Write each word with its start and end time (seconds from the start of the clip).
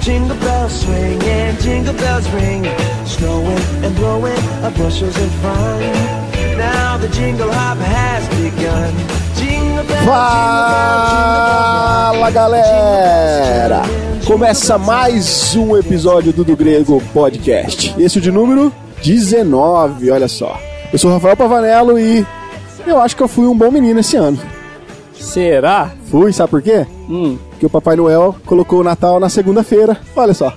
Jingle 0.00 0.36
bells 0.36 0.80
swing 0.80 1.22
and 1.22 1.60
jingle 1.60 1.94
bells 1.94 2.28
ring. 2.30 2.64
Snowing 3.04 3.58
and 3.84 3.94
blowing 3.94 4.36
up 4.64 4.74
bushels 4.76 5.16
of 5.16 5.30
fun. 5.42 5.80
Now 6.56 6.96
the 6.98 7.08
jingle 7.08 7.52
hop 7.52 7.78
has 7.78 8.26
begun. 8.30 8.92
Jingle 9.36 9.84
bells, 9.84 10.04
Fala 12.14 12.30
galera! 12.30 13.82
Começa 14.26 14.78
mais 14.78 15.54
um 15.54 15.76
episódio 15.76 16.32
do 16.32 16.42
Do 16.42 16.56
Grego 16.56 17.02
Podcast. 17.12 17.94
Esse 17.98 18.18
é 18.18 18.20
o 18.20 18.22
de 18.22 18.32
número 18.32 18.72
19, 19.02 20.10
olha 20.10 20.28
só. 20.28 20.58
Eu 20.92 20.98
sou 20.98 21.10
o 21.10 21.14
Rafael 21.14 21.36
Pavanello 21.36 21.98
e 21.98 22.26
eu 22.86 23.00
acho 23.00 23.16
que 23.16 23.22
eu 23.22 23.28
fui 23.28 23.46
um 23.46 23.56
bom 23.56 23.70
menino 23.70 24.00
esse 24.00 24.16
ano. 24.16 24.38
Será? 25.14 25.92
Fui, 26.10 26.32
sabe 26.32 26.50
por 26.50 26.62
quê? 26.62 26.86
Hum. 27.08 27.38
Porque 27.62 27.66
o 27.68 27.80
Papai 27.80 27.94
Noel 27.94 28.34
colocou 28.44 28.80
o 28.80 28.82
Natal 28.82 29.20
na 29.20 29.28
segunda-feira. 29.28 29.96
Olha 30.16 30.34
só. 30.34 30.52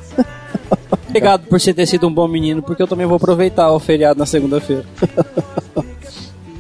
Obrigado 1.08 1.45
por 1.48 1.62
você 1.62 1.72
ter 1.72 1.86
sido 1.86 2.08
um 2.08 2.12
bom 2.12 2.28
menino, 2.28 2.64
porque 2.64 2.81
eu 2.81 2.88
também 2.88 3.05
vou 3.05 3.18
aproveitar 3.18 3.72
o 3.72 3.80
feriado 3.80 4.18
na 4.18 4.26
segunda-feira. 4.26 4.84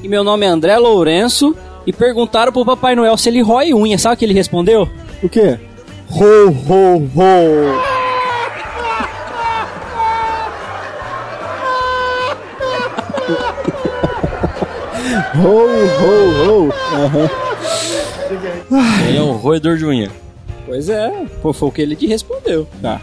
e 0.03 0.07
meu 0.07 0.23
nome 0.23 0.45
é 0.45 0.49
André 0.49 0.77
Lourenço. 0.77 1.55
E 1.87 1.91
perguntaram 1.91 2.51
pro 2.51 2.63
Papai 2.63 2.95
Noel 2.95 3.17
se 3.17 3.27
ele 3.27 3.41
rói 3.41 3.73
unha. 3.73 3.97
Sabe 3.97 4.13
o 4.13 4.17
que 4.19 4.25
ele 4.25 4.35
respondeu? 4.35 4.87
O 5.23 5.27
quê? 5.27 5.57
Ho, 6.11 6.49
ho, 6.49 7.09
ho! 7.15 7.95
Ho, 15.41 15.65
ho, 16.03 16.67
ho! 16.67 16.73
Aham. 16.93 17.29
Ele 19.07 19.17
é 19.17 19.21
um 19.23 19.31
roedor 19.31 19.77
de 19.77 19.85
unha. 19.85 20.24
Pois 20.65 20.89
é, 20.89 21.25
foi 21.41 21.53
o 21.61 21.71
que 21.71 21.81
ele 21.81 21.95
te 21.95 22.07
respondeu. 22.07 22.67
Tá. 22.81 22.99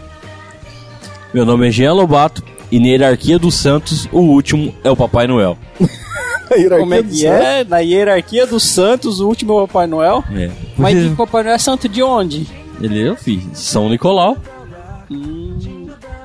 Meu 1.33 1.45
nome 1.45 1.67
é 1.67 1.71
Jean 1.71 1.93
Lobato 1.93 2.43
e 2.71 2.79
na 2.79 2.87
hierarquia 2.87 3.37
dos 3.37 3.55
santos, 3.55 4.07
o 4.11 4.19
último 4.19 4.73
é 4.83 4.89
o 4.89 4.95
Papai 4.95 5.27
Noel. 5.27 5.57
Como 6.79 6.93
é 6.93 7.01
que 7.01 7.25
é? 7.25 7.63
Na 7.63 7.79
hierarquia 7.79 8.45
dos 8.45 8.63
santos, 8.63 9.19
o 9.19 9.27
último 9.27 9.53
é 9.53 9.55
o 9.63 9.67
Papai 9.67 9.87
Noel. 9.87 10.23
É. 10.33 10.51
Mas 10.77 11.11
o 11.11 11.15
Papai 11.15 11.43
Noel 11.43 11.55
é 11.55 11.57
santo 11.57 11.87
de 11.87 12.03
onde? 12.03 12.47
Ele 12.81 13.07
é 13.07 13.15
filho. 13.15 13.49
São 13.53 13.89
Nicolau. 13.89 14.37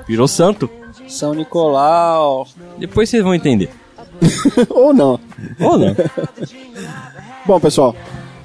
Virou 0.06 0.26
santo. 0.26 0.68
São 1.06 1.34
Nicolau. 1.34 2.46
Depois 2.78 3.08
vocês 3.08 3.22
vão 3.22 3.34
entender. 3.34 3.70
Ou 4.68 4.92
não. 4.92 5.20
Ou 5.60 5.78
não? 5.78 5.96
Bom, 7.46 7.60
pessoal, 7.60 7.94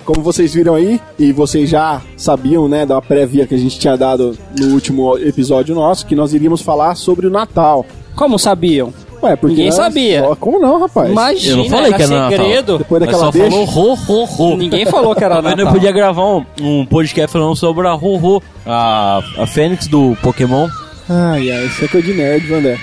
como 0.05 0.21
vocês 0.21 0.53
viram 0.53 0.75
aí, 0.75 0.99
e 1.17 1.31
vocês 1.31 1.69
já 1.69 2.01
sabiam, 2.17 2.67
né, 2.67 2.85
da 2.85 3.01
prévia 3.01 3.45
que 3.47 3.55
a 3.55 3.57
gente 3.57 3.79
tinha 3.79 3.95
dado 3.97 4.37
no 4.59 4.73
último 4.73 5.17
episódio 5.17 5.73
nosso, 5.75 6.05
que 6.05 6.15
nós 6.15 6.33
iríamos 6.33 6.61
falar 6.61 6.95
sobre 6.95 7.27
o 7.27 7.29
Natal. 7.29 7.85
Como 8.15 8.37
sabiam? 8.37 8.93
Ué, 9.23 9.35
porque 9.37 9.47
Ninguém 9.55 9.67
nós- 9.67 9.75
sabia. 9.75 10.23
Ó, 10.25 10.35
Como 10.35 10.59
não, 10.59 10.81
rapaz? 10.81 11.09
Imagina, 11.09 11.53
Eu 11.53 11.57
não 11.57 11.69
falei 11.69 11.87
era 11.87 11.95
que 11.97 12.03
era 12.03 12.15
Natal. 12.15 12.29
segredo. 12.45 12.77
Depois 12.77 12.99
Mas 12.99 13.09
daquela 13.09 13.25
só 13.25 13.31
deixa... 13.31 13.49
falou 13.49 13.65
ro, 13.65 13.93
ro, 13.95 14.23
ro. 14.25 14.57
Ninguém 14.57 14.85
falou 14.85 15.15
que 15.15 15.23
era 15.23 15.35
Mas 15.35 15.43
Natal. 15.45 15.65
não 15.65 15.71
podia 15.71 15.91
gravar 15.93 16.25
um, 16.25 16.45
um 16.61 16.85
podcast 16.85 17.31
falando 17.31 17.55
sobre 17.55 17.87
a 17.87 17.93
Ro 17.93 18.17
Ro, 18.17 18.43
a, 18.65 19.21
a 19.37 19.47
Fênix 19.47 19.87
do 19.87 20.17
Pokémon. 20.21 20.67
Ai, 21.09 21.49
ai, 21.51 21.65
isso 21.67 21.85
é 21.85 21.87
coisa 21.87 22.05
de 22.05 22.13
nerd, 22.13 22.53
André. 22.53 22.77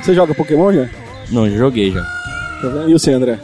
Você 0.00 0.14
joga 0.14 0.32
Pokémon 0.34 0.72
já? 0.72 0.88
Não, 1.30 1.50
já 1.50 1.56
joguei 1.56 1.90
já. 1.90 2.02
Tá 2.02 2.68
vendo? 2.68 2.88
E 2.90 2.92
você, 2.92 3.12
André? 3.12 3.38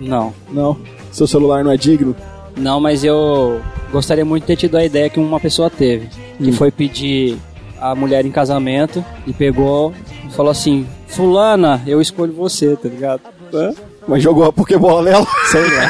Não. 0.00 0.34
Não. 0.52 0.76
Seu 1.10 1.26
celular 1.26 1.64
não 1.64 1.70
é 1.72 1.76
digno? 1.78 2.14
Não, 2.56 2.80
mas 2.80 3.04
eu 3.04 3.60
gostaria 3.92 4.24
muito 4.24 4.42
de 4.42 4.48
ter 4.48 4.56
tido 4.56 4.76
a 4.76 4.84
ideia 4.84 5.08
que 5.10 5.18
uma 5.20 5.40
pessoa 5.40 5.70
teve. 5.70 6.08
Que 6.38 6.52
foi 6.52 6.70
pedir 6.70 7.38
a 7.80 7.94
mulher 7.94 8.24
em 8.24 8.30
casamento 8.30 9.04
e 9.26 9.32
pegou 9.32 9.92
e 10.26 10.32
falou 10.32 10.50
assim: 10.50 10.86
Fulana, 11.08 11.82
eu 11.86 12.00
escolho 12.00 12.32
você, 12.32 12.76
tá 12.76 12.88
ligado? 12.88 13.20
Hã? 13.52 13.72
Mas 14.06 14.22
jogou 14.22 14.44
a 14.44 14.52
Pokébola 14.52 15.02
nela? 15.02 15.26
Sei 15.50 15.60
lá. 15.60 15.88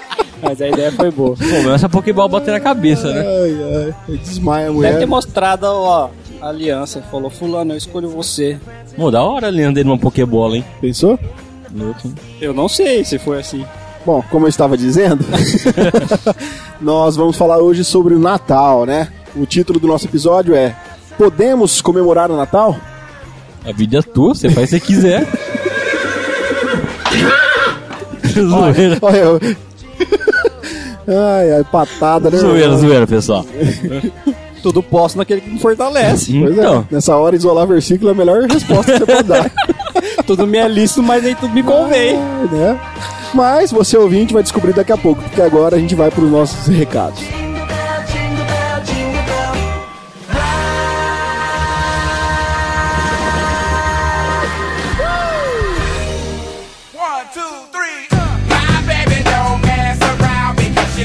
mas 0.42 0.60
a 0.60 0.68
ideia 0.68 0.92
foi 0.92 1.10
boa. 1.10 1.36
Pô, 1.36 1.44
mas 1.64 1.74
essa 1.74 1.88
Pokéball 1.88 2.28
bater 2.28 2.52
na 2.52 2.60
cabeça, 2.60 3.12
né? 3.12 3.20
Ai, 3.20 3.94
ai. 4.08 4.16
Desmaia 4.18 4.64
a 4.64 4.66
Deve 4.66 4.76
mulher. 4.76 4.98
ter 4.98 5.06
mostrado 5.06 5.66
ó, 5.66 6.10
a 6.40 6.48
aliança. 6.48 7.02
Falou: 7.10 7.30
Fulana, 7.30 7.74
eu 7.74 7.78
escolho 7.78 8.08
você. 8.08 8.58
Pô, 8.96 9.10
da 9.10 9.22
hora 9.22 9.48
ali 9.48 9.62
andei 9.62 9.84
numa 9.84 9.98
Pokébola, 9.98 10.56
hein? 10.56 10.64
Pensou? 10.80 11.18
Louco. 11.74 12.12
Eu 12.40 12.52
não 12.52 12.68
sei 12.68 13.04
se 13.04 13.18
foi 13.18 13.38
assim. 13.38 13.64
Bom, 14.04 14.22
como 14.30 14.46
eu 14.46 14.48
estava 14.48 14.76
dizendo, 14.76 15.24
nós 16.80 17.16
vamos 17.16 17.36
falar 17.36 17.58
hoje 17.58 17.84
sobre 17.84 18.14
o 18.14 18.18
Natal, 18.18 18.86
né? 18.86 19.08
O 19.36 19.44
título 19.44 19.78
do 19.78 19.86
nosso 19.86 20.06
episódio 20.06 20.54
é 20.54 20.74
Podemos 21.18 21.82
comemorar 21.82 22.30
o 22.30 22.36
Natal? 22.36 22.76
A 23.64 23.72
vida 23.72 23.98
é 23.98 24.02
tua, 24.02 24.34
você 24.34 24.48
faz 24.48 24.72
o 24.72 24.72
que 24.72 24.78
você 24.78 24.80
quiser. 24.80 25.26
zoeira, 28.32 28.98
Olha, 29.02 29.16
eu... 29.16 29.40
Ai, 31.12 31.52
ai, 31.54 31.64
patada, 31.64 32.30
né? 32.30 32.38
zoeira, 32.38 32.76
zoeira, 32.76 33.06
pessoal. 33.06 33.44
Tudo 34.62 34.80
posso 34.80 35.18
naquele 35.18 35.40
que 35.40 35.50
me 35.50 35.58
fortalece. 35.58 36.38
Pois 36.38 36.56
é, 36.56 36.60
Então, 36.60 36.86
nessa 36.88 37.16
hora 37.16 37.34
isolar 37.34 37.66
versículo 37.66 38.10
é 38.10 38.12
a 38.12 38.16
melhor 38.16 38.42
resposta 38.42 38.92
que 38.92 38.98
você 38.98 39.06
pode 39.06 39.24
dar. 39.24 39.50
tudo 40.24 40.46
me 40.46 40.58
é 40.58 40.68
lícito, 40.68 41.02
mas 41.02 41.24
nem 41.24 41.34
tudo 41.34 41.52
me 41.52 41.64
convém. 41.64 42.16
Ai, 42.16 42.48
né? 42.56 42.80
Mas 43.32 43.70
você 43.70 43.96
ouvinte 43.96 44.32
vai 44.32 44.42
descobrir 44.42 44.72
daqui 44.72 44.92
a 44.92 44.98
pouco, 44.98 45.22
porque 45.22 45.40
agora 45.40 45.76
a 45.76 45.78
gente 45.78 45.94
vai 45.94 46.10
para 46.10 46.24
os 46.24 46.30
nossos 46.30 46.66
recados. 46.66 47.20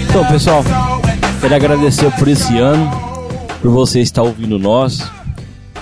Então, 0.10 0.26
pessoal, 0.28 0.64
quero 1.42 1.56
agradecer 1.56 2.10
por 2.18 2.28
esse 2.28 2.58
ano, 2.58 2.90
por 3.62 3.70
você 3.70 4.00
estar 4.00 4.24
ouvindo 4.24 4.58
nós. 4.58 5.12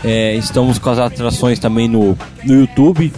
É, 0.03 0.35
estamos 0.35 0.79
com 0.79 0.89
as 0.89 0.97
atrações 0.97 1.59
também 1.59 1.87
no, 1.87 2.17
no 2.43 2.53
YouTube, 2.61 3.13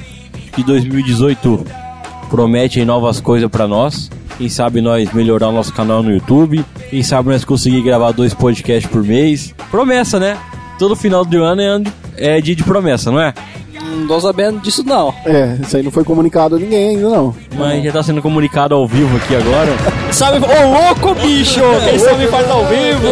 que 0.53 0.61
2018 0.61 1.84
promete 2.29 2.79
aí 2.79 2.85
novas 2.85 3.19
coisas 3.19 3.49
pra 3.49 3.67
nós. 3.67 4.09
Quem 4.37 4.49
sabe 4.49 4.81
nós 4.81 5.11
melhorar 5.13 5.47
o 5.49 5.51
nosso 5.51 5.73
canal 5.73 6.03
no 6.03 6.11
YouTube. 6.11 6.63
Quem 6.89 7.01
sabe 7.03 7.29
nós 7.29 7.45
conseguir 7.45 7.81
gravar 7.81 8.11
dois 8.11 8.33
podcasts 8.33 8.91
por 8.91 9.03
mês. 9.03 9.53
Promessa, 9.71 10.19
né? 10.19 10.37
Todo 10.77 10.95
final 10.95 11.23
do 11.23 11.41
ano 11.43 11.61
é, 11.61 11.65
ano 11.67 11.85
de- 11.85 11.93
é 12.17 12.41
dia 12.41 12.55
de 12.55 12.63
promessa, 12.63 13.09
não 13.11 13.19
é? 13.19 13.33
Não 13.97 14.07
tô 14.07 14.19
sabendo 14.19 14.59
disso, 14.59 14.83
não. 14.85 15.13
É, 15.25 15.57
isso 15.61 15.77
aí 15.77 15.83
não 15.83 15.91
foi 15.91 16.03
comunicado 16.03 16.55
a 16.55 16.59
ninguém 16.59 16.89
ainda, 16.97 17.07
não. 17.09 17.33
Mas 17.57 17.81
já 17.83 17.91
tá 17.93 18.03
sendo 18.03 18.21
comunicado 18.21 18.75
ao 18.75 18.85
vivo 18.85 19.15
aqui 19.15 19.35
agora. 19.35 19.71
Sabe, 20.11 20.37
ô 20.37 20.71
louco, 20.71 21.15
bicho! 21.21 21.61
Quem 21.89 21.97
sabe 21.99 22.27
faz 22.27 22.49
ao 22.49 22.65
vivo! 22.65 23.07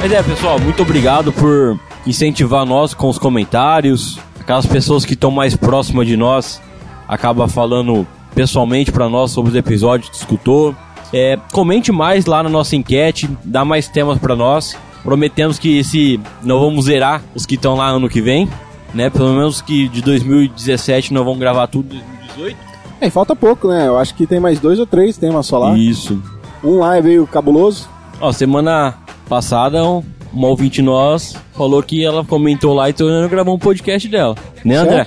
Mas 0.00 0.12
é, 0.12 0.22
pessoal, 0.22 0.58
muito 0.60 0.82
obrigado 0.82 1.32
por 1.32 1.78
incentivar 2.06 2.64
nós 2.64 2.94
com 2.94 3.08
os 3.08 3.18
comentários. 3.18 4.18
Aquelas 4.40 4.66
pessoas 4.66 5.04
que 5.04 5.14
estão 5.14 5.30
mais 5.30 5.56
próximas 5.56 6.06
de 6.06 6.16
nós 6.16 6.60
acaba 7.08 7.46
falando 7.48 8.06
pessoalmente 8.34 8.92
pra 8.92 9.08
nós 9.08 9.30
sobre 9.30 9.50
os 9.50 9.56
episódios 9.56 10.08
que 10.10 10.16
escutou. 10.16 10.74
É, 11.12 11.38
comente 11.52 11.92
mais 11.92 12.26
lá 12.26 12.42
na 12.42 12.48
nossa 12.48 12.74
enquete, 12.76 13.28
dá 13.44 13.64
mais 13.64 13.88
temas 13.88 14.18
pra 14.18 14.34
nós. 14.36 14.76
Prometemos 15.02 15.58
que 15.58 15.78
esse 15.78 16.20
não 16.42 16.58
vamos 16.58 16.86
zerar 16.86 17.22
os 17.34 17.46
que 17.46 17.54
estão 17.54 17.76
lá 17.76 17.88
ano 17.88 18.08
que 18.08 18.20
vem, 18.20 18.48
né? 18.92 19.08
Pelo 19.08 19.32
menos 19.34 19.60
que 19.62 19.88
de 19.88 20.02
2017 20.02 21.14
nós 21.14 21.24
vamos 21.24 21.38
gravar 21.38 21.68
tudo 21.68 21.94
em 21.94 21.98
2018. 22.36 22.56
É, 23.00 23.08
falta 23.10 23.36
pouco, 23.36 23.68
né? 23.68 23.86
Eu 23.86 23.96
acho 23.98 24.14
que 24.14 24.26
tem 24.26 24.40
mais 24.40 24.58
dois 24.58 24.78
ou 24.80 24.86
três 24.86 25.16
temas 25.16 25.46
só 25.46 25.58
lá. 25.58 25.76
Isso. 25.78 26.20
Um 26.64 26.78
lá 26.78 26.96
é 26.96 27.02
meio 27.02 27.26
cabuloso. 27.26 27.88
Ó, 28.20 28.32
semana 28.32 28.94
passada, 29.28 29.84
um- 29.84 30.02
uma 30.32 30.48
ouvinte 30.48 30.82
nós 30.82 31.36
falou 31.54 31.82
que 31.82 32.04
ela 32.04 32.24
comentou 32.24 32.74
lá 32.74 32.90
e 32.90 32.92
tô 32.92 33.06
gravou 33.28 33.54
um 33.54 33.58
podcast 33.58 34.08
dela. 34.08 34.34
Né, 34.64 34.76
André? 34.76 35.06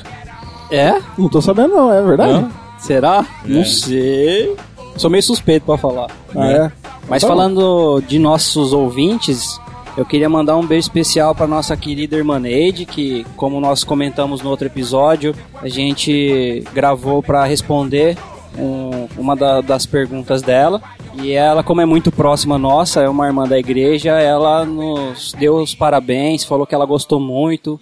É? 0.72 1.02
Não 1.18 1.28
tô 1.30 1.42
sabendo, 1.42 1.70
não, 1.76 1.92
é 1.94 2.02
verdade? 2.02 2.34
Não? 2.34 2.52
Será? 2.78 3.26
Não 3.46 3.66
sei. 3.66 4.56
Sou 4.96 5.10
meio 5.10 5.24
suspeito 5.24 5.66
pra 5.66 5.78
falar. 5.78 6.10
Ah, 6.36 6.52
é? 6.52 6.72
Mas 7.08 7.22
Tá 7.22 7.28
bom. 7.28 7.34
falando 7.36 8.02
de 8.08 8.20
nossos 8.20 8.72
ouvintes, 8.74 9.60
eu 9.98 10.06
queria 10.06 10.30
mandar 10.30 10.56
um 10.58 10.66
beijo 10.66 10.82
especial 10.88 11.34
para 11.34 11.48
nossa 11.48 11.76
querida 11.76 12.16
irmã 12.16 12.40
Neide, 12.40 12.86
que, 12.86 13.26
como 13.36 13.60
nós 13.60 13.84
comentamos 13.84 14.42
no 14.42 14.50
outro 14.50 14.68
episódio, 14.68 15.34
a 15.62 15.68
gente 15.68 16.64
gravou 16.74 17.22
para 17.24 17.44
responder 17.46 18.18
um- 18.58 19.08
uma 19.18 19.36
da- 19.36 19.62
das 19.62 19.86
perguntas 19.86 20.42
dela. 20.42 20.82
E 21.22 21.32
ela, 21.32 21.64
como 21.64 21.82
é 21.82 21.86
muito 21.86 22.12
próxima 22.12 22.58
nossa, 22.58 23.02
é 23.02 23.10
uma 23.10 23.26
irmã 23.26 23.48
da 23.48 23.58
igreja, 23.58 24.12
ela 24.20 24.64
nos 24.64 25.34
deu 25.38 25.56
os 25.58 25.74
parabéns, 25.74 26.44
falou 26.46 26.66
que 26.68 26.76
ela 26.76 26.86
gostou 26.86 27.20
muito. 27.20 27.80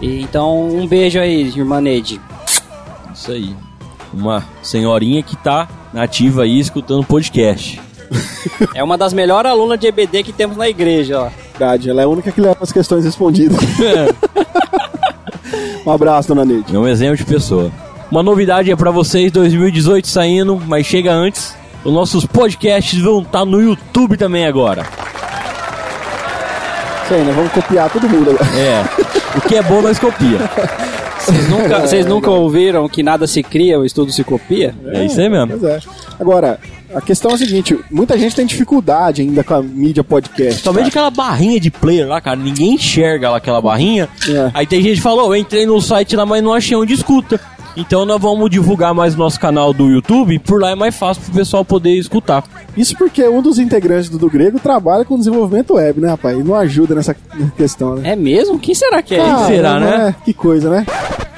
E, 0.00 0.20
então, 0.20 0.68
um 0.68 0.86
beijo 0.86 1.18
aí, 1.18 1.48
irmã 1.48 1.80
Neide. 1.80 2.20
Isso 3.12 3.32
aí. 3.32 3.54
Uma 4.12 4.44
senhorinha 4.62 5.22
que 5.22 5.36
tá 5.36 5.68
nativa 5.92 6.42
aí 6.42 6.58
escutando 6.58 7.04
podcast. 7.04 7.80
É 8.74 8.82
uma 8.82 8.96
das 8.96 9.12
melhores 9.12 9.50
alunas 9.50 9.78
de 9.78 9.86
EBD 9.86 10.22
que 10.22 10.32
temos 10.32 10.56
na 10.56 10.68
igreja, 10.68 11.20
ó. 11.20 11.28
Verdade, 11.58 11.90
ela 11.90 12.00
é 12.00 12.04
a 12.04 12.08
única 12.08 12.32
que 12.32 12.40
leva 12.40 12.58
as 12.60 12.72
questões 12.72 13.04
respondidas. 13.04 13.58
um 15.84 15.90
abraço, 15.90 16.28
dona 16.28 16.44
Neide. 16.44 16.74
É 16.74 16.78
um 16.78 16.86
exemplo 16.86 17.16
de 17.16 17.24
pessoa. 17.24 17.70
Uma 18.10 18.22
novidade 18.22 18.70
é 18.70 18.76
pra 18.76 18.90
vocês, 18.90 19.30
2018 19.32 20.08
saindo, 20.08 20.60
mas 20.66 20.86
chega 20.86 21.12
antes. 21.12 21.54
Os 21.84 21.92
nossos 21.92 22.24
podcasts 22.24 22.98
vão 23.00 23.20
estar 23.20 23.44
no 23.44 23.60
YouTube 23.60 24.16
também 24.16 24.46
agora. 24.46 24.86
Isso 27.04 27.14
aí, 27.14 27.22
né? 27.22 27.32
Vamos 27.34 27.52
copiar 27.52 27.90
todo 27.90 28.08
mundo 28.08 28.30
agora. 28.30 28.58
É. 28.58 28.84
O 29.38 29.48
que 29.48 29.54
é 29.54 29.62
bom 29.62 29.80
nós 29.80 29.98
copia. 29.98 30.38
Vocês 31.20 31.48
nunca, 31.48 31.80
vocês 31.80 32.06
nunca 32.06 32.30
ouviram 32.30 32.88
que 32.88 33.02
nada 33.02 33.26
se 33.26 33.40
cria, 33.42 33.78
o 33.78 33.84
estudo 33.84 34.10
se 34.10 34.24
copia? 34.24 34.74
É 34.86 35.04
isso 35.04 35.20
aí 35.20 35.28
mesmo. 35.28 35.58
Pois 35.58 35.62
é. 35.62 35.78
Agora, 36.18 36.58
a 36.92 37.00
questão 37.00 37.30
é 37.30 37.34
a 37.34 37.38
seguinte: 37.38 37.78
muita 37.90 38.18
gente 38.18 38.34
tem 38.34 38.46
dificuldade 38.46 39.22
ainda 39.22 39.44
com 39.44 39.54
a 39.54 39.62
mídia 39.62 40.02
podcast. 40.02 40.62
Somente 40.62 40.88
aquela 40.88 41.10
barrinha 41.10 41.60
de 41.60 41.70
player 41.70 42.08
lá, 42.08 42.20
cara, 42.20 42.36
ninguém 42.36 42.74
enxerga 42.74 43.30
lá 43.30 43.36
aquela 43.36 43.60
barrinha. 43.60 44.08
É. 44.28 44.50
Aí 44.54 44.66
tem 44.66 44.82
gente 44.82 44.96
que 44.96 45.02
falou, 45.02 45.34
eu 45.34 45.40
entrei 45.40 45.66
no 45.66 45.80
site 45.80 46.16
lá, 46.16 46.26
mas 46.26 46.42
não 46.42 46.52
achei 46.52 46.76
onde 46.76 46.94
escuta. 46.94 47.40
Então 47.76 48.04
nós 48.04 48.20
vamos 48.20 48.50
divulgar 48.50 48.92
mais 48.92 49.14
o 49.14 49.18
nosso 49.18 49.38
canal 49.38 49.72
do 49.72 49.88
YouTube, 49.88 50.36
por 50.40 50.60
lá 50.60 50.70
é 50.70 50.74
mais 50.74 50.96
fácil 50.96 51.22
pro 51.22 51.34
pessoal 51.34 51.64
poder 51.64 51.92
escutar. 51.92 52.42
Isso 52.78 52.96
porque 52.96 53.26
um 53.28 53.42
dos 53.42 53.58
integrantes 53.58 54.08
do, 54.08 54.18
do 54.18 54.30
Grego 54.30 54.60
trabalha 54.60 55.04
com 55.04 55.18
desenvolvimento 55.18 55.74
web, 55.74 56.00
né, 56.00 56.10
rapaz? 56.10 56.38
E 56.38 56.44
não 56.44 56.54
ajuda 56.54 56.94
nessa 56.94 57.12
questão, 57.56 57.96
né? 57.96 58.12
É 58.12 58.16
mesmo? 58.16 58.56
Quem 58.56 58.72
será 58.72 59.02
que 59.02 59.16
é? 59.16 59.20
Ah, 59.20 59.46
será, 59.48 59.80
né? 59.80 60.08
é? 60.16 60.24
Que 60.24 60.32
coisa, 60.32 60.70
né? 60.70 60.86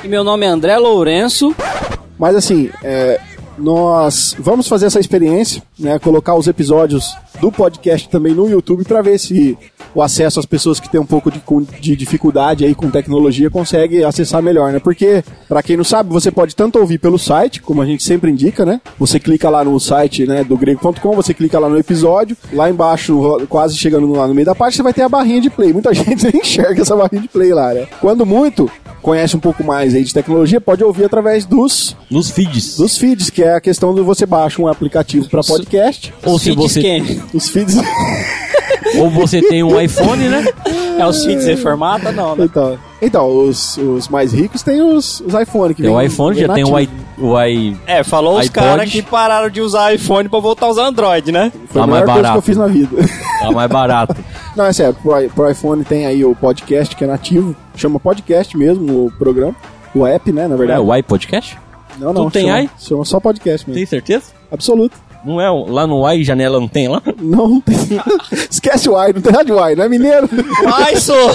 E 0.05 0.09
meu 0.09 0.23
nome 0.23 0.45
é 0.45 0.51
André 0.51 0.77
Lourenço. 0.77 1.57
Mas 2.19 2.37
assim, 2.37 2.69
é, 2.85 3.19
nós 3.57 4.37
vamos 4.39 4.69
fazer 4.69 4.85
essa 4.85 5.01
experiência, 5.01 5.63
né? 5.79 5.99
Colocar 5.99 6.35
os 6.35 6.47
episódios 6.47 7.17
do 7.41 7.51
podcast 7.51 8.09
também 8.09 8.35
no 8.35 8.49
YouTube 8.49 8.85
para 8.85 9.03
ver 9.03 9.19
se 9.19 9.57
o 9.95 10.03
acesso 10.03 10.39
às 10.39 10.47
pessoas 10.47 10.79
que 10.79 10.89
têm 10.89 11.01
um 11.01 11.07
pouco 11.07 11.31
de, 11.31 11.43
de 11.81 11.97
dificuldade 11.97 12.65
aí 12.65 12.75
com 12.75 12.91
tecnologia 12.91 13.51
consegue 13.51 14.05
acessar 14.05 14.43
melhor, 14.43 14.73
né? 14.73 14.79
Porque, 14.79 15.25
para 15.49 15.63
quem 15.63 15.77
não 15.77 15.85
sabe, 15.85 16.13
você 16.13 16.31
pode 16.31 16.55
tanto 16.55 16.79
ouvir 16.79 16.99
pelo 16.99 17.19
site, 17.19 17.61
como 17.61 17.83
a 17.83 17.87
gente 17.87 18.03
sempre 18.03 18.31
indica, 18.31 18.65
né? 18.65 18.81
Você 18.99 19.19
clica 19.19 19.49
lá 19.49 19.65
no 19.65 19.79
site 19.81 20.27
né, 20.27 20.45
do 20.45 20.57
grego.com, 20.57 21.15
você 21.15 21.35
clica 21.35 21.59
lá 21.59 21.69
no 21.69 21.79
episódio, 21.79 22.37
lá 22.53 22.71
embaixo, 22.71 23.47
quase 23.49 23.77
chegando 23.77 24.11
lá 24.13 24.27
no 24.29 24.35
meio 24.35 24.47
da 24.47 24.55
página, 24.55 24.77
você 24.77 24.83
vai 24.83 24.93
ter 24.93 25.03
a 25.03 25.09
barrinha 25.09 25.41
de 25.41 25.51
play. 25.51 25.73
Muita 25.73 25.93
gente 25.95 26.25
nem 26.25 26.41
enxerga 26.43 26.83
essa 26.83 26.95
barrinha 26.95 27.23
de 27.23 27.29
play 27.29 27.53
lá, 27.53 27.73
né? 27.75 27.87
Quando 28.01 28.25
muito, 28.25 28.71
conhece 29.03 29.37
um 29.37 29.41
pouco 29.41 29.65
mais 29.65 29.95
aí 29.95 30.05
de 30.05 30.13
tecnologia, 30.13 30.61
pode 30.61 30.85
ouvir 30.85 31.05
através 31.05 31.45
dos 31.45 31.97
Nos 32.11 32.31
feeds. 32.31 32.77
dos 32.77 32.97
feeds, 32.97 33.31
que 33.31 33.43
é 33.43 33.55
a 33.55 33.61
questão 33.61 33.95
de 33.95 34.01
você 34.01 34.27
baixa 34.27 34.61
um 34.61 34.69
aplicativo 34.69 35.29
para 35.29 35.43
podcast. 35.43 36.13
Ou 36.25 36.39
se 36.39 36.53
você 36.53 36.81
quem? 36.81 37.23
Os 37.33 37.49
feeds. 37.49 37.77
ou 38.99 39.11
você 39.11 39.41
tem 39.43 39.63
um 39.63 39.81
iPhone, 39.81 40.29
né? 40.29 40.45
É 40.99 41.07
os 41.07 41.25
feeds 41.25 41.47
reformata? 41.47 42.11
Não, 42.13 42.35
né? 42.37 42.45
então, 42.45 42.79
então 43.01 43.29
os, 43.49 43.77
os 43.79 44.09
mais 44.09 44.33
ricos 44.33 44.63
têm 44.63 44.83
os, 44.83 45.21
os 45.21 45.33
iPhone 45.35 45.75
que 45.75 45.83
Tem 45.83 45.91
o 45.91 45.97
vem- 45.97 46.07
iPhone, 46.07 46.35
vem 46.37 46.47
já 46.47 46.55
tem 46.55 46.65
o, 46.65 46.79
i, 46.79 46.87
nativo. 46.87 47.27
o 47.33 47.43
i. 47.43 47.77
É, 47.87 48.03
falou 48.03 48.35
os 48.35 48.41
iPod. 48.47 48.53
caras 48.53 48.91
que 48.91 49.01
pararam 49.03 49.49
de 49.49 49.61
usar 49.61 49.95
iPhone 49.95 50.29
pra 50.29 50.41
voltar 50.41 50.67
a 50.67 50.71
usar 50.71 50.87
Android, 50.87 51.31
né? 51.33 51.53
Foi 51.69 51.81
a 51.81 51.85
tá 51.85 51.91
mais 51.91 52.03
melhor 52.03 52.07
coisa 52.07 52.17
que 52.17 52.23
barato. 52.23 52.39
eu 52.39 52.43
fiz 52.43 52.57
na 52.57 52.67
vida. 52.67 52.97
Tá 53.41 53.51
mais 53.53 53.71
barato. 53.71 54.17
Não, 54.57 54.65
é 54.67 54.73
sério, 54.73 54.95
pro, 55.01 55.21
i- 55.23 55.29
pro 55.29 55.49
iPhone 55.51 55.85
tem 55.85 56.07
aí 56.07 56.25
o 56.25 56.35
podcast 56.35 56.95
que 56.97 57.05
é 57.05 57.07
nativo, 57.07 57.55
chama 57.77 58.01
podcast 58.01 58.57
mesmo 58.57 59.07
o 59.07 59.13
programa. 59.13 59.55
O 59.95 60.07
app, 60.07 60.31
né, 60.33 60.47
na 60.49 60.55
É 60.55 60.59
verdade. 60.59 60.81
o 60.81 60.95
iPodcast? 60.97 61.57
não, 61.99 62.13
não, 62.13 62.25
tu 62.27 62.33
tem 62.33 62.47
chama, 62.47 62.57
aí? 62.59 62.71
chama 62.79 63.05
só 63.05 63.21
podcast 63.21 63.69
mesmo. 63.69 63.79
Tem 63.79 63.87
certeza? 63.87 64.25
Absoluto. 64.51 64.97
Não 65.25 65.41
é 65.41 65.51
lá 65.51 65.87
no 65.87 66.09
i 66.11 66.25
janela 66.25 66.59
não 66.59 66.69
tem 66.69 66.89
lá? 66.89 67.03
Não, 67.21 67.49
não 67.49 67.61
tem. 67.61 67.77
Esquece 68.51 68.89
o 68.89 68.99
i, 68.99 69.13
não 69.13 69.21
tem 69.21 69.33
nada 69.33 69.45
de 69.45 69.53
i, 69.53 69.77
não 69.77 69.85
é 69.85 69.89
mineiro? 69.89 70.29
Ai, 70.75 70.97
sou! 70.97 71.31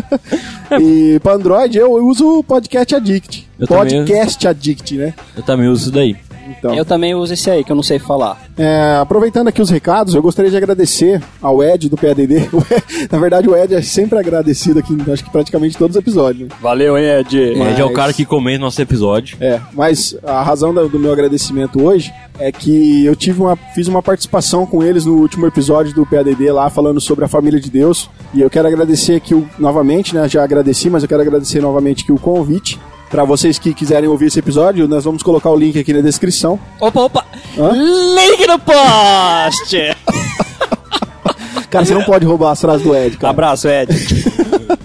e 0.80 1.18
pra 1.20 1.34
Android 1.34 1.76
eu 1.76 1.92
uso 2.06 2.38
o 2.38 2.44
Podcast 2.44 2.94
Addict. 2.94 3.48
Eu 3.58 3.66
também 3.66 3.98
podcast 3.98 4.48
Addict, 4.48 4.96
né? 4.96 5.14
Eu 5.36 5.42
também 5.42 5.68
uso 5.68 5.82
isso 5.82 5.92
daí. 5.92 6.16
Então. 6.60 6.74
Eu 6.74 6.84
também 6.84 7.14
uso 7.14 7.32
esse 7.32 7.50
aí, 7.50 7.64
que 7.64 7.72
eu 7.72 7.76
não 7.76 7.82
sei 7.82 7.98
falar. 7.98 8.38
É, 8.56 8.98
aproveitando 9.00 9.48
aqui 9.48 9.60
os 9.62 9.70
recados, 9.70 10.14
eu 10.14 10.20
gostaria 10.22 10.50
de 10.50 10.56
agradecer 10.56 11.20
ao 11.42 11.62
Ed 11.64 11.88
do 11.88 11.96
PADD. 11.96 12.48
Na 13.10 13.18
verdade, 13.18 13.48
o 13.48 13.56
Ed 13.56 13.74
é 13.74 13.80
sempre 13.82 14.18
agradecido 14.18 14.78
aqui, 14.78 14.94
acho 15.10 15.24
que 15.24 15.30
praticamente 15.30 15.76
todos 15.78 15.96
os 15.96 16.00
episódios. 16.00 16.48
né? 16.50 16.54
Valeu, 16.60 16.96
hein, 16.98 17.06
Ed? 17.20 17.54
Mas- 17.56 17.72
Ed 17.72 17.80
é 17.80 17.84
o 17.84 17.92
cara 17.94 18.12
que 18.12 18.24
comenta 18.26 18.58
nosso 18.60 18.80
episódio. 18.80 19.38
É, 19.40 19.58
mas 19.72 20.14
a 20.22 20.42
razão 20.42 20.72
do, 20.74 20.98
meu 20.98 21.12
agradecimento 21.12 21.82
hoje 21.82 22.12
é 22.38 22.52
que 22.52 23.04
eu 23.06 23.16
tive 23.16 23.40
uma, 23.40 23.56
fiz 23.74 23.88
uma 23.88 24.02
participação 24.02 24.66
com 24.66 24.82
eles 24.82 25.06
no 25.06 25.14
último 25.14 25.46
episódio 25.46 25.94
do 25.94 26.04
PADD 26.04 26.50
lá, 26.52 26.68
falando 26.68 27.00
sobre 27.00 27.24
a 27.24 27.28
família 27.28 27.58
de 27.58 27.70
Deus. 27.70 28.10
E 28.34 28.40
eu 28.42 28.50
quero 28.50 28.68
agradecer 28.68 29.14
aqui 29.16 29.34
o- 29.34 29.48
novamente, 29.58 30.14
né? 30.14 30.28
Já 30.28 30.44
agradeci, 30.44 30.90
mas 30.90 31.02
eu 31.02 31.08
quero 31.08 31.22
agradecer 31.22 31.60
novamente 31.62 32.02
aqui 32.02 32.12
o 32.12 32.18
convite. 32.18 32.78
Pra 33.10 33.24
vocês 33.24 33.58
que 33.58 33.74
quiserem 33.74 34.08
ouvir 34.08 34.26
esse 34.26 34.38
episódio, 34.38 34.86
nós 34.86 35.04
vamos 35.04 35.22
colocar 35.22 35.50
o 35.50 35.56
link 35.56 35.76
aqui 35.78 35.92
na 35.92 36.00
descrição. 36.00 36.58
Opa, 36.80 37.00
opa! 37.02 37.24
Hã? 37.58 37.72
Link 37.72 38.46
no 38.46 38.58
post! 38.58 39.76
Cara, 41.68 41.84
você 41.84 41.94
não 41.94 42.02
pode 42.04 42.24
roubar 42.24 42.52
as 42.52 42.60
frases 42.60 42.82
do 42.84 42.94
Ed, 42.96 43.16
cara. 43.16 43.30
Abraço, 43.30 43.68
Ed. 43.68 43.92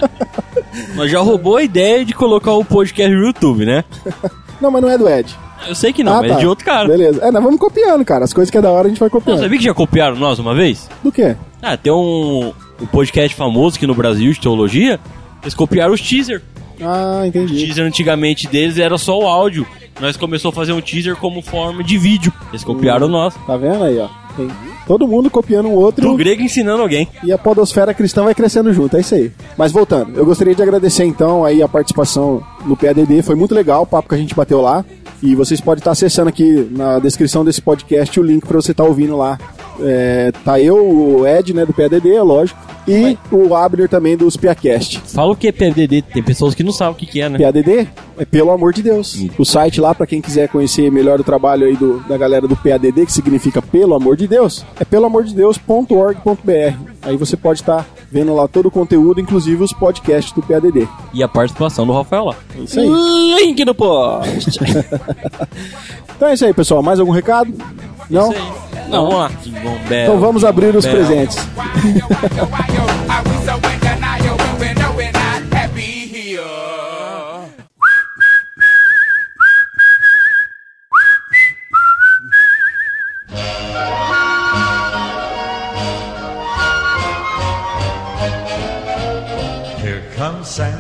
Mas 0.95 1.10
já 1.12 1.19
roubou 1.19 1.57
a 1.57 1.63
ideia 1.63 2.06
de 2.06 2.13
colocar 2.13 2.54
o 2.54 2.63
podcast 2.63 3.13
no 3.13 3.25
YouTube, 3.25 3.66
né? 3.66 3.83
Não, 4.62 4.71
mas 4.71 4.81
não 4.81 4.89
é 4.89 4.98
do 4.98 5.07
Ed. 5.10 5.36
Eu 5.68 5.75
sei 5.75 5.92
que 5.92 6.01
não, 6.01 6.13
Ah, 6.13 6.21
mas 6.21 6.31
tá. 6.31 6.38
é 6.38 6.39
de 6.39 6.48
outro 6.48 6.63
cara. 6.63 6.88
Beleza. 6.88 7.19
É, 7.21 7.30
nós 7.30 7.44
vamos 7.44 7.60
copiando, 7.60 8.06
cara. 8.06 8.24
As 8.24 8.31
coisas 8.33 8.50
que 8.50 8.57
é 8.57 8.62
da 8.62 8.71
hora 8.71 8.86
a 8.88 8.89
gente 8.89 9.00
vai 9.00 9.07
Não, 9.07 9.12
copiando. 9.12 9.39
sabia 9.42 9.57
que 9.57 9.63
já 9.66 9.74
copiaram 9.74 10.16
nós 10.16 10.39
uma 10.39 10.56
vez? 10.56 10.88
Do 11.04 11.12
quê? 11.12 11.36
Ah, 11.62 11.75
tem 11.75 11.92
um, 11.92 12.54
um 12.81 12.86
podcast 12.86 13.36
famoso 13.36 13.75
aqui 13.75 13.86
no 13.86 13.94
Brasil 13.94 14.31
de 14.31 14.39
teologia. 14.39 14.98
Eles 15.44 15.54
copiaram 15.54 15.94
os 15.94 16.00
teaser. 16.00 16.42
Ah, 16.81 17.22
O 17.24 17.25
entendi. 17.25 17.66
teaser 17.66 17.86
antigamente 17.86 18.48
deles 18.48 18.77
era 18.77 18.98
só 18.98 19.18
o 19.19 19.25
áudio. 19.27 19.66
Nós 20.00 20.18
começou 20.18 20.50
a 20.50 20.54
fazer 20.54 20.74
um 20.74 20.81
teaser 20.81 21.16
como 21.16 21.42
forma 21.42 21.83
de 21.83 21.98
vídeo. 21.98 22.31
Eles 22.50 22.63
copiaram 22.63 23.07
nós. 23.07 23.33
Tá 23.48 23.56
vendo 23.57 23.83
aí, 23.83 23.98
ó? 24.00 24.07
Tem 24.36 24.50
todo 24.86 25.07
mundo 25.07 25.30
copiando 25.30 25.68
um 25.69 25.74
outro 25.75 26.10
Do 26.10 26.18
grego 26.18 26.42
ensinando 26.42 26.81
alguém. 26.83 27.07
e 27.24 27.31
a 27.31 27.38
podosfera 27.38 27.94
cristã 27.94 28.24
vai 28.24 28.36
crescendo 28.36 28.74
junto, 28.74 28.98
é 28.98 29.00
isso 29.00 29.16
aí. 29.16 29.31
Mas 29.57 29.72
voltando, 29.72 30.16
eu 30.18 30.25
gostaria 30.25 30.54
de 30.54 30.62
agradecer 30.62 31.06
então 31.06 31.45
aí 31.45 31.63
a 31.63 31.68
participação 31.68 32.44
no 32.66 32.76
PADD, 32.76 33.22
foi 33.22 33.36
muito 33.36 33.54
legal 33.54 33.84
o 33.84 33.86
papo 33.86 34.10
que 34.10 34.16
a 34.16 34.18
gente 34.18 34.36
bateu 34.36 34.62
lá. 34.62 34.84
E 35.24 35.34
vocês 35.34 35.62
podem 35.62 35.80
estar 35.80 35.92
acessando 35.92 36.30
aqui 36.30 36.68
na 36.72 37.00
descrição 37.00 37.44
desse 37.44 37.62
podcast 37.62 38.19
o 38.19 38.24
link 38.24 38.45
para 38.45 38.62
você 38.62 38.72
estar 38.72 38.84
ouvindo 38.84 39.18
lá. 39.18 39.40
É, 39.80 40.31
tá 40.44 40.60
eu, 40.60 40.78
o 40.78 41.28
Ed, 41.28 41.54
né, 41.54 41.66
do 41.66 41.74
PADD, 41.74 42.14
é 42.14 42.22
lógico, 42.22 42.60
e 42.88 43.18
o 43.31 43.56
Abner 43.56 43.90
também 43.90 44.16
dos 44.16 44.38
Piacast. 44.38 45.02
Fala 45.06 45.31
o 45.31 45.36
que 45.36 45.48
é 45.48 45.52
PDD. 45.52 46.02
Tem 46.02 46.24
pessoas 46.24 46.54
que 46.54 46.64
não 46.64 46.72
sabem 46.72 46.94
o 46.94 46.95
que, 46.95 47.06
que 47.06 47.22
é, 47.22 47.30
né? 47.30 47.40
PADD 47.40 47.88
é 48.18 48.26
pelo 48.26 48.52
amor 48.52 48.74
de 48.74 48.84
Deus. 48.84 49.18
O 49.38 49.44
site 49.44 49.81
lá, 49.81 49.94
pra 49.95 50.06
quem 50.06 50.22
quiser 50.22 50.48
conhecer 50.48 50.92
melhor 50.92 51.19
o 51.19 51.24
trabalho 51.24 51.66
aí 51.66 51.76
do, 51.76 52.00
da 52.02 52.18
galera 52.18 52.48
do 52.48 52.56
PADD, 52.56 53.06
que 53.06 53.12
significa 53.12 53.62
pelo 53.62 53.95
amor 53.95 54.16
de 54.16 54.28
Deus, 54.28 54.66
é 54.80 54.86
peloamordedeus.org.br. 54.86 56.78
Aí 57.02 57.18
você 57.18 57.36
pode 57.36 57.62
estar 57.62 57.86
vendo 58.16 58.34
lá 58.34 58.48
todo 58.48 58.68
o 58.68 58.72
conteúdo, 58.72 59.19
inclusive 59.19 59.62
os 59.62 59.74
podcasts 59.74 60.31
do 60.31 60.42
PADD. 60.42 60.88
E 61.14 61.22
a 61.22 61.28
participação 61.28 61.86
do 61.86 61.92
Rafael 61.92 62.24
lá. 62.24 62.36
É 62.57 62.62
isso 62.62 62.80
aí. 62.80 62.88
Link 62.88 63.66
no 63.66 63.76
post. 63.76 64.57
Então 66.16 66.30
é 66.30 66.34
isso 66.34 66.45
aí, 66.45 66.54
pessoal. 66.54 66.81
Mais 66.81 66.98
algum 66.98 67.12
recado? 67.12 67.54
Não? 68.10 68.34
Não, 68.88 69.10
vamos 69.10 69.16
lá. 69.16 69.31
Então 70.04 70.18
vamos 70.18 70.45
abrir 70.45 70.74
os 70.74 70.86
presentes. 70.86 71.38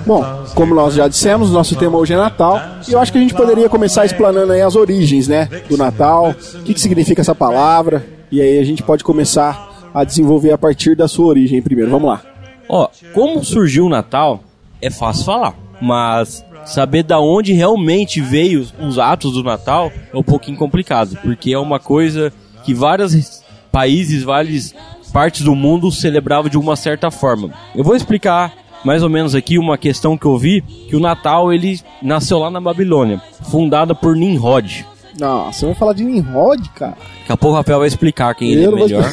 Bom, 0.05 0.23
como 0.53 0.75
nós 0.75 0.93
já 0.93 1.07
dissemos, 1.07 1.51
nosso 1.51 1.75
tema 1.75 1.97
hoje 1.97 2.13
é 2.13 2.17
Natal. 2.17 2.61
E 2.87 2.93
eu 2.93 2.99
acho 2.99 3.11
que 3.11 3.17
a 3.17 3.21
gente 3.21 3.33
poderia 3.33 3.67
começar 3.67 4.05
explanando 4.05 4.51
aí 4.51 4.61
as 4.61 4.75
origens, 4.75 5.27
né? 5.27 5.49
Do 5.67 5.75
Natal, 5.77 6.29
o 6.29 6.63
que, 6.63 6.75
que 6.75 6.79
significa 6.79 7.21
essa 7.21 7.33
palavra. 7.33 8.05
E 8.31 8.39
aí 8.39 8.59
a 8.59 8.63
gente 8.63 8.83
pode 8.83 9.03
começar 9.03 9.89
a 9.91 10.03
desenvolver 10.03 10.51
a 10.51 10.57
partir 10.59 10.95
da 10.95 11.07
sua 11.07 11.25
origem 11.25 11.59
primeiro. 11.59 11.89
Vamos 11.89 12.09
lá. 12.09 12.21
Ó, 12.69 12.87
como 13.13 13.43
surgiu 13.43 13.87
o 13.87 13.89
Natal 13.89 14.43
é 14.79 14.91
fácil 14.91 15.25
falar, 15.25 15.55
mas 15.81 16.45
saber 16.65 17.01
da 17.01 17.19
onde 17.19 17.53
realmente 17.53 18.21
veio 18.21 18.67
os 18.79 18.99
atos 18.99 19.33
do 19.33 19.43
Natal 19.43 19.91
é 20.13 20.17
um 20.17 20.23
pouquinho 20.23 20.57
complicado, 20.57 21.17
porque 21.23 21.51
é 21.51 21.57
uma 21.57 21.79
coisa 21.79 22.31
que 22.63 22.73
vários 22.73 23.43
países, 23.71 24.21
várias 24.21 24.75
partes 25.11 25.41
do 25.41 25.55
mundo 25.55 25.91
celebravam 25.91 26.49
de 26.49 26.57
uma 26.57 26.75
certa 26.75 27.09
forma. 27.09 27.51
Eu 27.75 27.83
vou 27.83 27.95
explicar 27.95 28.51
mais 28.85 29.01
ou 29.03 29.09
menos 29.09 29.33
aqui 29.35 29.57
uma 29.57 29.77
questão 29.77 30.17
que 30.17 30.25
eu 30.25 30.37
vi, 30.37 30.61
que 30.61 30.95
o 30.95 30.99
Natal 30.99 31.51
ele 31.51 31.79
nasceu 32.01 32.37
lá 32.37 32.49
na 32.51 32.61
Babilônia, 32.61 33.19
fundada 33.49 33.95
por 33.95 34.15
Nimrod. 34.15 34.85
Nossa, 35.19 35.59
você 35.59 35.65
vai 35.65 35.75
falar 35.75 35.93
de 35.93 36.03
Nimrod, 36.03 36.69
cara? 36.75 36.95
Daqui 37.19 37.31
a 37.31 37.37
pouco 37.37 37.53
o 37.55 37.57
Rafael 37.57 37.79
vai 37.79 37.87
explicar 37.87 38.35
quem 38.35 38.51
ele 38.51 38.63
é 38.63 38.67
Eu 38.67 38.71
não 38.71 38.77
vou 38.77 38.87
melhor. 38.87 39.11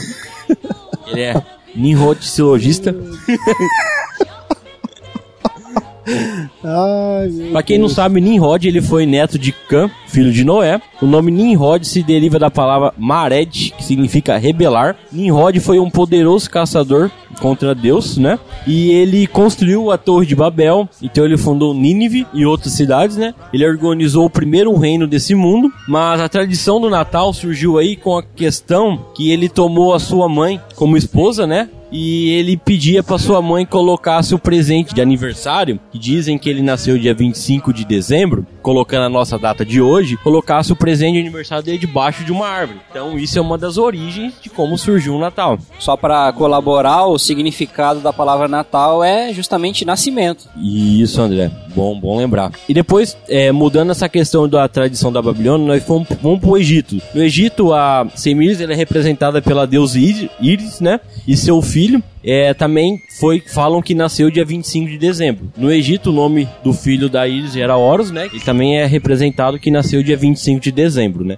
ele 1.06 1.20
é 1.22 1.42
Nimrod 1.74 2.22
silogista. 2.22 2.94
Ai, 6.64 7.50
Pra 7.52 7.62
quem 7.62 7.78
não 7.78 7.88
sabe, 7.88 8.20
Nimrod 8.20 8.66
ele 8.66 8.80
foi 8.80 9.06
neto 9.06 9.38
de 9.38 9.52
Cã, 9.52 9.90
filho 10.06 10.32
de 10.32 10.44
Noé. 10.44 10.80
O 11.00 11.06
nome 11.06 11.30
Nimrod 11.30 11.84
se 11.86 12.02
deriva 12.02 12.38
da 12.38 12.50
palavra 12.50 12.92
Mared, 12.96 13.72
que 13.76 13.84
significa 13.84 14.36
rebelar. 14.36 14.96
Nimrod 15.12 15.58
foi 15.60 15.78
um 15.78 15.90
poderoso 15.90 16.50
caçador 16.50 17.10
contra 17.40 17.74
Deus, 17.74 18.16
né? 18.18 18.38
E 18.66 18.90
ele 18.90 19.26
construiu 19.26 19.90
a 19.90 19.98
Torre 19.98 20.26
de 20.26 20.36
Babel, 20.36 20.88
então 21.02 21.24
ele 21.24 21.36
fundou 21.36 21.74
Nínive 21.74 22.26
e 22.32 22.44
outras 22.46 22.72
cidades, 22.74 23.16
né? 23.16 23.34
Ele 23.52 23.66
organizou 23.66 24.26
o 24.26 24.30
primeiro 24.30 24.76
reino 24.76 25.06
desse 25.06 25.34
mundo, 25.34 25.72
mas 25.88 26.20
a 26.20 26.28
tradição 26.28 26.80
do 26.80 26.90
Natal 26.90 27.32
surgiu 27.32 27.78
aí 27.78 27.96
com 27.96 28.16
a 28.16 28.22
questão 28.22 29.06
que 29.14 29.30
ele 29.30 29.48
tomou 29.48 29.94
a 29.94 29.98
sua 29.98 30.28
mãe 30.28 30.60
como 30.76 30.96
esposa, 30.96 31.46
né? 31.46 31.68
E 31.92 32.30
ele 32.30 32.56
pedia 32.56 33.02
para 33.02 33.18
sua 33.18 33.42
mãe 33.42 33.66
colocasse 33.66 34.34
o 34.34 34.38
presente 34.38 34.94
de 34.94 35.02
aniversário, 35.02 35.78
que 35.90 35.98
dizem 35.98 36.38
que 36.38 36.48
ele 36.48 36.62
nasceu 36.62 36.98
dia 36.98 37.14
25 37.14 37.72
de 37.72 37.84
dezembro, 37.84 38.46
colocando 38.62 39.04
a 39.04 39.08
nossa 39.08 39.38
data 39.38 39.64
de 39.64 39.80
hoje, 39.80 40.16
colocasse 40.16 40.72
o 40.72 40.76
presente 40.76 41.14
de 41.14 41.20
aniversário 41.20 41.64
dele 41.64 41.78
debaixo 41.78 42.24
de 42.24 42.32
uma 42.32 42.46
árvore. 42.46 42.80
Então 42.90 43.18
isso 43.18 43.38
é 43.38 43.42
uma 43.42 43.58
das 43.58 43.76
origens 43.76 44.34
de 44.40 44.48
como 44.48 44.78
surgiu 44.78 45.14
o 45.14 45.18
Natal. 45.18 45.58
Só 45.78 45.96
para 45.96 46.32
colaborar, 46.32 47.06
o 47.06 47.18
significado 47.18 48.00
da 48.00 48.12
palavra 48.12 48.48
Natal 48.48 49.02
é 49.02 49.32
justamente 49.32 49.84
nascimento. 49.84 50.48
Isso, 50.56 51.20
André. 51.20 51.50
Bom, 51.74 51.98
bom 51.98 52.16
lembrar. 52.16 52.52
E 52.68 52.74
depois, 52.74 53.16
é, 53.28 53.50
mudando 53.50 53.90
essa 53.90 54.08
questão 54.08 54.48
da 54.48 54.68
tradição 54.68 55.12
da 55.12 55.22
Babilônia, 55.22 55.66
nós 55.66 55.82
fomos, 55.82 56.08
vamos 56.22 56.40
pro 56.40 56.56
Egito. 56.56 57.00
No 57.14 57.22
Egito, 57.22 57.72
a 57.72 58.06
Semíris 58.14 58.60
é 58.60 58.74
representada 58.74 59.42
pela 59.42 59.66
deusa 59.66 59.98
Íris, 59.98 60.80
né? 60.80 61.00
E 61.26 61.36
seu 61.36 61.60
filho 61.62 62.02
é, 62.24 62.54
também 62.54 63.00
foi, 63.18 63.40
falam 63.40 63.82
que 63.82 63.94
nasceu 63.94 64.30
dia 64.30 64.44
25 64.44 64.88
de 64.88 64.98
dezembro. 64.98 65.52
No 65.56 65.72
Egito, 65.72 66.10
o 66.10 66.12
nome 66.12 66.48
do 66.62 66.72
filho 66.72 67.08
da 67.08 67.26
Íris 67.26 67.56
era 67.56 67.76
Horus, 67.76 68.10
né? 68.10 68.26
Ele 68.26 68.40
também 68.40 68.78
é 68.78 68.86
representado 68.86 69.58
que 69.58 69.70
nasceu 69.70 70.02
dia 70.02 70.16
25 70.16 70.60
de 70.60 70.72
dezembro, 70.72 71.24
né? 71.24 71.36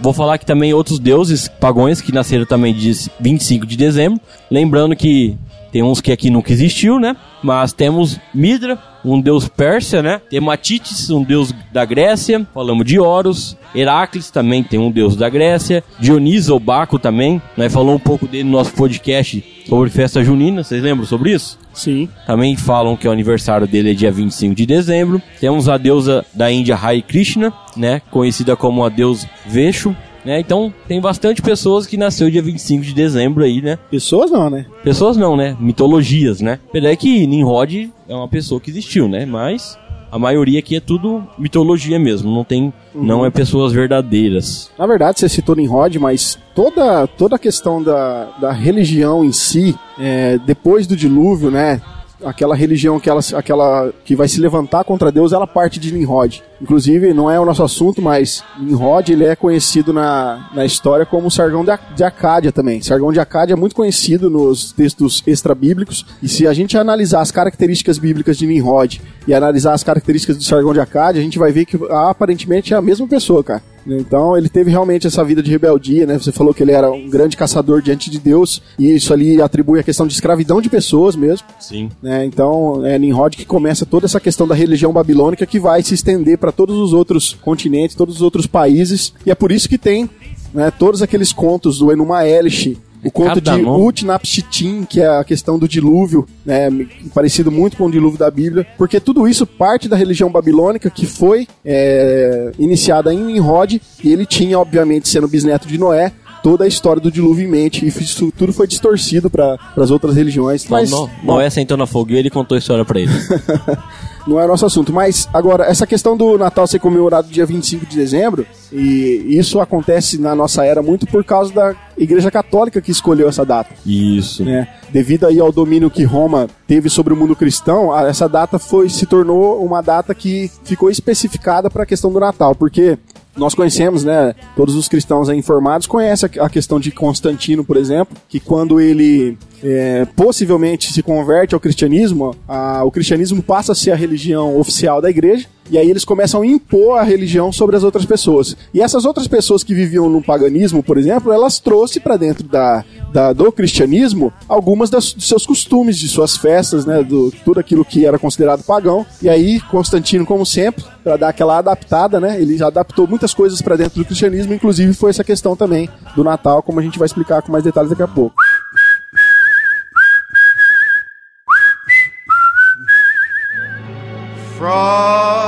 Vou 0.00 0.12
falar 0.12 0.38
que 0.38 0.46
também 0.46 0.72
outros 0.72 0.98
deuses 0.98 1.48
pagões 1.48 2.00
que 2.00 2.12
nasceram 2.12 2.46
também 2.46 2.72
dia 2.72 2.94
25 3.18 3.66
de 3.66 3.76
dezembro. 3.76 4.20
Lembrando 4.50 4.96
que 4.96 5.36
tem 5.70 5.82
uns 5.82 6.00
que 6.00 6.10
aqui 6.10 6.30
nunca 6.30 6.52
existiu, 6.52 6.98
né? 6.98 7.16
Mas 7.42 7.72
temos 7.72 8.18
Midra, 8.32 8.78
um 9.04 9.20
deus 9.20 9.48
persa, 9.48 10.02
né? 10.02 10.20
Tematites, 10.30 11.10
um 11.10 11.22
deus 11.22 11.52
da 11.72 11.84
Grécia. 11.84 12.46
Falamos 12.52 12.84
de 12.84 12.98
Horus. 12.98 13.56
Heracles 13.74 14.30
também 14.30 14.62
tem 14.62 14.78
um 14.78 14.90
deus 14.90 15.16
da 15.16 15.28
Grécia. 15.28 15.84
Dioniso 15.98 16.52
ou 16.52 16.60
Baco 16.60 16.98
também. 16.98 17.40
Nós 17.56 17.72
falamos 17.72 17.96
um 17.96 18.04
pouco 18.04 18.26
dele 18.26 18.44
no 18.44 18.52
nosso 18.52 18.72
podcast 18.74 19.44
sobre 19.68 19.90
festa 19.90 20.22
junina. 20.24 20.64
Vocês 20.64 20.82
lembram 20.82 21.06
sobre 21.06 21.32
isso? 21.32 21.58
Sim. 21.72 22.08
Também 22.26 22.56
falam 22.56 22.96
que 22.96 23.06
o 23.06 23.12
aniversário 23.12 23.66
dele 23.66 23.92
é 23.92 23.94
dia 23.94 24.10
25 24.10 24.54
de 24.54 24.66
dezembro. 24.66 25.22
Temos 25.40 25.68
a 25.68 25.76
deusa 25.76 26.24
da 26.34 26.50
Índia 26.50 26.76
Hare 26.76 27.02
Krishna, 27.02 27.52
né? 27.76 28.02
Conhecida 28.10 28.56
como 28.56 28.84
a 28.84 28.88
deusa 28.88 29.28
Veshu. 29.46 29.94
Né? 30.24 30.40
Então 30.40 30.72
tem 30.86 31.00
bastante 31.00 31.40
pessoas 31.40 31.86
que 31.86 31.96
nasceu 31.96 32.30
dia 32.30 32.42
25 32.42 32.84
de 32.84 32.94
dezembro 32.94 33.44
aí, 33.44 33.62
né? 33.62 33.78
Pessoas 33.90 34.30
não, 34.30 34.50
né? 34.50 34.66
Pessoas 34.84 35.16
não, 35.16 35.36
né? 35.36 35.56
Mitologias, 35.58 36.40
né? 36.40 36.58
Apesar 36.68 36.94
que 36.96 37.26
Nimrod 37.26 37.90
é 38.08 38.14
uma 38.14 38.28
pessoa 38.28 38.60
que 38.60 38.70
existiu, 38.70 39.08
né? 39.08 39.24
Mas 39.24 39.78
a 40.10 40.18
maioria 40.18 40.58
aqui 40.58 40.76
é 40.76 40.80
tudo 40.80 41.22
mitologia 41.38 41.98
mesmo, 41.98 42.34
não 42.34 42.42
tem, 42.42 42.72
não 42.94 43.24
é 43.24 43.30
pessoas 43.30 43.72
verdadeiras. 43.72 44.70
Na 44.76 44.86
verdade, 44.86 45.20
você 45.20 45.28
citou 45.28 45.54
Nimrod, 45.54 45.98
mas 45.98 46.38
toda, 46.54 47.06
toda 47.06 47.36
a 47.36 47.38
questão 47.38 47.82
da, 47.82 48.24
da 48.40 48.52
religião 48.52 49.24
em 49.24 49.32
si, 49.32 49.74
é, 49.98 50.36
depois 50.38 50.86
do 50.86 50.96
dilúvio, 50.96 51.50
né? 51.50 51.80
Aquela 52.24 52.54
religião, 52.54 52.96
aquela, 52.96 53.20
aquela 53.34 53.92
que 54.04 54.14
vai 54.14 54.28
se 54.28 54.40
levantar 54.40 54.84
contra 54.84 55.10
Deus, 55.10 55.32
ela 55.32 55.46
parte 55.46 55.78
de 55.78 55.92
Nimrod. 55.92 56.42
Inclusive, 56.60 57.14
não 57.14 57.30
é 57.30 57.40
o 57.40 57.44
nosso 57.44 57.62
assunto, 57.62 58.02
mas 58.02 58.44
Nimrod 58.58 59.10
ele 59.10 59.24
é 59.24 59.34
conhecido 59.34 59.92
na, 59.92 60.50
na 60.54 60.64
história 60.64 61.06
como 61.06 61.30
Sargão 61.30 61.64
de, 61.64 61.72
de 61.96 62.04
Acádia 62.04 62.52
também. 62.52 62.82
Sargão 62.82 63.12
de 63.12 63.20
Acádia 63.20 63.54
é 63.54 63.56
muito 63.56 63.74
conhecido 63.74 64.28
nos 64.28 64.72
textos 64.72 65.22
extra-bíblicos. 65.26 66.04
E 66.22 66.28
se 66.28 66.46
a 66.46 66.52
gente 66.52 66.76
analisar 66.76 67.22
as 67.22 67.30
características 67.30 67.98
bíblicas 67.98 68.36
de 68.36 68.46
Nimrod 68.46 69.00
e 69.26 69.34
analisar 69.34 69.72
as 69.72 69.82
características 69.82 70.36
do 70.36 70.44
Sargão 70.44 70.72
de 70.72 70.80
Acádia, 70.80 71.20
a 71.20 71.24
gente 71.24 71.38
vai 71.38 71.52
ver 71.52 71.64
que 71.64 71.78
aparentemente 71.90 72.74
é 72.74 72.76
a 72.76 72.82
mesma 72.82 73.06
pessoa, 73.06 73.42
cara. 73.42 73.62
Então 73.86 74.36
ele 74.36 74.48
teve 74.48 74.70
realmente 74.70 75.06
essa 75.06 75.24
vida 75.24 75.42
de 75.42 75.50
rebeldia, 75.50 76.06
né? 76.06 76.18
Você 76.18 76.32
falou 76.32 76.52
que 76.52 76.62
ele 76.62 76.72
era 76.72 76.90
um 76.90 77.08
grande 77.08 77.36
caçador 77.36 77.82
diante 77.82 78.10
de 78.10 78.18
Deus, 78.18 78.62
e 78.78 78.94
isso 78.94 79.12
ali 79.12 79.40
atribui 79.40 79.80
a 79.80 79.82
questão 79.82 80.06
de 80.06 80.12
escravidão 80.12 80.60
de 80.60 80.68
pessoas 80.68 81.16
mesmo. 81.16 81.46
Sim. 81.58 81.90
Né? 82.02 82.24
Então 82.24 82.84
é 82.84 82.98
Nimrod 82.98 83.36
que 83.36 83.44
começa 83.44 83.86
toda 83.86 84.06
essa 84.06 84.20
questão 84.20 84.46
da 84.46 84.54
religião 84.54 84.92
babilônica 84.92 85.46
que 85.46 85.58
vai 85.58 85.82
se 85.82 85.94
estender 85.94 86.38
para 86.38 86.52
todos 86.52 86.76
os 86.76 86.92
outros 86.92 87.36
continentes, 87.40 87.96
todos 87.96 88.16
os 88.16 88.22
outros 88.22 88.46
países, 88.46 89.12
e 89.24 89.30
é 89.30 89.34
por 89.34 89.52
isso 89.52 89.68
que 89.68 89.78
tem 89.78 90.08
né, 90.52 90.70
todos 90.70 91.02
aqueles 91.02 91.32
contos 91.32 91.78
do 91.78 91.92
Enuma 91.92 92.26
Elish, 92.26 92.76
o 93.02 93.10
conto 93.10 93.40
Cada 93.40 93.56
de 93.56 93.62
nome. 93.62 93.84
Utnapishtim, 93.84 94.84
que 94.84 95.00
é 95.00 95.06
a 95.06 95.24
questão 95.24 95.58
do 95.58 95.68
dilúvio, 95.68 96.26
né, 96.44 96.68
parecido 97.14 97.50
muito 97.50 97.76
com 97.76 97.86
o 97.86 97.90
dilúvio 97.90 98.18
da 98.18 98.30
Bíblia, 98.30 98.66
porque 98.76 99.00
tudo 99.00 99.26
isso 99.26 99.46
parte 99.46 99.88
da 99.88 99.96
religião 99.96 100.30
babilônica 100.30 100.90
que 100.90 101.06
foi 101.06 101.46
é, 101.64 102.52
iniciada 102.58 103.12
em 103.12 103.24
Nimrod, 103.24 103.80
e 104.02 104.12
ele 104.12 104.26
tinha, 104.26 104.58
obviamente, 104.58 105.08
sendo 105.08 105.28
bisneto 105.28 105.66
de 105.66 105.78
Noé, 105.78 106.12
toda 106.42 106.64
a 106.64 106.68
história 106.68 107.00
do 107.00 107.10
dilúvio 107.10 107.46
em 107.46 107.50
mente, 107.50 107.84
e 107.84 107.88
isso 107.88 108.32
tudo 108.36 108.52
foi 108.52 108.66
distorcido 108.66 109.30
para 109.30 109.58
as 109.76 109.90
outras 109.90 110.14
religiões. 110.14 110.66
Mas, 110.68 110.90
Mas, 110.90 111.00
no, 111.00 111.10
Noé 111.22 111.48
sentou 111.50 111.76
na 111.76 111.86
fogueira 111.86 112.20
e 112.20 112.22
ele 112.22 112.30
contou 112.30 112.56
a 112.56 112.58
história 112.58 112.84
pra 112.84 113.00
ele. 113.00 113.10
não 114.26 114.40
é 114.40 114.46
nosso 114.46 114.66
assunto. 114.66 114.92
Mas, 114.92 115.28
agora, 115.32 115.64
essa 115.64 115.86
questão 115.86 116.16
do 116.16 116.38
Natal 116.38 116.66
ser 116.66 116.78
comemorado 116.78 117.28
dia 117.28 117.46
25 117.46 117.86
de 117.86 117.96
dezembro, 117.96 118.46
e 118.72 119.26
isso 119.28 119.60
acontece 119.60 120.18
na 120.18 120.34
nossa 120.34 120.64
era 120.64 120.82
muito 120.82 121.06
por 121.06 121.24
causa 121.24 121.52
da 121.52 121.74
Igreja 121.96 122.30
Católica 122.30 122.80
que 122.80 122.90
escolheu 122.90 123.28
essa 123.28 123.44
data. 123.44 123.74
Isso. 123.84 124.44
né? 124.44 124.68
Devido 124.90 125.26
aí 125.26 125.38
ao 125.40 125.52
domínio 125.52 125.90
que 125.90 126.04
Roma 126.04 126.48
teve 126.66 126.88
sobre 126.88 127.12
o 127.12 127.16
mundo 127.16 127.34
cristão, 127.34 127.96
essa 127.96 128.28
data 128.28 128.58
foi 128.58 128.88
se 128.88 129.06
tornou 129.06 129.64
uma 129.64 129.80
data 129.80 130.14
que 130.14 130.50
ficou 130.64 130.90
especificada 130.90 131.70
para 131.70 131.82
a 131.82 131.86
questão 131.86 132.12
do 132.12 132.20
Natal, 132.20 132.54
porque 132.54 132.98
nós 133.36 133.54
conhecemos, 133.54 134.04
né? 134.04 134.34
Todos 134.56 134.74
os 134.74 134.88
cristãos 134.88 135.28
informados 135.28 135.86
conhecem 135.86 136.28
a 136.38 136.46
a 136.46 136.48
questão 136.50 136.80
de 136.80 136.90
Constantino, 136.90 137.64
por 137.64 137.76
exemplo, 137.76 138.16
que 138.28 138.40
quando 138.40 138.80
ele 138.80 139.36
é, 139.62 140.04
possivelmente 140.16 140.92
se 140.92 141.02
converte 141.02 141.54
ao 141.54 141.60
cristianismo, 141.60 142.34
a- 142.48 142.82
o 142.84 142.90
cristianismo 142.90 143.42
passa 143.42 143.72
a 143.72 143.74
ser 143.74 143.90
a 143.92 143.96
religião 143.96 144.58
oficial 144.58 145.00
da 145.00 145.08
igreja. 145.10 145.46
E 145.70 145.78
aí 145.78 145.88
eles 145.88 146.04
começam 146.04 146.42
a 146.42 146.46
impor 146.46 146.98
a 146.98 147.02
religião 147.02 147.52
sobre 147.52 147.76
as 147.76 147.84
outras 147.84 148.04
pessoas. 148.04 148.56
E 148.74 148.80
essas 148.82 149.04
outras 149.04 149.28
pessoas 149.28 149.62
que 149.62 149.72
viviam 149.74 150.08
no 150.10 150.22
paganismo, 150.22 150.82
por 150.82 150.98
exemplo, 150.98 151.32
elas 151.32 151.58
trouxe 151.60 152.00
para 152.00 152.16
dentro 152.16 152.42
da, 152.46 152.84
da- 153.12 153.32
do 153.32 153.50
cristianismo 153.52 154.32
algumas 154.48 154.90
das, 154.90 155.12
dos 155.12 155.28
seus 155.28 155.46
costumes, 155.46 155.96
de 155.98 156.08
suas 156.08 156.36
festas, 156.36 156.84
né, 156.84 157.02
do 157.02 157.30
tudo 157.44 157.60
aquilo 157.60 157.84
que 157.84 158.04
era 158.04 158.18
considerado 158.18 158.62
pagão. 158.64 159.06
E 159.22 159.28
aí 159.28 159.60
Constantino, 159.60 160.26
como 160.26 160.44
sempre, 160.44 160.84
para 161.04 161.16
dar 161.16 161.28
aquela 161.28 161.58
adaptada, 161.58 162.18
né, 162.18 162.40
ele 162.40 162.56
já 162.56 162.66
adaptou 162.66 163.06
muitas 163.06 163.32
coisas 163.32 163.62
para 163.62 163.76
dentro 163.76 164.00
do 164.00 164.04
cristianismo, 164.04 164.52
inclusive 164.52 164.92
foi 164.92 165.10
essa 165.10 165.22
questão 165.24 165.54
também 165.54 165.88
do 166.16 166.24
Natal, 166.24 166.62
como 166.62 166.80
a 166.80 166.82
gente 166.82 166.98
vai 166.98 167.06
explicar 167.06 167.42
com 167.42 167.52
mais 167.52 167.62
detalhes 167.64 167.90
daqui 167.90 168.02
a 168.02 168.08
pouco. 168.08 168.34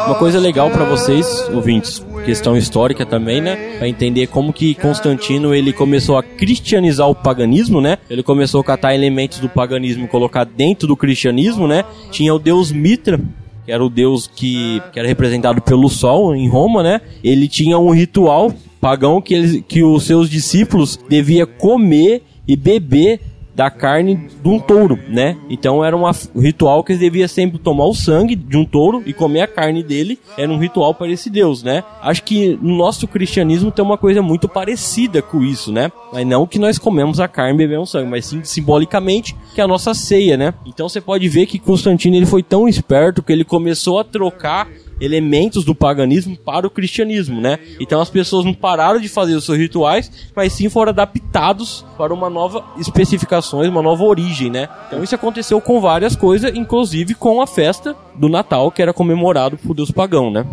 Uma 0.06 0.14
coisa 0.14 0.40
legal 0.40 0.70
pra 0.70 0.84
vocês, 0.84 1.26
ouvintes, 1.52 2.04
questão 2.24 2.56
histórica 2.56 3.04
também, 3.04 3.42
né? 3.42 3.76
Pra 3.76 3.86
entender 3.86 4.26
como 4.26 4.52
que 4.52 4.74
Constantino 4.74 5.54
ele 5.54 5.72
começou 5.72 6.16
a 6.16 6.22
cristianizar 6.22 7.08
o 7.08 7.14
paganismo, 7.14 7.80
né? 7.80 7.98
Ele 8.08 8.22
começou 8.22 8.62
a 8.62 8.64
catar 8.64 8.94
elementos 8.94 9.38
do 9.38 9.50
paganismo 9.50 10.06
e 10.06 10.08
colocar 10.08 10.44
dentro 10.44 10.88
do 10.88 10.96
cristianismo, 10.96 11.68
né? 11.68 11.84
Tinha 12.10 12.34
o 12.34 12.38
deus 12.38 12.72
Mitra, 12.72 13.20
que 13.66 13.70
era 13.70 13.84
o 13.84 13.90
deus 13.90 14.26
que, 14.26 14.80
que 14.92 14.98
era 14.98 15.06
representado 15.06 15.60
pelo 15.60 15.90
sol 15.90 16.34
em 16.34 16.48
Roma, 16.48 16.82
né? 16.82 17.00
Ele 17.22 17.48
tinha 17.48 17.78
um 17.78 17.90
ritual 17.90 18.50
pagão 18.80 19.20
que, 19.20 19.34
eles, 19.34 19.62
que 19.68 19.82
os 19.82 20.04
seus 20.04 20.30
discípulos 20.30 20.98
devia 21.08 21.46
comer 21.46 22.22
e 22.48 22.56
beber 22.56 23.20
da 23.54 23.70
carne 23.70 24.28
de 24.42 24.48
um 24.48 24.58
touro, 24.58 24.98
né? 25.08 25.36
Então 25.48 25.84
era 25.84 25.96
um 25.96 26.04
ritual 26.40 26.82
que 26.82 26.92
eles 26.92 27.00
deviam 27.00 27.28
sempre 27.28 27.58
tomar 27.58 27.86
o 27.86 27.94
sangue 27.94 28.34
de 28.34 28.56
um 28.56 28.64
touro 28.64 29.02
e 29.04 29.12
comer 29.12 29.42
a 29.42 29.46
carne 29.46 29.82
dele. 29.82 30.18
Era 30.36 30.50
um 30.50 30.58
ritual 30.58 30.94
para 30.94 31.10
esse 31.10 31.28
Deus, 31.28 31.62
né? 31.62 31.84
Acho 32.00 32.22
que 32.22 32.58
no 32.60 32.76
nosso 32.76 33.06
cristianismo 33.06 33.70
tem 33.70 33.84
uma 33.84 33.98
coisa 33.98 34.22
muito 34.22 34.48
parecida 34.48 35.20
com 35.20 35.42
isso, 35.42 35.72
né? 35.72 35.92
Mas 36.12 36.26
não 36.26 36.46
que 36.46 36.58
nós 36.58 36.78
comemos 36.78 37.20
a 37.20 37.28
carne 37.28 37.54
e 37.54 37.58
bebemos 37.58 37.90
sangue, 37.90 38.08
mas 38.08 38.26
sim 38.26 38.42
simbolicamente 38.42 39.36
que 39.54 39.60
é 39.60 39.64
a 39.64 39.68
nossa 39.68 39.94
ceia, 39.94 40.36
né? 40.36 40.54
Então 40.66 40.88
você 40.88 41.00
pode 41.00 41.28
ver 41.28 41.46
que 41.46 41.58
Constantino 41.58 42.16
ele 42.16 42.26
foi 42.26 42.42
tão 42.42 42.68
esperto 42.68 43.22
que 43.22 43.32
ele 43.32 43.44
começou 43.44 43.98
a 43.98 44.04
trocar 44.04 44.68
elementos 45.00 45.64
do 45.64 45.74
paganismo 45.74 46.36
para 46.36 46.66
o 46.66 46.70
cristianismo, 46.70 47.40
né? 47.40 47.58
Então 47.80 48.00
as 48.00 48.10
pessoas 48.10 48.44
não 48.44 48.54
pararam 48.54 49.00
de 49.00 49.08
fazer 49.08 49.34
os 49.34 49.44
seus 49.44 49.58
rituais, 49.58 50.10
mas 50.34 50.52
sim 50.52 50.68
foram 50.68 50.90
adaptados 50.90 51.84
para 51.96 52.12
uma 52.12 52.30
nova 52.30 52.64
especificações, 52.78 53.68
uma 53.68 53.82
nova 53.82 54.04
origem, 54.04 54.50
né? 54.50 54.68
Então 54.86 55.02
isso 55.02 55.14
aconteceu 55.14 55.60
com 55.60 55.80
várias 55.80 56.14
coisas, 56.16 56.54
inclusive 56.54 57.14
com 57.14 57.40
a 57.40 57.46
festa 57.46 57.96
do 58.14 58.28
Natal, 58.28 58.70
que 58.70 58.82
era 58.82 58.92
comemorado 58.92 59.56
por 59.58 59.74
Deus 59.74 59.90
pagão, 59.90 60.30
né? 60.30 60.46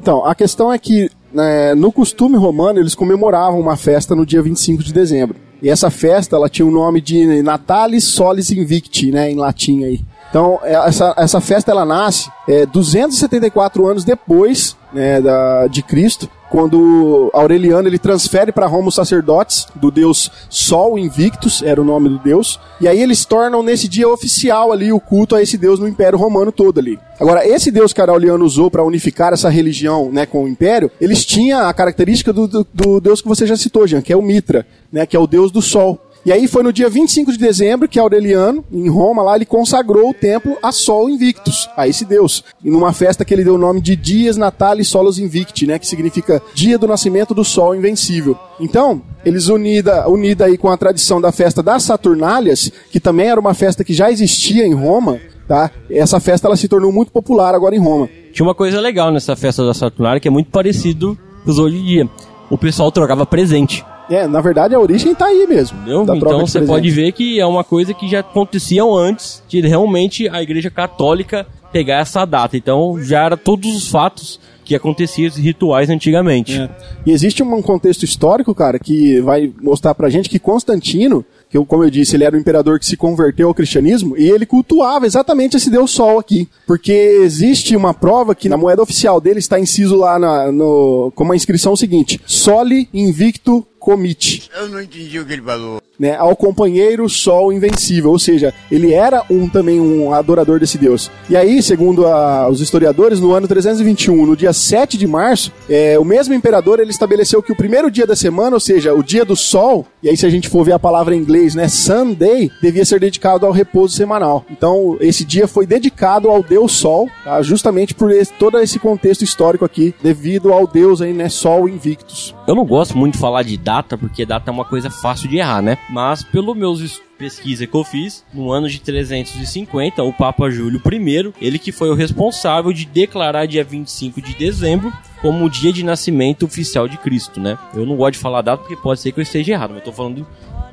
Então, 0.00 0.24
a 0.24 0.36
questão 0.36 0.72
é 0.72 0.78
que 0.78 1.10
né, 1.32 1.74
no 1.74 1.90
costume 1.90 2.36
romano 2.36 2.78
eles 2.78 2.94
comemoravam 2.94 3.58
uma 3.58 3.76
festa 3.76 4.14
no 4.14 4.24
dia 4.24 4.40
25 4.40 4.82
de 4.82 4.92
dezembro. 4.92 5.36
E 5.60 5.68
essa 5.68 5.90
festa 5.90 6.36
ela 6.36 6.48
tinha 6.48 6.64
o 6.64 6.70
nome 6.70 7.00
de 7.00 7.42
Natalis 7.42 8.04
Solis 8.04 8.52
Invicti, 8.52 9.10
né, 9.10 9.30
em 9.30 9.34
latim 9.34 9.84
aí. 9.84 10.00
Então, 10.36 10.60
é, 10.62 10.74
essa, 10.74 11.14
essa 11.16 11.40
festa 11.40 11.70
ela 11.70 11.86
nasce 11.86 12.30
é, 12.46 12.66
274 12.66 13.86
anos 13.86 14.04
depois 14.04 14.76
né, 14.92 15.18
da, 15.18 15.66
de 15.66 15.82
Cristo, 15.82 16.28
quando 16.50 17.30
Aureliano 17.32 17.88
ele 17.88 17.98
transfere 17.98 18.52
para 18.52 18.66
Roma 18.66 18.88
os 18.88 18.94
sacerdotes 18.94 19.66
do 19.74 19.90
deus 19.90 20.30
Sol 20.50 20.98
Invictus, 20.98 21.62
era 21.62 21.80
o 21.80 21.84
nome 21.84 22.10
do 22.10 22.18
deus, 22.18 22.60
e 22.78 22.86
aí 22.86 23.00
eles 23.00 23.24
tornam 23.24 23.62
nesse 23.62 23.88
dia 23.88 24.06
oficial 24.08 24.72
ali 24.72 24.92
o 24.92 25.00
culto 25.00 25.34
a 25.34 25.42
esse 25.42 25.56
deus 25.56 25.80
no 25.80 25.88
Império 25.88 26.18
Romano 26.18 26.52
todo 26.52 26.80
ali. 26.80 26.98
Agora, 27.18 27.48
esse 27.48 27.70
deus 27.70 27.94
que 27.94 28.00
Aureliano 28.02 28.44
usou 28.44 28.70
para 28.70 28.84
unificar 28.84 29.32
essa 29.32 29.48
religião 29.48 30.10
né, 30.12 30.26
com 30.26 30.44
o 30.44 30.48
Império, 30.48 30.90
eles 31.00 31.24
tinham 31.24 31.66
a 31.66 31.72
característica 31.72 32.30
do, 32.30 32.46
do, 32.46 32.66
do 32.74 33.00
deus 33.00 33.22
que 33.22 33.28
você 33.28 33.46
já 33.46 33.56
citou, 33.56 33.86
Jean, 33.86 34.02
que 34.02 34.12
é 34.12 34.16
o 34.16 34.20
Mitra, 34.20 34.66
né, 34.92 35.06
que 35.06 35.16
é 35.16 35.20
o 35.20 35.26
deus 35.26 35.50
do 35.50 35.62
Sol. 35.62 36.05
E 36.26 36.32
aí 36.32 36.48
foi 36.48 36.64
no 36.64 36.72
dia 36.72 36.90
25 36.90 37.30
de 37.30 37.38
dezembro 37.38 37.86
que 37.86 38.00
Aureliano, 38.00 38.64
em 38.72 38.88
Roma, 38.90 39.22
lá, 39.22 39.36
ele 39.36 39.46
consagrou 39.46 40.10
o 40.10 40.12
templo 40.12 40.58
a 40.60 40.72
Sol 40.72 41.08
Invictus, 41.08 41.70
a 41.76 41.86
esse 41.86 42.04
deus. 42.04 42.42
E 42.64 42.68
numa 42.68 42.92
festa 42.92 43.24
que 43.24 43.32
ele 43.32 43.44
deu 43.44 43.54
o 43.54 43.58
nome 43.58 43.80
de 43.80 43.94
Dias 43.94 44.36
Natalis 44.36 44.88
Solos 44.88 45.20
Invicti, 45.20 45.68
né? 45.68 45.78
Que 45.78 45.86
significa 45.86 46.42
Dia 46.52 46.76
do 46.76 46.88
Nascimento 46.88 47.32
do 47.32 47.44
Sol 47.44 47.76
Invencível. 47.76 48.36
Então, 48.58 49.00
eles 49.24 49.46
unida, 49.46 50.08
unida 50.08 50.46
aí 50.46 50.58
com 50.58 50.68
a 50.68 50.76
tradição 50.76 51.20
da 51.20 51.30
festa 51.30 51.62
das 51.62 51.84
Saturnálias, 51.84 52.72
que 52.90 52.98
também 52.98 53.28
era 53.28 53.38
uma 53.38 53.54
festa 53.54 53.84
que 53.84 53.94
já 53.94 54.10
existia 54.10 54.66
em 54.66 54.74
Roma, 54.74 55.20
tá? 55.46 55.70
Essa 55.88 56.18
festa 56.18 56.48
ela 56.48 56.56
se 56.56 56.66
tornou 56.66 56.90
muito 56.90 57.12
popular 57.12 57.54
agora 57.54 57.76
em 57.76 57.80
Roma. 57.80 58.08
Tinha 58.32 58.44
uma 58.44 58.54
coisa 58.54 58.80
legal 58.80 59.12
nessa 59.12 59.36
festa 59.36 59.64
da 59.64 59.72
Saturnália 59.72 60.18
que 60.18 60.26
é 60.26 60.30
muito 60.32 60.50
parecido 60.50 61.16
com 61.44 61.50
os 61.52 61.60
hoje 61.60 61.76
em 61.76 61.84
dia. 61.84 62.10
O 62.50 62.58
pessoal 62.58 62.90
trocava 62.90 63.24
presente. 63.24 63.84
É, 64.08 64.26
na 64.26 64.40
verdade 64.40 64.74
a 64.74 64.80
origem 64.80 65.14
tá 65.14 65.26
aí 65.26 65.46
mesmo. 65.46 65.78
Entendeu? 65.78 66.02
Então 66.02 66.40
você 66.40 66.60
pode 66.62 66.90
ver 66.90 67.12
que 67.12 67.40
é 67.40 67.46
uma 67.46 67.64
coisa 67.64 67.92
que 67.92 68.08
já 68.08 68.20
acontecia 68.20 68.84
antes 68.84 69.42
de 69.48 69.60
realmente 69.60 70.28
a 70.28 70.42
Igreja 70.42 70.70
Católica 70.70 71.46
pegar 71.72 71.98
essa 71.98 72.24
data. 72.24 72.56
Então 72.56 73.02
já 73.02 73.24
era 73.24 73.36
todos 73.36 73.74
os 73.74 73.88
fatos 73.88 74.40
que 74.66 74.74
aconteciam 74.74 75.28
esses 75.28 75.42
rituais 75.42 75.88
antigamente. 75.88 76.60
É. 76.60 76.68
E 77.06 77.12
existe 77.12 77.42
um 77.42 77.62
contexto 77.62 78.02
histórico, 78.02 78.52
cara, 78.52 78.80
que 78.80 79.20
vai 79.20 79.52
mostrar 79.62 79.94
pra 79.94 80.10
gente 80.10 80.28
que 80.28 80.40
Constantino, 80.40 81.24
que 81.48 81.56
como 81.64 81.84
eu 81.84 81.90
disse, 81.90 82.16
ele 82.16 82.24
era 82.24 82.36
o 82.36 82.38
imperador 82.38 82.80
que 82.80 82.84
se 82.84 82.96
converteu 82.96 83.46
ao 83.46 83.54
cristianismo, 83.54 84.16
e 84.18 84.28
ele 84.28 84.44
cultuava 84.44 85.06
exatamente 85.06 85.56
esse 85.56 85.70
deus 85.70 85.92
sol 85.92 86.18
aqui. 86.18 86.48
Porque 86.66 86.92
existe 86.92 87.76
uma 87.76 87.94
prova 87.94 88.34
que 88.34 88.48
na 88.48 88.56
moeda 88.56 88.82
oficial 88.82 89.20
dele 89.20 89.38
está 89.38 89.58
inciso 89.58 89.96
lá 89.96 90.18
na, 90.18 90.50
no, 90.50 91.12
como 91.14 91.32
a 91.32 91.36
inscrição 91.36 91.76
seguinte: 91.76 92.20
Soli 92.26 92.88
invicto 92.92 93.64
comite. 93.86 94.50
Eu 94.52 94.68
não 94.68 94.82
entendi 94.82 95.16
o 95.20 95.24
que 95.24 95.34
ele 95.34 95.42
falou. 95.42 95.80
Né, 95.98 96.16
ao 96.16 96.34
companheiro 96.36 97.08
Sol 97.08 97.52
invencível, 97.52 98.10
ou 98.10 98.18
seja, 98.18 98.52
ele 98.70 98.92
era 98.92 99.22
um 99.30 99.48
também 99.48 99.80
um 99.80 100.12
adorador 100.12 100.58
desse 100.60 100.78
deus. 100.78 101.10
E 101.28 101.36
aí, 101.36 101.62
segundo 101.62 102.06
a- 102.06 102.48
os 102.48 102.60
historiadores, 102.60 103.20
no 103.20 103.32
ano 103.32 103.46
321, 103.48 104.26
no 104.26 104.36
dia 104.36 104.52
7 104.52 104.96
de 104.98 105.06
março, 105.06 105.52
é, 105.68 105.98
o 105.98 106.04
mesmo 106.04 106.34
imperador 106.34 106.80
ele 106.80 106.90
estabeleceu 106.90 107.42
que 107.42 107.52
o 107.52 107.56
primeiro 107.56 107.90
dia 107.90 108.06
da 108.06 108.16
semana, 108.16 108.56
ou 108.56 108.60
seja, 108.60 108.94
o 108.94 109.02
dia 109.02 109.24
do 109.24 109.36
Sol, 109.36 109.86
e 110.02 110.08
aí 110.08 110.16
se 110.16 110.26
a 110.26 110.30
gente 110.30 110.48
for 110.48 110.64
ver 110.64 110.72
a 110.72 110.78
palavra 110.78 111.14
em 111.14 111.18
inglês, 111.18 111.54
né, 111.54 111.68
Sunday, 111.68 112.50
devia 112.60 112.84
ser 112.84 113.00
dedicado 113.00 113.46
ao 113.46 113.52
repouso 113.52 113.94
semanal. 113.96 114.44
Então, 114.50 114.96
esse 115.00 115.24
dia 115.24 115.46
foi 115.48 115.66
dedicado 115.66 116.28
ao 116.28 116.42
deus 116.42 116.72
Sol, 116.72 117.08
tá, 117.24 117.40
justamente 117.42 117.94
por 117.94 118.10
esse- 118.10 118.32
todo 118.34 118.58
esse 118.58 118.78
contexto 118.78 119.22
histórico 119.22 119.64
aqui, 119.64 119.94
devido 120.02 120.52
ao 120.52 120.66
deus 120.66 121.00
aí, 121.00 121.12
né, 121.12 121.28
Sol 121.28 121.68
Invictus. 121.68 122.34
Eu 122.46 122.54
não 122.54 122.64
gosto 122.64 122.96
muito 122.96 123.14
de 123.14 123.18
falar 123.20 123.42
de 123.42 123.56
data, 123.56 123.96
porque 123.98 124.24
data 124.26 124.50
é 124.50 124.52
uma 124.52 124.64
coisa 124.64 124.90
fácil 124.90 125.28
de 125.28 125.38
errar, 125.38 125.62
né? 125.62 125.78
Mas 125.88 126.22
pelo 126.22 126.54
meus 126.54 126.80
es- 126.80 127.00
pesquisa 127.18 127.66
que 127.66 127.74
eu 127.74 127.82
fiz, 127.84 128.24
no 128.34 128.50
ano 128.52 128.68
de 128.68 128.78
350, 128.80 130.02
o 130.02 130.12
Papa 130.12 130.50
Júlio 130.50 130.80
I, 130.84 131.32
ele 131.40 131.58
que 131.58 131.72
foi 131.72 131.88
o 131.90 131.94
responsável 131.94 132.72
de 132.72 132.84
declarar 132.84 133.46
dia 133.46 133.64
25 133.64 134.20
de 134.20 134.34
dezembro 134.34 134.92
como 135.22 135.44
o 135.46 135.50
dia 135.50 135.72
de 135.72 135.82
nascimento 135.82 136.44
oficial 136.44 136.86
de 136.86 136.98
Cristo, 136.98 137.40
né? 137.40 137.56
Eu 137.74 137.86
não 137.86 137.96
gosto 137.96 138.14
de 138.14 138.18
falar 138.18 138.42
data 138.42 138.62
porque 138.62 138.76
pode 138.76 139.00
ser 139.00 139.12
que 139.12 139.18
eu 139.20 139.22
esteja 139.22 139.52
errado, 139.54 139.70
mas 139.70 139.78
eu 139.78 139.84
tô 139.84 139.92
falando 139.92 140.26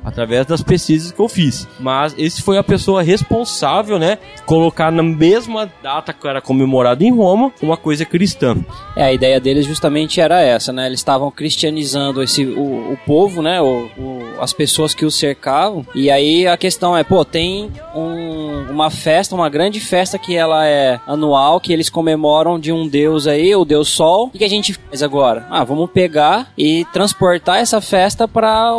através 0.04 0.46
das 0.46 0.62
pesquisas 0.62 1.10
que 1.12 1.20
eu 1.20 1.28
fiz. 1.28 1.66
Mas 1.80 2.14
esse 2.18 2.42
foi 2.42 2.58
a 2.58 2.62
pessoa 2.64 3.02
responsável, 3.02 3.98
né? 3.98 4.18
Colocar 4.46 4.90
na 4.92 5.02
mesma 5.02 5.70
data 5.82 6.12
que 6.12 6.26
era 6.28 6.40
comemorado 6.40 7.02
em 7.04 7.10
Roma, 7.10 7.52
uma 7.62 7.76
coisa 7.76 8.04
cristã. 8.04 8.56
É, 8.96 9.04
a 9.04 9.12
ideia 9.12 9.40
deles 9.40 9.66
justamente 9.66 10.20
era 10.20 10.40
essa, 10.40 10.72
né? 10.72 10.86
Eles 10.86 11.00
estavam 11.00 11.30
cristianizando 11.30 12.22
esse, 12.22 12.44
o, 12.44 12.92
o 12.92 12.98
povo, 13.06 13.40
né? 13.42 13.60
O, 13.60 13.88
o- 13.98 14.24
as 14.40 14.52
pessoas 14.52 14.94
que 14.94 15.04
o 15.04 15.10
cercavam. 15.10 15.86
E 15.94 16.10
aí 16.10 16.46
a 16.46 16.56
questão 16.56 16.96
é, 16.96 17.02
pô, 17.04 17.24
tem 17.24 17.70
um- 17.94 18.66
uma 18.70 18.90
festa, 18.90 19.34
uma 19.34 19.48
grande 19.48 19.80
festa 19.80 20.18
que 20.18 20.36
ela 20.36 20.66
é 20.66 21.00
anual, 21.06 21.60
que 21.60 21.72
eles 21.72 21.88
comemoram 21.88 22.58
de 22.58 22.72
um 22.72 22.86
deus 22.88 23.26
aí, 23.26 23.54
o 23.54 23.64
deus 23.64 23.88
Sol. 23.88 24.30
E 24.34 24.38
que 24.38 24.44
a 24.44 24.48
gente 24.50 24.74
faz 24.74 25.02
agora? 25.02 25.46
Ah, 25.50 25.64
vamos 25.64 25.90
pegar 25.90 26.52
e 26.58 26.84
transportar 26.92 27.58
essa 27.58 27.80
festa 27.80 28.26
para 28.26 28.72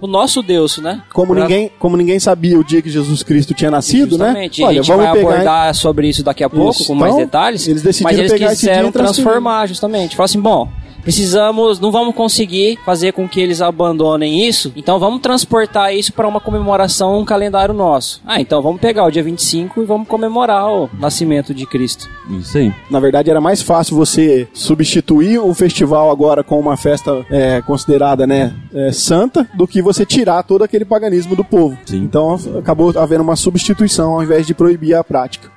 o, 0.00 0.06
nosso 0.06 0.42
deus, 0.42 0.78
né? 0.78 1.02
Como 1.12 1.32
Pra- 1.32 1.42
ninguém, 1.42 1.70
como 1.78 1.96
ninguém 1.96 2.18
sabia 2.20 2.58
o 2.58 2.64
dia 2.64 2.80
que 2.82 2.90
Jesus 2.90 3.22
Cristo 3.22 3.54
tinha 3.54 3.70
nascido, 3.70 4.16
né? 4.18 4.26
Justamente. 4.26 4.64
a 4.64 4.72
gente 4.72 4.86
vai 4.92 5.06
abordar 5.06 5.74
sobre 5.74 6.08
isso 6.08 6.22
daqui 6.22 6.42
a 6.44 6.50
pouco, 6.50 6.70
Isso. 6.72 6.86
com 6.86 6.94
mais 6.94 7.12
Então, 7.14 7.24
detalhes. 7.24 7.66
eles 7.68 7.82
decidiram 7.82 8.10
mas 8.10 8.18
eles 8.18 8.32
pegar 8.32 8.50
quiseram 8.50 8.92
transformar, 8.92 9.66
justamente. 9.66 10.16
Falaram 10.16 10.24
assim, 10.30 10.40
bom, 10.40 10.68
precisamos, 11.06 11.78
não 11.78 11.92
vamos 11.92 12.16
conseguir 12.16 12.80
fazer 12.84 13.12
com 13.12 13.28
que 13.28 13.40
eles 13.40 13.62
abandonem 13.62 14.44
isso, 14.44 14.72
então 14.74 14.98
vamos 14.98 15.20
transportar 15.20 15.94
isso 15.94 16.12
para 16.12 16.26
uma 16.26 16.40
comemoração, 16.40 17.20
um 17.20 17.24
calendário 17.24 17.72
nosso. 17.72 18.20
Ah, 18.26 18.40
então 18.40 18.60
vamos 18.60 18.80
pegar 18.80 19.04
o 19.04 19.10
dia 19.10 19.22
25 19.22 19.82
e 19.82 19.86
vamos 19.86 20.08
comemorar 20.08 20.68
o 20.68 20.90
nascimento 20.98 21.54
de 21.54 21.64
Cristo. 21.64 22.08
Isso 22.28 22.58
aí. 22.58 22.72
Na 22.90 22.98
verdade, 22.98 23.30
era 23.30 23.40
mais 23.40 23.62
fácil 23.62 23.94
você 23.94 24.48
substituir 24.52 25.38
o 25.38 25.54
festival 25.54 26.10
agora 26.10 26.42
com 26.42 26.58
uma 26.58 26.76
festa 26.76 27.24
é, 27.30 27.62
considerada 27.62 28.26
né, 28.26 28.52
é, 28.74 28.90
santa 28.90 29.48
do 29.54 29.64
que 29.64 29.80
você 29.80 30.04
tirar 30.04 30.42
todo 30.42 30.64
aquele 30.64 30.84
paganismo 30.84 31.36
do 31.36 31.44
povo. 31.44 31.78
Sim. 31.86 31.98
Então 31.98 32.36
acabou 32.58 32.92
havendo 32.98 33.22
uma 33.22 33.36
substituição 33.36 34.14
ao 34.14 34.24
invés 34.24 34.44
de 34.44 34.54
proibir 34.54 34.94
a 34.94 35.04
prática. 35.04 35.55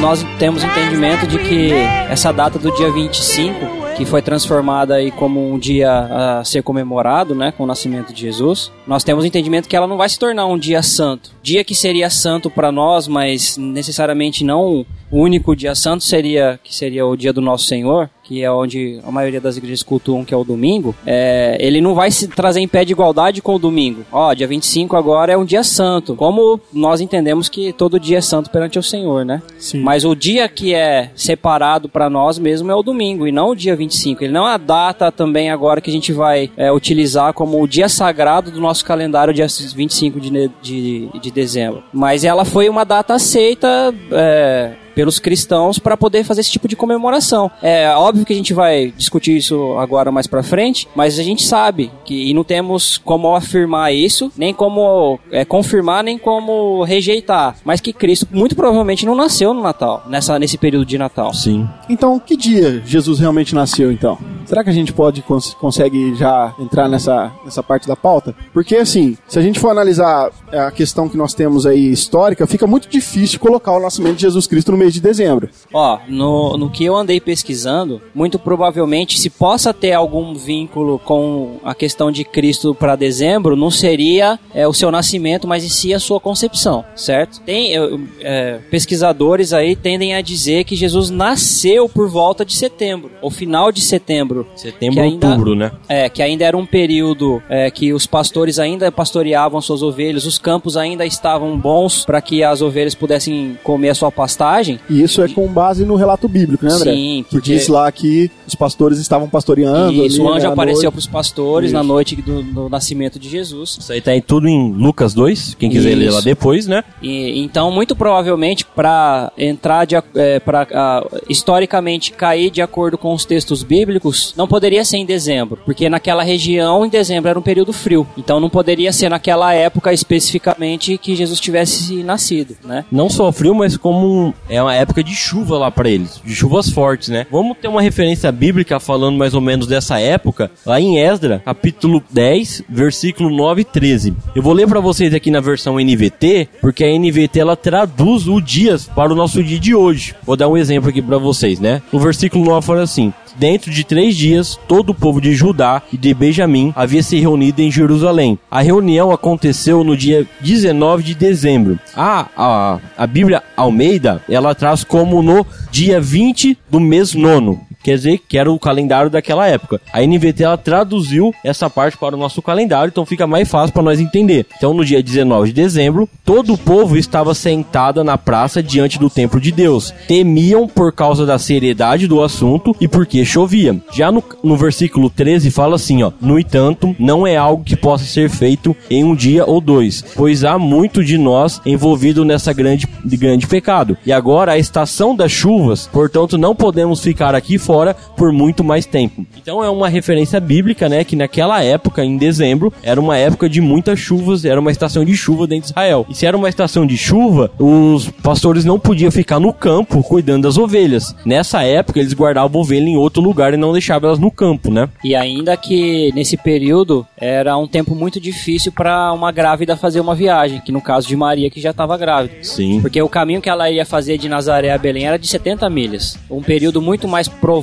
Nós 0.00 0.24
temos 0.38 0.62
entendimento 0.62 1.26
de 1.26 1.38
que 1.38 1.72
essa 2.08 2.32
data 2.32 2.58
do 2.58 2.70
dia 2.72 2.90
25, 2.90 3.94
que 3.96 4.04
foi 4.04 4.22
transformada 4.22 4.94
aí 4.94 5.10
como 5.10 5.52
um 5.52 5.58
dia 5.58 5.90
a 5.90 6.44
ser 6.44 6.62
comemorado, 6.62 7.34
né, 7.34 7.52
com 7.52 7.64
o 7.64 7.66
nascimento 7.66 8.12
de 8.12 8.20
Jesus, 8.20 8.72
nós 8.86 9.04
temos 9.04 9.24
entendimento 9.24 9.68
que 9.68 9.76
ela 9.76 9.86
não 9.86 9.96
vai 9.96 10.08
se 10.08 10.18
tornar 10.18 10.46
um 10.46 10.58
dia 10.58 10.82
santo. 10.82 11.30
Dia 11.42 11.64
que 11.64 11.74
seria 11.74 12.08
santo 12.10 12.50
para 12.50 12.72
nós, 12.72 13.06
mas 13.06 13.56
necessariamente 13.56 14.44
não 14.44 14.86
o 15.10 15.20
único 15.20 15.54
dia 15.54 15.74
santo 15.74 16.02
seria 16.02 16.58
que 16.64 16.74
seria 16.74 17.06
o 17.06 17.16
dia 17.16 17.32
do 17.32 17.42
nosso 17.42 17.66
Senhor, 17.66 18.08
que 18.32 18.42
é 18.42 18.50
onde 18.50 18.98
a 19.06 19.12
maioria 19.12 19.42
das 19.42 19.58
igrejas 19.58 19.82
cultuam, 19.82 20.24
que 20.24 20.32
é 20.32 20.36
o 20.36 20.42
domingo. 20.42 20.94
É, 21.04 21.58
ele 21.60 21.82
não 21.82 21.94
vai 21.94 22.10
se 22.10 22.26
trazer 22.28 22.60
em 22.60 22.66
pé 22.66 22.82
de 22.82 22.92
igualdade 22.92 23.42
com 23.42 23.54
o 23.54 23.58
domingo. 23.58 24.06
Ó, 24.10 24.32
dia 24.32 24.46
25 24.46 24.96
agora 24.96 25.34
é 25.34 25.36
um 25.36 25.44
dia 25.44 25.62
santo. 25.62 26.16
Como 26.16 26.58
nós 26.72 27.02
entendemos 27.02 27.50
que 27.50 27.74
todo 27.74 28.00
dia 28.00 28.16
é 28.16 28.20
santo 28.22 28.48
perante 28.48 28.78
o 28.78 28.82
Senhor, 28.82 29.22
né? 29.22 29.42
Sim. 29.58 29.80
Mas 29.80 30.06
o 30.06 30.14
dia 30.14 30.48
que 30.48 30.72
é 30.72 31.10
separado 31.14 31.90
para 31.90 32.08
nós 32.08 32.38
mesmo 32.38 32.70
é 32.70 32.74
o 32.74 32.82
domingo 32.82 33.26
e 33.26 33.32
não 33.32 33.50
o 33.50 33.54
dia 33.54 33.76
25. 33.76 34.24
Ele 34.24 34.32
não 34.32 34.48
é 34.48 34.54
a 34.54 34.56
data 34.56 35.12
também 35.12 35.50
agora 35.50 35.82
que 35.82 35.90
a 35.90 35.92
gente 35.92 36.10
vai 36.10 36.50
é, 36.56 36.72
utilizar 36.72 37.34
como 37.34 37.62
o 37.62 37.68
dia 37.68 37.86
sagrado 37.86 38.50
do 38.50 38.62
nosso 38.62 38.82
calendário, 38.82 39.34
dia 39.34 39.46
25 39.46 40.18
de, 40.18 40.50
de, 40.62 41.08
de 41.20 41.30
dezembro. 41.30 41.82
Mas 41.92 42.24
ela 42.24 42.46
foi 42.46 42.70
uma 42.70 42.84
data 42.84 43.12
aceita. 43.12 43.94
é, 44.10 44.72
pelos 44.94 45.18
cristãos 45.18 45.78
para 45.78 45.96
poder 45.96 46.24
fazer 46.24 46.40
esse 46.40 46.50
tipo 46.50 46.68
de 46.68 46.76
comemoração. 46.76 47.50
É 47.62 47.90
óbvio 47.90 48.24
que 48.24 48.32
a 48.32 48.36
gente 48.36 48.54
vai 48.54 48.92
discutir 48.96 49.36
isso 49.36 49.76
agora 49.78 50.10
mais 50.10 50.26
para 50.26 50.42
frente, 50.42 50.88
mas 50.94 51.18
a 51.18 51.22
gente 51.22 51.42
sabe 51.42 51.90
que 52.04 52.30
e 52.30 52.34
não 52.34 52.44
temos 52.44 52.98
como 52.98 53.34
afirmar 53.34 53.92
isso, 53.92 54.30
nem 54.36 54.52
como 54.54 55.18
é, 55.30 55.44
confirmar, 55.44 56.04
nem 56.04 56.18
como 56.18 56.82
rejeitar, 56.84 57.56
mas 57.64 57.80
que 57.80 57.92
Cristo 57.92 58.26
muito 58.30 58.54
provavelmente 58.54 59.06
não 59.06 59.14
nasceu 59.14 59.52
no 59.52 59.62
Natal, 59.62 60.04
nessa 60.08 60.38
nesse 60.38 60.58
período 60.58 60.86
de 60.86 60.98
Natal. 60.98 61.32
Sim. 61.34 61.68
Então, 61.88 62.18
que 62.18 62.36
dia 62.36 62.82
Jesus 62.84 63.18
realmente 63.18 63.54
nasceu, 63.54 63.90
então? 63.90 64.18
Será 64.52 64.62
que 64.62 64.68
a 64.68 64.74
gente 64.74 64.92
pode 64.92 65.22
cons 65.22 65.54
consegue 65.54 66.14
já 66.14 66.54
entrar 66.58 66.86
nessa, 66.86 67.32
nessa 67.42 67.62
parte 67.62 67.88
da 67.88 67.96
pauta? 67.96 68.34
Porque 68.52 68.76
assim, 68.76 69.16
se 69.26 69.38
a 69.38 69.42
gente 69.42 69.58
for 69.58 69.70
analisar 69.70 70.30
a 70.52 70.70
questão 70.70 71.08
que 71.08 71.16
nós 71.16 71.32
temos 71.32 71.64
aí 71.64 71.90
histórica, 71.90 72.46
fica 72.46 72.66
muito 72.66 72.86
difícil 72.86 73.40
colocar 73.40 73.72
o 73.72 73.80
nascimento 73.80 74.16
de 74.16 74.20
Jesus 74.20 74.46
Cristo 74.46 74.70
no 74.70 74.76
mês 74.76 74.92
de 74.92 75.00
dezembro. 75.00 75.48
Ó, 75.72 76.00
no, 76.06 76.58
no 76.58 76.68
que 76.68 76.84
eu 76.84 76.94
andei 76.94 77.18
pesquisando, 77.18 78.02
muito 78.14 78.38
provavelmente 78.38 79.18
se 79.18 79.30
possa 79.30 79.72
ter 79.72 79.92
algum 79.92 80.34
vínculo 80.34 80.98
com 80.98 81.58
a 81.64 81.74
questão 81.74 82.12
de 82.12 82.22
Cristo 82.22 82.74
para 82.74 82.94
dezembro, 82.94 83.56
não 83.56 83.70
seria 83.70 84.38
é, 84.52 84.68
o 84.68 84.74
seu 84.74 84.90
nascimento, 84.90 85.48
mas 85.48 85.64
em 85.64 85.70
si 85.70 85.94
a 85.94 85.98
sua 85.98 86.20
concepção, 86.20 86.84
certo? 86.94 87.40
Tem 87.40 87.72
é, 88.20 88.60
pesquisadores 88.70 89.54
aí 89.54 89.74
tendem 89.74 90.14
a 90.14 90.20
dizer 90.20 90.64
que 90.64 90.76
Jesus 90.76 91.08
nasceu 91.08 91.88
por 91.88 92.10
volta 92.10 92.44
de 92.44 92.54
setembro, 92.54 93.10
ou 93.22 93.30
final 93.30 93.72
de 93.72 93.80
setembro. 93.80 94.41
Setembro, 94.56 95.00
ainda- 95.02 95.28
outubro, 95.28 95.54
né? 95.54 95.72
É, 95.88 96.08
que 96.08 96.22
ainda 96.22 96.44
era 96.44 96.56
um 96.56 96.66
período 96.66 97.42
é, 97.48 97.70
que 97.70 97.92
os 97.92 98.06
pastores 98.06 98.58
ainda 98.58 98.90
pastoreavam 98.92 99.60
suas 99.60 99.82
ovelhas, 99.82 100.26
os 100.26 100.38
campos 100.38 100.76
ainda 100.76 101.04
estavam 101.06 101.56
bons 101.58 102.04
para 102.04 102.20
que 102.20 102.42
as 102.42 102.60
ovelhas 102.62 102.94
pudessem 102.94 103.58
comer 103.62 103.90
a 103.90 103.94
sua 103.94 104.10
pastagem. 104.10 104.78
E 104.88 105.02
isso 105.02 105.22
é 105.22 105.28
com 105.28 105.46
base 105.48 105.84
no 105.84 105.94
relato 105.96 106.28
bíblico, 106.28 106.64
né, 106.64 106.72
André? 106.72 106.92
Sim, 106.92 107.24
que 107.28 107.36
porque- 107.36 107.52
diz 107.52 107.68
lá 107.68 107.90
que 107.90 108.30
os 108.46 108.54
pastores 108.54 108.98
estavam 108.98 109.28
pastoreando. 109.28 109.92
E 109.92 110.06
isso, 110.06 110.20
ali, 110.22 110.30
o 110.30 110.32
anjo 110.34 110.46
né, 110.46 110.52
apareceu 110.52 110.90
para 110.92 110.98
os 110.98 111.06
pastores 111.06 111.70
Isso. 111.70 111.76
na 111.76 111.82
noite 111.82 112.16
do, 112.16 112.42
do 112.42 112.68
nascimento 112.68 113.18
de 113.18 113.28
Jesus. 113.28 113.78
Isso 113.80 113.92
aí 113.92 114.00
tá 114.00 114.14
em 114.14 114.20
tudo 114.20 114.48
em 114.48 114.72
Lucas 114.72 115.14
2, 115.14 115.54
quem 115.58 115.70
quiser 115.70 115.94
ler 115.94 116.06
Isso. 116.08 116.14
lá 116.16 116.20
depois, 116.20 116.66
né? 116.66 116.84
E, 117.02 117.40
então, 117.42 117.70
muito 117.70 117.94
provavelmente, 117.96 118.64
para 118.64 119.32
entrar 119.36 119.84
de, 119.86 119.94
é, 120.14 120.38
para 120.40 121.04
historicamente 121.28 122.12
cair 122.12 122.50
de 122.50 122.60
acordo 122.62 122.96
com 122.98 123.12
os 123.14 123.24
textos 123.24 123.62
bíblicos, 123.62 124.31
não 124.36 124.46
poderia 124.48 124.84
ser 124.84 124.96
em 124.98 125.06
dezembro, 125.06 125.58
porque 125.64 125.88
naquela 125.88 126.22
região 126.22 126.84
em 126.84 126.88
dezembro 126.88 127.28
era 127.30 127.38
um 127.38 127.42
período 127.42 127.72
frio. 127.72 128.06
Então, 128.16 128.40
não 128.40 128.50
poderia 128.50 128.92
ser 128.92 129.08
naquela 129.08 129.52
época 129.52 129.92
especificamente 129.92 130.96
que 130.98 131.14
Jesus 131.16 131.38
tivesse 131.40 132.02
nascido, 132.02 132.56
né? 132.64 132.84
Não 132.90 133.08
só 133.10 133.30
frio, 133.32 133.54
mas 133.54 133.76
como 133.76 134.06
um- 134.06 134.32
é 134.48 134.62
uma 134.62 134.74
época 134.74 135.02
de 135.02 135.14
chuva 135.14 135.58
lá 135.58 135.70
pra 135.70 135.88
eles, 135.90 136.20
de 136.24 136.34
chuvas 136.34 136.68
fortes, 136.70 137.08
né? 137.08 137.26
Vamos 137.30 137.56
ter 137.58 137.68
uma 137.68 137.82
referência 137.82 138.30
bíblica 138.32 138.78
falando 138.80 139.16
mais 139.16 139.34
ou 139.34 139.40
menos 139.40 139.66
dessa 139.66 139.98
época, 140.00 140.50
lá 140.64 140.80
em 140.80 140.98
Esdra, 140.98 141.42
capítulo 141.44 142.02
10, 142.10 142.62
versículo 142.68 143.30
9 143.30 143.62
e 143.62 143.64
13. 143.64 144.14
Eu 144.34 144.42
vou 144.42 144.52
ler 144.52 144.66
pra 144.66 144.80
vocês 144.80 145.12
aqui 145.14 145.30
na 145.30 145.40
versão 145.40 145.78
NVT, 145.78 146.48
porque 146.60 146.84
a 146.84 146.88
NVT 146.98 147.40
ela 147.40 147.56
traduz 147.56 148.26
o 148.28 148.40
dias 148.40 148.86
para 148.94 149.12
o 149.12 149.16
nosso 149.16 149.42
dia 149.42 149.58
de 149.58 149.74
hoje. 149.74 150.14
Vou 150.24 150.36
dar 150.36 150.48
um 150.48 150.56
exemplo 150.56 150.88
aqui 150.88 151.02
pra 151.02 151.18
vocês, 151.18 151.58
né? 151.60 151.82
No 151.92 151.98
versículo 152.00 152.44
9 152.44 152.66
fala 152.66 152.82
assim: 152.82 153.12
Dentro 153.36 153.70
de 153.70 153.84
três 153.84 154.16
dias, 154.16 154.58
todo 154.68 154.90
o 154.90 154.94
povo 154.94 155.20
de 155.20 155.34
Judá 155.34 155.82
e 155.92 155.96
de 155.96 156.12
Benjamim 156.12 156.72
havia 156.76 157.02
se 157.02 157.18
reunido 157.18 157.60
em 157.60 157.70
Jerusalém. 157.70 158.38
A 158.50 158.62
reunião 158.62 159.10
aconteceu 159.10 159.82
no 159.82 159.96
dia 159.96 160.26
19 160.40 161.02
de 161.02 161.14
dezembro. 161.14 161.78
A, 161.94 162.26
a, 162.36 162.78
a 162.96 163.06
Bíblia 163.06 163.42
Almeida, 163.56 164.22
ela 164.28 164.54
traz 164.54 164.84
como 164.84 165.22
no 165.22 165.46
dia 165.70 166.00
20 166.00 166.58
do 166.70 166.80
mês 166.80 167.14
nono. 167.14 167.60
Quer 167.82 167.96
dizer, 167.96 168.20
que 168.28 168.38
era 168.38 168.50
o 168.50 168.58
calendário 168.58 169.10
daquela 169.10 169.46
época. 169.46 169.80
A 169.92 170.00
NVT 170.00 170.44
ela 170.44 170.56
traduziu 170.56 171.34
essa 171.44 171.68
parte 171.68 171.96
para 171.96 172.14
o 172.14 172.18
nosso 172.18 172.40
calendário, 172.40 172.90
então 172.90 173.04
fica 173.04 173.26
mais 173.26 173.48
fácil 173.48 173.72
para 173.72 173.82
nós 173.82 174.00
entender. 174.00 174.46
Então, 174.56 174.72
no 174.72 174.84
dia 174.84 175.02
19 175.02 175.48
de 175.48 175.54
dezembro, 175.54 176.08
todo 176.24 176.54
o 176.54 176.58
povo 176.58 176.96
estava 176.96 177.34
sentado 177.34 178.04
na 178.04 178.16
praça 178.16 178.62
diante 178.62 178.98
do 178.98 179.10
templo 179.10 179.40
de 179.40 179.50
Deus. 179.50 179.92
Temiam 180.06 180.68
por 180.68 180.92
causa 180.92 181.26
da 181.26 181.38
seriedade 181.38 182.06
do 182.06 182.22
assunto 182.22 182.74
e 182.80 182.86
porque 182.86 183.24
chovia. 183.24 183.76
Já 183.92 184.12
no, 184.12 184.22
no 184.42 184.56
versículo 184.56 185.10
13 185.10 185.50
fala 185.50 185.76
assim, 185.76 186.02
ó: 186.02 186.12
"No 186.20 186.38
entanto, 186.38 186.94
não 186.98 187.26
é 187.26 187.36
algo 187.36 187.64
que 187.64 187.76
possa 187.76 188.04
ser 188.04 188.30
feito 188.30 188.76
em 188.88 189.04
um 189.04 189.14
dia 189.14 189.44
ou 189.44 189.60
dois, 189.60 190.04
pois 190.14 190.44
há 190.44 190.58
muito 190.58 191.04
de 191.04 191.18
nós 191.18 191.60
envolvido 191.66 192.24
nessa 192.24 192.52
grande 192.52 192.86
grande 193.04 193.46
pecado. 193.46 193.96
E 194.06 194.12
agora 194.12 194.52
a 194.52 194.58
estação 194.58 195.14
das 195.14 195.32
chuvas, 195.32 195.88
portanto, 195.92 196.38
não 196.38 196.54
podemos 196.54 197.00
ficar 197.00 197.34
aqui 197.34 197.58
fora 197.58 197.71
por 198.16 198.32
muito 198.32 198.62
mais 198.62 198.86
tempo." 198.86 199.26
Então 199.36 199.62
é 199.62 199.70
uma 199.70 199.88
referência 199.88 200.40
bíblica, 200.40 200.88
né, 200.88 201.04
que 201.04 201.16
naquela 201.16 201.62
época 201.62 202.04
em 202.04 202.16
dezembro 202.16 202.72
era 202.82 203.00
uma 203.00 203.16
época 203.16 203.48
de 203.48 203.60
muitas 203.60 203.98
chuvas, 203.98 204.44
era 204.44 204.60
uma 204.60 204.70
estação 204.70 205.04
de 205.04 205.16
chuva 205.16 205.46
dentro 205.46 205.66
de 205.66 205.72
Israel. 205.72 206.06
E 206.08 206.14
se 206.14 206.26
era 206.26 206.36
uma 206.36 206.48
estação 206.48 206.86
de 206.86 206.96
chuva, 206.96 207.50
os 207.58 208.08
pastores 208.22 208.64
não 208.64 208.78
podiam 208.78 209.10
ficar 209.10 209.38
no 209.38 209.52
campo 209.52 210.02
cuidando 210.02 210.42
das 210.42 210.58
ovelhas. 210.58 211.14
Nessa 211.24 211.62
época 211.62 212.00
eles 212.00 212.12
guardavam 212.12 212.60
a 212.60 212.62
ovelha 212.62 212.88
em 212.88 212.96
outro 212.96 213.22
lugar 213.22 213.54
e 213.54 213.56
não 213.56 213.72
deixavam 213.72 214.08
elas 214.08 214.18
no 214.18 214.30
campo, 214.30 214.70
né? 214.70 214.88
E 215.04 215.14
ainda 215.14 215.56
que 215.56 216.10
nesse 216.14 216.36
período 216.36 217.06
era 217.16 217.56
um 217.56 217.66
tempo 217.66 217.94
muito 217.94 218.20
difícil 218.20 218.72
para 218.72 219.12
uma 219.12 219.30
grávida 219.30 219.76
fazer 219.76 220.00
uma 220.00 220.14
viagem, 220.14 220.60
que 220.60 220.72
no 220.72 220.80
caso 220.80 221.06
de 221.08 221.16
Maria 221.16 221.50
que 221.50 221.60
já 221.60 221.70
estava 221.70 221.96
grávida. 221.96 222.34
Sim. 222.42 222.80
Porque 222.80 223.00
o 223.00 223.08
caminho 223.08 223.40
que 223.40 223.48
ela 223.48 223.70
ia 223.70 223.86
fazer 223.86 224.18
de 224.18 224.28
Nazaré 224.28 224.72
a 224.72 224.78
Belém 224.78 225.06
era 225.06 225.18
de 225.18 225.28
70 225.28 225.68
milhas. 225.70 226.18
Um 226.30 226.42
período 226.42 226.80
muito 226.80 227.06
mais 227.06 227.28
provável, 227.28 227.61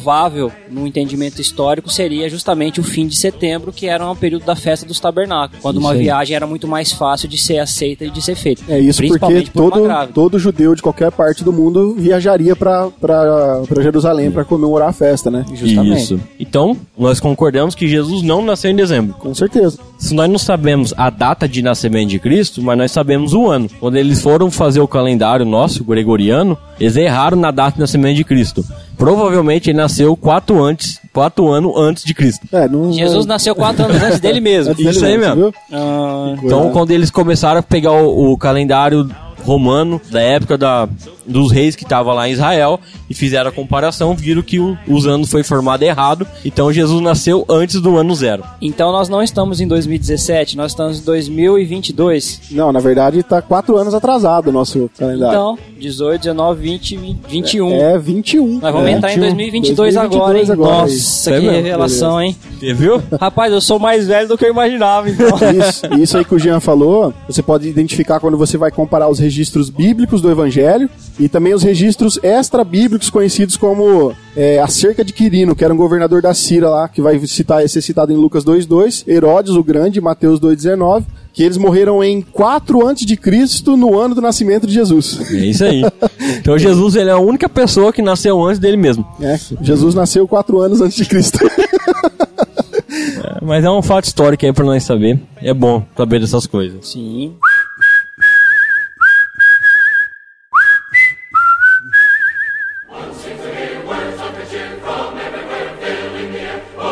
no 0.70 0.88
entendimento 0.88 1.42
histórico, 1.42 1.90
seria 1.90 2.30
justamente 2.30 2.80
o 2.80 2.84
fim 2.84 3.08
de 3.08 3.16
setembro, 3.16 3.72
que 3.72 3.88
era 3.88 4.10
um 4.10 4.16
período 4.16 4.46
da 4.46 4.56
festa 4.56 4.86
dos 4.86 5.00
tabernáculos, 5.00 5.62
quando 5.62 5.78
Isso 5.78 5.86
uma 5.86 5.94
aí. 5.94 6.00
viagem 6.00 6.36
era 6.36 6.48
muito 6.48 6.68
mais 6.68 6.92
fácil 6.92 7.28
de 7.28 7.38
ser 7.38 7.60
aceita 7.60 8.06
e 8.06 8.10
de 8.10 8.22
ser 8.22 8.36
feita. 8.36 8.64
É 8.68 8.80
isso 8.80 9.02
porque 9.06 9.50
por 9.54 9.72
todo, 9.72 10.08
todo 10.14 10.40
judeu 10.40 10.76
de 10.76 10.82
qualquer 10.82 11.12
parte 11.12 11.44
do 11.44 11.52
mundo 11.52 11.94
viajaria 11.96 12.56
pra 12.56 12.90
Jerusalém 13.82 14.32
pra 14.32 14.46
comemorar 14.46 14.90
a 14.90 14.94
festa, 14.94 15.30
né? 15.30 15.46
Justamente. 15.54 16.04
Isso. 16.04 16.20
Então, 16.40 16.78
nós 16.98 17.20
concordamos 17.20 17.76
que 17.76 17.88
Jesus 17.88 18.22
não 18.22 18.42
nasceu 18.42 18.72
em 18.72 18.76
dezembro. 18.76 19.14
Com 19.16 19.34
certeza. 19.34 19.80
Se 20.00 20.14
nós 20.16 20.30
não 20.30 20.40
sabemos 20.40 20.94
a 20.96 21.10
data 21.10 21.46
de 21.48 21.62
nascimento 21.62 22.10
de 22.10 22.20
Cristo, 22.20 22.62
mas 22.64 22.78
nós 22.78 22.90
sabemos 22.92 23.34
o 23.34 23.48
ano. 23.50 23.70
Quando 23.82 23.98
eles 23.98 24.22
foram 24.22 24.50
fazer 24.50 24.80
o 24.80 24.88
calendário 24.88 25.46
nosso, 25.46 25.84
gregoriano, 25.84 26.58
eles 26.80 26.96
erraram 26.96 27.38
na 27.38 27.52
data 27.52 27.74
de 27.74 27.82
nascimento 27.82 28.16
de 28.16 28.24
Cristo. 28.24 28.64
Provavelmente 28.98 29.70
ele 29.70 29.78
nasceu 29.78 30.16
quatro 30.16 30.64
antes, 30.64 31.00
quatro 31.14 31.50
anos 31.50 31.74
antes 31.78 32.04
de 32.06 32.14
Cristo. 32.14 32.48
É, 32.52 32.68
não, 32.68 32.94
Jesus 32.94 33.26
nasceu 33.26 33.54
quatro 33.54 33.84
anos 33.84 34.02
antes 34.02 34.20
dele 34.22 34.40
mesmo. 34.40 34.72
Antes 34.72 34.84
dele 34.86 34.96
Isso 34.96 35.06
aí 35.06 35.18
mesmo? 35.18 35.54
Ah, 35.72 36.34
Então, 36.44 36.72
quando 36.72 36.92
eles 36.92 37.12
começaram 37.12 37.60
a 37.60 37.64
pegar 37.64 37.92
o, 37.92 38.32
o 38.32 38.38
calendário 38.38 39.10
romano 39.50 40.00
da 40.12 40.22
época 40.22 40.58
da, 40.58 40.88
dos 41.26 41.52
reis 41.52 41.76
que 41.76 41.84
estavam 41.84 42.14
lá 42.14 42.30
em 42.30 42.34
Israel 42.34 42.80
e 43.10 43.14
fizeram 43.16 43.50
a 43.50 43.52
comparação, 43.52 44.14
viram 44.14 44.44
que 44.44 44.60
o, 44.60 44.78
os 44.88 45.08
anos 45.08 45.30
foi 45.32 45.44
formado 45.44 45.82
errado. 45.82 46.28
Então 46.46 46.72
Jesus 46.72 47.02
nasceu 47.02 47.44
antes 47.50 47.82
do 47.82 47.98
ano 47.98 48.14
zero. 48.16 48.44
então 48.62 48.92
nós 48.92 49.10
não 49.10 49.24
estamos 49.24 49.60
em 49.60 49.68
2017, 49.68 50.56
nós 50.56 50.72
estamos 50.72 51.00
em 51.00 51.04
2022. 51.04 52.42
Não, 52.52 52.72
na 52.72 52.80
verdade 52.80 53.24
tá 53.24 53.42
quatro 53.42 53.76
anos 53.78 53.94
atrasado 53.94 54.50
o 54.50 54.52
nosso 54.52 54.90
calendário. 54.98 55.34
Então, 55.34 55.58
18, 55.80 56.22
19, 56.22 56.62
20, 56.62 56.98
20, 56.98 57.20
21. 57.28 57.72
É 57.74 57.98
21. 57.98 58.60
Nós 58.60 58.74
vamos 58.74 58.88
é, 58.88 58.92
entrar 58.92 59.12
em 59.12 59.16
21. 59.16 59.22
2022 59.22 59.98
agora, 59.98 60.40
hein? 60.40 60.46
2022 60.46 60.50
agora. 60.52 60.82
Nossa, 60.82 61.32
É 61.32 61.34
que 61.34 61.46
mesmo? 61.46 61.56
revelação, 61.56 62.22
hein? 62.22 62.36
Você 62.60 62.74
viu? 62.74 63.02
Rapaz, 63.20 63.52
eu 63.54 63.62
sou 63.62 63.80
mais 63.80 64.08
velho 64.08 64.28
do 64.28 64.38
que 64.38 64.46
eu 64.46 64.50
imaginava, 64.52 65.10
então. 65.10 65.28
Isso, 65.58 65.86
isso 66.00 66.18
aí 66.18 66.26
que 66.26 66.36
o 66.36 66.40
Jean 66.40 66.60
falou, 66.60 67.14
você 67.28 67.42
pode 67.42 67.68
identificar 67.68 68.20
quando 68.20 68.38
você 68.38 68.58
vai 68.58 68.70
comparar 68.72 69.08
os 69.10 69.18
registros 69.20 69.39
bíblicos 69.70 70.22
do 70.22 70.30
Evangelho 70.30 70.90
e 71.20 71.30
também 71.30 71.54
os 71.54 71.64
registros 71.64 72.20
extra-bíblicos 72.24 73.10
conhecidos 73.10 73.56
como 73.56 74.14
é, 74.36 74.60
a 74.60 74.68
cerca 74.68 75.04
de 75.04 75.14
Quirino, 75.14 75.56
que 75.56 75.64
era 75.64 75.74
um 75.74 75.78
governador 75.78 76.22
da 76.22 76.34
Síria 76.34 76.70
lá, 76.70 76.88
que 76.88 77.02
vai 77.02 77.20
citar, 77.28 77.68
ser 77.68 77.82
citado 77.82 78.12
em 78.12 78.16
Lucas 78.16 78.44
2.2, 78.44 79.08
Herodes 79.08 79.54
o 79.54 79.64
Grande, 79.64 80.02
Mateus 80.02 80.40
2.19, 80.40 81.04
que 81.34 81.44
eles 81.44 81.58
morreram 81.58 82.04
em 82.04 82.22
4 82.22 82.88
antes 82.88 83.06
de 83.06 83.16
Cristo 83.16 83.78
no 83.78 83.98
ano 83.98 84.16
do 84.16 84.22
nascimento 84.22 84.66
de 84.66 84.74
Jesus. 84.74 85.20
É 85.32 85.46
isso 85.46 85.64
aí. 85.64 85.84
Então 86.40 86.58
Jesus 86.58 86.96
ele 86.96 87.10
é 87.10 87.14
a 87.14 87.20
única 87.20 87.48
pessoa 87.48 87.94
que 87.94 88.02
nasceu 88.02 88.42
antes 88.44 88.60
dele 88.60 88.78
mesmo. 88.78 89.06
É, 89.22 89.38
Jesus 89.62 89.94
nasceu 89.96 90.28
4 90.28 90.60
anos 90.60 90.82
antes 90.82 90.98
de 90.98 91.06
Cristo. 91.06 91.40
É, 92.92 93.46
Mas 93.46 93.64
é 93.64 93.70
um 93.70 93.82
fato 93.82 94.06
histórico 94.06 94.46
aí 94.46 94.52
pra 94.54 94.66
nós 94.66 94.84
saber. 94.84 95.20
É 95.38 95.54
bom 95.54 95.86
saber 95.96 96.20
dessas 96.20 96.48
coisas. 96.48 96.88
Sim. 96.88 97.34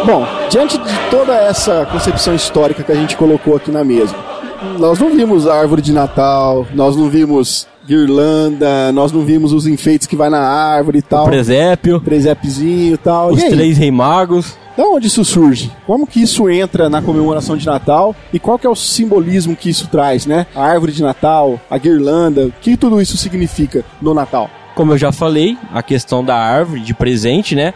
Bom, 0.08 0.26
diante 0.50 0.78
de 0.78 1.00
toda 1.12 1.34
essa 1.36 1.86
concepção 1.92 2.34
histórica 2.34 2.82
que 2.82 2.94
a 2.94 2.96
gente 2.96 3.18
colocou 3.18 3.58
aqui 3.58 3.70
na 3.70 3.84
mesa, 3.84 4.16
nós 4.80 4.98
não 5.00 5.14
vimos 5.14 5.46
árvore 5.46 5.82
de 5.82 5.92
Natal, 5.92 6.66
nós 6.74 6.96
não 6.96 7.10
vimos 7.10 7.68
guirlanda, 7.86 8.90
nós 8.94 9.12
não 9.12 9.26
vimos 9.26 9.52
os 9.52 9.68
enfeites 9.68 10.08
que 10.08 10.16
vai 10.16 10.30
na 10.30 10.40
árvore 10.40 11.00
e 11.00 11.02
tal, 11.02 11.26
Presépio, 11.26 12.00
presépiozinho 12.00 12.94
e 12.94 12.98
tal. 12.98 13.32
os 13.34 13.44
e 13.44 13.50
três 13.50 13.78
rei 13.78 13.92
magos. 13.92 14.58
da 14.78 14.86
onde 14.86 15.08
isso 15.08 15.26
surge? 15.26 15.70
Como 15.86 16.08
que 16.08 16.22
isso 16.22 16.50
entra 16.50 16.90
na 16.90 17.02
comemoração 17.02 17.58
de 17.58 17.66
Natal? 17.66 18.16
E 18.32 18.40
qual 18.40 18.58
que 18.58 18.66
é 18.66 18.70
o 18.70 18.76
simbolismo 18.76 19.58
que 19.58 19.70
isso 19.70 19.90
traz, 19.90 20.26
né? 20.26 20.48
A 20.56 20.64
árvore 20.64 20.94
de 20.94 21.04
Natal, 21.04 21.60
a 21.70 21.78
guirlanda, 21.78 22.46
o 22.46 22.54
que 22.62 22.78
tudo 22.78 23.02
isso 23.02 23.18
significa 23.18 23.84
no 24.02 24.14
Natal? 24.14 24.50
Como 24.74 24.94
eu 24.94 24.98
já 24.98 25.12
falei, 25.12 25.58
a 25.74 25.84
questão 25.84 26.24
da 26.24 26.38
árvore 26.38 26.80
de 26.80 26.94
presente, 26.94 27.56
né? 27.56 27.74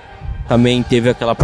Também 0.48 0.82
teve 0.82 1.10
aquela 1.10 1.36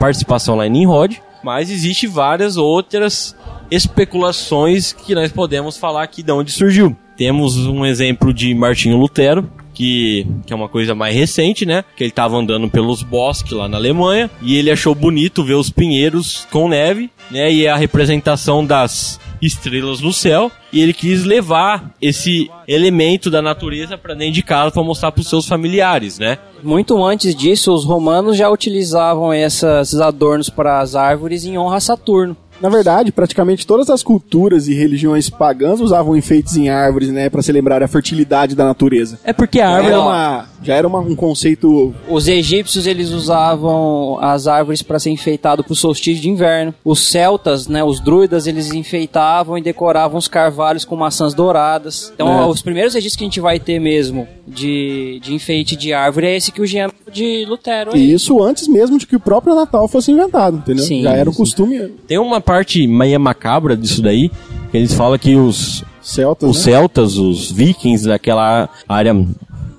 participação 0.00 0.56
lá 0.56 0.66
em 0.66 0.70
Nimrod, 0.70 1.20
mas 1.44 1.70
existe 1.70 2.06
várias 2.06 2.56
outras 2.56 3.36
especulações 3.70 4.94
que 4.94 5.14
nós 5.14 5.30
podemos 5.30 5.76
falar 5.76 6.02
aqui 6.02 6.22
de 6.22 6.32
onde 6.32 6.50
surgiu. 6.50 6.96
Temos 7.18 7.54
um 7.66 7.84
exemplo 7.84 8.32
de 8.32 8.54
Martinho 8.54 8.96
Lutero, 8.96 9.48
que, 9.74 10.26
que 10.46 10.52
é 10.52 10.56
uma 10.56 10.70
coisa 10.70 10.94
mais 10.94 11.14
recente, 11.14 11.66
né? 11.66 11.84
Que 11.94 12.04
ele 12.04 12.10
estava 12.10 12.34
andando 12.36 12.68
pelos 12.68 13.02
bosques 13.02 13.52
lá 13.52 13.68
na 13.68 13.76
Alemanha 13.76 14.30
e 14.40 14.56
ele 14.56 14.70
achou 14.70 14.94
bonito 14.94 15.44
ver 15.44 15.54
os 15.54 15.68
pinheiros 15.68 16.46
com 16.50 16.66
neve, 16.66 17.10
né? 17.30 17.52
E 17.52 17.68
a 17.68 17.76
representação 17.76 18.64
das 18.64 19.20
estrelas 19.40 20.00
no 20.00 20.12
céu 20.12 20.50
e 20.72 20.80
ele 20.80 20.92
quis 20.92 21.24
levar 21.24 21.92
esse 22.00 22.50
elemento 22.68 23.30
da 23.30 23.40
natureza 23.42 23.96
para 23.98 24.14
dentro 24.14 24.34
de 24.34 24.42
casa 24.42 24.70
para 24.70 24.82
mostrar 24.82 25.10
para 25.12 25.20
os 25.20 25.28
seus 25.28 25.46
familiares, 25.46 26.18
né? 26.18 26.38
Muito 26.62 27.02
antes 27.02 27.34
disso, 27.34 27.72
os 27.72 27.84
romanos 27.84 28.36
já 28.36 28.48
utilizavam 28.50 29.32
essa- 29.32 29.80
esses 29.80 29.98
adornos 30.00 30.50
para 30.50 30.80
as 30.80 30.94
árvores 30.94 31.44
em 31.44 31.56
honra 31.58 31.76
a 31.76 31.80
Saturno. 31.80 32.36
Na 32.60 32.68
verdade, 32.68 33.10
praticamente 33.12 33.66
todas 33.66 33.88
as 33.90 34.02
culturas 34.02 34.68
e 34.68 34.74
religiões 34.74 35.30
pagãs 35.30 35.80
usavam 35.80 36.16
enfeites 36.16 36.56
em 36.56 36.68
árvores, 36.68 37.08
né, 37.10 37.28
para 37.30 37.42
celebrar 37.42 37.82
a 37.82 37.88
fertilidade 37.88 38.54
da 38.54 38.64
natureza. 38.64 39.18
É 39.24 39.32
porque 39.32 39.60
a 39.60 39.66
Já 39.66 39.76
árvore 39.76 39.92
era, 39.94 40.00
uma, 40.02 40.46
já 40.62 40.74
era 40.74 40.86
uma- 40.86 40.98
um 41.00 41.14
conceito 41.16 41.94
Os 42.08 42.28
egípcios 42.28 42.86
eles 42.86 43.10
usavam 43.10 44.18
as 44.20 44.46
árvores 44.46 44.82
para 44.82 44.98
ser 44.98 45.10
enfeitado 45.10 45.64
para 45.64 45.72
o 45.72 45.76
solstício 45.76 46.20
de 46.22 46.28
inverno. 46.28 46.74
Os 46.84 47.00
celtas, 47.08 47.66
né, 47.66 47.82
os 47.82 48.00
druidas, 48.00 48.46
eles 48.46 48.72
enfeitavam 48.72 49.56
e 49.58 49.62
decoravam 49.62 50.18
os 50.18 50.28
carvalhos 50.28 50.84
com 50.84 50.96
maçãs 50.96 51.34
douradas. 51.34 52.12
Então, 52.14 52.28
É. 52.42 52.46
os 52.46 52.62
primeiros 52.62 52.94
registros 52.94 53.16
que 53.18 53.24
a 53.24 53.26
gente 53.26 53.40
vai 53.40 53.58
ter 53.58 53.78
mesmo 53.78 54.26
de, 54.46 55.18
de 55.22 55.34
enfeite 55.34 55.76
de 55.76 55.92
árvore 55.92 56.26
é 56.26 56.36
esse 56.36 56.52
que 56.52 56.60
o 56.60 56.66
Jean 56.66 56.88
de 57.12 57.44
Lutero. 57.46 57.92
aí. 57.94 58.00
E 58.00 58.12
isso 58.12 58.42
antes 58.42 58.68
mesmo 58.68 58.98
de 58.98 59.06
que 59.06 59.16
o 59.16 59.20
próprio 59.20 59.54
Natal 59.54 59.88
fosse 59.88 60.12
inventado, 60.12 60.58
entendeu? 60.58 60.84
Sim, 60.84 61.02
Já 61.02 61.12
era 61.14 61.28
um 61.30 61.32
costume 61.34 61.78
tem 62.06 62.18
uma 62.18 62.40
parte 62.50 62.84
meio 62.84 63.20
macabra 63.20 63.76
disso 63.76 64.02
daí, 64.02 64.28
que 64.72 64.76
eles 64.76 64.92
falam 64.92 65.16
que 65.16 65.36
os, 65.36 65.84
celtas, 66.02 66.50
os 66.50 66.56
né? 66.66 66.72
celtas, 66.72 67.16
os 67.16 67.48
vikings 67.52 68.08
daquela 68.08 68.68
área 68.88 69.14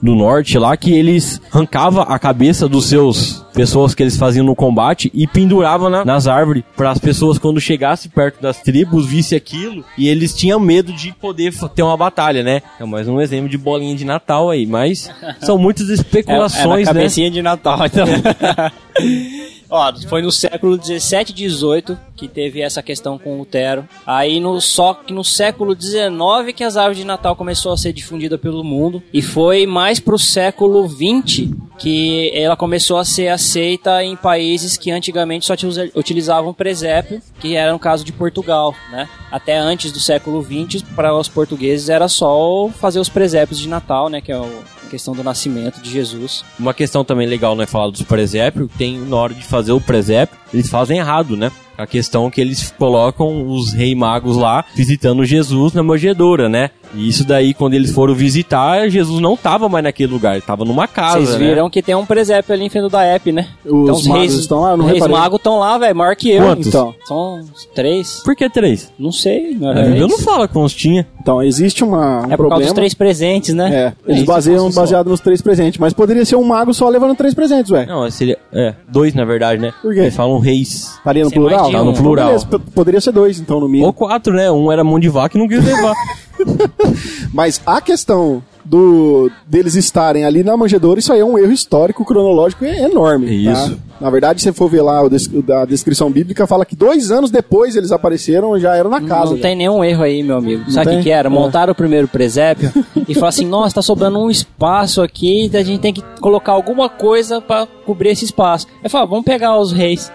do 0.01 0.15
norte 0.15 0.57
lá, 0.57 0.75
que 0.77 0.91
eles 0.93 1.39
arrancavam 1.51 2.01
a 2.07 2.17
cabeça 2.17 2.67
dos 2.69 2.86
seus 2.86 3.45
pessoas 3.53 3.93
que 3.93 4.01
eles 4.01 4.15
faziam 4.17 4.45
no 4.45 4.55
combate 4.55 5.12
e 5.13 5.27
penduravam 5.27 5.89
na- 5.89 6.05
nas 6.05 6.27
árvores 6.27 6.63
para 6.77 6.89
as 6.91 6.97
pessoas 6.97 7.38
quando 7.38 7.60
chegassem 7.60 8.10
perto 8.10 8.41
das 8.41 8.62
tribos 8.62 9.05
visse 9.05 9.36
aquilo 9.36 9.84
e 9.97 10.07
eles 10.07 10.34
tinham 10.34 10.60
medo 10.60 10.93
de 10.93 11.12
poder 11.12 11.53
ter 11.75 11.84
uma 11.84 11.97
batalha, 11.97 12.41
né? 12.41 12.62
É 12.79 12.86
mais 12.86 13.07
um 13.07 13.19
exemplo 13.19 13.49
de 13.49 13.57
bolinha 13.57 13.95
de 13.95 14.05
Natal 14.05 14.49
aí, 14.49 14.65
mas 14.65 15.12
são 15.43 15.57
muitas 15.57 15.89
É, 15.89 15.91
é 15.91 15.95
especulações, 15.95 16.88
na 16.88 16.93
né? 16.93 16.99
cabecinha 17.01 17.29
de 17.29 17.41
Natal, 17.41 17.79
então. 17.86 18.05
Ó, 19.73 19.91
foi 20.10 20.21
no 20.21 20.31
século 20.34 20.77
17 20.77 21.31
e 21.31 21.34
18 21.34 21.97
que 22.17 22.27
teve 22.27 22.62
essa 22.62 22.84
questão 22.84 23.17
com 23.17 23.38
Lutero. 23.38 23.88
Aí 24.05 24.38
no 24.39 24.60
só 24.60 24.93
que 24.93 25.13
no 25.13 25.23
século 25.23 25.73
19 25.73 26.51
que 26.51 26.63
as 26.63 26.75
árvores 26.75 26.97
de 26.97 27.05
Natal 27.05 27.36
começou 27.38 27.71
a 27.71 27.77
ser 27.77 27.93
difundida 27.93 28.38
pelo 28.38 28.63
mundo 28.65 29.01
e 29.13 29.21
foi 29.21 29.65
mais 29.65 29.97
pro 29.99 30.19
século 30.19 30.86
20 30.88 31.55
que 31.79 32.29
ela 32.36 32.55
começou 32.57 32.97
a 32.97 33.05
ser 33.05 33.29
aceita 33.29 34.03
em 34.03 34.15
países 34.17 34.75
que 34.77 34.91
antigamente 34.91 35.45
só 35.45 35.53
utilizavam 35.95 36.53
presépio, 36.53 37.21
que 37.39 37.55
era 37.55 37.71
no 37.71 37.79
caso 37.79 38.03
de 38.03 38.12
Portugal, 38.12 38.75
né? 38.91 39.07
Até 39.31 39.57
antes 39.57 39.91
do 39.91 39.99
século 39.99 40.41
20, 40.41 40.84
para 40.95 41.15
os 41.15 41.29
portugueses 41.29 41.88
era 41.89 42.07
só 42.10 42.69
fazer 42.79 42.99
os 42.99 43.10
presépios 43.10 43.57
de 43.57 43.69
Natal, 43.69 44.10
né, 44.10 44.19
que 44.21 44.31
é 44.31 44.38
o- 44.38 44.63
questão 44.91 45.13
do 45.13 45.23
nascimento 45.23 45.82
de 45.82 45.89
Jesus. 45.89 46.43
Uma 46.60 46.73
questão 46.73 47.06
também 47.06 47.25
legal, 47.25 47.56
né, 47.56 47.65
falar 47.65 47.89
dos 47.89 48.01
presépios, 48.01 48.69
tem 48.77 48.99
na 48.99 49.15
hora 49.15 49.34
de 49.34 49.43
fazer 49.43 49.71
o 49.71 49.80
presépio, 49.80 50.38
eles 50.54 50.69
fazem 50.69 50.97
errado, 50.97 51.38
né? 51.38 51.49
A 51.77 51.88
questão 51.88 52.30
que 52.30 52.41
eles 52.41 52.73
colocam 52.77 53.47
os 53.47 53.71
rei 53.73 53.95
magos 53.95 54.36
lá 54.36 54.65
visitando 54.75 55.25
Jesus 55.25 55.73
na 55.73 55.82
manjedoura, 55.82 56.49
né? 56.49 56.71
E 56.93 57.08
isso 57.08 57.25
daí, 57.25 57.54
quando 57.54 57.73
eles 57.73 57.91
foram 57.91 58.13
visitar, 58.13 58.89
Jesus 58.89 59.19
não 59.21 59.38
tava 59.38 59.69
mais 59.69 59.84
naquele 59.84 60.12
lugar, 60.12 60.34
ele 60.34 60.41
tava 60.41 60.65
numa 60.65 60.88
casa, 60.88 61.19
Vocês 61.25 61.39
né? 61.39 61.47
viram 61.49 61.69
que 61.69 61.82
tem 61.82 61.95
um 61.95 62.06
presépio 62.06 62.54
ali 62.54 62.65
em 62.65 62.69
frente 62.69 62.89
da 62.91 63.04
app, 63.04 63.32
né? 63.32 63.47
Os 63.65 64.06
magos 64.08 64.34
estão 64.36 64.62
lá, 64.62 64.75
não 64.75 64.86
Os 64.86 64.91
reis 64.91 65.01
reparei. 65.04 65.15
magos 65.21 65.38
estão 65.38 65.60
lá, 65.60 65.77
velho, 65.77 65.95
maior 65.95 66.15
que 66.15 66.32
eu. 66.32 66.43
Quantos? 66.43 66.67
Então, 66.67 66.93
São 67.06 67.41
três? 67.73 68.21
Por 68.23 68.36
que 68.36 68.49
três? 68.49 68.91
Não 68.99 69.12
sei, 69.12 69.54
não 69.54 69.73
Bíblia 69.73 69.86
três? 69.95 70.08
não 70.12 70.19
fala 70.19 70.47
quantos 70.47 70.73
tinha. 70.73 71.08
então 71.21 71.41
existe 71.41 71.84
uma, 71.84 71.97
um 71.99 72.01
É 72.19 72.21
por 72.21 72.27
causa 72.27 72.38
problema. 72.38 72.62
dos 72.65 72.73
três 72.73 72.93
presentes, 72.93 73.54
né? 73.54 73.73
É, 73.73 73.93
eles 74.06 74.17
isso 74.23 74.27
baseiam 74.27 74.69
baseado 74.71 75.10
nos 75.10 75.19
três 75.19 75.41
presentes, 75.41 75.80
mas 75.80 75.93
poderia 75.93 76.25
ser 76.25 76.36
um 76.36 76.43
mago 76.43 76.73
só 76.73 76.89
levando 76.89 77.15
três 77.15 77.34
presentes, 77.34 77.71
ué. 77.71 77.86
Não, 77.86 78.10
seria. 78.12 78.38
É, 78.51 78.73
dois 78.89 79.13
na 79.13 79.23
verdade, 79.25 79.62
né? 79.62 79.73
Por 79.82 79.93
quê? 79.93 80.01
Eles 80.01 80.15
falam 80.15 80.39
reis. 80.39 80.95
Estaria 80.97 81.23
no 81.23 81.32
plural? 81.32 81.65
de 81.67 81.71
Tá 81.71 81.84
no 81.84 81.91
um. 81.91 81.93
plural. 81.93 82.27
Beleza, 82.27 82.47
poderia 82.73 82.99
ser 83.01 83.12
dois, 83.12 83.39
então, 83.39 83.60
no 83.60 83.67
mínimo. 83.67 83.88
Ou 83.88 83.93
quatro, 83.93 84.34
né? 84.34 84.51
Um 84.51 84.71
era 84.71 84.84
mão 84.84 84.99
de 84.99 85.08
vaca 85.10 85.38
e 85.38 85.39
não 85.39 85.47
quis 85.47 85.63
levar. 85.63 85.93
Mas 87.34 87.62
a 87.65 87.82
questão 87.82 88.43
do 88.63 89.32
deles 89.47 89.75
estarem 89.75 90.23
ali 90.23 90.43
na 90.43 90.56
manjedoura, 90.56 90.99
isso 90.99 91.12
aí 91.12 91.19
é 91.19 91.25
um 91.25 91.38
erro 91.38 91.51
histórico, 91.51 92.06
cronológico 92.06 92.63
e 92.65 92.69
enorme. 92.69 93.27
Isso. 93.45 93.75
tá? 93.75 93.90
Na 94.01 94.09
verdade, 94.09 94.41
se 94.41 94.45
você 94.45 94.53
for 94.53 94.67
ver 94.67 94.81
lá 94.81 95.03
o 95.03 95.09
a 95.53 95.65
descrição 95.65 96.11
bíblica, 96.11 96.47
fala 96.47 96.65
que 96.65 96.75
dois 96.75 97.11
anos 97.11 97.29
depois 97.29 97.75
eles 97.75 97.91
apareceram 97.91 98.59
já 98.59 98.75
eram 98.75 98.89
na 98.89 99.01
casa. 99.01 99.31
Não 99.31 99.37
já. 99.37 99.43
tem 99.43 99.55
nenhum 99.55 99.83
erro 99.83 100.03
aí, 100.03 100.23
meu 100.23 100.37
amigo. 100.37 100.69
Sabe 100.71 100.91
o 100.91 100.97
que, 100.97 101.03
que 101.03 101.09
era? 101.11 101.27
É. 101.27 101.31
Montaram 101.31 101.71
o 101.71 101.75
primeiro 101.75 102.07
presépio 102.07 102.71
e 103.07 103.13
falaram 103.13 103.29
assim: 103.29 103.45
nossa, 103.45 103.75
tá 103.75 103.81
sobrando 103.81 104.19
um 104.19 104.29
espaço 104.29 105.01
aqui, 105.01 105.49
a 105.53 105.61
gente 105.63 105.79
tem 105.79 105.93
que 105.93 106.03
colocar 106.19 106.51
alguma 106.53 106.89
coisa 106.89 107.39
pra 107.39 107.67
cobrir 107.85 108.09
esse 108.09 108.25
espaço. 108.25 108.67
Eu 108.83 108.89
falo, 108.89 109.07
vamos 109.07 109.25
pegar 109.25 109.59
os 109.59 109.71
reis. 109.71 110.11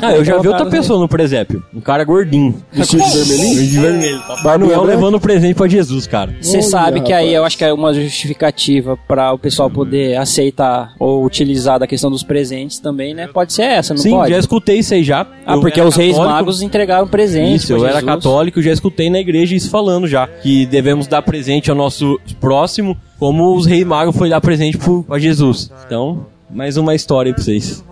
ah, 0.00 0.12
eu 0.12 0.24
já 0.24 0.38
vi 0.38 0.48
outra 0.48 0.66
pessoa 0.66 1.00
no 1.00 1.08
presépio. 1.08 1.62
Um 1.74 1.80
cara 1.80 2.04
gordinho. 2.04 2.62
Vestido 2.70 3.02
de 3.02 3.10
vermelhinho? 3.10 3.68
De 3.68 3.80
vermelho. 3.80 4.20
Papai 4.26 4.58
Noel 4.58 4.80
branca? 4.80 4.94
levando 4.94 5.20
presente 5.20 5.54
pra 5.54 5.66
Jesus, 5.68 6.06
cara. 6.06 6.34
Você 6.40 6.62
sabe 6.62 7.00
que 7.00 7.12
aí 7.12 7.26
rapaz. 7.26 7.36
eu 7.36 7.44
acho 7.44 7.58
que 7.58 7.64
é 7.64 7.72
uma 7.72 7.92
justificativa 7.92 8.96
para 9.08 9.32
o 9.32 9.38
pessoal 9.38 9.68
poder 9.70 10.16
aceitar 10.16 10.94
ou 10.98 11.24
utilizar 11.24 11.78
da 11.78 11.86
questão 11.86 12.10
dos 12.10 12.22
presentes 12.22 12.78
também, 12.78 13.01
né? 13.14 13.26
Pode 13.26 13.52
ser 13.52 13.62
essa, 13.62 13.92
não 13.94 14.00
Sim, 14.02 14.10
pode? 14.12 14.30
já 14.30 14.38
escutei 14.38 14.78
isso 14.78 14.94
aí 14.94 15.02
já. 15.02 15.26
Ah, 15.44 15.54
Eu 15.54 15.60
porque 15.60 15.80
os 15.80 15.96
reis 15.96 16.12
católico. 16.12 16.34
magos 16.34 16.62
entregaram 16.62 17.06
presentes. 17.08 17.64
Isso, 17.64 17.72
eu 17.72 17.78
pra 17.80 17.88
era 17.88 18.00
Jesus. 18.00 18.14
católico, 18.14 18.62
já 18.62 18.72
escutei 18.72 19.10
na 19.10 19.18
igreja 19.18 19.54
isso 19.56 19.68
falando 19.70 20.06
já. 20.06 20.26
Que 20.26 20.64
devemos 20.66 21.06
dar 21.06 21.22
presente 21.22 21.70
ao 21.70 21.76
nosso 21.76 22.18
próximo, 22.40 22.96
como 23.18 23.54
os 23.56 23.66
reis 23.66 23.84
magos 23.84 24.16
foi 24.16 24.28
dar 24.28 24.40
presente 24.40 24.78
pro, 24.78 25.02
pra 25.02 25.18
Jesus. 25.18 25.70
Então, 25.86 26.26
mais 26.50 26.76
uma 26.76 26.94
história 26.94 27.30
aí 27.30 27.34
pra 27.34 27.42
vocês. 27.42 27.82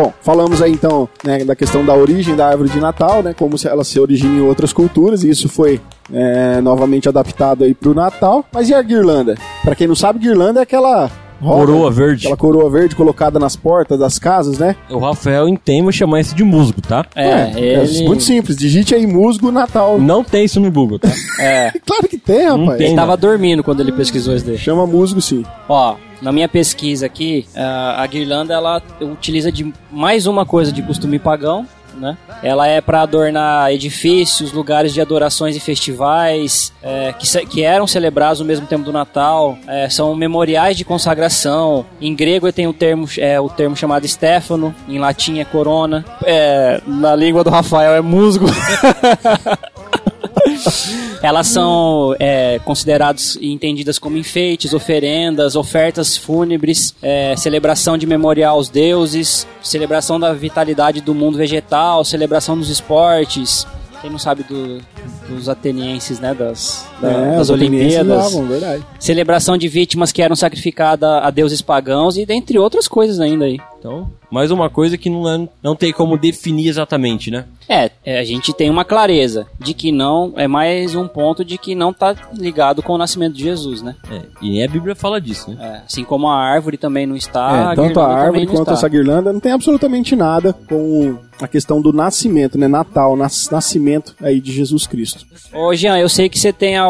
Bom, 0.00 0.14
falamos 0.22 0.62
aí 0.62 0.72
então 0.72 1.06
né, 1.22 1.44
da 1.44 1.54
questão 1.54 1.84
da 1.84 1.94
origem 1.94 2.34
da 2.34 2.48
árvore 2.48 2.70
de 2.70 2.80
Natal, 2.80 3.22
né? 3.22 3.34
Como 3.34 3.54
ela 3.66 3.84
se 3.84 4.00
origina 4.00 4.38
em 4.38 4.40
outras 4.40 4.72
culturas, 4.72 5.22
e 5.24 5.28
isso 5.28 5.46
foi 5.46 5.78
é, 6.10 6.58
novamente 6.62 7.06
adaptado 7.06 7.64
aí 7.64 7.74
pro 7.74 7.92
Natal. 7.92 8.42
Mas 8.50 8.70
e 8.70 8.74
a 8.74 8.80
guirlanda? 8.80 9.34
Pra 9.62 9.74
quem 9.74 9.86
não 9.86 9.94
sabe, 9.94 10.18
guirlanda 10.18 10.60
é 10.60 10.62
aquela 10.62 11.10
roda, 11.40 11.66
Coroa 11.66 11.90
verde. 11.90 12.26
aquela 12.26 12.36
coroa 12.36 12.70
verde 12.70 12.94
colocada 12.94 13.38
nas 13.38 13.56
portas 13.56 13.98
das 13.98 14.18
casas, 14.18 14.58
né? 14.58 14.76
O 14.90 14.98
Rafael 14.98 15.48
entende 15.48 15.80
chamar 15.92 16.20
isso 16.20 16.34
de 16.34 16.44
musgo, 16.44 16.80
tá? 16.80 17.04
É, 17.14 17.52
é 17.54 17.84
ele... 17.84 18.06
muito 18.06 18.22
simples. 18.22 18.56
Digite 18.56 18.94
aí 18.94 19.06
musgo 19.06 19.50
Natal. 19.50 19.98
Não 19.98 20.22
tem 20.22 20.44
isso 20.44 20.60
no 20.60 20.70
Google, 20.70 20.98
tá? 20.98 21.08
É, 21.40 21.72
Claro 21.86 22.06
que 22.08 22.18
tem, 22.18 22.46
rapaz. 22.46 22.78
tem. 22.78 22.88
ele 22.88 22.96
tava 22.96 23.16
dormindo 23.16 23.62
quando 23.64 23.80
ele 23.80 23.92
pesquisou 23.92 24.34
isso 24.34 24.44
daí. 24.44 24.58
Chama 24.58 24.86
musgo 24.86 25.20
sim. 25.20 25.44
Ó, 25.68 25.96
na 26.20 26.30
minha 26.32 26.48
pesquisa 26.48 27.06
aqui, 27.06 27.46
a 27.56 28.02
a 28.02 28.06
guirlanda 28.06 28.54
ela 28.54 28.82
utiliza 29.00 29.50
de 29.50 29.72
mais 29.90 30.26
uma 30.26 30.44
coisa 30.44 30.70
de 30.72 30.82
costume 30.82 31.18
pagão, 31.18 31.66
né? 31.94 32.16
Ela 32.42 32.66
é 32.66 32.80
para 32.80 33.02
adornar 33.02 33.72
edifícios, 33.72 34.52
lugares 34.52 34.92
de 34.92 35.00
adorações 35.00 35.56
e 35.56 35.60
festivais 35.60 36.72
é, 36.82 37.14
que, 37.18 37.46
que 37.46 37.62
eram 37.62 37.86
celebrados 37.86 38.40
no 38.40 38.46
mesmo 38.46 38.66
tempo 38.66 38.84
do 38.84 38.92
Natal. 38.92 39.58
É, 39.66 39.88
são 39.88 40.14
memoriais 40.14 40.76
de 40.76 40.84
consagração. 40.84 41.86
Em 42.00 42.14
grego 42.14 42.52
tem 42.52 42.66
o 42.66 42.72
termo, 42.72 43.08
é, 43.18 43.40
o 43.40 43.48
termo 43.48 43.76
chamado 43.76 44.06
Stefano, 44.06 44.74
em 44.88 44.98
latim 44.98 45.38
é 45.38 45.44
corona. 45.44 46.04
É, 46.24 46.80
na 46.86 47.14
língua 47.14 47.44
do 47.44 47.50
Rafael 47.50 47.94
é 47.94 48.00
musgo. 48.00 48.46
Elas 51.22 51.48
são 51.48 52.16
é, 52.18 52.58
consideradas 52.64 53.36
e 53.40 53.52
entendidas 53.52 53.98
como 53.98 54.16
enfeites, 54.16 54.72
oferendas, 54.72 55.54
ofertas 55.54 56.16
fúnebres, 56.16 56.94
é, 57.02 57.36
celebração 57.36 57.98
de 57.98 58.06
memorial 58.06 58.56
aos 58.56 58.70
deuses, 58.70 59.46
celebração 59.62 60.18
da 60.18 60.32
vitalidade 60.32 61.02
do 61.02 61.14
mundo 61.14 61.36
vegetal, 61.36 62.04
celebração 62.04 62.56
dos 62.56 62.70
esportes. 62.70 63.66
Quem 64.00 64.10
não 64.10 64.18
sabe 64.18 64.42
do- 64.44 64.80
dos 65.28 65.48
atenienses, 65.48 66.18
né? 66.18 66.32
Das, 66.34 66.86
da- 67.00 67.10
É, 67.10 67.36
das 67.36 67.50
Olimpíadas. 67.50 68.34
verdade. 68.34 68.82
Celebração 68.98 69.58
de 69.58 69.68
vítimas 69.68 70.10
que 70.10 70.22
eram 70.22 70.34
sacrificadas 70.34 71.08
a 71.22 71.30
deuses 71.30 71.60
pagãos 71.60 72.16
e 72.16 72.24
dentre 72.24 72.58
outras 72.58 72.88
coisas 72.88 73.20
ainda 73.20 73.44
aí. 73.44 73.58
Então, 73.78 74.10
mais 74.30 74.50
uma 74.50 74.68
coisa 74.68 74.98
que 74.98 75.08
não, 75.08 75.28
é- 75.28 75.48
não 75.62 75.74
tem 75.74 75.90
como 75.92 76.16
definir 76.18 76.68
exatamente, 76.68 77.30
né? 77.30 77.44
É, 77.68 77.90
é, 78.04 78.18
a 78.18 78.24
gente 78.24 78.52
tem 78.52 78.68
uma 78.68 78.84
clareza 78.84 79.46
de 79.58 79.72
que 79.72 79.90
não, 79.92 80.32
é 80.36 80.46
mais 80.48 80.94
um 80.94 81.06
ponto 81.08 81.44
de 81.44 81.56
que 81.56 81.74
não 81.74 81.92
tá 81.92 82.14
ligado 82.34 82.82
com 82.82 82.92
o 82.94 82.98
nascimento 82.98 83.34
de 83.34 83.42
Jesus, 83.44 83.80
né? 83.80 83.94
É, 84.10 84.20
e 84.42 84.62
a 84.62 84.68
Bíblia 84.68 84.94
fala 84.94 85.20
disso, 85.20 85.50
né? 85.50 85.56
É, 85.60 85.82
assim 85.86 86.04
como 86.04 86.26
a 86.28 86.36
árvore 86.36 86.76
também 86.76 87.06
não 87.06 87.16
está, 87.16 87.72
É, 87.72 87.76
tanto 87.76 88.00
a 88.00 88.06
árvore 88.14 88.46
quanto 88.46 88.60
está. 88.62 88.72
essa 88.72 88.88
guirlanda 88.88 89.32
não 89.32 89.40
tem 89.40 89.52
absolutamente 89.52 90.14
nada 90.16 90.52
com 90.68 91.16
a 91.40 91.48
questão 91.48 91.80
do 91.80 91.90
nascimento, 91.92 92.58
né? 92.58 92.68
Natal, 92.68 93.16
nas- 93.16 93.48
nascimento 93.50 93.89
aí 94.22 94.40
de 94.40 94.52
Jesus 94.52 94.86
Cristo. 94.86 95.24
Ô 95.52 95.74
Jean, 95.74 95.98
eu 95.98 96.08
sei 96.08 96.28
que 96.28 96.38
você 96.38 96.52
tem, 96.52 96.76
a, 96.76 96.84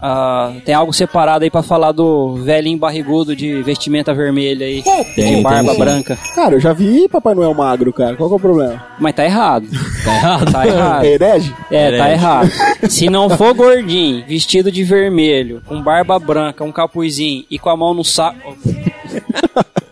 a- 0.00 0.52
tem 0.64 0.74
algo 0.74 0.92
separado 0.92 1.44
aí 1.44 1.50
pra 1.50 1.62
falar 1.62 1.92
do 1.92 2.36
velhinho 2.44 2.78
barrigudo 2.78 3.34
de 3.34 3.62
vestimenta 3.62 4.12
vermelha 4.14 4.66
aí, 4.66 4.82
Tem, 5.14 5.36
de 5.36 5.42
barba 5.42 5.70
tem 5.70 5.78
branca. 5.78 6.18
Cara, 6.34 6.54
eu 6.54 6.60
já 6.60 6.72
vi 6.72 7.08
Papai 7.08 7.34
Noel 7.34 7.54
magro, 7.54 7.92
cara. 7.92 8.16
Qual 8.16 8.28
que 8.28 8.34
é 8.34 8.36
o 8.36 8.40
problema? 8.40 8.82
Mas 8.98 9.14
tá 9.14 9.24
errado. 9.24 9.66
Tá 10.04 10.14
errado? 10.14 10.52
Tá 10.52 10.66
errado. 10.66 11.04
É 11.04 11.08
herege? 11.12 11.54
É, 11.70 11.90
tá 11.98 12.08
Herege. 12.08 12.12
errado. 12.12 12.50
Se 12.88 13.08
não 13.10 13.28
for 13.30 13.54
gordinho, 13.54 14.24
vestido 14.26 14.70
de 14.70 14.84
vermelho, 14.84 15.62
com 15.66 15.82
barba 15.82 16.18
branca, 16.18 16.64
um 16.64 16.72
capuzinho 16.72 17.44
e 17.50 17.58
com 17.58 17.68
a 17.70 17.76
mão 17.76 17.94
no 17.94 18.04
saco. 18.04 18.56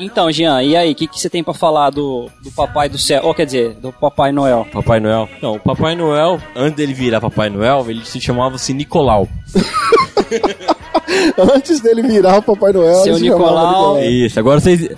Então, 0.00 0.32
Jean, 0.32 0.62
e 0.62 0.74
aí, 0.74 0.92
o 0.92 0.94
que, 0.94 1.06
que 1.06 1.20
você 1.20 1.28
tem 1.28 1.44
pra 1.44 1.52
falar 1.52 1.90
do, 1.90 2.30
do 2.42 2.50
Papai 2.50 2.88
do 2.88 2.96
Céu? 2.96 3.20
Ou 3.24 3.34
quer 3.34 3.44
dizer, 3.44 3.74
do 3.74 3.92
Papai 3.92 4.32
Noel? 4.32 4.66
Papai 4.72 4.98
Noel. 4.98 5.28
Não, 5.42 5.56
o 5.56 5.60
Papai 5.60 5.94
Noel, 5.94 6.40
antes 6.56 6.76
dele 6.76 6.94
virar 6.94 7.20
Papai 7.20 7.50
Noel, 7.50 7.84
ele 7.86 8.04
se 8.04 8.18
chamava-se 8.20 8.72
Nicolau. 8.72 9.28
Antes 11.36 11.80
dele 11.80 12.02
virar 12.02 12.38
o 12.38 12.42
Papai 12.42 12.72
Noel, 12.72 13.02
Seu 13.02 13.14
ele 13.14 13.18
se 13.18 13.26
chamava 13.26 13.44
Nicolau. 13.50 13.94
Nicolau. 13.94 14.04
Isso, 14.04 14.38
agora 14.38 14.60
vocês. 14.60 14.88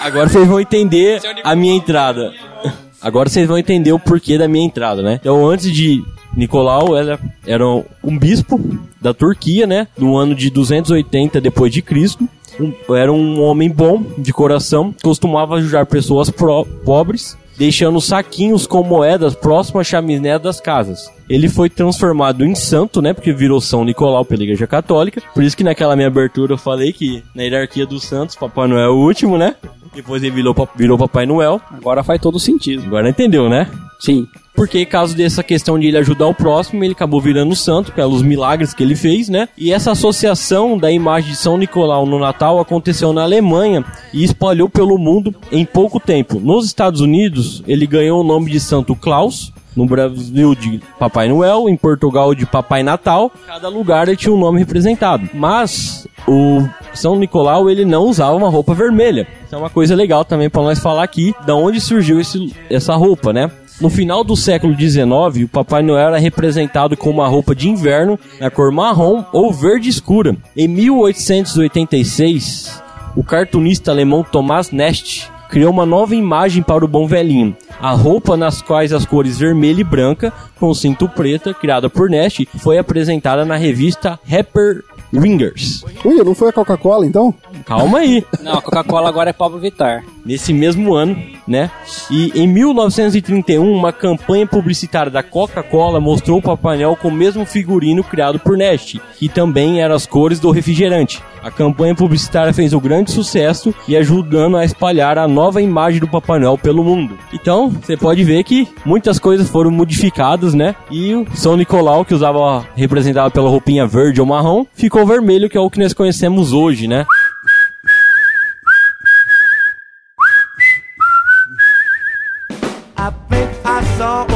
Agora 0.00 0.28
vocês 0.28 0.46
vão 0.46 0.60
entender 0.60 1.20
a 1.44 1.54
minha 1.54 1.74
entrada. 1.74 2.32
Agora 3.00 3.28
vocês 3.28 3.46
vão 3.46 3.56
entender 3.56 3.92
o 3.92 3.98
porquê 3.98 4.36
da 4.36 4.48
minha 4.48 4.64
entrada, 4.64 5.02
né? 5.02 5.18
Então, 5.20 5.46
antes 5.46 5.70
de 5.70 6.02
Nicolau, 6.36 6.96
ela 6.96 7.16
era 7.46 7.64
um 7.64 8.18
bispo 8.18 8.58
da 9.00 9.14
Turquia, 9.14 9.68
né? 9.68 9.86
No 9.96 10.16
ano 10.16 10.34
de 10.34 10.50
280 10.50 11.40
depois 11.40 11.72
de 11.72 11.80
Cristo. 11.80 12.28
Um- 12.60 12.72
era 12.94 13.12
um 13.12 13.40
homem 13.42 13.70
bom 13.70 14.02
de 14.18 14.32
coração, 14.32 14.94
costumava 15.02 15.56
ajudar 15.56 15.86
pessoas 15.86 16.28
pro- 16.30 16.64
pobres, 16.84 17.36
deixando 17.56 18.00
saquinhos 18.00 18.66
com 18.66 18.82
moedas 18.82 19.34
próximo 19.34 19.80
à 19.80 19.84
chaminé 19.84 20.38
das 20.38 20.60
casas. 20.60 21.10
Ele 21.28 21.48
foi 21.48 21.68
transformado 21.68 22.44
em 22.44 22.54
santo, 22.54 23.02
né? 23.02 23.12
Porque 23.12 23.32
virou 23.32 23.60
São 23.60 23.84
Nicolau 23.84 24.24
pela 24.24 24.42
Igreja 24.42 24.66
Católica. 24.66 25.20
Por 25.34 25.42
isso 25.42 25.56
que 25.56 25.64
naquela 25.64 25.94
minha 25.94 26.08
abertura 26.08 26.54
eu 26.54 26.58
falei 26.58 26.92
que 26.92 27.22
na 27.34 27.42
hierarquia 27.42 27.84
dos 27.84 28.04
santos, 28.04 28.34
Papai 28.36 28.66
Noel 28.68 28.84
é 28.84 28.88
o 28.88 28.96
último, 28.96 29.36
né? 29.36 29.54
Depois 29.98 30.22
ele 30.22 30.30
virou, 30.30 30.54
virou 30.76 30.96
Papai 30.96 31.26
Noel. 31.26 31.60
Agora 31.72 32.04
faz 32.04 32.20
todo 32.20 32.38
sentido. 32.38 32.84
Agora 32.86 33.08
entendeu, 33.10 33.48
né? 33.48 33.68
Sim. 33.98 34.28
Porque 34.54 34.86
caso 34.86 35.16
dessa 35.16 35.42
questão 35.42 35.76
de 35.76 35.88
ele 35.88 35.98
ajudar 35.98 36.28
o 36.28 36.34
próximo, 36.34 36.84
ele 36.84 36.92
acabou 36.92 37.20
virando 37.20 37.56
santo 37.56 37.90
pelos 37.90 38.22
milagres 38.22 38.72
que 38.72 38.84
ele 38.84 38.94
fez, 38.94 39.28
né? 39.28 39.48
E 39.58 39.72
essa 39.72 39.90
associação 39.90 40.78
da 40.78 40.88
imagem 40.92 41.30
de 41.30 41.36
São 41.36 41.58
Nicolau 41.58 42.06
no 42.06 42.20
Natal 42.20 42.60
aconteceu 42.60 43.12
na 43.12 43.24
Alemanha 43.24 43.84
e 44.14 44.22
espalhou 44.22 44.68
pelo 44.68 44.96
mundo 44.98 45.34
em 45.50 45.64
pouco 45.64 45.98
tempo. 45.98 46.38
Nos 46.38 46.66
Estados 46.66 47.00
Unidos, 47.00 47.64
ele 47.66 47.84
ganhou 47.84 48.20
o 48.20 48.24
nome 48.24 48.52
de 48.52 48.60
Santo 48.60 48.94
Claus. 48.94 49.52
No 49.76 49.86
Brasil 49.86 50.56
de 50.56 50.80
Papai 50.98 51.28
Noel, 51.28 51.68
em 51.68 51.76
Portugal 51.76 52.34
de 52.34 52.44
Papai 52.44 52.82
Natal, 52.82 53.30
cada 53.46 53.68
lugar 53.68 54.08
ele 54.08 54.16
tinha 54.16 54.32
um 54.32 54.38
nome 54.38 54.58
representado. 54.58 55.28
Mas 55.32 56.08
o 56.28 56.68
São 56.94 57.16
Nicolau 57.16 57.70
ele 57.70 57.84
não 57.84 58.04
usava 58.04 58.36
uma 58.36 58.50
roupa 58.50 58.74
vermelha. 58.74 59.26
Isso 59.46 59.54
é 59.54 59.58
uma 59.58 59.70
coisa 59.70 59.96
legal 59.96 60.24
também 60.24 60.50
para 60.50 60.62
nós 60.62 60.78
falar 60.78 61.02
aqui, 61.02 61.34
da 61.46 61.54
onde 61.54 61.80
surgiu 61.80 62.20
esse, 62.20 62.54
essa 62.68 62.94
roupa, 62.94 63.32
né? 63.32 63.50
No 63.80 63.88
final 63.88 64.22
do 64.24 64.36
século 64.36 64.76
XIX, 64.76 65.44
o 65.44 65.48
Papai 65.48 65.82
Noel 65.82 66.08
era 66.08 66.18
representado 66.18 66.96
com 66.96 67.10
uma 67.10 67.28
roupa 67.28 67.54
de 67.54 67.68
inverno 67.68 68.18
na 68.40 68.50
cor 68.50 68.72
marrom 68.72 69.24
ou 69.32 69.52
verde 69.52 69.88
escura. 69.88 70.36
Em 70.56 70.66
1886, 70.66 72.82
o 73.16 73.22
cartunista 73.22 73.92
alemão 73.92 74.24
Thomas 74.24 74.72
Nest 74.72 75.30
criou 75.48 75.72
uma 75.72 75.86
nova 75.86 76.14
imagem 76.14 76.62
para 76.62 76.84
o 76.84 76.88
bom 76.88 77.06
velhinho. 77.06 77.56
A 77.80 77.92
roupa 77.92 78.36
nas 78.36 78.60
quais 78.60 78.92
as 78.92 79.06
cores 79.06 79.38
vermelha 79.38 79.80
e 79.80 79.84
branca, 79.84 80.32
com 80.58 80.74
cinto 80.74 81.08
preta, 81.08 81.54
criada 81.54 81.88
por 81.88 82.10
Nest, 82.10 82.46
foi 82.58 82.78
apresentada 82.78 83.44
na 83.44 83.56
revista 83.56 84.18
Rapper 84.28 84.82
Ringers. 85.12 85.84
Ui, 86.04 86.16
não 86.22 86.34
foi 86.34 86.50
a 86.50 86.52
Coca-Cola, 86.52 87.06
então? 87.06 87.34
Calma 87.64 87.98
aí. 87.98 88.24
Não, 88.42 88.54
a 88.58 88.62
Coca-Cola 88.62 89.08
agora 89.08 89.30
é 89.30 89.32
Pablo 89.32 89.58
Vittar. 89.58 90.04
nesse 90.24 90.52
mesmo 90.52 90.94
ano, 90.94 91.16
né? 91.48 91.70
E 92.10 92.32
em 92.34 92.46
1931, 92.46 93.72
uma 93.72 93.92
campanha 93.92 94.46
publicitária 94.46 95.10
da 95.10 95.22
Coca-Cola 95.22 96.00
mostrou 96.00 96.38
o 96.38 96.42
Papai 96.42 96.76
Noel 96.76 96.96
com 96.96 97.08
o 97.08 97.12
mesmo 97.12 97.44
figurino 97.44 98.04
criado 98.04 98.38
por 98.38 98.56
Nest, 98.56 99.00
que 99.16 99.28
também 99.28 99.80
eram 99.80 99.94
as 99.94 100.06
cores 100.06 100.38
do 100.38 100.50
refrigerante. 100.50 101.22
A 101.42 101.50
campanha 101.50 101.94
publicitária 101.94 102.52
fez 102.52 102.72
um 102.72 102.80
grande 102.80 103.10
sucesso 103.10 103.74
e 103.86 103.96
ajudando 103.96 104.56
a 104.56 104.64
espalhar 104.64 105.18
a 105.18 105.28
nova 105.28 105.62
imagem 105.62 106.00
do 106.00 106.08
Papai 106.08 106.38
Noel 106.38 106.58
pelo 106.58 106.84
mundo. 106.84 107.16
Então, 107.32 107.70
você 107.70 107.96
pode 107.96 108.22
ver 108.24 108.42
que 108.44 108.68
muitas 108.84 109.18
coisas 109.18 109.48
foram 109.48 109.70
modificadas, 109.70 110.52
né? 110.52 110.74
E 110.90 111.14
o 111.14 111.26
São 111.34 111.56
Nicolau, 111.56 112.04
que 112.04 112.14
usava 112.14 112.66
representado 112.74 113.30
pela 113.30 113.48
roupinha 113.48 113.86
verde 113.86 114.20
ou 114.20 114.26
marrom, 114.26 114.66
ficou 114.74 115.06
vermelho, 115.06 115.48
que 115.48 115.56
é 115.56 115.60
o 115.60 115.70
que 115.70 115.78
nós 115.78 115.92
conhecemos 115.92 116.52
hoje, 116.52 116.86
né? 116.86 117.06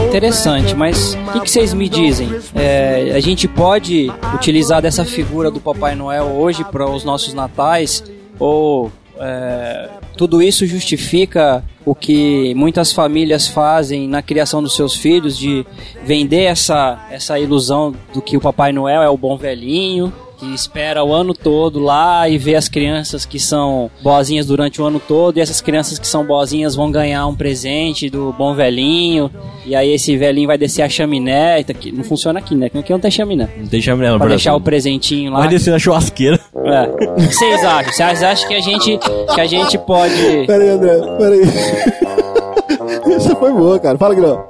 Interessante, 0.06 0.74
mas 0.74 1.14
o 1.14 1.32
que, 1.32 1.40
que 1.40 1.50
vocês 1.50 1.72
me 1.72 1.88
dizem? 1.88 2.28
É, 2.54 3.12
a 3.14 3.20
gente 3.20 3.46
pode 3.46 4.12
utilizar 4.34 4.82
dessa 4.82 5.04
figura 5.04 5.50
do 5.50 5.60
Papai 5.60 5.94
Noel 5.94 6.24
hoje 6.24 6.64
para 6.64 6.88
os 6.90 7.04
nossos 7.04 7.32
natais? 7.32 8.04
Ou 8.38 8.90
é, 9.18 9.88
tudo 10.16 10.42
isso 10.42 10.66
justifica 10.66 11.64
o 11.84 11.94
que 11.94 12.54
muitas 12.54 12.92
famílias 12.92 13.46
fazem 13.46 14.08
na 14.08 14.20
criação 14.20 14.62
dos 14.62 14.74
seus 14.74 14.94
filhos 14.94 15.36
de 15.36 15.64
vender 16.04 16.42
essa, 16.42 17.06
essa 17.10 17.38
ilusão 17.38 17.94
do 18.12 18.20
que 18.20 18.36
o 18.36 18.40
Papai 18.40 18.72
Noel 18.72 19.02
é 19.02 19.08
o 19.08 19.16
bom 19.16 19.36
velhinho? 19.36 20.12
Que 20.42 20.52
espera 20.52 21.04
o 21.04 21.12
ano 21.14 21.32
todo 21.34 21.78
lá 21.78 22.28
e 22.28 22.36
vê 22.36 22.56
as 22.56 22.68
crianças 22.68 23.24
que 23.24 23.38
são 23.38 23.88
boazinhas 24.02 24.44
durante 24.44 24.82
o 24.82 24.84
ano 24.84 24.98
todo, 24.98 25.36
e 25.38 25.40
essas 25.40 25.60
crianças 25.60 26.00
que 26.00 26.06
são 26.06 26.24
boazinhas 26.24 26.74
vão 26.74 26.90
ganhar 26.90 27.24
um 27.28 27.34
presente 27.36 28.10
do 28.10 28.34
bom 28.36 28.52
velhinho, 28.52 29.30
e 29.64 29.76
aí 29.76 29.92
esse 29.92 30.16
velhinho 30.16 30.48
vai 30.48 30.58
descer 30.58 30.82
a 30.82 30.88
chaminé. 30.88 31.62
tá 31.62 31.70
aqui- 31.70 31.92
Não 31.92 32.02
funciona 32.02 32.40
aqui, 32.40 32.56
né? 32.56 32.66
Aqui 32.74 32.90
não 32.90 32.98
tem 32.98 33.08
chaminé. 33.08 33.48
Não 33.56 33.66
deixa 33.66 33.92
a 33.92 34.18
Pra 34.18 34.26
deixar 34.26 34.56
o 34.56 34.60
presentinho 34.60 35.30
lá. 35.30 35.38
Vai 35.38 35.48
descer 35.48 35.70
na 35.70 35.78
churrasqueira. 35.78 36.40
É. 36.56 36.82
O 36.90 37.14
que 37.14 37.34
vocês 37.34 37.62
acham? 37.64 37.92
Vocês 37.92 38.22
acham 38.24 38.48
que 38.48 38.54
a 38.56 38.60
gente, 38.60 38.98
que 39.32 39.40
a 39.40 39.46
gente 39.46 39.78
pode. 39.78 40.44
Pera 40.44 40.64
aí, 40.64 40.70
André, 40.70 40.98
pera 41.18 41.34
aí. 41.36 43.16
Isso 43.16 43.36
foi 43.36 43.52
boa, 43.52 43.78
cara. 43.78 43.96
Fala, 43.96 44.14
Grão. 44.14 44.44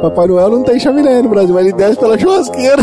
Papai 0.00 0.28
Noel 0.28 0.50
não 0.50 0.62
tem 0.62 0.78
chaminé 0.78 1.20
no 1.22 1.28
Brasil, 1.28 1.52
mas 1.54 1.66
ele 1.66 1.74
desce 1.76 1.98
pela 1.98 2.16
churrasqueira. 2.16 2.82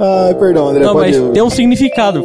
Ai, 0.00 0.34
perdão, 0.34 0.68
André. 0.68 0.84
Não, 0.84 0.94
pode 0.94 1.18
mas 1.18 1.32
tem 1.32 1.42
um 1.42 1.50
significado. 1.50 2.24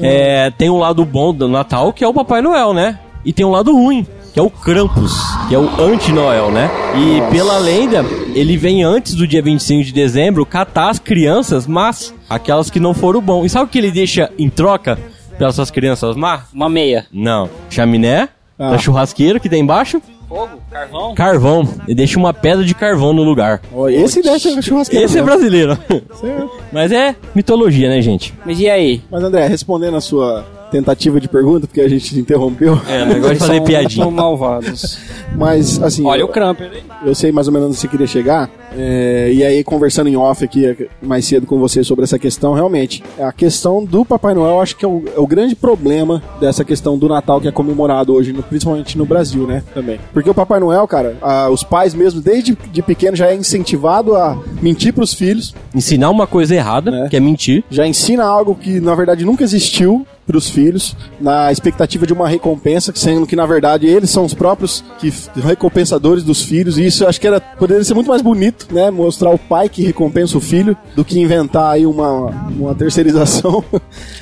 É, 0.00 0.50
tem 0.50 0.68
um 0.68 0.78
lado 0.78 1.04
bom 1.04 1.32
do 1.32 1.48
Natal, 1.48 1.92
que 1.92 2.02
é 2.04 2.08
o 2.08 2.12
Papai 2.14 2.42
Noel, 2.42 2.74
né? 2.74 2.98
E 3.24 3.32
tem 3.32 3.46
um 3.46 3.50
lado 3.50 3.72
ruim, 3.72 4.06
que 4.32 4.38
é 4.40 4.42
o 4.42 4.50
Krampus, 4.50 5.12
que 5.48 5.54
é 5.54 5.58
o 5.58 5.68
anti-Noel, 5.80 6.50
né? 6.50 6.68
E 6.96 7.32
pela 7.32 7.56
lenda, 7.58 8.04
ele 8.34 8.56
vem 8.56 8.82
antes 8.82 9.14
do 9.14 9.26
dia 9.26 9.40
25 9.40 9.84
de 9.84 9.92
dezembro 9.92 10.44
catar 10.44 10.90
as 10.90 10.98
crianças, 10.98 11.66
mas 11.66 12.12
aquelas 12.28 12.68
que 12.68 12.80
não 12.80 12.92
foram 12.92 13.20
bom. 13.20 13.44
E 13.44 13.48
sabe 13.48 13.64
o 13.66 13.68
que 13.68 13.78
ele 13.78 13.90
deixa 13.90 14.30
em 14.38 14.50
troca 14.50 14.98
para 15.38 15.48
essas 15.48 15.70
crianças 15.70 16.16
má? 16.16 16.42
Uma 16.52 16.68
meia. 16.68 17.06
Não. 17.12 17.48
Chaminé, 17.70 18.28
Ah. 18.58 18.70
da 18.72 18.78
churrasqueira 18.78 19.40
que 19.40 19.48
tem 19.48 19.62
embaixo, 19.62 20.00
Fogo? 20.34 20.60
Carvão? 20.68 21.14
carvão. 21.14 21.68
Ele 21.86 21.94
deixa 21.94 22.18
uma 22.18 22.34
pedra 22.34 22.64
de 22.64 22.74
carvão 22.74 23.12
no 23.12 23.22
lugar. 23.22 23.62
Ó, 23.72 23.88
esse 23.88 24.20
churrasqueira. 24.60 25.04
Esse 25.04 25.18
é 25.18 25.22
mesmo. 25.22 25.26
brasileiro. 25.26 25.78
Certo. 26.14 26.50
Mas 26.72 26.90
é 26.90 27.14
mitologia, 27.36 27.88
né, 27.88 28.02
gente? 28.02 28.34
Mas 28.44 28.58
e 28.58 28.68
aí? 28.68 29.00
Mas, 29.08 29.22
André, 29.22 29.46
respondendo 29.46 29.96
a 29.96 30.00
sua 30.00 30.44
tentativa 30.78 31.20
de 31.20 31.28
pergunta, 31.28 31.66
porque 31.68 31.80
a 31.80 31.88
gente 31.88 32.12
te 32.14 32.18
interrompeu, 32.20 32.80
É, 32.88 33.04
negócio 33.06 33.34
de 33.34 33.40
fazer 33.40 33.60
piadinha. 33.62 34.10
malvados. 34.10 34.98
mas, 35.36 35.80
assim... 35.82 36.04
Olha 36.04 36.20
eu- 36.22 36.26
o 36.26 36.28
Cramper 36.28 36.70
eu 37.06 37.14
sei 37.14 37.30
mais 37.30 37.46
ou 37.46 37.52
menos 37.52 37.68
onde 37.68 37.76
você 37.76 37.86
queria 37.88 38.06
chegar. 38.06 38.50
é, 38.76 39.30
e 39.32 39.44
aí, 39.44 39.62
conversando 39.62 40.08
em 40.08 40.16
off 40.16 40.44
aqui 40.44 40.66
é, 40.66 40.76
mais 41.00 41.24
cedo 41.26 41.46
com 41.46 41.58
você 41.60 41.84
sobre 41.84 42.02
essa 42.04 42.18
questão, 42.18 42.54
realmente, 42.54 43.04
a 43.20 43.30
questão 43.32 43.84
do 43.84 44.04
Papai 44.04 44.34
Noel, 44.34 44.54
eu 44.56 44.60
acho 44.60 44.76
que 44.76 44.84
é 44.84 44.88
o, 44.88 45.04
é 45.16 45.20
o 45.20 45.26
grande 45.28 45.54
problema 45.54 46.20
dessa 46.40 46.64
questão 46.64 46.98
do 46.98 47.08
Natal 47.08 47.40
que 47.40 47.46
é 47.46 47.52
comemorado 47.52 48.12
hoje, 48.12 48.32
no- 48.32 48.42
principalmente 48.42 48.98
no 48.98 49.06
Brasil, 49.06 49.46
né? 49.46 49.62
Também. 49.72 50.00
Porque 50.12 50.28
o 50.28 50.34
Papai 50.34 50.58
Noel, 50.58 50.88
cara, 50.88 51.16
a- 51.22 51.48
os 51.50 51.62
pais 51.62 51.94
mesmo, 51.94 52.20
desde 52.20 52.56
de 52.72 52.82
pequeno, 52.82 53.16
já 53.16 53.28
é 53.28 53.34
incentivado 53.36 54.16
a 54.16 54.36
mentir 54.60 54.92
pros 54.92 55.14
filhos, 55.14 55.54
Ensinar 55.74 56.10
uma 56.10 56.26
coisa 56.26 56.54
errada, 56.54 56.90
Né? 56.90 57.06
que 57.10 57.16
é 57.16 57.20
mentir. 57.20 57.62
já 57.70 57.86
ensina 57.86 58.24
algo 58.24 58.54
que 58.56 58.80
na 58.80 58.94
verdade 58.94 59.24
nunca 59.24 59.44
existiu. 59.44 60.04
Para 60.26 60.36
os 60.36 60.48
filhos, 60.48 60.96
na 61.20 61.52
expectativa 61.52 62.06
de 62.06 62.12
uma 62.12 62.28
recompensa, 62.28 62.92
sendo 62.94 63.26
que 63.26 63.36
na 63.36 63.46
verdade 63.46 63.86
eles 63.86 64.10
são 64.10 64.24
os 64.24 64.34
próprios 64.34 64.84
que 64.98 65.12
recompensadores 65.36 66.22
dos 66.22 66.42
filhos, 66.42 66.78
e 66.78 66.86
isso 66.86 67.04
eu 67.04 67.08
acho 67.08 67.20
que 67.20 67.26
era, 67.26 67.40
poderia 67.40 67.84
ser 67.84 67.94
muito 67.94 68.08
mais 68.08 68.22
bonito, 68.22 68.66
né? 68.70 68.90
Mostrar 68.90 69.30
o 69.30 69.38
pai 69.38 69.68
que 69.68 69.82
recompensa 69.82 70.36
o 70.36 70.40
filho, 70.40 70.76
do 70.94 71.04
que 71.04 71.18
inventar 71.18 71.72
aí 71.72 71.86
uma, 71.86 72.26
uma 72.50 72.74
terceirização. 72.74 73.64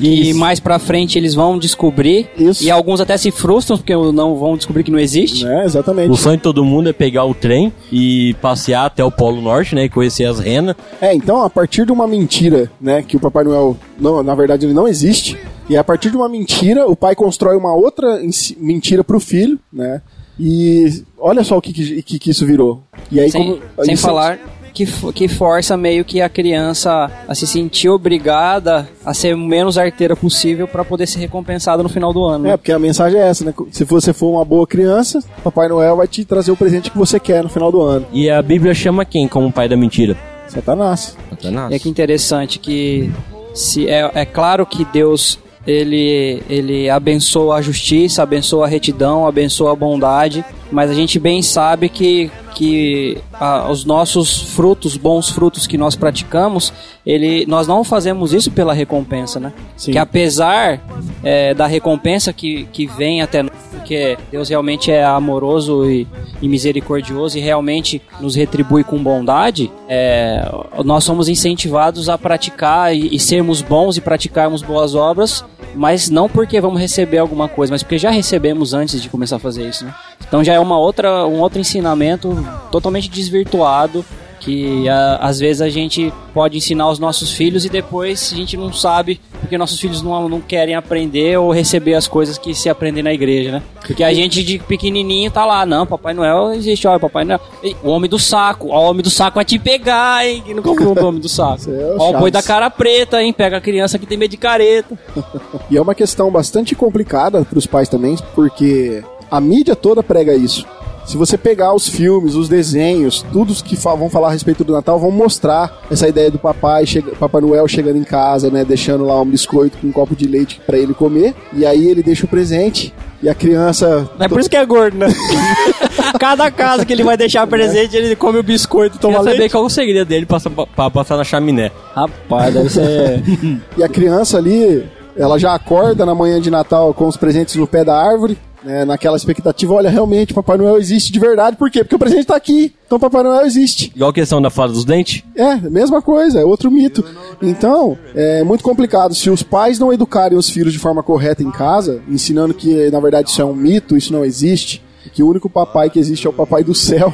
E 0.00 0.32
mais 0.34 0.60
pra 0.60 0.78
frente 0.78 1.18
eles 1.18 1.34
vão 1.34 1.58
descobrir. 1.58 2.28
Isso. 2.36 2.64
E 2.64 2.70
alguns 2.70 3.00
até 3.00 3.16
se 3.16 3.30
frustram 3.30 3.76
porque 3.76 3.94
não 3.94 4.36
vão 4.36 4.56
descobrir 4.56 4.84
que 4.84 4.90
não 4.90 4.98
existe. 4.98 5.44
né? 5.44 5.64
Exatamente. 5.64 6.10
O 6.10 6.16
sonho 6.16 6.36
de 6.36 6.42
todo 6.42 6.64
mundo 6.64 6.88
é 6.88 6.92
pegar 6.92 7.24
o 7.24 7.34
trem 7.34 7.72
e 7.90 8.34
passear 8.40 8.86
até 8.86 9.04
o 9.04 9.10
Polo 9.10 9.40
Norte, 9.40 9.74
né? 9.74 9.84
E 9.84 9.88
conhecer 9.88 10.24
as 10.24 10.38
renas. 10.38 10.74
É, 11.00 11.14
então 11.14 11.42
a 11.42 11.50
partir 11.50 11.86
de 11.86 11.92
uma 11.92 12.06
mentira, 12.06 12.70
né, 12.80 13.02
que 13.02 13.16
o 13.16 13.20
Papai 13.20 13.44
Noel, 13.44 13.76
não, 13.98 14.22
na 14.22 14.34
verdade 14.34 14.66
ele 14.66 14.74
não 14.74 14.86
existe, 14.88 15.38
e 15.68 15.76
a 15.76 15.84
partir 15.92 16.10
de 16.10 16.16
uma 16.16 16.28
mentira, 16.28 16.86
o 16.86 16.96
pai 16.96 17.14
constrói 17.14 17.56
uma 17.56 17.74
outra 17.74 18.20
mentira 18.58 19.04
pro 19.04 19.20
filho, 19.20 19.58
né? 19.72 20.00
E 20.40 21.02
olha 21.18 21.44
só 21.44 21.58
o 21.58 21.62
que 21.62 21.72
que, 21.72 22.02
que, 22.02 22.18
que 22.18 22.30
isso 22.30 22.46
virou. 22.46 22.82
E 23.10 23.20
aí 23.20 23.30
Sem, 23.30 23.42
como, 23.58 23.62
sem 23.84 23.94
isso- 23.94 24.02
falar 24.02 24.38
que, 24.72 24.86
que 25.12 25.28
força 25.28 25.76
meio 25.76 26.02
que 26.02 26.22
a 26.22 26.30
criança 26.30 27.10
a 27.28 27.34
se 27.34 27.46
sentir 27.46 27.90
obrigada 27.90 28.88
a 29.04 29.12
ser 29.12 29.34
o 29.34 29.38
menos 29.38 29.76
arteira 29.76 30.16
possível 30.16 30.66
pra 30.66 30.82
poder 30.82 31.06
ser 31.06 31.18
recompensada 31.18 31.82
no 31.82 31.90
final 31.90 32.10
do 32.10 32.24
ano. 32.24 32.46
É, 32.46 32.50
né? 32.52 32.56
porque 32.56 32.72
a 32.72 32.78
mensagem 32.78 33.20
é 33.20 33.28
essa, 33.28 33.44
né? 33.44 33.52
Se 33.70 33.84
você 33.84 34.14
for 34.14 34.30
uma 34.30 34.44
boa 34.46 34.66
criança, 34.66 35.22
Papai 35.44 35.68
Noel 35.68 35.96
vai 35.98 36.08
te 36.08 36.24
trazer 36.24 36.50
o 36.50 36.56
presente 36.56 36.90
que 36.90 36.96
você 36.96 37.20
quer 37.20 37.42
no 37.42 37.50
final 37.50 37.70
do 37.70 37.82
ano. 37.82 38.06
E 38.12 38.30
a 38.30 38.40
Bíblia 38.40 38.72
chama 38.72 39.04
quem 39.04 39.28
como 39.28 39.52
pai 39.52 39.68
da 39.68 39.76
mentira? 39.76 40.16
Satanás. 40.48 41.14
Satanás. 41.28 41.70
E 41.70 41.74
é 41.74 41.78
que 41.78 41.88
interessante 41.90 42.58
que 42.58 43.12
se 43.54 43.86
é, 43.86 44.10
é 44.14 44.24
claro 44.24 44.64
que 44.64 44.86
Deus 44.86 45.38
ele 45.66 46.42
ele 46.48 46.90
abençoa 46.90 47.56
a 47.56 47.62
justiça, 47.62 48.22
abençoa 48.22 48.66
a 48.66 48.68
retidão, 48.68 49.26
abençoa 49.26 49.72
a 49.72 49.76
bondade, 49.76 50.44
mas 50.70 50.90
a 50.90 50.94
gente 50.94 51.18
bem 51.18 51.42
sabe 51.42 51.88
que 51.88 52.30
que 52.54 53.18
ah, 53.32 53.70
os 53.70 53.84
nossos 53.84 54.54
frutos, 54.54 54.96
bons 54.96 55.30
frutos 55.30 55.66
que 55.66 55.78
nós 55.78 55.96
praticamos, 55.96 56.72
ele 57.04 57.46
nós 57.46 57.66
não 57.66 57.82
fazemos 57.82 58.32
isso 58.32 58.50
pela 58.50 58.74
recompensa, 58.74 59.40
né? 59.40 59.52
Sim. 59.76 59.92
Que 59.92 59.98
apesar 59.98 60.80
é, 61.22 61.54
da 61.54 61.66
recompensa 61.66 62.32
que, 62.32 62.64
que 62.72 62.86
vem 62.86 63.22
até 63.22 63.42
nós, 63.42 63.51
porque 63.92 64.16
Deus 64.30 64.48
realmente 64.48 64.90
é 64.90 65.04
amoroso 65.04 65.84
e, 65.84 66.06
e 66.40 66.48
misericordioso 66.48 67.36
e 67.36 67.42
realmente 67.42 68.00
nos 68.20 68.34
retribui 68.34 68.82
com 68.82 69.02
bondade, 69.02 69.70
é, 69.86 70.50
nós 70.82 71.04
somos 71.04 71.28
incentivados 71.28 72.08
a 72.08 72.16
praticar 72.16 72.96
e, 72.96 73.14
e 73.14 73.18
sermos 73.18 73.60
bons 73.60 73.98
e 73.98 74.00
praticarmos 74.00 74.62
boas 74.62 74.94
obras, 74.94 75.44
mas 75.74 76.08
não 76.08 76.26
porque 76.26 76.58
vamos 76.58 76.80
receber 76.80 77.18
alguma 77.18 77.48
coisa, 77.48 77.72
mas 77.72 77.82
porque 77.82 77.98
já 77.98 78.10
recebemos 78.10 78.72
antes 78.72 79.02
de 79.02 79.10
começar 79.10 79.36
a 79.36 79.38
fazer 79.38 79.68
isso, 79.68 79.84
né? 79.84 79.94
Então 80.26 80.42
já 80.42 80.54
é 80.54 80.58
uma 80.60 80.78
outra, 80.78 81.26
um 81.26 81.40
outro 81.40 81.60
ensinamento 81.60 82.34
totalmente 82.70 83.10
desvirtuado 83.10 84.02
que 84.44 84.88
a- 84.88 85.18
às 85.22 85.38
vezes 85.38 85.62
a 85.62 85.68
gente 85.70 86.12
pode 86.34 86.56
ensinar 86.58 86.84
aos 86.84 86.98
nossos 86.98 87.32
filhos 87.32 87.64
e 87.64 87.68
depois 87.68 88.30
a 88.32 88.36
gente 88.36 88.56
não 88.56 88.72
sabe 88.72 89.20
porque 89.40 89.56
nossos 89.56 89.78
filhos 89.78 90.02
não, 90.02 90.28
não 90.28 90.40
querem 90.40 90.74
aprender 90.74 91.38
ou 91.38 91.52
receber 91.52 91.94
as 91.94 92.08
coisas 92.08 92.36
que 92.38 92.52
se 92.54 92.68
aprendem 92.68 93.02
na 93.02 93.12
igreja, 93.12 93.52
né? 93.52 93.62
Porque 93.86 94.02
a 94.02 94.12
gente 94.12 94.42
de 94.42 94.58
pequenininho 94.58 95.30
tá 95.30 95.44
lá, 95.46 95.64
não, 95.64 95.86
Papai 95.86 96.12
Noel 96.14 96.52
existe, 96.54 96.86
olha, 96.88 96.98
Papai 96.98 97.24
Noel. 97.24 97.40
O 97.84 97.90
homem 97.90 98.10
do 98.10 98.18
saco, 98.18 98.68
ó, 98.70 98.80
o 98.86 98.90
homem 98.90 99.02
do 99.02 99.10
saco 99.10 99.36
vai 99.36 99.44
te 99.44 99.58
pegar, 99.58 100.26
hein? 100.26 100.42
Que 100.44 100.54
não 100.54 100.62
comprou 100.62 100.96
o 100.96 101.08
homem 101.08 101.20
do 101.20 101.28
saco. 101.28 101.70
É 101.70 101.94
o 101.94 101.96
Ó, 102.00 102.10
o 102.10 102.18
boi 102.18 102.30
da 102.30 102.42
cara 102.42 102.68
preta, 102.70 103.22
hein? 103.22 103.32
Pega 103.32 103.58
a 103.58 103.60
criança 103.60 103.98
que 103.98 104.06
tem 104.06 104.18
medo 104.18 104.30
de 104.32 104.36
careta. 104.36 104.98
E 105.70 105.76
é 105.76 105.80
uma 105.80 105.94
questão 105.94 106.30
bastante 106.30 106.74
complicada 106.74 107.44
para 107.44 107.58
os 107.58 107.66
pais 107.66 107.88
também, 107.88 108.16
porque 108.34 109.02
a 109.30 109.40
mídia 109.40 109.74
toda 109.76 110.02
prega 110.02 110.34
isso. 110.34 110.66
Se 111.04 111.16
você 111.16 111.36
pegar 111.36 111.74
os 111.74 111.88
filmes, 111.88 112.34
os 112.34 112.48
desenhos, 112.48 113.24
tudo 113.32 113.52
que 113.62 113.76
fa- 113.76 113.94
vão 113.94 114.08
falar 114.08 114.28
a 114.28 114.30
respeito 114.32 114.62
do 114.64 114.72
Natal, 114.72 114.98
vão 114.98 115.10
mostrar 115.10 115.82
essa 115.90 116.08
ideia 116.08 116.30
do 116.30 116.38
papai, 116.38 116.86
chega, 116.86 117.12
Papai 117.16 117.40
Noel 117.40 117.66
chegando 117.68 117.96
em 117.98 118.04
casa, 118.04 118.50
né, 118.50 118.64
deixando 118.64 119.04
lá 119.04 119.20
um 119.20 119.24
biscoito 119.26 119.78
com 119.78 119.88
um 119.88 119.92
copo 119.92 120.14
de 120.16 120.26
leite 120.26 120.60
para 120.64 120.78
ele 120.78 120.94
comer, 120.94 121.34
e 121.52 121.66
aí 121.66 121.86
ele 121.88 122.02
deixa 122.02 122.24
o 122.24 122.28
presente 122.28 122.94
e 123.22 123.28
a 123.28 123.34
criança 123.34 124.08
É 124.18 124.28
por 124.28 124.40
isso 124.40 124.48
que 124.50 124.56
é 124.56 124.64
gordo, 124.64 124.96
né? 124.98 125.06
Cada 126.18 126.50
casa 126.50 126.84
que 126.84 126.92
ele 126.92 127.02
vai 127.04 127.16
deixar 127.16 127.46
presente, 127.46 127.96
ele 127.96 128.14
come 128.16 128.38
o 128.38 128.42
biscoito 128.42 128.96
e 128.96 128.98
toma 129.00 129.14
Queria 129.18 129.24
saber 129.30 129.38
leite. 129.40 129.52
qual 129.52 129.64
o 129.64 129.70
segredo 129.70 130.06
dele 130.08 130.26
pra, 130.26 130.38
pra 130.74 130.90
passar 130.90 131.16
na 131.16 131.24
chaminé. 131.24 131.70
Rapaz, 131.94 132.54
deve 132.54 132.68
ser... 132.70 133.22
E 133.76 133.82
a 133.82 133.88
criança 133.88 134.38
ali, 134.38 134.84
ela 135.16 135.38
já 135.38 135.54
acorda 135.54 136.04
na 136.06 136.14
manhã 136.14 136.40
de 136.40 136.50
Natal 136.50 136.92
com 136.94 137.06
os 137.06 137.16
presentes 137.16 137.54
no 137.56 137.66
pé 137.66 137.84
da 137.84 137.96
árvore, 137.96 138.36
né, 138.64 138.84
naquela 138.84 139.16
expectativa, 139.16 139.74
olha, 139.74 139.90
realmente, 139.90 140.34
Papai 140.34 140.56
Noel 140.56 140.78
existe 140.78 141.12
de 141.12 141.18
verdade. 141.18 141.56
Por 141.56 141.70
quê? 141.70 141.80
Porque 141.82 141.96
o 141.96 141.98
presente 141.98 142.26
tá 142.26 142.36
aqui. 142.36 142.74
Então 142.86 142.98
Papai 142.98 143.22
Noel 143.22 143.44
existe. 143.46 143.92
Igual 143.94 144.10
a 144.10 144.14
questão 144.14 144.40
da 144.40 144.50
fada 144.50 144.72
dos 144.72 144.84
dentes. 144.84 145.22
É, 145.34 145.56
mesma 145.56 146.02
coisa, 146.02 146.40
é 146.40 146.44
outro 146.44 146.70
mito. 146.70 147.04
Então, 147.40 147.96
é 148.14 148.42
muito 148.44 148.62
complicado. 148.62 149.14
Se 149.14 149.30
os 149.30 149.42
pais 149.42 149.78
não 149.78 149.92
educarem 149.92 150.36
os 150.36 150.50
filhos 150.50 150.72
de 150.72 150.78
forma 150.78 151.02
correta 151.02 151.42
em 151.42 151.50
casa, 151.50 152.02
ensinando 152.08 152.54
que, 152.54 152.90
na 152.90 153.00
verdade, 153.00 153.30
isso 153.30 153.40
é 153.40 153.44
um 153.44 153.54
mito, 153.54 153.96
isso 153.96 154.12
não 154.12 154.24
existe, 154.24 154.82
que 155.12 155.22
o 155.22 155.28
único 155.28 155.48
papai 155.48 155.90
que 155.90 155.98
existe 155.98 156.26
é 156.26 156.30
o 156.30 156.32
papai 156.32 156.62
do 156.62 156.74
céu. 156.74 157.12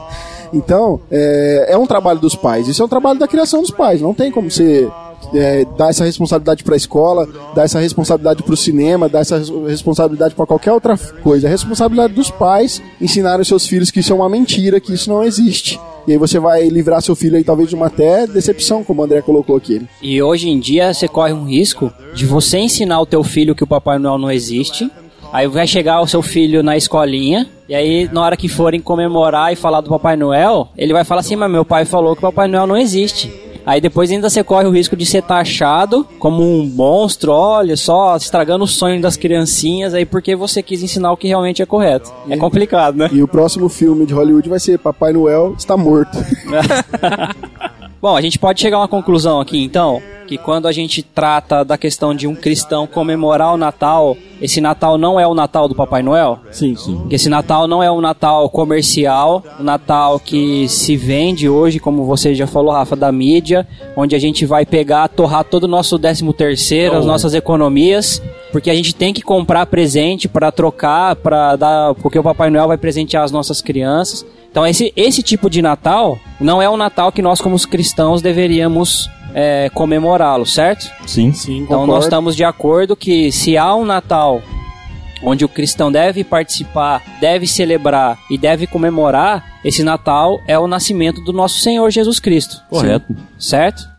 então, 0.52 1.00
é, 1.10 1.66
é 1.70 1.76
um 1.76 1.86
trabalho 1.86 2.20
dos 2.20 2.34
pais. 2.34 2.68
Isso 2.68 2.82
é 2.82 2.84
um 2.84 2.88
trabalho 2.88 3.18
da 3.18 3.26
criação 3.26 3.62
dos 3.62 3.70
pais. 3.70 4.00
Não 4.00 4.14
tem 4.14 4.30
como 4.30 4.50
você 4.50 4.88
é, 5.34 5.64
dar 5.76 5.90
essa 5.90 6.04
responsabilidade 6.04 6.62
para 6.64 6.74
a 6.74 6.76
escola, 6.76 7.28
dar 7.54 7.64
essa 7.64 7.78
responsabilidade 7.80 8.42
para 8.42 8.54
o 8.54 8.56
cinema, 8.56 9.08
dar 9.08 9.20
essa 9.20 9.38
res- 9.38 9.50
responsabilidade 9.68 10.34
para 10.34 10.46
qualquer 10.46 10.72
outra 10.72 10.96
coisa. 11.22 11.46
É 11.46 11.50
responsabilidade 11.50 12.12
dos 12.14 12.30
pais 12.30 12.82
ensinarem 13.00 13.40
os 13.42 13.48
seus 13.48 13.66
filhos 13.66 13.90
que 13.90 14.00
isso 14.00 14.12
é 14.12 14.16
uma 14.16 14.28
mentira, 14.28 14.80
que 14.80 14.92
isso 14.92 15.08
não 15.10 15.22
existe. 15.22 15.78
E 16.06 16.12
aí 16.12 16.18
você 16.18 16.38
vai 16.38 16.68
livrar 16.68 17.00
seu 17.00 17.16
filho 17.16 17.36
aí 17.36 17.42
talvez 17.44 17.68
de 17.68 17.74
uma 17.74 17.86
até 17.86 18.26
decepção, 18.26 18.84
como 18.84 19.00
o 19.00 19.04
André 19.04 19.22
colocou 19.22 19.56
aqui. 19.56 19.80
E 20.02 20.22
hoje 20.22 20.48
em 20.50 20.58
dia 20.60 20.92
você 20.92 21.08
corre 21.08 21.32
um 21.32 21.44
risco 21.46 21.90
de 22.14 22.26
você 22.26 22.58
ensinar 22.58 23.00
o 23.00 23.06
teu 23.06 23.24
filho 23.24 23.54
que 23.54 23.64
o 23.64 23.66
Papai 23.66 23.98
Noel 23.98 24.18
não 24.18 24.30
existe. 24.30 24.90
Aí 25.32 25.48
vai 25.48 25.66
chegar 25.66 26.00
o 26.00 26.06
seu 26.06 26.22
filho 26.22 26.62
na 26.62 26.76
escolinha, 26.76 27.48
e 27.68 27.74
aí 27.74 28.08
na 28.12 28.22
hora 28.22 28.36
que 28.36 28.48
forem 28.48 28.80
comemorar 28.80 29.52
e 29.52 29.56
falar 29.56 29.80
do 29.80 29.88
Papai 29.90 30.14
Noel, 30.14 30.68
ele 30.76 30.92
vai 30.92 31.02
falar 31.04 31.22
assim: 31.22 31.34
Mas 31.34 31.50
meu 31.50 31.64
pai 31.64 31.84
falou 31.84 32.12
que 32.14 32.20
o 32.20 32.30
Papai 32.30 32.46
Noel 32.46 32.66
não 32.68 32.76
existe. 32.76 33.32
Aí 33.66 33.80
depois 33.80 34.10
ainda 34.10 34.28
você 34.28 34.44
corre 34.44 34.66
o 34.66 34.70
risco 34.70 34.96
de 34.96 35.06
ser 35.06 35.22
taxado 35.22 36.06
como 36.18 36.42
um 36.42 36.66
monstro, 36.66 37.32
olha 37.32 37.76
só, 37.76 38.16
estragando 38.16 38.64
o 38.64 38.68
sonho 38.68 39.00
das 39.00 39.16
criancinhas 39.16 39.94
aí 39.94 40.04
porque 40.04 40.36
você 40.36 40.62
quis 40.62 40.82
ensinar 40.82 41.12
o 41.12 41.16
que 41.16 41.28
realmente 41.28 41.62
é 41.62 41.66
correto. 41.66 42.12
É 42.28 42.36
complicado, 42.36 42.96
né? 42.96 43.08
E 43.12 43.22
o 43.22 43.28
próximo 43.28 43.68
filme 43.68 44.04
de 44.04 44.12
Hollywood 44.12 44.48
vai 44.48 44.60
ser 44.60 44.78
Papai 44.78 45.12
Noel 45.12 45.54
está 45.56 45.76
morto. 45.76 46.18
Bom, 48.00 48.14
a 48.14 48.20
gente 48.20 48.38
pode 48.38 48.60
chegar 48.60 48.76
a 48.76 48.80
uma 48.80 48.88
conclusão 48.88 49.40
aqui 49.40 49.62
então, 49.62 50.02
que 50.26 50.38
quando 50.38 50.66
a 50.66 50.72
gente 50.72 51.02
trata 51.02 51.64
da 51.64 51.76
questão 51.76 52.14
de 52.14 52.26
um 52.26 52.34
cristão 52.34 52.86
comemorar 52.86 53.54
o 53.54 53.56
Natal, 53.56 54.16
esse 54.40 54.60
Natal 54.60 54.98
não 54.98 55.18
é 55.18 55.26
o 55.26 55.34
Natal 55.34 55.68
do 55.68 55.74
Papai 55.74 56.02
Noel? 56.02 56.40
Sim, 56.50 56.74
sim. 56.76 57.06
Esse 57.10 57.28
Natal 57.28 57.66
não 57.66 57.82
é 57.82 57.90
um 57.90 58.00
Natal 58.00 58.48
comercial, 58.50 59.42
um 59.60 59.62
Natal 59.62 60.18
que 60.18 60.68
se 60.68 60.96
vende 60.96 61.48
hoje, 61.48 61.78
como 61.78 62.04
você 62.04 62.34
já 62.34 62.46
falou, 62.46 62.72
Rafa, 62.72 62.96
da 62.96 63.10
mídia, 63.12 63.66
onde 63.96 64.14
a 64.14 64.18
gente 64.18 64.44
vai 64.44 64.66
pegar, 64.66 65.08
torrar 65.08 65.44
todo 65.44 65.64
o 65.64 65.68
nosso 65.68 65.98
13 65.98 66.32
terceiro, 66.32 66.96
as 66.96 67.06
nossas 67.06 67.34
economias, 67.34 68.22
porque 68.52 68.70
a 68.70 68.74
gente 68.74 68.94
tem 68.94 69.12
que 69.12 69.22
comprar 69.22 69.66
presente 69.66 70.28
para 70.28 70.50
trocar, 70.50 71.16
para 71.16 71.56
dar, 71.56 71.94
porque 71.94 72.18
o 72.18 72.22
Papai 72.22 72.50
Noel 72.50 72.68
vai 72.68 72.78
presentear 72.78 73.24
as 73.24 73.30
nossas 73.30 73.60
crianças. 73.60 74.24
Então 74.50 74.64
esse, 74.64 74.92
esse 74.94 75.20
tipo 75.20 75.50
de 75.50 75.60
Natal 75.60 76.16
não 76.40 76.62
é 76.62 76.70
um 76.70 76.76
Natal 76.76 77.10
que 77.10 77.20
nós 77.20 77.40
como 77.40 77.58
cristãos 77.66 78.22
deveríamos 78.22 79.08
é, 79.34 79.68
comemorá-lo, 79.74 80.46
certo? 80.46 80.90
Sim. 81.06 81.32
Sim, 81.32 81.56
Então 81.58 81.80
concordo. 81.80 81.92
nós 81.92 82.04
estamos 82.04 82.36
de 82.36 82.44
acordo 82.44 82.94
que 82.96 83.32
se 83.32 83.58
há 83.58 83.74
um 83.74 83.84
Natal 83.84 84.40
onde 85.22 85.44
o 85.44 85.48
cristão 85.48 85.90
deve 85.90 86.22
participar, 86.22 87.02
deve 87.20 87.46
celebrar 87.46 88.18
e 88.30 88.36
deve 88.36 88.66
comemorar, 88.66 89.58
esse 89.64 89.82
Natal 89.82 90.40
é 90.46 90.58
o 90.58 90.66
nascimento 90.66 91.22
do 91.22 91.32
nosso 91.32 91.60
Senhor 91.60 91.90
Jesus 91.90 92.20
Cristo. 92.20 92.62
Correto. 92.68 93.06
Certo? 93.38 93.93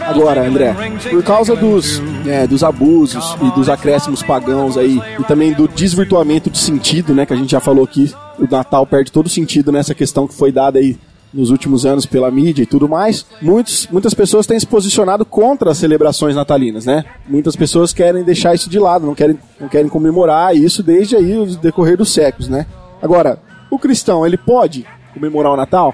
Agora, 0.00 0.46
André, 0.46 0.74
por 1.10 1.22
causa 1.22 1.56
dos, 1.56 2.02
é, 2.26 2.46
dos 2.46 2.62
abusos 2.62 3.36
e 3.42 3.50
dos 3.54 3.68
acréscimos 3.68 4.22
pagãos 4.22 4.76
aí, 4.76 5.00
e 5.18 5.24
também 5.24 5.52
do 5.52 5.66
desvirtuamento 5.68 6.50
de 6.50 6.58
sentido, 6.58 7.14
né, 7.14 7.26
que 7.26 7.32
a 7.32 7.36
gente 7.36 7.50
já 7.50 7.60
falou 7.60 7.84
aqui, 7.84 8.12
o 8.38 8.46
Natal 8.50 8.86
perde 8.86 9.10
todo 9.10 9.28
sentido 9.28 9.72
nessa 9.72 9.94
questão 9.94 10.26
que 10.26 10.34
foi 10.34 10.52
dada 10.52 10.78
aí 10.78 10.98
nos 11.34 11.50
últimos 11.50 11.84
anos 11.84 12.06
pela 12.06 12.30
mídia 12.30 12.62
e 12.62 12.66
tudo 12.66 12.88
mais, 12.88 13.26
muitos, 13.42 13.88
muitas 13.90 14.14
pessoas 14.14 14.46
têm 14.46 14.58
se 14.58 14.66
posicionado 14.66 15.24
contra 15.24 15.70
as 15.70 15.78
celebrações 15.78 16.34
natalinas, 16.34 16.86
né? 16.86 17.04
Muitas 17.28 17.54
pessoas 17.54 17.92
querem 17.92 18.22
deixar 18.24 18.54
isso 18.54 18.70
de 18.70 18.78
lado, 18.78 19.04
não 19.04 19.14
querem, 19.14 19.38
não 19.60 19.68
querem 19.68 19.88
comemorar 19.88 20.56
isso 20.56 20.82
desde 20.82 21.16
aí 21.16 21.36
o 21.36 21.44
decorrer 21.56 21.96
dos 21.96 22.12
séculos, 22.12 22.48
né? 22.48 22.64
Agora, 23.02 23.38
O 23.70 23.78
cristão, 23.78 24.24
ele 24.24 24.36
pode 24.36 24.86
comemorar 25.12 25.52
o 25.52 25.56
Natal? 25.56 25.92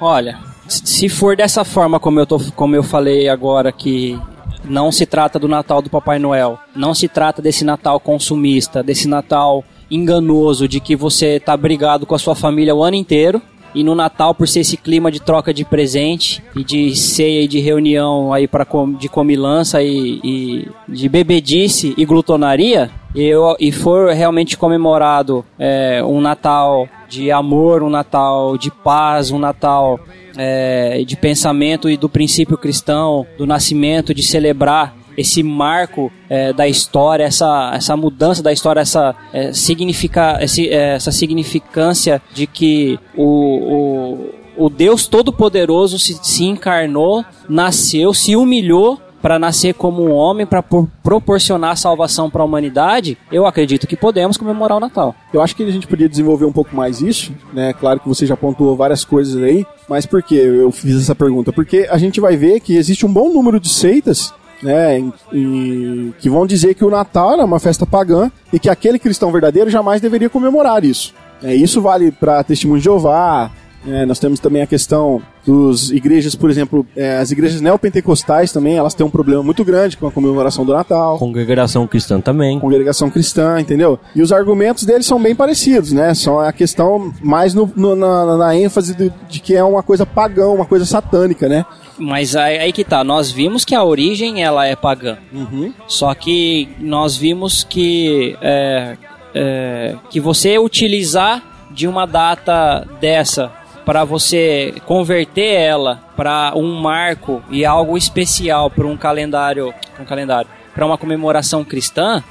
Olha, 0.00 0.38
se 0.68 1.08
for 1.08 1.36
dessa 1.36 1.64
forma 1.64 1.98
como 1.98 2.20
eu, 2.20 2.26
tô, 2.26 2.38
como 2.54 2.76
eu 2.76 2.82
falei 2.82 3.28
agora, 3.28 3.72
que 3.72 4.18
não 4.64 4.92
se 4.92 5.06
trata 5.06 5.38
do 5.38 5.48
Natal 5.48 5.80
do 5.80 5.90
Papai 5.90 6.18
Noel, 6.18 6.58
não 6.76 6.94
se 6.94 7.08
trata 7.08 7.40
desse 7.40 7.64
Natal 7.64 7.98
consumista, 7.98 8.82
desse 8.82 9.08
Natal 9.08 9.64
enganoso 9.90 10.68
de 10.68 10.80
que 10.80 10.94
você 10.94 11.40
tá 11.40 11.56
brigado 11.56 12.04
com 12.04 12.14
a 12.14 12.18
sua 12.18 12.34
família 12.34 12.74
o 12.74 12.82
ano 12.82 12.96
inteiro. 12.96 13.40
E 13.78 13.84
no 13.84 13.94
Natal, 13.94 14.34
por 14.34 14.48
ser 14.48 14.58
esse 14.58 14.76
clima 14.76 15.08
de 15.08 15.20
troca 15.20 15.54
de 15.54 15.64
presente 15.64 16.42
e 16.56 16.64
de 16.64 16.96
ceia 16.96 17.42
e 17.42 17.46
de 17.46 17.60
reunião 17.60 18.32
aí 18.32 18.48
para 18.48 18.66
de 18.98 19.08
comilança 19.08 19.80
e, 19.80 20.20
e 20.24 20.68
de 20.88 21.08
bebedice 21.08 21.94
e 21.96 22.04
glutonaria, 22.04 22.90
eu, 23.14 23.54
e 23.60 23.70
for 23.70 24.10
realmente 24.10 24.58
comemorado 24.58 25.44
é, 25.56 26.02
um 26.02 26.20
Natal 26.20 26.88
de 27.08 27.30
amor, 27.30 27.84
um 27.84 27.88
Natal 27.88 28.58
de 28.58 28.68
paz, 28.68 29.30
um 29.30 29.38
Natal 29.38 30.00
é, 30.36 31.04
de 31.06 31.16
pensamento 31.16 31.88
e 31.88 31.96
do 31.96 32.08
princípio 32.08 32.58
cristão, 32.58 33.24
do 33.38 33.46
nascimento, 33.46 34.12
de 34.12 34.24
celebrar 34.24 34.97
esse 35.18 35.42
marco 35.42 36.12
é, 36.30 36.52
da 36.52 36.68
história, 36.68 37.24
essa, 37.24 37.72
essa 37.74 37.96
mudança 37.96 38.40
da 38.40 38.52
história, 38.52 38.80
essa, 38.80 39.16
é, 39.32 39.52
significa, 39.52 40.38
esse, 40.40 40.68
é, 40.68 40.94
essa 40.94 41.10
significância 41.10 42.22
de 42.32 42.46
que 42.46 43.00
o, 43.16 44.28
o, 44.56 44.66
o 44.66 44.70
Deus 44.70 45.08
Todo-Poderoso 45.08 45.98
se, 45.98 46.16
se 46.22 46.44
encarnou, 46.44 47.24
nasceu, 47.48 48.14
se 48.14 48.36
humilhou 48.36 49.00
para 49.20 49.40
nascer 49.40 49.74
como 49.74 50.04
um 50.04 50.12
homem, 50.12 50.46
para 50.46 50.62
proporcionar 51.02 51.76
salvação 51.76 52.30
para 52.30 52.40
a 52.40 52.44
humanidade, 52.44 53.18
eu 53.32 53.44
acredito 53.44 53.88
que 53.88 53.96
podemos 53.96 54.36
comemorar 54.36 54.76
o 54.76 54.80
Natal. 54.80 55.16
Eu 55.34 55.42
acho 55.42 55.56
que 55.56 55.64
a 55.64 55.70
gente 55.72 55.88
podia 55.88 56.08
desenvolver 56.08 56.44
um 56.44 56.52
pouco 56.52 56.76
mais 56.76 57.00
isso, 57.00 57.32
né? 57.52 57.72
Claro 57.72 57.98
que 57.98 58.08
você 58.08 58.24
já 58.24 58.36
pontuou 58.36 58.76
várias 58.76 59.04
coisas 59.04 59.42
aí, 59.42 59.66
mas 59.88 60.06
por 60.06 60.22
que 60.22 60.36
eu 60.36 60.70
fiz 60.70 60.94
essa 60.94 61.16
pergunta? 61.16 61.52
Porque 61.52 61.88
a 61.90 61.98
gente 61.98 62.20
vai 62.20 62.36
ver 62.36 62.60
que 62.60 62.76
existe 62.76 63.04
um 63.04 63.12
bom 63.12 63.32
número 63.32 63.58
de 63.58 63.68
seitas 63.68 64.32
né, 64.62 65.00
e, 65.32 66.12
que 66.18 66.28
vão 66.28 66.46
dizer 66.46 66.74
que 66.74 66.84
o 66.84 66.90
Natal 66.90 67.40
é 67.40 67.44
uma 67.44 67.60
festa 67.60 67.86
pagã 67.86 68.30
e 68.52 68.58
que 68.58 68.68
aquele 68.68 68.98
cristão 68.98 69.30
verdadeiro 69.30 69.70
jamais 69.70 70.00
deveria 70.00 70.28
comemorar 70.28 70.84
isso. 70.84 71.14
É, 71.42 71.54
isso 71.54 71.80
vale 71.80 72.10
para 72.10 72.42
Testemunho 72.42 72.80
de 72.80 72.84
Jeová, 72.84 73.50
é, 73.88 74.04
nós 74.06 74.18
temos 74.18 74.38
também 74.38 74.62
a 74.62 74.66
questão 74.66 75.22
dos 75.44 75.90
igrejas, 75.90 76.34
por 76.34 76.50
exemplo, 76.50 76.86
é, 76.96 77.16
as 77.18 77.30
igrejas 77.30 77.60
neopentecostais 77.60 78.52
também, 78.52 78.76
elas 78.76 78.94
têm 78.94 79.06
um 79.06 79.10
problema 79.10 79.42
muito 79.42 79.64
grande 79.64 79.96
com 79.96 80.06
a 80.06 80.12
comemoração 80.12 80.64
do 80.64 80.72
Natal. 80.72 81.18
Congregação 81.18 81.86
cristã 81.86 82.20
também. 82.20 82.60
Congregação 82.60 83.10
cristã, 83.10 83.58
entendeu? 83.60 83.98
E 84.14 84.20
os 84.20 84.32
argumentos 84.32 84.84
deles 84.84 85.06
são 85.06 85.20
bem 85.20 85.34
parecidos, 85.34 85.92
né? 85.92 86.14
São 86.14 86.38
a 86.38 86.52
questão 86.52 87.12
mais 87.22 87.54
no, 87.54 87.70
no, 87.74 87.96
na, 87.96 88.36
na, 88.36 88.56
ênfase 88.56 88.94
de, 88.94 89.12
de, 89.28 89.40
que 89.40 89.54
é 89.54 89.64
uma 89.64 89.82
coisa 89.82 90.04
pagã, 90.04 90.48
uma 90.48 90.66
coisa 90.66 90.84
satânica, 90.84 91.48
né? 91.48 91.64
Mas 91.98 92.36
aí, 92.36 92.58
aí, 92.58 92.72
que 92.72 92.84
tá, 92.84 93.02
nós 93.02 93.30
vimos 93.30 93.64
que 93.64 93.74
a 93.74 93.82
origem 93.82 94.42
ela 94.42 94.66
é 94.66 94.76
pagã. 94.76 95.18
Uhum. 95.32 95.72
Só 95.86 96.14
que 96.14 96.68
nós 96.78 97.16
vimos 97.16 97.64
que 97.64 98.36
é, 98.40 98.96
é, 99.34 99.94
que 100.10 100.20
você 100.20 100.58
utilizar 100.58 101.42
de 101.70 101.86
uma 101.86 102.06
data 102.06 102.86
dessa 103.00 103.52
para 103.88 104.04
você 104.04 104.74
converter 104.84 105.54
ela 105.54 105.98
para 106.14 106.52
um 106.54 106.78
marco 106.78 107.42
e 107.50 107.64
algo 107.64 107.96
especial 107.96 108.70
para 108.70 108.86
um 108.86 108.98
calendário, 108.98 109.72
um 109.98 110.04
calendário, 110.04 110.50
para 110.74 110.84
uma 110.84 110.98
comemoração 110.98 111.64
cristã, 111.64 112.22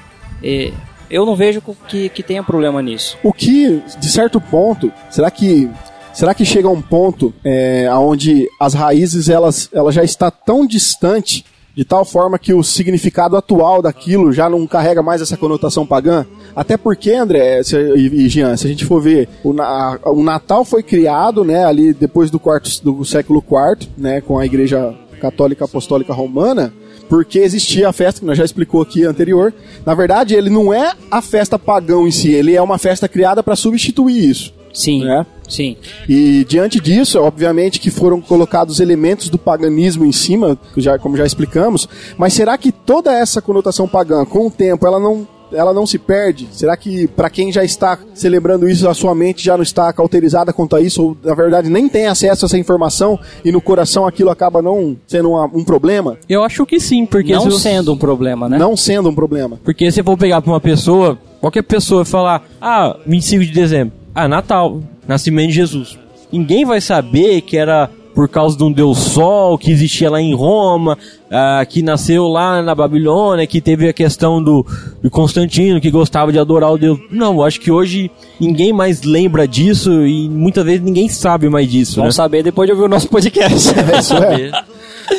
eu 1.10 1.26
não 1.26 1.36
vejo 1.36 1.60
que, 1.88 2.10
que 2.10 2.22
tenha 2.22 2.44
problema 2.44 2.80
nisso. 2.80 3.18
O 3.24 3.34
que, 3.34 3.82
de 4.00 4.08
certo 4.08 4.40
ponto, 4.40 4.94
será 5.10 5.32
que 5.32 5.68
será 6.14 6.36
que 6.36 6.46
chega 6.46 6.70
um 6.70 6.80
ponto 6.80 7.34
é, 7.44 7.90
onde 7.92 8.48
as 8.60 8.76
raízes 8.76 9.28
elas, 9.28 9.68
ela 9.74 9.92
já 9.92 10.04
está 10.04 10.30
tão 10.30 10.64
distante 10.64 11.44
de 11.78 11.86
tal 11.86 12.04
forma 12.04 12.40
que 12.40 12.56
o 12.56 12.64
significado 12.64 13.38
atual 13.38 13.84
daquilo 13.84 14.34
já 14.34 14.50
não 14.50 14.66
carrega 14.66 15.04
mais 15.04 15.22
essa 15.22 15.38
conotação 15.38 15.86
pagã. 15.86 16.26
Até 16.56 16.76
porque, 16.76 17.12
André 17.12 17.62
se, 17.62 17.78
e, 17.78 18.28
Jean, 18.28 18.58
se 18.58 18.66
a 18.66 18.70
gente 18.70 18.84
for 18.84 19.00
ver, 19.00 19.30
o, 19.44 19.52
o 19.52 20.24
Natal 20.24 20.66
foi 20.66 20.82
criado, 20.82 21.44
né, 21.44 21.66
ali 21.66 21.94
depois 21.94 22.32
do 22.32 22.40
quarto 22.40 22.84
do 22.84 23.06
século 23.06 23.44
IV, 23.48 23.90
né, 23.96 24.22
com 24.22 24.40
a 24.40 24.46
Igreja 24.46 24.92
Católica 25.22 25.66
Apostólica 25.66 26.12
Romana, 26.14 26.74
porque 27.08 27.38
existia 27.38 27.88
a 27.88 27.94
festa 27.94 28.22
que 28.22 28.26
nós 28.26 28.40
já 28.40 28.44
explicou 28.44 28.82
aqui 28.82 29.04
anterior. 29.04 29.54
Na 29.86 29.94
verdade, 29.94 30.34
ele 30.34 30.50
não 30.50 30.74
é 30.74 30.94
a 31.12 31.22
festa 31.22 31.60
pagão 31.60 32.08
em 32.08 32.12
si, 32.12 32.32
ele 32.32 32.56
é 32.56 32.62
uma 32.62 32.80
festa 32.80 33.08
criada 33.08 33.44
para 33.44 33.56
substituir 33.56 34.28
isso. 34.28 34.52
Sim. 34.74 35.04
Né? 35.06 35.26
Sim. 35.48 35.78
E 36.08 36.46
diante 36.46 36.80
disso, 36.80 37.20
obviamente 37.20 37.80
que 37.80 37.90
foram 37.90 38.22
colocados 38.22 38.80
elementos 38.80 39.30
do 39.30 39.38
paganismo 39.38 40.06
em 40.06 40.12
cima, 40.12 40.58
já, 40.76 40.98
como 40.98 41.18
já 41.18 41.26
explicamos, 41.26 41.88
mas 42.18 42.34
será 42.34 42.58
que 42.58 42.72
toda 42.72 43.14
essa 43.14 43.42
conotação 43.42 43.88
pagã, 43.88 44.26
com 44.26 44.48
o 44.48 44.52
tempo, 44.52 44.86
ela 44.86 45.00
não 45.00 45.28
ela 45.52 45.74
não 45.74 45.86
se 45.86 45.98
perde? 45.98 46.48
Será 46.52 46.76
que 46.76 47.08
para 47.08 47.30
quem 47.30 47.52
já 47.52 47.64
está 47.64 47.98
celebrando 48.14 48.68
isso, 48.68 48.88
a 48.88 48.94
sua 48.94 49.14
mente 49.16 49.44
já 49.44 49.56
não 49.56 49.64
está 49.64 49.92
cauterizada 49.94 50.52
quanto 50.52 50.76
a 50.76 50.82
isso, 50.82 51.04
ou 51.04 51.18
na 51.24 51.34
verdade 51.34 51.70
nem 51.70 51.88
tem 51.88 52.08
acesso 52.08 52.46
a 52.46 52.48
essa 52.48 52.58
informação 52.58 53.20
e 53.44 53.52
no 53.52 53.62
coração 53.62 54.06
aquilo 54.06 54.30
acaba 54.30 54.62
não 54.62 54.98
sendo 55.08 55.32
uma, 55.32 55.46
um 55.46 55.64
problema? 55.64 56.18
Eu 56.28 56.44
acho 56.44 56.66
que 56.66 56.80
sim, 56.80 57.06
porque 57.06 57.34
não 57.34 57.52
sendo 57.52 57.94
um 57.94 57.98
problema, 57.98 58.50
né? 58.50 58.58
Não 58.58 58.76
sendo 58.76 59.10
um 59.10 59.16
problema. 59.16 59.60
Porque 59.64 59.92
se 59.92 60.04
for 60.04 60.18
pegar 60.18 60.42
para 60.42 60.52
uma 60.52 60.62
pessoa, 60.62 61.18
qualquer 61.40 61.64
pessoa 61.64 62.04
falar, 62.04 62.44
ah, 62.62 62.98
25 63.06 63.46
de 63.46 63.52
dezembro, 63.52 63.94
ah, 64.14 64.28
Natal, 64.28 64.82
nascimento 65.08 65.50
de 65.50 65.56
Jesus. 65.56 65.98
Ninguém 66.32 66.66
vai 66.66 66.82
saber 66.82 67.42
que 67.42 67.58
era 67.58 67.90
por 68.18 68.28
causa 68.28 68.58
de 68.58 68.64
um 68.64 68.72
deus 68.72 68.98
sol 68.98 69.60
que 69.60 69.70
existia 69.70 70.10
lá 70.10 70.20
em 70.20 70.34
Roma, 70.34 70.98
ah, 71.30 71.64
que 71.70 71.84
nasceu 71.84 72.28
lá 72.28 72.64
na 72.64 72.74
Babilônia, 72.74 73.46
que 73.46 73.62
teve 73.62 73.88
a 73.88 73.94
questão 73.94 74.42
do, 74.44 74.66
do, 75.04 75.10
Constantino, 75.12 75.80
que 75.80 75.92
gostava 75.92 76.32
de 76.32 76.40
adorar 76.40 76.74
o 76.74 76.80
deus. 76.80 76.98
Não, 77.12 77.44
acho 77.44 77.62
que 77.62 77.70
hoje 77.70 78.10
ninguém 78.40 78.74
mais 78.74 79.04
lembra 79.04 79.48
disso 79.48 79.92
e 80.04 80.28
muitas 80.28 80.66
vezes 80.66 80.82
ninguém 80.82 81.08
sabe 81.08 81.48
mais 81.48 81.70
disso. 81.70 81.98
Vamos 81.98 82.16
né? 82.16 82.24
saber 82.24 82.42
depois 82.42 82.66
de 82.66 82.74
ouvir 82.74 82.86
o 82.86 82.90
nosso 82.90 83.08
podcast. 83.08 83.70
É, 83.78 84.00
isso 84.00 84.16
é. 84.16 84.52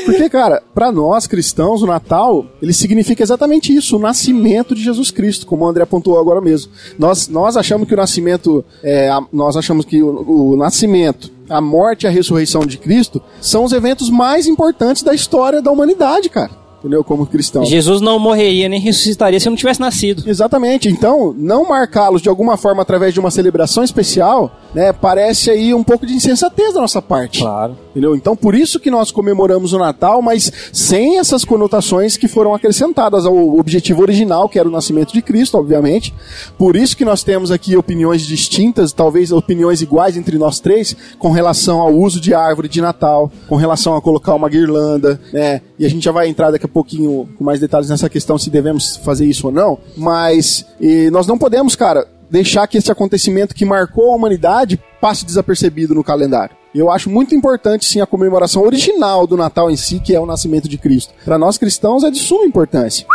Porque, 0.05 0.29
cara, 0.29 0.63
para 0.75 0.93
nós 0.93 1.27
cristãos, 1.27 1.83
o 1.83 1.87
Natal, 1.87 2.47
ele 2.61 2.73
significa 2.73 3.23
exatamente 3.23 3.75
isso, 3.75 3.97
o 3.97 4.01
nascimento 4.01 4.75
de 4.75 4.83
Jesus 4.83 5.11
Cristo, 5.11 5.47
como 5.47 5.65
o 5.65 5.69
André 5.69 5.83
apontou 5.83 6.19
agora 6.19 6.41
mesmo. 6.41 6.73
Nós, 6.99 7.29
nós 7.29 7.57
achamos 7.57 7.89
que 7.89 7.95
o 7.95 7.97
nascimento, 7.97 8.65
é, 8.83 9.11
nós 9.33 9.57
achamos 9.57 9.85
que 9.85 10.03
o, 10.03 10.53
o 10.53 10.57
nascimento, 10.57 11.31
a 11.49 11.61
morte 11.61 12.05
e 12.05 12.07
a 12.07 12.11
ressurreição 12.11 12.67
de 12.67 12.77
Cristo 12.77 13.23
são 13.41 13.65
os 13.65 13.73
eventos 13.73 14.11
mais 14.11 14.47
importantes 14.47 15.03
da 15.03 15.15
história 15.15 15.63
da 15.63 15.71
humanidade, 15.71 16.29
cara 16.29 16.69
entendeu? 16.79 17.03
Como 17.03 17.27
cristão. 17.27 17.65
Jesus 17.65 18.01
não 18.01 18.19
morreria 18.19 18.69
nem 18.69 18.81
ressuscitaria 18.81 19.39
se 19.39 19.49
não 19.49 19.57
tivesse 19.57 19.81
nascido. 19.81 20.29
Exatamente. 20.29 20.89
Então, 20.89 21.35
não 21.37 21.69
marcá-los 21.69 22.23
de 22.23 22.29
alguma 22.29 22.57
forma 22.57 22.83
através 22.83 23.13
de 23.13 23.21
uma 23.21 23.31
celebração 23.31 23.83
especial, 23.83 24.53
né, 24.75 24.93
parece 24.93 25.51
aí 25.51 25.73
um 25.73 25.83
pouco 25.83 26.07
de 26.07 26.15
insensatez 26.15 26.75
da 26.75 26.81
nossa 26.81 27.01
parte. 27.01 27.41
Claro. 27.41 27.77
Entendeu? 27.91 28.15
Então, 28.15 28.37
por 28.37 28.55
isso 28.55 28.79
que 28.79 28.91
nós 28.91 29.11
comemoramos 29.11 29.73
o 29.73 29.79
Natal, 29.79 30.23
mas 30.23 30.53
sem 30.73 31.19
essas 31.19 31.45
conotações 31.45 32.17
que 32.17 32.29
foram 32.29 32.55
acrescentadas 32.55 33.27
ao 33.27 33.59
objetivo 33.59 34.03
original, 34.03 34.49
que 34.49 34.59
era 34.59 34.69
o 34.69 34.73
nascimento 34.73 35.13
de 35.13 35.23
Cristo, 35.23 35.59
obviamente. 35.59 36.15
Por 36.57 36.77
isso 36.77 36.97
que 36.97 37.05
nós 37.05 37.23
temos 37.23 37.51
aqui 37.51 37.77
opiniões 37.77 38.23
distintas, 38.23 38.93
talvez 38.93 39.33
opiniões 39.33 39.83
iguais 39.83 40.17
entre 40.17 40.39
nós 40.39 40.61
três, 40.61 40.97
com 41.19 41.31
relação 41.31 41.81
ao 41.81 41.93
uso 41.93 42.21
de 42.21 42.35
árvore 42.35 42.69
de 42.69 42.81
Natal, 42.81 43.33
com 43.49 43.57
relação 43.57 43.97
a 43.97 44.03
colocar 44.03 44.35
uma 44.35 44.49
guirlanda, 44.49 45.21
né? 45.33 45.63
E 45.79 45.87
a 45.87 45.89
gente 45.89 46.05
já 46.05 46.13
vai 46.13 46.29
entrar 46.29 46.51
daqui 46.51 46.67
a 46.67 46.69
pouquinho 46.69 47.29
com 47.37 47.45
mais 47.45 47.59
detalhes 47.59 47.89
nessa 47.89 48.09
questão 48.09 48.39
se 48.39 48.51
devemos 48.51 48.97
fazer 48.97 49.27
isso 49.27 49.47
ou 49.47 49.53
não, 49.53 49.79
mas 49.97 50.67
nós 51.11 51.27
não 51.27 51.39
podemos, 51.39 51.75
cara, 51.75 52.07
deixar 52.31 52.67
que 52.67 52.79
esse 52.79 52.91
acontecimento 52.91 53.55
que 53.55 53.65
marcou 53.65 54.13
a 54.13 54.17
humanidade 54.17 54.81
passe 55.01 55.25
desapercebido 55.25 55.95
no 55.95 56.05
calendário. 56.05 56.57
Eu 56.75 56.91
acho 56.91 57.09
muito 57.09 57.35
importante 57.35 57.87
sim 57.87 58.01
a 58.01 58.07
comemoração 58.07 58.63
original 58.63 59.27
do 59.27 59.37
Natal 59.37 59.71
em 59.71 59.77
si, 59.77 59.99
que 59.99 60.15
é 60.15 60.21
o 60.21 60.27
nascimento 60.27 60.69
de 60.69 60.77
Cristo. 60.77 61.15
Para 61.25 61.39
nós 61.39 61.57
cristãos 61.57 62.05
é 62.05 62.11
de 62.11 62.19
suma 62.19 62.45
importância. 62.45 63.07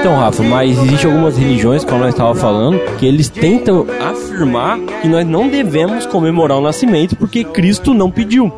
Então, 0.00 0.16
Rafa, 0.18 0.42
mas 0.42 0.78
existem 0.78 1.10
algumas 1.10 1.36
religiões, 1.36 1.84
como 1.84 1.98
nós 1.98 2.10
estávamos 2.10 2.40
falando, 2.40 2.78
que 2.96 3.04
eles 3.04 3.28
tentam 3.28 3.86
afirmar 4.00 4.78
que 5.02 5.08
nós 5.08 5.26
não 5.26 5.48
devemos 5.48 6.06
comemorar 6.06 6.58
o 6.58 6.62
nascimento 6.62 7.16
porque 7.16 7.44
Cristo 7.44 7.92
não 7.92 8.10
pediu, 8.10 8.52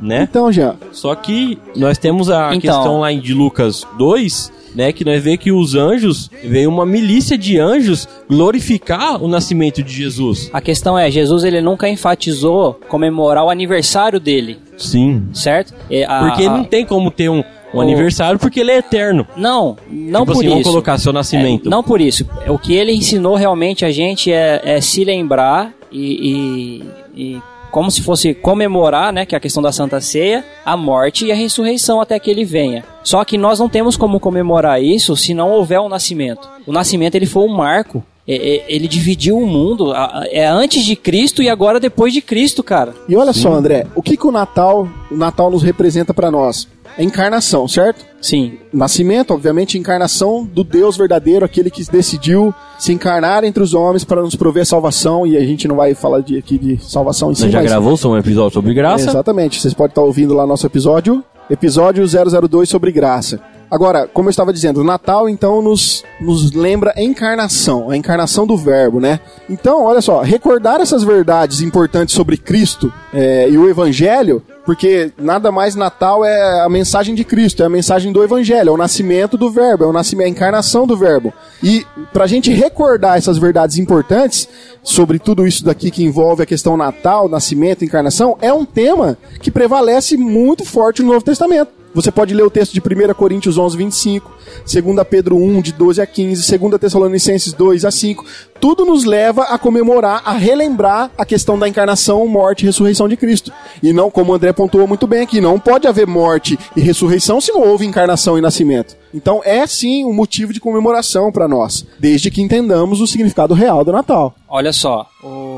né? 0.00 0.26
Então, 0.30 0.50
já. 0.52 0.74
Só 0.92 1.14
que 1.14 1.58
nós 1.76 1.98
temos 1.98 2.30
a 2.30 2.54
Então. 2.54 2.60
questão 2.60 3.00
lá 3.00 3.12
em 3.12 3.20
de 3.20 3.34
Lucas 3.34 3.86
2, 3.98 4.52
né, 4.74 4.92
que 4.92 5.04
nós 5.04 5.22
vê 5.22 5.36
que 5.36 5.50
os 5.50 5.74
anjos, 5.74 6.30
veio 6.44 6.68
uma 6.70 6.86
milícia 6.86 7.36
de 7.36 7.58
anjos 7.58 8.06
glorificar 8.28 9.22
o 9.22 9.28
nascimento 9.28 9.82
de 9.82 9.92
Jesus. 9.92 10.48
A 10.52 10.60
questão 10.60 10.98
é, 10.98 11.10
Jesus 11.10 11.44
ele 11.44 11.60
nunca 11.60 11.88
enfatizou 11.88 12.74
comemorar 12.88 13.44
o 13.44 13.50
aniversário 13.50 14.18
dele, 14.20 14.58
Sim. 14.76 15.24
certo? 15.32 15.74
É, 15.90 16.04
a- 16.04 16.20
Porque 16.26 16.44
a- 16.44 16.50
não 16.56 16.64
tem 16.64 16.86
como 16.86 17.10
ter 17.10 17.28
um, 17.28 17.38
um 17.74 17.78
o- 17.78 17.80
aniversário 17.80 18.38
porque 18.38 18.60
ele 18.60 18.70
é 18.70 18.78
eterno. 18.78 19.26
Não, 19.36 19.76
não 19.90 20.20
tipo 20.22 20.32
por 20.32 20.38
assim, 20.38 20.46
isso. 20.46 20.50
vamos 20.50 20.68
colocar 20.68 20.98
seu 20.98 21.12
nascimento. 21.12 21.66
É, 21.66 21.70
não 21.70 21.82
por 21.82 22.00
isso. 22.00 22.24
O 22.48 22.56
que 22.58 22.72
ele 22.74 22.92
ensinou 22.92 23.34
realmente 23.34 23.84
a 23.84 23.90
gente 23.90 24.32
é, 24.32 24.60
é 24.64 24.80
se 24.80 25.04
lembrar 25.04 25.72
e, 25.92 26.82
e- 27.16 27.22
e 27.34 27.42
como 27.70 27.90
se 27.90 28.02
fosse 28.02 28.34
comemorar, 28.34 29.12
né, 29.12 29.24
que 29.24 29.34
é 29.34 29.38
a 29.38 29.40
questão 29.40 29.62
da 29.62 29.72
Santa 29.72 30.00
Ceia, 30.00 30.44
a 30.64 30.76
morte 30.76 31.26
e 31.26 31.32
a 31.32 31.34
ressurreição 31.34 32.00
até 32.00 32.18
que 32.18 32.30
ele 32.30 32.44
venha. 32.44 32.84
Só 33.02 33.24
que 33.24 33.38
nós 33.38 33.58
não 33.58 33.68
temos 33.68 33.96
como 33.96 34.20
comemorar 34.20 34.82
isso 34.82 35.16
se 35.16 35.32
não 35.34 35.50
houver 35.50 35.80
o 35.80 35.88
nascimento. 35.88 36.48
O 36.66 36.72
nascimento 36.72 37.14
ele 37.14 37.26
foi 37.26 37.42
um 37.44 37.48
marco. 37.48 38.04
É- 38.28 38.34
é- 38.58 38.64
Ele 38.68 38.86
dividiu 38.86 39.36
o 39.38 39.46
mundo. 39.46 39.92
É 40.30 40.46
antes 40.46 40.84
de 40.84 40.94
Cristo 40.94 41.42
e 41.42 41.48
agora 41.48 41.80
depois 41.80 42.12
de 42.12 42.20
Cristo, 42.20 42.62
cara. 42.62 42.94
E 43.08 43.16
olha 43.16 43.32
só, 43.32 43.52
André, 43.52 43.86
o 43.94 44.02
que, 44.02 44.16
que 44.16 44.26
o 44.26 44.30
Natal, 44.30 44.88
o 45.10 45.16
Natal 45.16 45.50
nos 45.50 45.62
representa 45.64 46.14
pra 46.14 46.30
nós? 46.30 46.68
É 46.98 47.02
encarnação, 47.04 47.66
certo? 47.68 48.04
Sim. 48.20 48.58
Nascimento, 48.72 49.32
obviamente, 49.32 49.78
encarnação 49.78 50.44
do 50.44 50.62
Deus 50.62 50.96
verdadeiro, 50.96 51.44
aquele 51.44 51.70
que 51.70 51.84
decidiu 51.90 52.54
se 52.78 52.92
encarnar 52.92 53.44
entre 53.44 53.62
os 53.62 53.72
homens 53.74 54.04
para 54.04 54.20
nos 54.20 54.34
prover 54.34 54.66
salvação. 54.66 55.26
E 55.26 55.36
a 55.36 55.40
gente 55.40 55.66
não 55.66 55.76
vai 55.76 55.94
falar 55.94 56.20
de, 56.20 56.36
aqui 56.38 56.58
de 56.58 56.78
salvação 56.82 57.30
em 57.30 57.34
si, 57.34 57.42
Você 57.42 57.50
já 57.50 57.60
mas- 57.60 57.70
gravou 57.70 57.98
um 58.04 58.18
episódio 58.18 58.52
sobre 58.54 58.74
graça? 58.74 59.08
Exatamente. 59.08 59.60
Vocês 59.60 59.72
podem 59.74 59.92
estar 59.92 60.02
ouvindo 60.02 60.34
lá 60.34 60.46
nosso 60.46 60.66
episódio, 60.66 61.24
episódio 61.48 62.04
002 62.06 62.68
sobre 62.68 62.92
graça. 62.92 63.40
Agora, 63.70 64.08
como 64.08 64.28
eu 64.28 64.30
estava 64.30 64.52
dizendo, 64.52 64.80
o 64.80 64.84
Natal 64.84 65.28
então 65.28 65.62
nos, 65.62 66.02
nos 66.20 66.52
lembra 66.52 66.92
a 66.96 67.02
encarnação, 67.02 67.88
a 67.88 67.96
encarnação 67.96 68.44
do 68.44 68.56
Verbo, 68.56 68.98
né? 68.98 69.20
Então, 69.48 69.84
olha 69.84 70.00
só, 70.00 70.22
recordar 70.22 70.80
essas 70.80 71.04
verdades 71.04 71.60
importantes 71.60 72.12
sobre 72.12 72.36
Cristo 72.36 72.92
é, 73.14 73.48
e 73.48 73.56
o 73.56 73.68
Evangelho, 73.70 74.42
porque 74.70 75.10
nada 75.18 75.50
mais 75.50 75.74
Natal 75.74 76.24
é 76.24 76.60
a 76.60 76.68
mensagem 76.68 77.12
de 77.12 77.24
Cristo, 77.24 77.60
é 77.60 77.66
a 77.66 77.68
mensagem 77.68 78.12
do 78.12 78.22
Evangelho, 78.22 78.68
é 78.68 78.72
o 78.72 78.76
nascimento 78.76 79.36
do 79.36 79.50
Verbo, 79.50 79.82
é 79.82 79.86
o 79.88 79.92
nascimento, 79.92 80.28
a 80.28 80.30
encarnação 80.30 80.86
do 80.86 80.96
Verbo. 80.96 81.34
E 81.60 81.84
pra 82.12 82.28
gente 82.28 82.52
recordar 82.52 83.18
essas 83.18 83.36
verdades 83.36 83.78
importantes 83.78 84.48
sobre 84.80 85.18
tudo 85.18 85.44
isso 85.44 85.64
daqui 85.64 85.90
que 85.90 86.04
envolve 86.04 86.44
a 86.44 86.46
questão 86.46 86.76
Natal, 86.76 87.28
nascimento, 87.28 87.84
encarnação, 87.84 88.38
é 88.40 88.52
um 88.52 88.64
tema 88.64 89.18
que 89.40 89.50
prevalece 89.50 90.16
muito 90.16 90.64
forte 90.64 91.02
no 91.02 91.14
Novo 91.14 91.24
Testamento. 91.24 91.79
Você 91.92 92.10
pode 92.10 92.32
ler 92.34 92.44
o 92.44 92.50
texto 92.50 92.72
de 92.72 92.80
1 92.80 93.14
Coríntios 93.14 93.58
11, 93.58 93.76
25, 93.76 94.30
2 94.64 95.08
Pedro 95.08 95.36
1, 95.36 95.60
de 95.60 95.72
12 95.72 96.00
a 96.00 96.06
15, 96.06 96.58
2 96.58 96.80
Tessalonicenses 96.80 97.52
2 97.52 97.84
a 97.84 97.90
5. 97.90 98.24
Tudo 98.60 98.84
nos 98.84 99.04
leva 99.04 99.44
a 99.44 99.58
comemorar, 99.58 100.22
a 100.24 100.32
relembrar 100.32 101.10
a 101.18 101.24
questão 101.24 101.58
da 101.58 101.68
encarnação, 101.68 102.26
morte 102.28 102.62
e 102.62 102.66
ressurreição 102.66 103.08
de 103.08 103.16
Cristo. 103.16 103.52
E 103.82 103.92
não, 103.92 104.10
como 104.10 104.30
o 104.30 104.34
André 104.34 104.52
pontuou 104.52 104.86
muito 104.86 105.06
bem 105.06 105.22
aqui, 105.22 105.40
não 105.40 105.58
pode 105.58 105.88
haver 105.88 106.06
morte 106.06 106.58
e 106.76 106.80
ressurreição 106.80 107.40
se 107.40 107.52
não 107.52 107.62
houve 107.62 107.86
encarnação 107.86 108.38
e 108.38 108.40
nascimento. 108.40 108.96
Então 109.12 109.40
é 109.44 109.66
sim 109.66 110.04
um 110.04 110.12
motivo 110.12 110.52
de 110.52 110.60
comemoração 110.60 111.32
para 111.32 111.48
nós, 111.48 111.84
desde 111.98 112.30
que 112.30 112.40
entendamos 112.40 113.00
o 113.00 113.06
significado 113.06 113.54
real 113.54 113.84
do 113.84 113.90
Natal. 113.90 114.34
Olha 114.48 114.72
só, 114.72 115.06
o, 115.22 115.49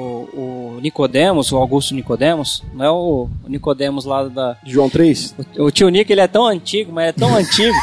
Nicodemos, 0.82 1.52
o 1.52 1.56
Augusto 1.56 1.94
Nicodemos, 1.94 2.62
não 2.74 2.84
é 2.84 2.90
o 2.90 3.28
Nicodemos 3.46 4.04
lá 4.04 4.24
da, 4.24 4.56
João 4.66 4.90
3? 4.90 5.36
O 5.58 5.70
tio 5.70 5.88
Nico, 5.88 6.10
ele 6.12 6.20
é 6.20 6.26
tão 6.26 6.44
antigo, 6.44 6.92
mas 6.92 7.08
é 7.08 7.12
tão 7.12 7.32
antigo, 7.36 7.74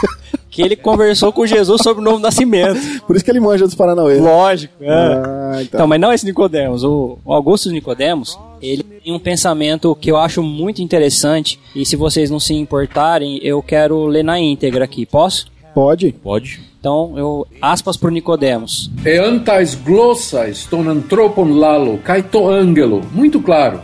que 0.49 0.61
ele 0.61 0.75
conversou 0.75 1.31
com 1.31 1.45
Jesus 1.45 1.81
sobre 1.81 2.01
o 2.01 2.03
novo 2.03 2.19
nascimento. 2.19 2.77
Por 3.07 3.15
isso 3.15 3.23
que 3.23 3.31
ele 3.31 3.39
manja 3.39 3.65
dos 3.65 3.75
Paranauê. 3.75 4.19
Lógico, 4.19 4.73
Ah, 4.83 5.61
então. 5.61 5.61
Então, 5.61 5.87
mas 5.87 5.99
não 6.01 6.11
esse 6.11 6.25
Nicodemos. 6.25 6.83
O 6.83 7.17
Augusto 7.25 7.71
Nicodemos, 7.71 8.37
ele 8.61 8.83
tem 8.83 9.13
um 9.13 9.19
pensamento 9.19 9.95
que 9.95 10.11
eu 10.11 10.17
acho 10.17 10.43
muito 10.43 10.81
interessante. 10.81 11.59
E 11.73 11.85
se 11.85 11.95
vocês 11.95 12.29
não 12.29 12.39
se 12.39 12.53
importarem, 12.53 13.39
eu 13.41 13.61
quero 13.61 14.05
ler 14.07 14.23
na 14.23 14.39
íntegra 14.39 14.83
aqui. 14.83 15.05
Posso? 15.05 15.47
Pode. 15.73 16.11
Pode. 16.11 16.68
Então, 16.80 17.13
eu 17.17 17.45
aspas 17.61 17.97
pro 17.97 18.09
Nicodemos. 18.09 18.89
E 19.05 19.17
antais 19.17 19.75
glossais 19.75 20.65
ton 20.65 20.88
anthropon 20.89 21.51
lalo, 21.51 21.97
kai 21.97 22.23
to 22.23 22.47
angelo. 22.47 23.01
Muito 23.11 23.41
claro. 23.41 23.82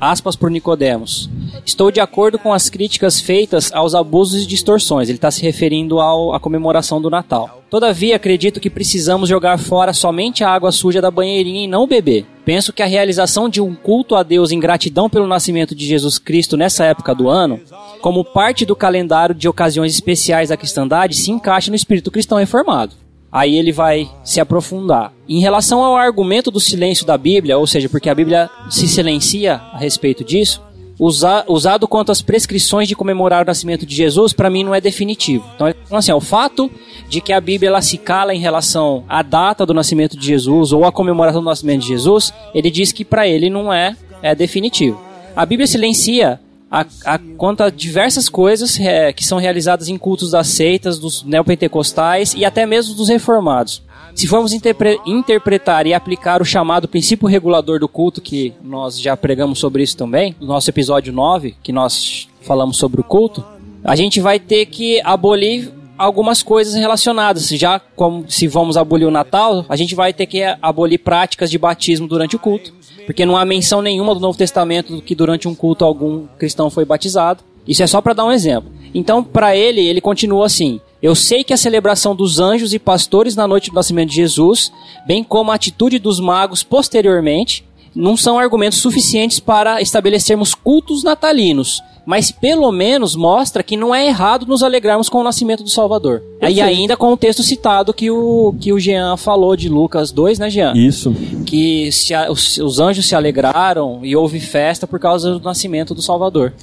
Aspas 0.00 0.36
por 0.36 0.50
Nicodemos. 0.50 1.28
Estou 1.64 1.90
de 1.90 2.00
acordo 2.00 2.38
com 2.38 2.52
as 2.52 2.70
críticas 2.70 3.20
feitas 3.20 3.72
aos 3.72 3.94
abusos 3.94 4.44
e 4.44 4.46
distorções. 4.46 5.08
Ele 5.08 5.18
está 5.18 5.30
se 5.30 5.42
referindo 5.42 6.00
ao, 6.00 6.34
à 6.34 6.40
comemoração 6.40 7.00
do 7.00 7.10
Natal. 7.10 7.62
Todavia, 7.68 8.16
acredito 8.16 8.60
que 8.60 8.70
precisamos 8.70 9.28
jogar 9.28 9.58
fora 9.58 9.92
somente 9.92 10.42
a 10.42 10.50
água 10.50 10.72
suja 10.72 11.02
da 11.02 11.10
banheirinha 11.10 11.64
e 11.64 11.68
não 11.68 11.86
beber. 11.86 12.24
Penso 12.44 12.72
que 12.72 12.82
a 12.82 12.86
realização 12.86 13.48
de 13.48 13.60
um 13.60 13.74
culto 13.74 14.14
a 14.14 14.22
Deus 14.22 14.50
em 14.50 14.58
gratidão 14.58 15.10
pelo 15.10 15.26
nascimento 15.26 15.74
de 15.74 15.84
Jesus 15.84 16.18
Cristo 16.18 16.56
nessa 16.56 16.84
época 16.84 17.14
do 17.14 17.28
ano, 17.28 17.60
como 18.00 18.24
parte 18.24 18.64
do 18.64 18.74
calendário 18.74 19.34
de 19.34 19.48
ocasiões 19.48 19.92
especiais 19.92 20.48
da 20.48 20.56
cristandade, 20.56 21.14
se 21.14 21.30
encaixa 21.30 21.70
no 21.70 21.76
espírito 21.76 22.10
cristão 22.10 22.38
reformado. 22.38 22.94
Aí 23.30 23.58
ele 23.58 23.72
vai 23.72 24.08
se 24.24 24.40
aprofundar. 24.40 25.12
Em 25.28 25.40
relação 25.40 25.82
ao 25.84 25.96
argumento 25.96 26.50
do 26.50 26.60
silêncio 26.60 27.04
da 27.06 27.18
Bíblia, 27.18 27.58
ou 27.58 27.66
seja, 27.66 27.88
porque 27.88 28.08
a 28.08 28.14
Bíblia 28.14 28.48
se 28.70 28.88
silencia 28.88 29.60
a 29.72 29.78
respeito 29.78 30.24
disso, 30.24 30.62
usa- 30.98 31.44
usado 31.46 31.86
quanto 31.86 32.10
às 32.10 32.22
prescrições 32.22 32.88
de 32.88 32.96
comemorar 32.96 33.42
o 33.42 33.46
nascimento 33.46 33.84
de 33.84 33.94
Jesus, 33.94 34.32
para 34.32 34.48
mim 34.50 34.64
não 34.64 34.74
é 34.74 34.80
definitivo. 34.80 35.44
Então, 35.54 35.68
então, 35.68 35.98
assim, 35.98 36.10
ó, 36.10 36.16
o 36.16 36.20
fato 36.20 36.70
de 37.08 37.20
que 37.20 37.32
a 37.32 37.40
Bíblia 37.40 37.68
ela 37.68 37.82
se 37.82 37.98
cala 37.98 38.34
em 38.34 38.40
relação 38.40 39.04
à 39.08 39.22
data 39.22 39.64
do 39.64 39.74
nascimento 39.74 40.16
de 40.18 40.26
Jesus 40.26 40.72
ou 40.72 40.84
à 40.84 40.90
comemoração 40.92 41.40
do 41.42 41.48
nascimento 41.48 41.82
de 41.82 41.88
Jesus, 41.88 42.32
ele 42.54 42.70
diz 42.70 42.92
que 42.92 43.04
para 43.04 43.28
ele 43.28 43.48
não 43.50 43.72
é, 43.72 43.94
é 44.22 44.34
definitivo. 44.34 45.00
A 45.36 45.46
Bíblia 45.46 45.66
silencia 45.66 46.40
a, 46.70 46.84
a, 47.04 47.18
quanto 47.36 47.62
a 47.62 47.70
diversas 47.70 48.28
coisas 48.28 48.78
é, 48.78 49.12
que 49.12 49.24
são 49.24 49.38
realizadas 49.38 49.88
em 49.88 49.96
cultos 49.96 50.30
das 50.32 50.48
seitas, 50.48 50.98
dos 50.98 51.22
neopentecostais 51.22 52.34
e 52.34 52.44
até 52.44 52.66
mesmo 52.66 52.94
dos 52.94 53.08
reformados. 53.08 53.82
Se 54.14 54.26
formos 54.26 54.52
interpre- 54.52 54.98
interpretar 55.06 55.86
e 55.86 55.94
aplicar 55.94 56.42
o 56.42 56.44
chamado 56.44 56.88
princípio 56.88 57.28
regulador 57.28 57.78
do 57.78 57.88
culto, 57.88 58.20
que 58.20 58.52
nós 58.62 59.00
já 59.00 59.16
pregamos 59.16 59.60
sobre 59.60 59.82
isso 59.82 59.96
também, 59.96 60.34
no 60.40 60.46
nosso 60.46 60.68
episódio 60.70 61.12
9, 61.12 61.54
que 61.62 61.72
nós 61.72 62.28
falamos 62.42 62.76
sobre 62.76 63.00
o 63.00 63.04
culto, 63.04 63.44
a 63.84 63.94
gente 63.94 64.20
vai 64.20 64.40
ter 64.40 64.66
que 64.66 65.00
abolir 65.04 65.72
algumas 65.98 66.42
coisas 66.42 66.74
relacionadas. 66.74 67.48
Já 67.48 67.80
como 67.80 68.24
se 68.30 68.46
vamos 68.46 68.76
abolir 68.76 69.06
o 69.06 69.10
Natal, 69.10 69.66
a 69.68 69.76
gente 69.76 69.94
vai 69.94 70.12
ter 70.12 70.26
que 70.26 70.42
abolir 70.62 70.98
práticas 70.98 71.50
de 71.50 71.58
batismo 71.58 72.06
durante 72.06 72.36
o 72.36 72.38
culto, 72.38 72.72
porque 73.04 73.26
não 73.26 73.36
há 73.36 73.44
menção 73.44 73.82
nenhuma 73.82 74.14
do 74.14 74.20
Novo 74.20 74.38
Testamento 74.38 75.02
que 75.02 75.14
durante 75.14 75.48
um 75.48 75.54
culto 75.54 75.84
algum 75.84 76.26
cristão 76.38 76.70
foi 76.70 76.84
batizado. 76.84 77.42
Isso 77.66 77.82
é 77.82 77.86
só 77.86 78.00
para 78.00 78.14
dar 78.14 78.24
um 78.24 78.32
exemplo. 78.32 78.70
Então, 78.94 79.22
para 79.22 79.54
ele, 79.54 79.80
ele 79.80 80.00
continua 80.00 80.46
assim: 80.46 80.80
Eu 81.02 81.14
sei 81.14 81.44
que 81.44 81.52
a 81.52 81.56
celebração 81.56 82.14
dos 82.14 82.38
anjos 82.38 82.72
e 82.72 82.78
pastores 82.78 83.36
na 83.36 83.46
noite 83.46 83.70
do 83.70 83.74
nascimento 83.74 84.10
de 84.10 84.16
Jesus, 84.16 84.72
bem 85.06 85.22
como 85.22 85.50
a 85.50 85.54
atitude 85.54 85.98
dos 85.98 86.18
magos 86.18 86.62
posteriormente, 86.62 87.64
não 87.94 88.16
são 88.16 88.38
argumentos 88.38 88.78
suficientes 88.78 89.40
para 89.40 89.82
estabelecermos 89.82 90.54
cultos 90.54 91.02
natalinos, 91.02 91.82
mas 92.08 92.30
pelo 92.30 92.72
menos 92.72 93.14
mostra 93.14 93.62
que 93.62 93.76
não 93.76 93.94
é 93.94 94.06
errado 94.06 94.46
nos 94.46 94.62
alegrarmos 94.62 95.10
com 95.10 95.18
o 95.18 95.22
nascimento 95.22 95.62
do 95.62 95.68
Salvador. 95.68 96.22
E 96.54 96.58
ainda 96.62 96.96
com 96.96 97.12
o 97.12 97.16
texto 97.18 97.42
citado 97.42 97.92
que 97.92 98.10
o, 98.10 98.54
que 98.58 98.72
o 98.72 98.80
Jean 98.80 99.14
falou 99.18 99.54
de 99.54 99.68
Lucas 99.68 100.10
2, 100.10 100.38
né, 100.38 100.48
Jean? 100.48 100.72
Isso. 100.74 101.14
Que 101.44 101.92
se 101.92 102.14
a- 102.14 102.30
os, 102.30 102.56
os 102.56 102.80
anjos 102.80 103.04
se 103.04 103.14
alegraram 103.14 104.00
e 104.02 104.16
houve 104.16 104.40
festa 104.40 104.86
por 104.86 104.98
causa 104.98 105.32
do 105.38 105.40
nascimento 105.44 105.94
do 105.94 106.00
Salvador. 106.00 106.54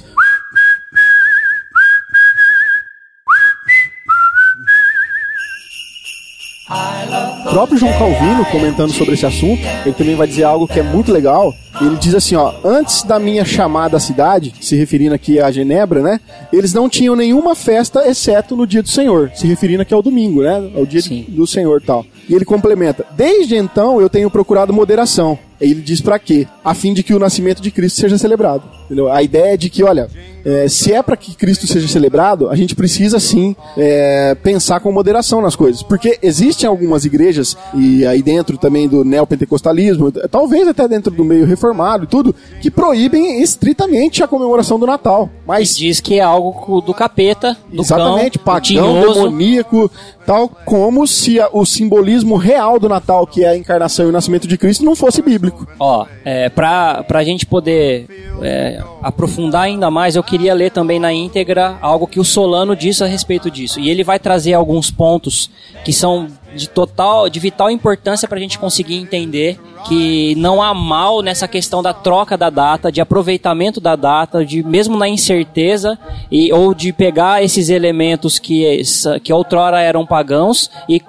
Próprio 7.56 7.78
João 7.78 7.94
Calvino, 7.94 8.44
comentando 8.52 8.92
sobre 8.92 9.14
esse 9.14 9.26
assunto, 9.26 9.62
ele 9.86 9.96
também 9.96 10.14
vai 10.14 10.28
dizer 10.28 10.44
algo 10.44 10.68
que 10.68 10.78
é 10.78 10.84
muito 10.84 11.10
legal. 11.10 11.54
Ele 11.80 11.96
diz 11.96 12.14
assim, 12.14 12.36
ó, 12.36 12.54
antes 12.66 13.02
da 13.04 13.18
minha 13.18 13.46
chamada 13.46 13.96
à 13.96 14.00
cidade, 14.00 14.54
se 14.60 14.76
referindo 14.76 15.16
aqui 15.16 15.40
a 15.40 15.50
Genebra, 15.50 16.02
né? 16.02 16.20
Eles 16.52 16.74
não 16.74 16.90
tinham 16.90 17.16
nenhuma 17.16 17.56
festa 17.56 18.06
exceto 18.10 18.58
no 18.58 18.68
dia 18.68 18.84
do 18.84 18.90
Senhor, 18.90 19.32
se 19.34 19.48
referindo 19.48 19.84
aqui 19.84 19.94
ao 19.94 20.02
domingo, 20.02 20.42
né? 20.44 20.70
Ao 20.76 20.86
dia 20.86 21.02
Sim. 21.02 21.28
do 21.30 21.48
Senhor 21.48 21.82
e 21.82 21.86
tal. 21.86 22.06
E 22.28 22.36
ele 22.36 22.44
complementa: 22.44 23.06
"Desde 23.16 23.56
então 23.56 24.02
eu 24.02 24.10
tenho 24.10 24.30
procurado 24.30 24.74
moderação". 24.74 25.40
E 25.62 25.72
ele 25.72 25.82
diz 25.82 26.02
pra 26.02 26.20
quê? 26.20 26.46
A 26.62 26.74
fim 26.74 26.94
de 26.94 27.04
que 27.04 27.14
o 27.14 27.20
nascimento 27.20 27.62
de 27.62 27.72
Cristo 27.72 28.02
seja 28.02 28.18
celebrado. 28.18 28.64
Entendeu? 28.84 29.10
A 29.10 29.24
ideia 29.24 29.54
é 29.54 29.58
de 29.58 29.70
que, 29.70 29.82
olha, 29.82 30.10
é, 30.46 30.68
se 30.70 30.94
é 30.94 31.02
para 31.02 31.18
que 31.18 31.36
Cristo 31.36 31.66
seja 31.68 31.88
celebrado, 31.88 32.50
a 32.50 32.56
gente 32.56 32.76
precisa 32.76 33.20
sim 33.20 33.56
é, 33.78 34.36
pensar 34.36 34.80
com 34.80 34.92
moderação 34.92 35.42
nas 35.42 35.56
coisas, 35.56 35.82
porque 35.84 36.20
existem 36.22 36.70
algumas 36.70 37.04
igrejas 37.04 37.58
e 37.74 38.06
aí 38.06 38.22
dentro 38.22 38.58
também 38.58 38.88
do 38.88 39.04
neopentecostalismo, 39.04 40.12
talvez 40.30 40.68
até 40.68 40.88
dentro 40.88 41.12
do 41.12 41.24
meio 41.26 41.46
reformado 41.46 42.04
e 42.04 42.08
tudo, 42.08 42.36
que 42.62 42.70
proíbem 42.70 43.42
estritamente 43.42 44.24
a 44.24 44.28
comemoração 44.28 44.78
do 44.80 44.86
Natal. 44.86 45.30
Mas 45.46 45.76
Diz 45.76 46.00
que 46.00 46.20
é 46.20 46.22
algo 46.24 46.82
do 46.82 46.94
capeta, 46.94 47.58
do 47.72 47.82
Exatamente, 47.82 48.38
cão, 48.40 48.46
pagão, 48.46 49.02
demoníaco, 49.02 49.92
tal 50.26 50.48
como 50.48 51.06
se 51.08 51.40
a- 51.40 51.50
o 51.52 51.66
simbolismo 51.66 52.36
real 52.38 52.80
do 52.80 52.88
Natal, 52.88 53.26
que 53.28 53.44
é 53.44 53.50
a 53.50 53.58
encarnação 53.58 54.06
e 54.06 54.10
o 54.10 54.12
nascimento 54.12 54.48
de 54.48 54.58
Cristo, 54.58 54.84
não 54.86 54.96
fosse 54.96 55.22
bíblico. 55.22 55.68
Ó, 55.80 56.06
é, 56.24 56.50
pra, 56.50 57.04
pra 57.04 57.24
gente 57.24 57.46
poder 57.46 58.08
é, 58.42 58.82
aprofundar 59.02 59.64
ainda 59.64 59.90
mais, 59.92 60.16
eu 60.16 60.24
queria 60.24 60.35
ler 60.38 60.72
também 60.72 61.00
na 61.00 61.14
íntegra 61.14 61.78
algo 61.82 62.08
que 62.08 62.20
o 62.20 62.24
Solano 62.24 62.76
disse 62.76 63.04
a 63.04 63.08
respeito 63.08 63.50
disso. 63.50 63.80
E 63.80 63.90
ele 63.90 64.04
vai 64.04 64.20
trazer 64.20 64.54
alguns 64.54 64.92
pontos 64.92 65.50
que 65.84 65.94
são 65.94 66.28
de 66.56 66.70
total, 66.70 67.30
de 67.30 67.40
vital 67.40 67.70
importância 67.70 68.28
pra 68.28 68.40
gente 68.40 68.58
conseguir 68.58 68.96
entender 68.96 69.60
que 69.88 70.34
não 70.36 70.62
há 70.62 70.74
mal 70.74 71.22
nessa 71.22 71.48
questão 71.48 71.84
da 71.84 71.94
troca 71.94 72.38
da 72.38 72.50
data, 72.50 72.92
de 72.92 73.02
aproveitamento 73.02 73.80
da 73.80 73.96
data, 73.96 74.46
de 74.46 74.64
mesmo 74.64 74.98
na 74.98 75.08
incerteza, 75.08 76.00
e, 76.32 76.52
ou 76.52 76.74
de 76.74 76.92
pegar 76.94 77.44
esses 77.44 77.70
elementos 77.70 78.40
que, 78.40 78.82
que 79.24 79.34
outrora 79.34 79.82
eram 79.82 80.06
pagãos 80.06 80.72
e, 80.90 81.02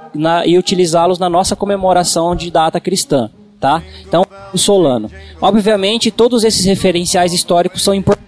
e 0.44 0.58
utilizá-los 0.58 1.18
na 1.18 1.30
nossa 1.30 1.54
comemoração 1.54 2.34
de 2.34 2.50
data 2.50 2.80
cristã 2.80 3.30
tá? 3.58 3.82
Então, 4.06 4.24
o 4.52 4.58
Solano. 4.58 5.10
Obviamente, 5.40 6.10
todos 6.10 6.44
esses 6.44 6.64
referenciais 6.64 7.32
históricos 7.32 7.82
são 7.82 7.94
importantes. 7.94 8.26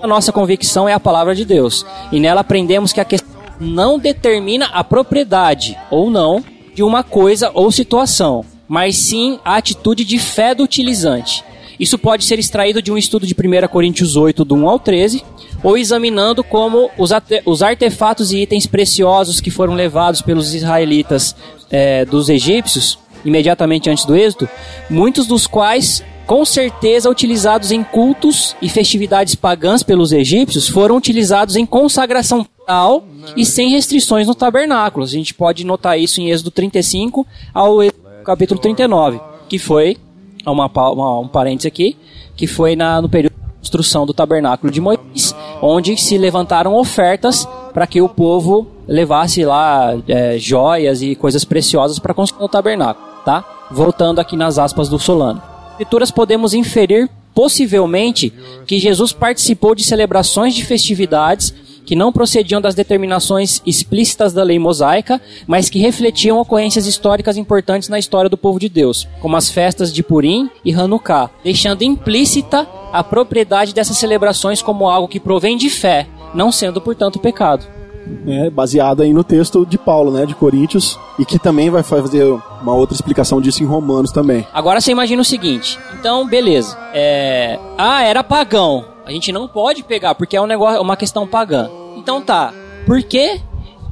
A 0.00 0.06
nossa 0.06 0.32
convicção 0.32 0.88
é 0.88 0.92
a 0.92 1.00
palavra 1.00 1.34
de 1.34 1.44
Deus. 1.44 1.84
E 2.12 2.20
nela 2.20 2.42
aprendemos 2.42 2.92
que 2.92 3.00
a 3.00 3.04
questão 3.04 3.28
não 3.60 3.98
determina 3.98 4.66
a 4.66 4.84
propriedade 4.84 5.76
ou 5.90 6.08
não 6.08 6.44
de 6.74 6.82
uma 6.82 7.02
coisa 7.02 7.50
ou 7.52 7.72
situação, 7.72 8.44
mas 8.68 8.96
sim 8.96 9.40
a 9.44 9.56
atitude 9.56 10.04
de 10.04 10.18
fé 10.18 10.54
do 10.54 10.62
utilizante. 10.62 11.44
Isso 11.78 11.98
pode 11.98 12.24
ser 12.24 12.38
extraído 12.38 12.80
de 12.80 12.92
um 12.92 12.98
estudo 12.98 13.26
de 13.26 13.34
1 13.34 13.66
Coríntios 13.68 14.16
8, 14.16 14.44
do 14.44 14.54
1 14.54 14.68
ao 14.68 14.78
13, 14.78 15.24
ou 15.62 15.76
examinando 15.76 16.44
como 16.44 16.90
os, 16.96 17.10
os 17.44 17.62
artefatos 17.62 18.32
e 18.32 18.42
itens 18.42 18.66
preciosos 18.66 19.40
que 19.40 19.50
foram 19.50 19.74
levados 19.74 20.22
pelos 20.22 20.54
israelitas 20.54 21.34
eh, 21.70 22.04
dos 22.04 22.28
egípcios, 22.28 22.98
imediatamente 23.24 23.90
antes 23.90 24.04
do 24.04 24.16
êxodo, 24.16 24.48
muitos 24.88 25.26
dos 25.26 25.46
quais, 25.46 26.02
com 26.28 26.44
certeza, 26.44 27.08
utilizados 27.08 27.72
em 27.72 27.82
cultos 27.82 28.54
e 28.60 28.68
festividades 28.68 29.34
pagãs 29.34 29.82
pelos 29.82 30.12
egípcios, 30.12 30.68
foram 30.68 30.94
utilizados 30.96 31.56
em 31.56 31.64
consagração 31.64 32.44
total 32.44 33.02
e 33.34 33.46
sem 33.46 33.70
restrições 33.70 34.26
no 34.26 34.34
tabernáculo. 34.34 35.04
A 35.06 35.08
gente 35.08 35.32
pode 35.32 35.64
notar 35.64 35.98
isso 35.98 36.20
em 36.20 36.30
Êxodo 36.30 36.50
35 36.50 37.26
ao 37.54 37.78
capítulo 38.24 38.60
39, 38.60 39.18
que 39.48 39.58
foi, 39.58 39.96
uma, 40.46 40.66
uma- 40.66 41.20
um 41.20 41.28
parênteses 41.28 41.66
aqui, 41.66 41.96
que 42.36 42.46
foi 42.46 42.76
na, 42.76 43.00
no 43.00 43.08
período 43.08 43.32
da 43.32 43.48
construção 43.58 44.04
do 44.04 44.12
tabernáculo 44.12 44.70
de 44.70 44.82
Moisés, 44.82 45.34
onde 45.62 45.96
se 45.96 46.18
levantaram 46.18 46.74
ofertas 46.76 47.48
para 47.72 47.86
que 47.86 48.02
o 48.02 48.08
povo 48.08 48.66
levasse 48.86 49.44
lá 49.46 49.94
é, 50.06 50.36
joias 50.38 51.00
e 51.00 51.14
coisas 51.14 51.42
preciosas 51.44 51.98
para 51.98 52.12
construir 52.12 52.44
o 52.44 52.48
tabernáculo, 52.48 53.06
tá? 53.24 53.42
Voltando 53.70 54.18
aqui 54.18 54.36
nas 54.36 54.58
aspas 54.58 54.90
do 54.90 54.98
Solano. 54.98 55.42
Escrituras 55.78 56.10
podemos 56.10 56.54
inferir 56.54 57.08
possivelmente 57.32 58.32
que 58.66 58.80
Jesus 58.80 59.12
participou 59.12 59.76
de 59.76 59.84
celebrações 59.84 60.52
de 60.52 60.64
festividades 60.64 61.54
que 61.86 61.94
não 61.94 62.12
procediam 62.12 62.60
das 62.60 62.74
determinações 62.74 63.62
explícitas 63.64 64.32
da 64.32 64.42
lei 64.42 64.58
mosaica, 64.58 65.22
mas 65.46 65.70
que 65.70 65.78
refletiam 65.78 66.40
ocorrências 66.40 66.84
históricas 66.84 67.36
importantes 67.36 67.88
na 67.88 67.96
história 67.96 68.28
do 68.28 68.36
povo 68.36 68.58
de 68.58 68.68
Deus, 68.68 69.06
como 69.20 69.36
as 69.36 69.48
festas 69.48 69.92
de 69.92 70.02
Purim 70.02 70.50
e 70.64 70.74
Hanukkah, 70.74 71.30
deixando 71.44 71.82
implícita 71.82 72.68
a 72.92 73.04
propriedade 73.04 73.72
dessas 73.72 73.98
celebrações 73.98 74.60
como 74.60 74.88
algo 74.88 75.06
que 75.06 75.20
provém 75.20 75.56
de 75.56 75.70
fé, 75.70 76.08
não 76.34 76.50
sendo, 76.50 76.80
portanto, 76.80 77.20
pecado. 77.20 77.64
Né, 78.24 78.50
baseado 78.50 79.02
aí 79.02 79.12
no 79.12 79.24
texto 79.24 79.64
de 79.66 79.78
Paulo, 79.78 80.10
né, 80.10 80.26
de 80.26 80.34
Coríntios, 80.34 80.98
e 81.18 81.24
que 81.24 81.38
também 81.38 81.70
vai 81.70 81.82
fazer 81.82 82.24
uma 82.62 82.74
outra 82.74 82.94
explicação 82.94 83.40
disso 83.40 83.62
em 83.62 83.66
Romanos 83.66 84.12
também. 84.12 84.46
Agora 84.52 84.80
você 84.80 84.90
imagina 84.90 85.22
o 85.22 85.24
seguinte, 85.24 85.78
então 85.98 86.26
beleza, 86.26 86.76
é... 86.92 87.58
ah, 87.76 88.02
era 88.02 88.24
pagão, 88.24 88.84
a 89.04 89.10
gente 89.10 89.32
não 89.32 89.48
pode 89.48 89.82
pegar 89.82 90.14
porque 90.14 90.36
é 90.36 90.40
um 90.40 90.46
negócio, 90.46 90.80
uma 90.80 90.96
questão 90.96 91.26
pagã. 91.26 91.70
Então 91.96 92.20
tá, 92.20 92.52
por 92.86 93.02
que 93.02 93.40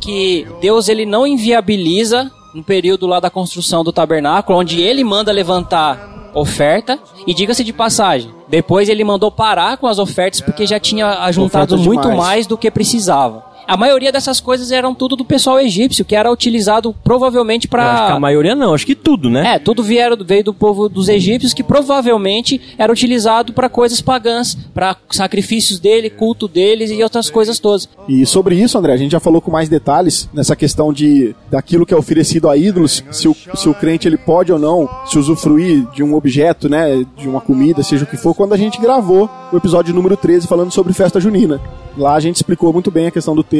que 0.00 0.46
Deus 0.60 0.88
ele 0.88 1.06
não 1.06 1.26
inviabiliza 1.26 2.30
no 2.54 2.62
período 2.62 3.06
lá 3.06 3.20
da 3.20 3.28
construção 3.28 3.84
do 3.84 3.92
tabernáculo, 3.92 4.58
onde 4.58 4.80
ele 4.80 5.04
manda 5.04 5.32
levantar 5.32 6.30
oferta 6.34 6.98
e 7.26 7.32
diga-se 7.32 7.64
de 7.64 7.72
passagem, 7.72 8.30
depois 8.48 8.88
ele 8.88 9.02
mandou 9.02 9.30
parar 9.30 9.76
com 9.78 9.86
as 9.86 9.98
ofertas 9.98 10.40
porque 10.40 10.66
já 10.66 10.78
tinha 10.78 11.22
ajuntado 11.24 11.78
muito 11.78 12.10
mais 12.12 12.46
do 12.46 12.56
que 12.58 12.70
precisava. 12.70 13.44
A 13.66 13.76
maioria 13.76 14.12
dessas 14.12 14.40
coisas 14.40 14.70
eram 14.70 14.94
tudo 14.94 15.16
do 15.16 15.24
pessoal 15.24 15.58
egípcio, 15.58 16.04
que 16.04 16.14
era 16.14 16.30
utilizado 16.30 16.94
provavelmente 17.02 17.66
que 17.66 17.74
a 17.74 17.78
para 17.78 18.20
maioria 18.20 18.54
não, 18.54 18.72
acho 18.74 18.86
que 18.86 18.94
tudo, 18.94 19.28
né? 19.28 19.54
é, 19.54 19.58
tudo 19.58 19.82
vieram, 19.82 20.16
veio 20.24 20.44
do 20.44 20.54
povo 20.54 20.88
dos 20.88 21.08
egípcios 21.08 21.52
que 21.52 21.64
provavelmente 21.64 22.60
era 22.78 22.92
utilizado 22.92 23.52
para 23.52 23.68
coisas 23.68 24.00
pagãs, 24.00 24.56
para 24.72 24.96
sacrifícios 25.10 25.80
dele, 25.80 26.08
culto 26.10 26.46
deles 26.46 26.90
e 26.90 27.02
outras 27.02 27.28
coisas 27.28 27.58
todas. 27.58 27.88
E 28.08 28.24
sobre 28.24 28.54
isso, 28.54 28.78
André, 28.78 28.92
a 28.92 28.96
gente 28.96 29.12
já 29.12 29.20
falou 29.20 29.40
com 29.40 29.50
mais 29.50 29.68
detalhes 29.68 30.28
nessa 30.32 30.54
questão 30.54 30.92
de 30.92 31.34
daquilo 31.50 31.84
que 31.84 31.92
é 31.92 31.96
oferecido 31.96 32.48
a 32.48 32.56
ídolos, 32.56 33.02
se 33.10 33.26
o, 33.26 33.36
se 33.54 33.68
o 33.68 33.74
crente 33.74 34.06
ele 34.06 34.16
pode 34.16 34.52
ou 34.52 34.58
não 34.58 34.88
se 35.06 35.18
usufruir 35.18 35.84
de 35.92 36.04
um 36.04 36.14
objeto, 36.14 36.68
né, 36.68 37.04
de 37.16 37.28
uma 37.28 37.40
comida, 37.40 37.82
seja 37.82 38.04
o 38.04 38.06
que 38.06 38.16
for, 38.16 38.34
quando 38.34 38.52
a 38.52 38.56
gente 38.56 38.80
gravou 38.80 39.28
o 39.52 39.56
episódio 39.56 39.94
número 39.94 40.16
13 40.16 40.46
falando 40.46 40.70
sobre 40.70 40.92
festa 40.92 41.20
junina. 41.20 41.60
Lá 41.96 42.14
a 42.14 42.20
gente 42.20 42.36
explicou 42.36 42.72
muito 42.72 42.90
bem 42.90 43.06
a 43.06 43.10
questão 43.10 43.34
do 43.34 43.42
texto, 43.42 43.55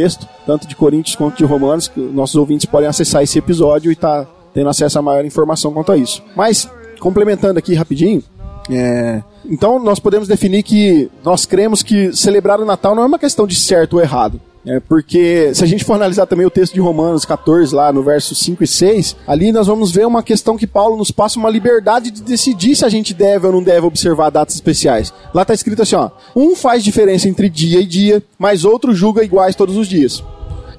tanto 0.47 0.67
de 0.67 0.77
Coríntios 0.77 1.17
quanto 1.17 1.37
de 1.37 1.45
Romanos, 1.45 1.89
que 1.89 2.01
nossos 2.01 2.37
ouvintes 2.37 2.67
podem 2.67 2.89
acessar 2.89 3.23
esse 3.23 3.39
episódio 3.39 3.91
e 3.91 3.97
tá 3.97 4.27
tendo 4.53 4.69
acesso 4.69 4.99
a 4.99 5.03
maior 5.03 5.25
informação 5.25 5.73
quanto 5.73 5.93
a 5.93 5.97
isso. 5.97 6.23
Mas, 6.35 6.69
complementando 6.99 7.59
aqui 7.59 7.75
rapidinho, 7.75 8.23
é, 8.71 9.23
então 9.45 9.79
nós 9.79 9.99
podemos 9.99 10.27
definir 10.27 10.63
que 10.63 11.11
nós 11.25 11.47
cremos 11.47 11.83
que 11.83 12.13
celebrar 12.15 12.61
o 12.61 12.65
Natal 12.65 12.95
não 12.95 13.03
é 13.03 13.07
uma 13.07 13.19
questão 13.19 13.47
de 13.47 13.55
certo 13.55 13.95
ou 13.95 14.01
errado. 14.01 14.41
É 14.67 14.81
porque, 14.81 15.55
se 15.55 15.63
a 15.63 15.67
gente 15.67 15.85
for 15.85 15.95
analisar 15.95 16.27
também 16.27 16.45
o 16.45 16.51
texto 16.51 16.75
de 16.75 16.81
Romanos 16.81 17.25
14, 17.25 17.73
lá 17.73 17.93
no 17.93 18.03
verso 18.03 18.35
5 18.35 18.65
e 18.65 18.67
6, 18.67 19.17
ali 19.25 19.53
nós 19.53 19.69
vamos 19.69 19.93
ver 19.93 20.05
uma 20.05 20.25
questão 20.25 20.57
que 20.57 20.67
Paulo 20.67 20.97
nos 20.97 21.13
passa 21.13 21.39
uma 21.39 21.49
liberdade 21.49 22.11
de 22.11 22.21
decidir 22.21 22.75
se 22.75 22.85
a 22.85 22.89
gente 22.89 23.15
deve 23.15 23.47
ou 23.47 23.53
não 23.53 23.63
deve 23.63 23.87
observar 23.87 24.29
datas 24.29 24.57
especiais. 24.57 25.13
Lá 25.33 25.43
está 25.43 25.55
escrito 25.55 25.83
assim: 25.83 25.95
ó, 25.95 26.11
um 26.35 26.57
faz 26.57 26.83
diferença 26.83 27.29
entre 27.29 27.49
dia 27.49 27.81
e 27.81 27.87
dia, 27.87 28.21
mas 28.37 28.65
outro 28.65 28.93
julga 28.93 29.23
iguais 29.23 29.55
todos 29.55 29.77
os 29.77 29.87
dias. 29.87 30.21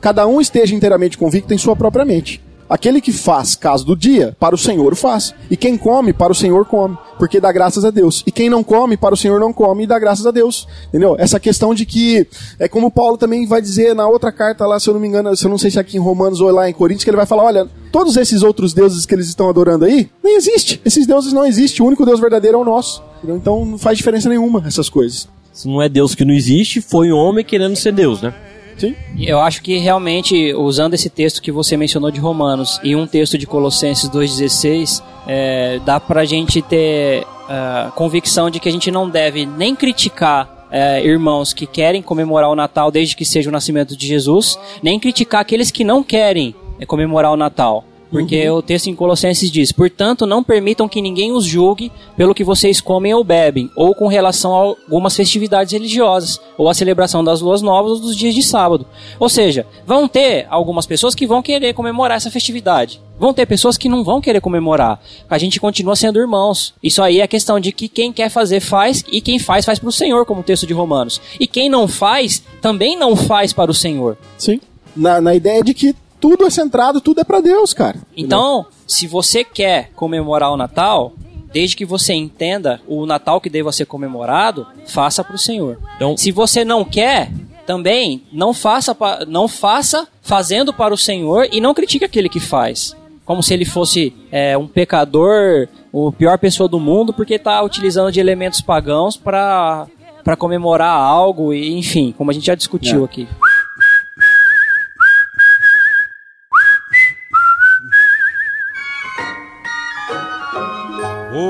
Cada 0.02 0.28
um 0.28 0.42
esteja 0.42 0.76
inteiramente 0.76 1.18
convicto 1.18 1.54
em 1.54 1.58
sua 1.58 1.76
própria 1.76 2.04
mente. 2.04 2.42
Aquele 2.70 3.00
que 3.00 3.12
faz 3.12 3.56
caso 3.56 3.86
do 3.86 3.96
dia, 3.96 4.36
para 4.40 4.54
o 4.54 4.58
Senhor 4.58 4.92
o 4.92 4.96
faz. 4.96 5.34
E 5.50 5.56
quem 5.56 5.78
come, 5.78 6.12
para 6.12 6.32
o 6.32 6.36
Senhor 6.36 6.66
come, 6.66 6.98
porque 7.18 7.40
dá 7.40 7.52
graças 7.52 7.86
a 7.86 7.92
Deus. 7.92 8.24
E 8.28 8.32
quem 8.32 8.50
não 8.50 8.64
come, 8.64 8.98
para 8.98 9.14
o 9.14 9.18
Senhor 9.18 9.40
não 9.40 9.54
come 9.54 9.84
e 9.84 9.88
dá 9.88 9.98
graças 9.98 10.26
a 10.26 10.32
Deus. 10.32 10.68
Entendeu? 10.90 11.16
Essa 11.18 11.40
questão 11.40 11.74
de 11.74 11.86
que, 11.86 12.28
é 12.60 12.68
como 12.68 12.92
Paulo 12.92 13.18
também 13.18 13.48
vai 13.48 13.62
dizer 13.62 13.96
na 13.96 14.08
outra 14.08 14.32
carta 14.32 14.66
lá, 14.66 14.80
se 14.80 14.90
eu 14.90 14.94
não 14.94 15.02
me 15.02 15.08
engano, 15.08 15.36
se 15.36 15.46
eu 15.46 15.50
não 15.50 15.58
sei 15.58 15.72
se 15.72 15.78
é 15.78 15.82
aqui 15.82 15.98
em 15.98 16.02
Romanos 16.02 16.42
ou 16.42 16.50
lá 16.52 16.70
em 16.70 16.74
Coríntios, 16.74 17.04
que 17.04 17.10
ele 17.10 17.18
vai 17.18 17.26
falar, 17.26 17.44
olha, 17.44 17.68
todos 17.92 18.18
esses 18.18 18.44
outros 18.44 18.74
deuses 18.74 19.06
que 19.06 19.16
eles 19.16 19.28
estão 19.28 19.50
adorando 19.50 19.86
aí, 19.86 20.10
nem 20.24 20.36
existe. 20.36 20.82
Esses 20.84 21.08
deuses 21.08 21.32
não 21.32 21.46
existem. 21.46 21.84
O 21.84 21.88
único 21.88 22.06
Deus 22.06 22.20
verdadeiro 22.20 22.58
é 22.58 22.62
o 22.62 22.66
nosso. 22.66 23.02
Entendeu? 23.18 23.38
Então 23.38 23.66
não 23.66 23.78
faz 23.78 23.98
diferença 23.98 24.28
nenhuma 24.28 24.64
essas 24.66 24.90
coisas. 24.90 25.28
Se 25.54 25.68
não 25.68 25.82
é 25.82 25.90
Deus 25.90 26.14
que 26.14 26.24
não 26.24 26.34
existe, 26.34 26.82
foi 26.82 27.12
um 27.12 27.18
homem 27.18 27.44
querendo 27.44 27.76
ser 27.76 27.92
Deus, 27.92 28.22
né? 28.22 28.34
Sim? 28.78 28.96
Eu 29.20 29.40
acho 29.40 29.62
que 29.62 29.78
realmente, 29.78 30.54
usando 30.54 30.94
esse 30.94 31.10
texto 31.10 31.42
que 31.42 31.52
você 31.52 31.76
mencionou 31.76 32.12
de 32.12 32.20
Romanos 32.20 32.80
e 32.84 32.96
um 32.96 33.08
texto 33.08 33.38
de 33.38 33.48
Colossenses 33.48 34.10
2,16, 34.10 35.04
é, 35.28 35.80
dá 35.84 36.00
pra 36.00 36.26
gente 36.26 36.62
ter 36.62 37.26
a 37.50 37.92
convicção 37.96 38.50
de 38.50 38.60
que 38.60 38.70
a 38.70 38.72
gente 38.72 38.92
não 38.92 39.10
deve 39.10 39.46
nem 39.46 39.76
criticar 39.76 40.68
é, 40.70 41.04
irmãos 41.04 41.54
que 41.54 41.66
querem 41.66 42.02
comemorar 42.02 42.50
o 42.50 42.56
Natal 42.56 42.92
desde 42.92 43.16
que 43.16 43.26
seja 43.26 43.50
o 43.50 43.54
nascimento 43.54 43.96
de 43.96 44.06
Jesus, 44.06 44.60
nem 44.84 45.00
criticar 45.00 45.42
aqueles 45.42 45.72
que 45.72 45.84
não 45.84 46.04
querem 46.04 46.54
é, 46.80 46.86
comemorar 46.86 47.32
o 47.32 47.38
Natal. 47.38 47.84
Porque 48.10 48.50
o 48.50 48.62
texto 48.62 48.88
em 48.88 48.96
Colossenses 48.96 49.52
diz: 49.52 49.72
Portanto, 49.72 50.26
não 50.26 50.44
permitam 50.44 50.88
que 50.88 51.02
ninguém 51.02 51.32
os 51.32 51.46
julgue 51.46 51.92
pelo 52.16 52.34
que 52.34 52.44
vocês 52.44 52.80
comem 52.80 53.14
ou 53.14 53.24
bebem, 53.24 53.70
ou 53.76 53.94
com 53.94 54.08
relação 54.08 54.54
a 54.54 54.58
algumas 54.58 55.16
festividades 55.16 55.74
religiosas, 55.74 56.40
ou 56.58 56.70
a 56.70 56.74
celebração 56.74 57.24
das 57.24 57.42
luas 57.42 57.62
novas 57.62 57.94
ou 57.94 58.00
dos 58.00 58.16
dias 58.16 58.34
de 58.34 58.42
sábado. 58.42 58.86
Ou 59.20 59.30
seja, 59.30 59.66
vão 59.86 60.08
ter 60.08 60.48
algumas 60.50 60.86
pessoas 60.86 61.14
que 61.14 61.28
vão 61.28 61.42
querer 61.42 61.74
comemorar 61.74 62.18
essa 62.18 62.32
festividade. 62.32 63.02
Vão 63.20 63.34
ter 63.34 63.48
pessoas 63.48 63.78
que 63.78 63.90
não 63.90 64.04
vão 64.04 64.22
querer 64.22 64.40
comemorar. 64.40 65.02
A 65.28 65.38
gente 65.40 65.60
continua 65.60 65.96
sendo 65.96 66.20
irmãos. 66.20 66.74
Isso 66.84 67.02
aí 67.02 67.20
é 67.20 67.28
questão 67.28 67.60
de 67.60 67.72
que 67.72 67.88
quem 67.88 68.14
quer 68.14 68.30
fazer 68.30 68.60
faz 68.60 69.04
e 69.12 69.20
quem 69.22 69.40
faz 69.40 69.66
faz 69.66 69.80
para 69.80 69.90
o 69.90 69.92
Senhor, 69.92 70.24
como 70.26 70.42
o 70.42 70.44
texto 70.44 70.68
de 70.68 70.74
Romanos. 70.74 71.20
E 71.40 71.48
quem 71.48 71.68
não 71.68 71.88
faz 71.88 72.44
também 72.62 72.96
não 72.98 73.16
faz 73.16 73.54
para 73.54 73.72
o 73.72 73.74
Senhor. 73.74 74.18
Sim. 74.38 74.62
Na, 74.96 75.20
na 75.20 75.34
ideia 75.34 75.64
de 75.64 75.74
que 75.74 75.96
tudo 76.20 76.46
é 76.46 76.50
centrado, 76.50 77.00
tudo 77.02 77.22
é 77.22 77.24
pra 77.24 77.40
Deus, 77.42 77.74
cara. 77.74 77.98
Então, 78.16 78.66
se 78.86 79.08
você 79.08 79.44
quer 79.44 79.92
comemorar 79.96 80.52
o 80.52 80.58
Natal, 80.58 81.14
desde 81.54 81.76
que 81.76 81.86
você 81.86 82.14
entenda 82.14 82.82
o 82.88 83.06
Natal 83.06 83.40
que 83.40 83.50
deva 83.50 83.72
ser 83.72 83.86
comemorado, 83.86 84.68
faça 84.86 85.24
para 85.24 85.36
o 85.36 85.40
Senhor. 85.40 85.78
Então- 85.96 86.18
se 86.18 86.32
você 86.32 86.64
não 86.66 86.84
quer, 86.84 87.32
também 87.66 88.24
não 88.32 88.54
faça, 88.54 88.96
não 89.28 89.48
faça 89.48 90.08
fazendo 90.22 90.74
para 90.74 90.94
o 90.94 90.98
Senhor 90.98 91.48
e 91.52 91.60
não 91.62 91.74
critique 91.74 92.06
aquele 92.06 92.30
que 92.30 92.40
faz. 92.40 92.96
Como 93.26 93.44
se 93.44 93.54
ele 93.54 93.66
fosse 93.66 94.14
é, 94.32 94.58
um 94.58 94.68
pecador, 94.68 95.68
o 95.92 96.12
pior 96.14 96.38
pessoa 96.40 96.70
do 96.70 96.80
mundo, 96.80 97.12
porque 97.14 97.34
está 97.36 97.62
utilizando 97.62 98.12
de 98.12 98.20
elementos 98.20 98.62
pagãos 98.62 99.18
para 99.18 99.86
para 100.24 100.36
comemorar 100.36 100.92
algo 100.94 101.54
e 101.54 101.72
enfim, 101.78 102.14
como 102.18 102.30
a 102.30 102.34
gente 102.34 102.46
já 102.46 102.54
discutiu 102.56 103.04
É. 103.04 103.06
aqui. 103.06 103.26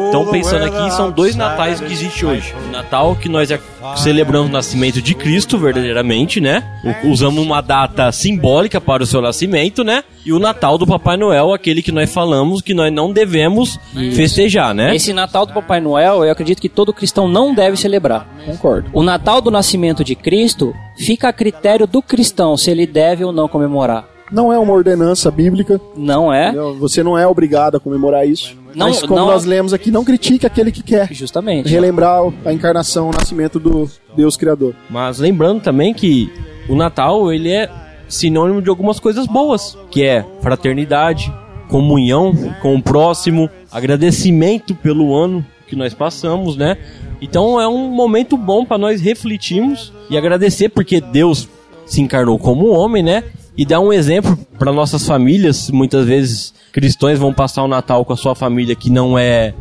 Então, 0.10 0.26
pensando 0.28 0.66
aqui, 0.66 0.92
são 0.92 1.12
dois 1.12 1.36
natais 1.36 1.80
que 1.80 1.92
existe 1.92 2.26
hoje. 2.26 2.54
O 2.68 2.72
Natal, 2.72 3.16
que 3.16 3.30
nós 3.30 3.50
celebramos 3.98 4.50
o 4.50 4.52
nascimento 4.54 5.02
de 5.02 5.14
Cristo, 5.14 5.58
verdadeiramente, 5.58 6.42
né? 6.42 6.64
Usamos 7.04 7.44
uma 7.44 7.62
data 7.62 8.12
simbólica 8.12 8.80
para 8.82 9.04
o 9.04 9.06
seu 9.06 9.22
nascimento, 9.22 9.84
né? 9.84 10.04
E 10.26 10.34
o 10.34 10.40
Natal 10.40 10.78
do 10.78 10.86
Papai 10.86 11.16
Noel, 11.16 11.54
aquele 11.54 11.82
que 11.82 11.92
nós 11.92 12.14
falamos 12.14 12.62
que 12.62 12.74
nós 12.74 12.92
não 12.92 13.14
devemos 13.14 13.80
festejar, 14.14 14.74
né? 14.74 14.96
Esse 14.96 15.14
Natal 15.14 15.46
do 15.46 15.54
Papai 15.54 15.80
Noel, 15.80 16.24
eu 16.26 16.32
acredito 16.32 16.62
que 16.62 16.70
todo 16.70 16.94
cristão 16.94 17.28
não 17.28 17.54
deve 17.54 17.78
celebrar. 17.78 18.28
Concordo. 18.46 18.90
O 18.94 19.04
Natal 19.04 19.42
do 19.42 19.52
nascimento 19.52 20.04
de 20.04 20.16
Cristo 20.16 20.74
fica 20.98 21.30
a 21.30 21.34
critério 21.34 21.88
do 21.88 22.02
cristão 22.02 22.58
se 22.58 22.70
ele 22.70 22.86
deve 22.86 23.24
ou 23.24 23.32
não 23.32 23.48
comemorar. 23.48 24.17
Não 24.32 24.52
é 24.52 24.60
uma 24.60 24.74
ordenança 24.74 25.32
bíblica. 25.32 25.80
Não 25.96 26.32
é? 26.34 26.48
entendeu? 26.48 26.76
Você 26.80 27.02
não 27.02 27.18
é 27.18 27.26
obrigado 27.26 27.76
a 27.78 27.80
comemorar 27.80 28.28
isso. 28.28 28.56
Não- 28.76 28.88
Mas 28.88 29.02
como 29.02 29.16
não- 29.20 29.28
nós 29.28 29.46
lemos 29.46 29.74
aqui, 29.74 29.90
não 29.90 30.04
critique 30.04 30.46
aquele 30.46 30.72
que 30.72 30.84
quer 30.84 31.12
Justamente. 31.14 31.70
relembrar 31.70 32.22
a 32.46 32.54
encarnação, 32.54 33.10
o 33.10 33.12
nascimento 33.14 33.60
do 33.60 33.90
Deus 34.16 34.36
Criador. 34.38 34.76
Mas 34.90 35.18
lembrando 35.20 35.62
também 35.62 35.94
que 35.94 36.32
o 36.70 36.76
Natal, 36.76 37.32
ele 37.32 37.52
é 37.52 37.70
sinônimo 38.08 38.62
de 38.62 38.70
algumas 38.70 39.00
coisas 39.00 39.26
boas, 39.26 39.78
que 39.90 40.04
é 40.04 40.26
fraternidade, 40.42 41.34
comunhão 41.70 42.34
com 42.62 42.76
o 42.76 42.82
próximo, 42.82 43.50
agradecimento 43.72 44.76
pelo 44.76 45.16
ano 45.16 45.46
que 45.68 45.76
nós 45.76 45.94
passamos, 45.94 46.56
né? 46.56 46.78
Então 47.22 47.60
é 47.60 47.68
um 47.68 47.90
momento 47.90 48.38
bom 48.38 48.64
para 48.66 48.78
nós 48.78 49.02
refletirmos 49.02 49.92
e 50.10 50.18
agradecer 50.18 50.70
porque 50.70 51.02
Deus 51.02 51.48
se 51.86 52.02
encarnou 52.02 52.38
como 52.38 52.68
homem, 52.70 53.02
né? 53.04 53.24
E 53.58 53.66
dar 53.66 53.80
um 53.80 53.92
exemplo 53.92 54.38
para 54.60 54.72
nossas 54.72 55.06
famílias, 55.06 55.72
muitas 55.72 56.06
vezes 56.06 56.54
cristãos 56.72 57.18
vão 57.18 57.34
passar 57.34 57.64
o 57.64 57.68
Natal 57.68 58.06
com 58.06 58.14
a 58.14 58.18
sua 58.18 58.36
família 58.36 58.76
que 58.76 58.90
não 58.90 59.18
é 59.18 59.54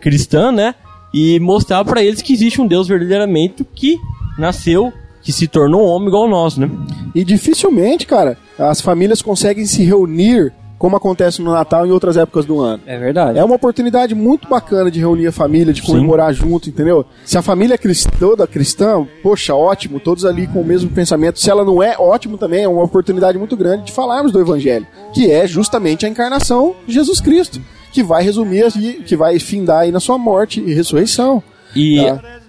cristã, 0.00 0.52
né? 0.52 0.74
E 1.12 1.40
mostrar 1.40 1.84
para 1.84 2.02
eles 2.02 2.22
que 2.22 2.32
existe 2.32 2.60
um 2.60 2.66
Deus 2.66 2.86
verdadeiramente 2.86 3.66
que 3.74 3.98
nasceu, 4.38 4.92
que 5.20 5.32
se 5.32 5.48
tornou 5.48 5.84
homem 5.84 6.08
igual 6.08 6.28
nós, 6.28 6.56
né? 6.56 6.70
E 7.12 7.24
dificilmente, 7.24 8.06
cara, 8.06 8.38
as 8.56 8.80
famílias 8.80 9.20
conseguem 9.20 9.66
se 9.66 9.82
reunir 9.82 10.52
como 10.80 10.96
acontece 10.96 11.42
no 11.42 11.52
Natal 11.52 11.84
e 11.84 11.90
em 11.90 11.92
outras 11.92 12.16
épocas 12.16 12.46
do 12.46 12.58
ano. 12.58 12.82
É 12.86 12.98
verdade. 12.98 13.38
É 13.38 13.44
uma 13.44 13.56
oportunidade 13.56 14.14
muito 14.14 14.48
bacana 14.48 14.90
de 14.90 14.98
reunir 14.98 15.26
a 15.26 15.32
família, 15.32 15.74
de 15.74 15.82
comemorar 15.82 16.32
junto, 16.32 16.70
entendeu? 16.70 17.04
Se 17.22 17.36
a 17.36 17.42
família 17.42 17.74
é 17.74 17.78
cristã, 17.78 18.08
toda 18.18 18.46
cristã, 18.46 19.06
poxa, 19.22 19.54
ótimo, 19.54 20.00
todos 20.00 20.24
ali 20.24 20.46
com 20.46 20.62
o 20.62 20.64
mesmo 20.64 20.88
pensamento. 20.88 21.38
Se 21.38 21.50
ela 21.50 21.66
não 21.66 21.82
é, 21.82 21.96
ótimo 21.98 22.38
também, 22.38 22.64
é 22.64 22.68
uma 22.68 22.82
oportunidade 22.82 23.36
muito 23.36 23.58
grande 23.58 23.84
de 23.84 23.92
falarmos 23.92 24.32
do 24.32 24.40
Evangelho, 24.40 24.86
que 25.12 25.30
é 25.30 25.46
justamente 25.46 26.06
a 26.06 26.08
encarnação 26.08 26.74
de 26.86 26.94
Jesus 26.94 27.20
Cristo, 27.20 27.60
que 27.92 28.02
vai 28.02 28.22
resumir, 28.22 28.72
que 29.04 29.16
vai 29.16 29.38
findar 29.38 29.80
aí 29.80 29.92
na 29.92 30.00
sua 30.00 30.16
morte 30.16 30.60
e 30.60 30.72
ressurreição. 30.72 31.42
E 31.74 31.96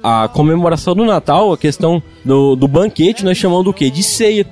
Tá. 0.02 0.24
a 0.24 0.28
comemoração 0.28 0.96
do 0.96 1.06
Natal, 1.06 1.54
a 1.54 1.58
questão 1.58 2.02
do, 2.26 2.56
do 2.56 2.68
banquete, 2.68 3.24
nós 3.24 3.38
chamamos 3.38 3.66
do 3.66 3.74
quê? 3.74 3.90
De 3.90 4.02
ceia. 4.02 4.48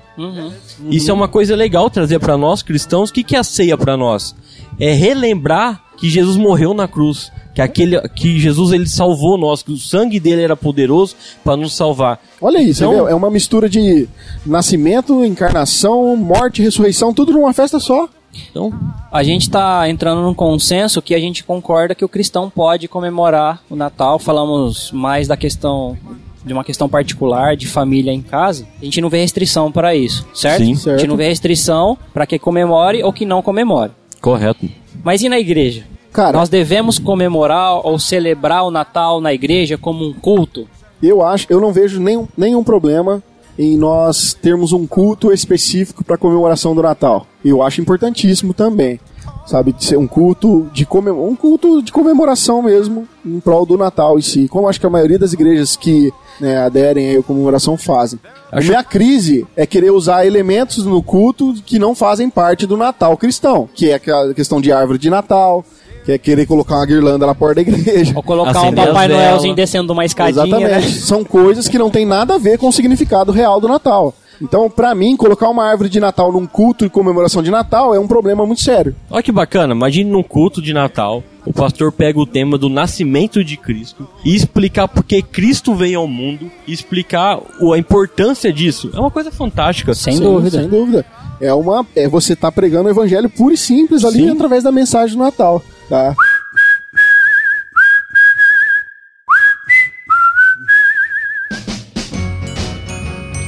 Isso 0.90 1.10
é 1.10 1.14
uma 1.14 1.28
coisa 1.28 1.56
legal 1.56 1.90
trazer 1.90 2.20
para 2.20 2.38
nós 2.38 2.62
cristãos. 2.62 3.10
O 3.10 3.14
que, 3.14 3.24
que 3.24 3.36
é 3.36 3.40
a 3.40 3.44
ceia 3.44 3.78
para 3.78 3.98
nós? 3.98 4.36
É 4.80 4.94
relembrar 4.94 5.84
que 5.98 6.10
Jesus 6.10 6.38
morreu 6.38 6.74
na 6.74 6.88
cruz, 6.88 7.32
que 7.54 7.62
aquele 7.62 8.00
que 8.10 8.40
Jesus 8.40 8.72
ele 8.72 8.88
salvou 8.88 9.38
nós, 9.38 9.62
que 9.62 9.72
o 9.74 9.78
sangue 9.78 10.20
dele 10.20 10.42
era 10.44 10.56
poderoso 10.56 11.16
para 11.44 11.58
nos 11.58 11.76
salvar. 11.76 12.22
Olha 12.40 12.62
isso, 12.62 12.84
Então- 12.86 13.08
é 13.10 13.14
uma 13.16 13.30
mistura 13.30 13.68
de 13.68 14.08
nascimento, 14.46 15.26
encarnação, 15.26 16.16
morte, 16.16 16.62
ressurreição, 16.62 17.14
tudo 17.14 17.34
numa 17.34 17.52
festa 17.54 17.80
só. 17.80 18.08
Então, 18.52 18.72
A 19.12 19.24
gente 19.24 19.44
está 19.44 19.90
entrando 19.90 20.22
num 20.22 20.34
consenso 20.34 21.02
que 21.02 21.16
a 21.16 21.20
gente 21.20 21.44
concorda 21.44 21.96
que 21.96 22.06
o 22.06 22.10
cristão 22.10 22.50
pode 22.50 22.88
comemorar 22.88 23.62
o 23.70 23.76
Natal. 23.76 24.20
Falamos 24.20 24.92
mais 24.92 25.28
da 25.28 25.36
questão 25.36 25.98
de 26.46 26.54
uma 26.54 26.64
questão 26.64 26.88
particular 26.88 27.56
de 27.58 27.68
família 27.68 28.12
em 28.14 28.22
casa. 28.22 28.66
A 28.82 28.86
gente 28.86 29.02
não 29.02 29.10
vê 29.10 29.20
restrição 29.22 29.72
para 29.72 29.94
isso, 29.96 30.26
certo? 30.34 30.64
Sim. 30.64 30.74
A 30.74 30.76
Certo. 30.78 31.00
gente 31.00 31.10
não 31.10 31.18
vê 31.18 31.28
restrição 31.28 31.98
para 32.14 32.26
que 32.26 32.40
comemore 32.40 33.04
ou 33.04 33.12
que 33.12 33.26
não 33.26 33.42
comemore. 33.42 33.92
correto. 34.22 34.70
Mas 35.04 35.22
e 35.22 35.30
na 35.30 35.40
igreja? 35.40 35.84
Cara, 36.12 36.38
Nós 36.38 36.50
devemos 36.50 36.98
comemorar 37.00 37.86
ou 37.86 37.98
celebrar 38.00 38.64
o 38.66 38.72
Natal 38.72 39.22
na 39.22 39.34
igreja 39.34 39.78
como 39.78 40.04
um 40.06 40.14
culto? 40.14 40.68
Eu 41.02 41.22
acho, 41.26 41.46
eu 41.50 41.62
não 41.62 41.72
vejo 41.72 42.00
nenhum, 42.00 42.28
nenhum 42.38 42.64
problema 42.64 43.24
em 43.62 43.78
nós 43.78 44.34
termos 44.34 44.72
um 44.72 44.88
culto 44.88 45.34
específico 45.34 46.02
para 46.02 46.18
comemoração 46.18 46.74
do 46.74 46.82
Natal. 46.82 47.28
Eu 47.44 47.62
acho 47.62 47.82
importantíssimo 47.82 48.54
também, 48.54 48.98
sabe, 49.46 49.74
de 49.74 49.84
ser 49.84 49.98
um 49.98 50.08
culto 50.08 50.70
de 50.74 50.86
comem- 50.86 51.14
um 51.14 51.36
culto 51.36 51.82
de 51.84 51.92
comemoração 51.92 52.62
mesmo 52.62 53.06
em 53.26 53.38
prol 53.42 53.66
do 53.66 53.78
Natal 53.78 54.18
em 54.18 54.22
si. 54.22 54.48
Como 54.48 54.70
acho 54.70 54.80
que 54.80 54.86
a 54.86 54.90
maioria 54.90 55.20
das 55.20 55.34
igrejas 55.34 55.76
que 55.76 56.10
né, 56.40 56.58
aderem 56.58 57.18
à 57.18 57.22
comemoração 57.22 57.76
fazem. 57.76 58.18
A 58.50 58.62
minha 58.62 58.82
crise 58.82 59.46
é 59.58 59.66
querer 59.66 59.92
usar 59.92 60.26
elementos 60.26 60.86
no 60.86 61.04
culto 61.04 61.54
que 61.66 61.78
não 61.78 61.94
fazem 61.94 62.30
parte 62.30 62.66
do 62.66 62.78
Natal 62.78 63.18
cristão, 63.18 63.68
que 63.76 63.90
é 63.90 63.96
aquela 63.96 64.34
questão 64.34 64.62
de 64.62 64.72
árvore 64.72 64.98
de 64.98 65.10
Natal, 65.10 65.66
que 66.04 66.12
é 66.12 66.18
querer 66.18 66.46
colocar 66.46 66.76
uma 66.76 66.86
guirlanda 66.86 67.26
na 67.26 67.36
porta 67.36 67.56
da 67.56 67.62
igreja. 67.62 68.14
Ou 68.16 68.24
colocar 68.24 68.52
Acender 68.52 68.84
um 68.84 68.88
Papai. 68.88 69.08
Noelzinho 69.08 69.56
descendo 69.56 69.94
uma 69.94 70.06
escadinha, 70.06 70.46
Exatamente. 70.46 70.70
né? 70.70 70.82
São 70.82 71.24
coisas 71.24 71.68
que 71.68 71.78
não 71.78 71.90
tem 71.90 72.06
nada 72.06 72.36
a 72.36 72.38
ver 72.38 72.58
com 72.58 72.68
o 72.68 72.74
significado 72.74 73.32
real 73.32 73.60
do 73.60 73.68
Natal. 73.68 74.14
Então, 74.42 74.70
pra 74.70 74.96
mim, 74.96 75.18
colocar 75.18 75.50
uma 75.50 75.66
árvore 75.66 75.90
de 75.90 76.00
Natal 76.00 76.32
num 76.32 76.46
culto 76.46 76.86
de 76.86 76.90
comemoração 76.90 77.44
de 77.44 77.52
Natal 77.52 77.94
é 77.94 78.00
um 78.00 78.08
problema 78.08 78.46
muito 78.46 78.62
sério. 78.62 78.96
Olha 79.10 79.22
que 79.22 79.32
bacana, 79.32 79.74
imagine 79.74 80.10
num 80.10 80.24
culto 80.24 80.62
de 80.62 80.74
Natal, 80.74 81.22
o 81.46 81.52
pastor 81.52 81.92
pega 81.92 82.20
o 82.20 82.26
tema 82.26 82.58
do 82.58 82.70
nascimento 82.70 83.44
de 83.44 83.58
Cristo 83.58 84.08
e 84.24 84.34
explicar 84.34 84.88
por 84.88 85.04
que 85.04 85.22
Cristo 85.22 85.76
veio 85.76 86.00
ao 86.00 86.08
mundo 86.08 86.50
e 86.66 86.72
explicar 86.72 87.38
a 87.38 87.78
importância 87.78 88.52
disso. 88.54 88.90
É 88.94 89.00
uma 89.00 89.12
coisa 89.12 89.32
fantástica. 89.32 89.94
Sem 89.94 90.14
Sim, 90.14 90.24
dúvida. 90.24 90.62
Sem 90.62 90.70
dúvida. 90.70 91.06
É 91.42 91.54
uma 91.54 91.86
é 91.96 92.08
você 92.08 92.36
tá 92.36 92.52
pregando 92.52 92.88
o 92.88 92.92
evangelho 92.92 93.30
puro 93.30 93.54
e 93.54 93.58
simples 93.58 94.04
ali 94.06 94.20
Sim. 94.20 94.30
através 94.30 94.64
da 94.64 94.72
mensagem 94.72 95.18
do 95.18 95.24
Natal, 95.24 95.62
tá? 95.90 96.16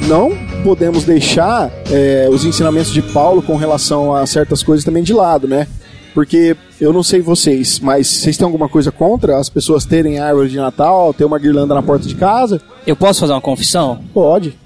Não 0.08 0.32
podemos 0.64 1.06
deixar 1.06 1.72
é, 1.90 2.28
os 2.30 2.44
ensinamentos 2.44 2.92
de 2.92 3.02
Paulo 3.02 3.42
com 3.42 3.56
relação 3.56 4.14
a 4.14 4.26
certas 4.26 4.62
coisas 4.62 4.84
também 4.84 5.04
de 5.04 5.14
lado, 5.14 5.48
né? 5.48 5.68
Porque 6.14 6.58
eu 6.80 6.92
não 6.92 7.04
sei 7.04 7.22
vocês, 7.22 7.80
mas 7.80 8.08
vocês 8.08 8.36
têm 8.36 8.46
alguma 8.46 8.68
coisa 8.68 8.92
contra 8.92 9.38
as 9.38 9.48
pessoas 9.48 9.86
terem 9.86 10.20
árvore 10.20 10.50
de 10.50 10.58
Natal, 10.58 11.14
ter 11.14 11.24
uma 11.24 11.40
guirlanda 11.40 11.74
na 11.74 11.82
porta 11.82 12.06
de 12.06 12.16
casa? 12.16 12.60
Eu 12.86 12.96
posso 12.96 13.22
fazer 13.22 13.32
uma 13.32 13.40
confissão? 13.40 14.02
Pode. 14.14 14.58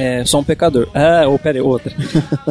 É, 0.00 0.24
sou 0.24 0.40
um 0.40 0.44
pecador. 0.44 0.88
Ah, 0.94 1.28
ou 1.28 1.38
peraí, 1.38 1.60
outra. 1.60 1.92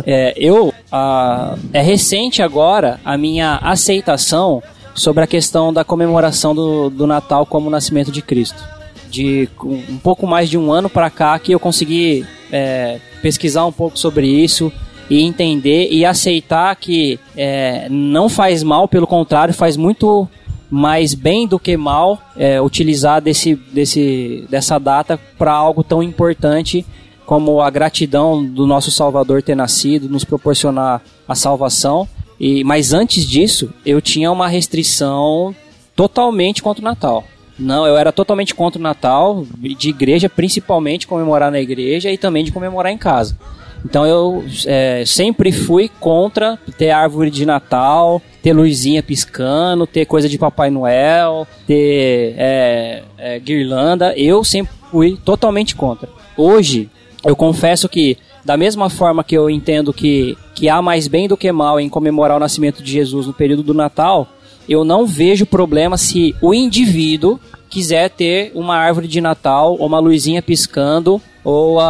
é, 0.05 0.35
eu. 0.37 0.71
ah, 0.91 1.57
é 1.73 1.81
recente 1.81 2.43
agora 2.43 2.99
a 3.03 3.17
minha 3.17 3.55
aceitação 3.63 4.61
sobre 4.93 5.23
a 5.23 5.27
questão 5.27 5.73
da 5.73 5.83
comemoração 5.83 6.53
do, 6.53 6.91
do 6.91 7.07
Natal 7.07 7.47
como 7.47 7.67
o 7.67 7.71
nascimento 7.71 8.11
de 8.11 8.21
Cristo. 8.21 8.63
De 9.09 9.49
um 9.63 9.81
um 9.89 9.97
pouco 9.97 10.27
mais 10.27 10.47
de 10.47 10.59
um 10.59 10.71
ano 10.71 10.91
para 10.91 11.09
cá 11.09 11.39
que 11.39 11.51
eu 11.51 11.59
consegui 11.59 12.23
é, 12.51 12.99
pesquisar 13.23 13.65
um 13.65 13.71
pouco 13.71 13.97
sobre 13.97 14.27
isso 14.27 14.71
e 15.09 15.23
entender 15.23 15.87
e 15.89 16.05
aceitar 16.05 16.75
que 16.75 17.19
é, 17.35 17.87
não 17.89 18.29
faz 18.29 18.61
mal, 18.61 18.87
pelo 18.87 19.07
contrário, 19.07 19.55
faz 19.55 19.75
muito 19.75 20.29
mais 20.69 21.15
bem 21.15 21.47
do 21.47 21.57
que 21.57 21.75
mal 21.75 22.21
é, 22.37 22.61
utilizar 22.61 23.19
desse, 23.19 23.55
desse, 23.55 24.45
dessa 24.51 24.77
data 24.77 25.19
para 25.35 25.51
algo 25.51 25.83
tão 25.83 26.03
importante 26.03 26.85
como 27.29 27.61
a 27.61 27.69
gratidão 27.69 28.43
do 28.43 28.65
nosso 28.65 28.89
Salvador 28.89 29.43
ter 29.43 29.53
nascido, 29.53 30.09
nos 30.09 30.23
proporcionar 30.23 30.99
a 31.27 31.35
salvação. 31.35 32.09
E, 32.39 32.63
mas 32.63 32.91
antes 32.91 33.23
disso, 33.23 33.71
eu 33.85 34.01
tinha 34.01 34.31
uma 34.31 34.47
restrição 34.47 35.55
totalmente 35.95 36.63
contra 36.63 36.81
o 36.81 36.83
Natal. 36.83 37.23
Não, 37.59 37.85
eu 37.85 37.95
era 37.95 38.11
totalmente 38.11 38.55
contra 38.55 38.79
o 38.79 38.81
Natal, 38.81 39.45
de 39.59 39.89
igreja, 39.89 40.27
principalmente 40.27 41.05
comemorar 41.05 41.51
na 41.51 41.59
igreja 41.59 42.11
e 42.11 42.17
também 42.17 42.43
de 42.43 42.51
comemorar 42.51 42.91
em 42.91 42.97
casa. 42.97 43.37
Então 43.85 44.07
eu 44.07 44.43
é, 44.65 45.03
sempre 45.05 45.51
fui 45.51 45.87
contra 45.99 46.57
ter 46.79 46.89
árvore 46.89 47.29
de 47.29 47.45
Natal, 47.45 48.19
ter 48.41 48.53
luzinha 48.53 49.03
piscando, 49.03 49.85
ter 49.85 50.07
coisa 50.07 50.27
de 50.27 50.39
Papai 50.39 50.71
Noel, 50.71 51.47
ter 51.67 52.33
é, 52.39 53.03
é, 53.19 53.39
guirlanda. 53.39 54.17
Eu 54.17 54.43
sempre 54.43 54.73
fui 54.89 55.15
totalmente 55.23 55.75
contra. 55.75 56.09
Hoje, 56.35 56.89
eu 57.25 57.35
confesso 57.35 57.89
que, 57.89 58.17
da 58.43 58.55
mesma 58.55 58.89
forma 58.89 59.23
que 59.23 59.35
eu 59.35 59.49
entendo 59.49 59.93
que, 59.93 60.37
que 60.55 60.69
há 60.69 60.81
mais 60.81 61.07
bem 61.07 61.27
do 61.27 61.37
que 61.37 61.51
mal 61.51 61.79
em 61.79 61.89
comemorar 61.89 62.37
o 62.37 62.39
nascimento 62.39 62.81
de 62.81 62.91
Jesus 62.91 63.27
no 63.27 63.33
período 63.33 63.63
do 63.63 63.73
Natal, 63.73 64.27
eu 64.67 64.83
não 64.83 65.05
vejo 65.05 65.45
problema 65.45 65.97
se 65.97 66.35
o 66.41 66.53
indivíduo 66.53 67.39
quiser 67.69 68.09
ter 68.09 68.51
uma 68.55 68.75
árvore 68.75 69.07
de 69.07 69.21
Natal 69.21 69.75
ou 69.79 69.85
uma 69.85 69.99
luzinha 69.99 70.41
piscando 70.41 71.21
ou 71.43 71.79
a, 71.79 71.85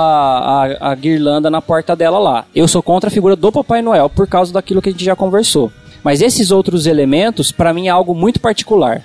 a, 0.79 0.91
a, 0.91 0.95
guirlanda 0.95 1.49
na 1.49 1.61
porta 1.61 1.95
dela 1.95 2.19
lá. 2.19 2.45
Eu 2.55 2.67
sou 2.67 2.83
contra 2.83 3.09
a 3.09 3.11
figura 3.11 3.35
do 3.35 3.51
Papai 3.51 3.81
Noel 3.81 4.09
por 4.09 4.27
causa 4.27 4.53
daquilo 4.53 4.81
que 4.81 4.89
a 4.89 4.91
gente 4.91 5.03
já 5.03 5.15
conversou. 5.15 5.71
Mas 6.03 6.21
esses 6.21 6.51
outros 6.51 6.85
elementos, 6.85 7.51
para 7.51 7.73
mim, 7.73 7.87
é 7.87 7.89
algo 7.89 8.15
muito 8.15 8.39
particular. 8.39 9.01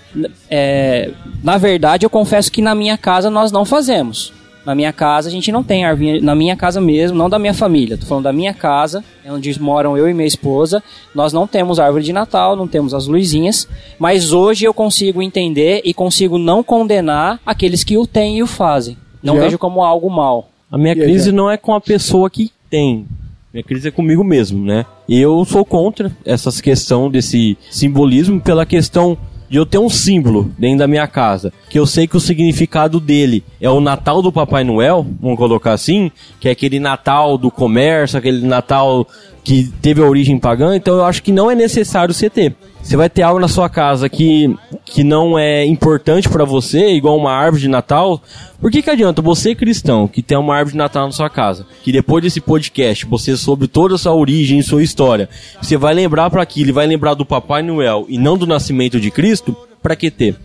É, 0.48 1.10
na 1.42 1.58
verdade, 1.58 2.06
eu 2.06 2.10
confesso 2.10 2.52
que 2.52 2.62
na 2.62 2.74
minha 2.74 2.96
casa 2.96 3.28
nós 3.28 3.50
não 3.50 3.64
fazemos. 3.64 4.32
Na 4.64 4.74
minha 4.74 4.92
casa 4.92 5.28
a 5.28 5.30
gente 5.30 5.52
não 5.52 5.62
tem 5.62 5.84
árvore, 5.84 6.20
na 6.20 6.34
minha 6.34 6.56
casa 6.56 6.80
mesmo, 6.80 7.16
não 7.16 7.28
da 7.28 7.38
minha 7.38 7.52
família, 7.54 7.98
tô 7.98 8.06
falando 8.06 8.24
da 8.24 8.32
minha 8.32 8.54
casa, 8.54 9.04
é 9.24 9.30
onde 9.30 9.60
moram 9.60 9.96
eu 9.96 10.08
e 10.08 10.14
minha 10.14 10.26
esposa. 10.26 10.82
Nós 11.14 11.32
não 11.32 11.46
temos 11.46 11.78
árvore 11.78 12.04
de 12.04 12.12
Natal, 12.12 12.56
não 12.56 12.66
temos 12.66 12.94
as 12.94 13.06
luzinhas, 13.06 13.68
mas 13.98 14.32
hoje 14.32 14.64
eu 14.64 14.72
consigo 14.72 15.22
entender 15.22 15.82
e 15.84 15.92
consigo 15.92 16.38
não 16.38 16.62
condenar 16.62 17.40
aqueles 17.44 17.84
que 17.84 17.98
o 17.98 18.06
têm 18.06 18.38
e 18.38 18.42
o 18.42 18.46
fazem. 18.46 18.96
Não 19.22 19.36
Já? 19.36 19.42
vejo 19.42 19.58
como 19.58 19.82
algo 19.82 20.08
mal. 20.10 20.48
A 20.70 20.78
minha 20.78 20.92
E 20.92 21.00
crise 21.00 21.30
não 21.30 21.50
é 21.50 21.56
com 21.56 21.74
a 21.74 21.80
pessoa 21.80 22.28
que 22.28 22.50
tem. 22.68 23.06
Minha 23.52 23.62
crise 23.62 23.88
é 23.88 23.90
comigo 23.90 24.24
mesmo, 24.24 24.64
né? 24.64 24.84
E 25.08 25.20
eu 25.20 25.44
sou 25.44 25.64
contra 25.64 26.10
essa 26.24 26.50
questão 26.60 27.08
desse 27.08 27.56
simbolismo 27.70 28.40
pela 28.40 28.66
questão 28.66 29.16
de 29.48 29.56
eu 29.58 29.66
ter 29.66 29.78
um 29.78 29.88
símbolo 29.88 30.50
dentro 30.58 30.78
da 30.78 30.86
minha 30.86 31.06
casa, 31.06 31.52
que 31.68 31.78
eu 31.78 31.86
sei 31.86 32.06
que 32.06 32.16
o 32.16 32.20
significado 32.20 32.98
dele 32.98 33.44
é 33.60 33.68
o 33.68 33.80
Natal 33.80 34.22
do 34.22 34.32
Papai 34.32 34.64
Noel, 34.64 35.06
vamos 35.20 35.38
colocar 35.38 35.72
assim, 35.72 36.10
que 36.40 36.48
é 36.48 36.52
aquele 36.52 36.80
Natal 36.80 37.36
do 37.36 37.50
comércio, 37.50 38.18
aquele 38.18 38.46
Natal 38.46 39.06
que 39.42 39.70
teve 39.82 40.00
a 40.00 40.06
origem 40.06 40.38
pagã, 40.38 40.74
então 40.74 40.96
eu 40.96 41.04
acho 41.04 41.22
que 41.22 41.30
não 41.30 41.50
é 41.50 41.54
necessário 41.54 42.14
você 42.14 42.30
ter. 42.30 42.54
Você 42.84 42.98
vai 42.98 43.08
ter 43.08 43.22
algo 43.22 43.40
na 43.40 43.48
sua 43.48 43.68
casa 43.68 44.10
que, 44.10 44.54
que 44.84 45.02
não 45.02 45.38
é 45.38 45.64
importante 45.64 46.28
pra 46.28 46.44
você, 46.44 46.90
igual 46.90 47.16
uma 47.16 47.32
árvore 47.32 47.62
de 47.62 47.68
Natal. 47.68 48.20
Por 48.60 48.70
que, 48.70 48.82
que 48.82 48.90
adianta 48.90 49.22
você, 49.22 49.54
cristão, 49.54 50.06
que 50.06 50.22
tem 50.22 50.36
uma 50.36 50.54
árvore 50.54 50.72
de 50.72 50.78
Natal 50.78 51.06
na 51.06 51.12
sua 51.12 51.30
casa, 51.30 51.66
que 51.82 51.90
depois 51.90 52.22
desse 52.22 52.42
podcast 52.42 53.06
você 53.06 53.38
soube 53.38 53.66
toda 53.66 53.94
a 53.94 53.98
sua 53.98 54.14
origem 54.14 54.58
e 54.58 54.62
sua 54.62 54.82
história, 54.82 55.30
você 55.62 55.78
vai 55.78 55.94
lembrar 55.94 56.28
para 56.28 56.42
aquilo 56.42 56.68
e 56.68 56.72
vai 56.72 56.86
lembrar 56.86 57.14
do 57.14 57.24
Papai 57.24 57.62
Noel 57.62 58.04
e 58.06 58.18
não 58.18 58.36
do 58.36 58.46
nascimento 58.46 59.00
de 59.00 59.10
Cristo? 59.10 59.56
Pra 59.82 59.96
que 59.96 60.10
ter? 60.10 60.36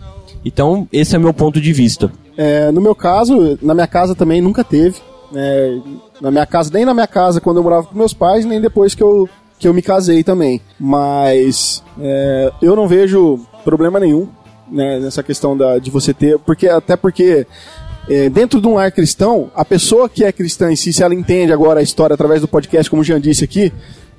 Então, 0.44 0.88
esse 0.94 1.16
é 1.16 1.20
meu 1.20 1.34
ponto 1.34 1.60
de 1.60 1.74
vista. 1.74 2.10
É, 2.38 2.72
no 2.72 2.80
meu 2.80 2.96
caso, 2.96 3.60
na 3.62 3.74
minha 3.74 3.88
casa 3.88 4.16
também 4.16 4.42
nunca 4.42 4.64
teve. 4.64 4.96
né? 5.30 5.82
na 6.22 6.32
minha 6.32 6.46
casa, 6.46 6.70
nem 6.74 6.86
na 6.86 6.94
minha 6.94 7.08
casa 7.08 7.40
quando 7.42 7.58
eu 7.58 7.64
morava 7.64 7.88
com 7.88 7.98
meus 7.98 8.14
pais, 8.14 8.46
nem 8.46 8.60
depois 8.60 8.94
que 8.94 9.04
eu, 9.04 9.30
que 9.60 9.68
eu 9.68 9.74
me 9.74 9.82
casei 9.82 10.24
também. 10.24 10.62
Mas 10.80 11.84
é, 12.00 12.52
eu 12.62 12.76
não 12.76 12.88
vejo 12.88 13.40
problema 13.64 14.00
nenhum 14.00 14.28
né, 14.72 15.00
nessa 15.00 15.22
questão 15.22 15.56
da, 15.58 15.78
de 15.78 15.92
você 15.92 16.14
ter, 16.14 16.40
porque 16.40 16.68
até 16.68 16.96
porque 16.96 17.46
é, 18.08 18.30
dentro 18.30 18.62
de 18.62 18.68
um 18.68 18.78
ar 18.78 18.92
cristão, 18.92 19.52
a 19.54 19.66
pessoa 19.66 20.08
que 20.08 20.24
é 20.24 20.32
cristã 20.32 20.72
em 20.72 20.76
si, 20.76 20.94
se 20.94 21.04
ela 21.04 21.14
entende 21.14 21.52
agora 21.52 21.80
a 21.80 21.84
história 21.84 22.14
através 22.14 22.42
do 22.42 22.48
podcast, 22.48 22.90
como 22.90 23.02
o 23.02 23.06
Jean 23.06 23.20
disse 23.20 23.44
aqui, 23.44 23.72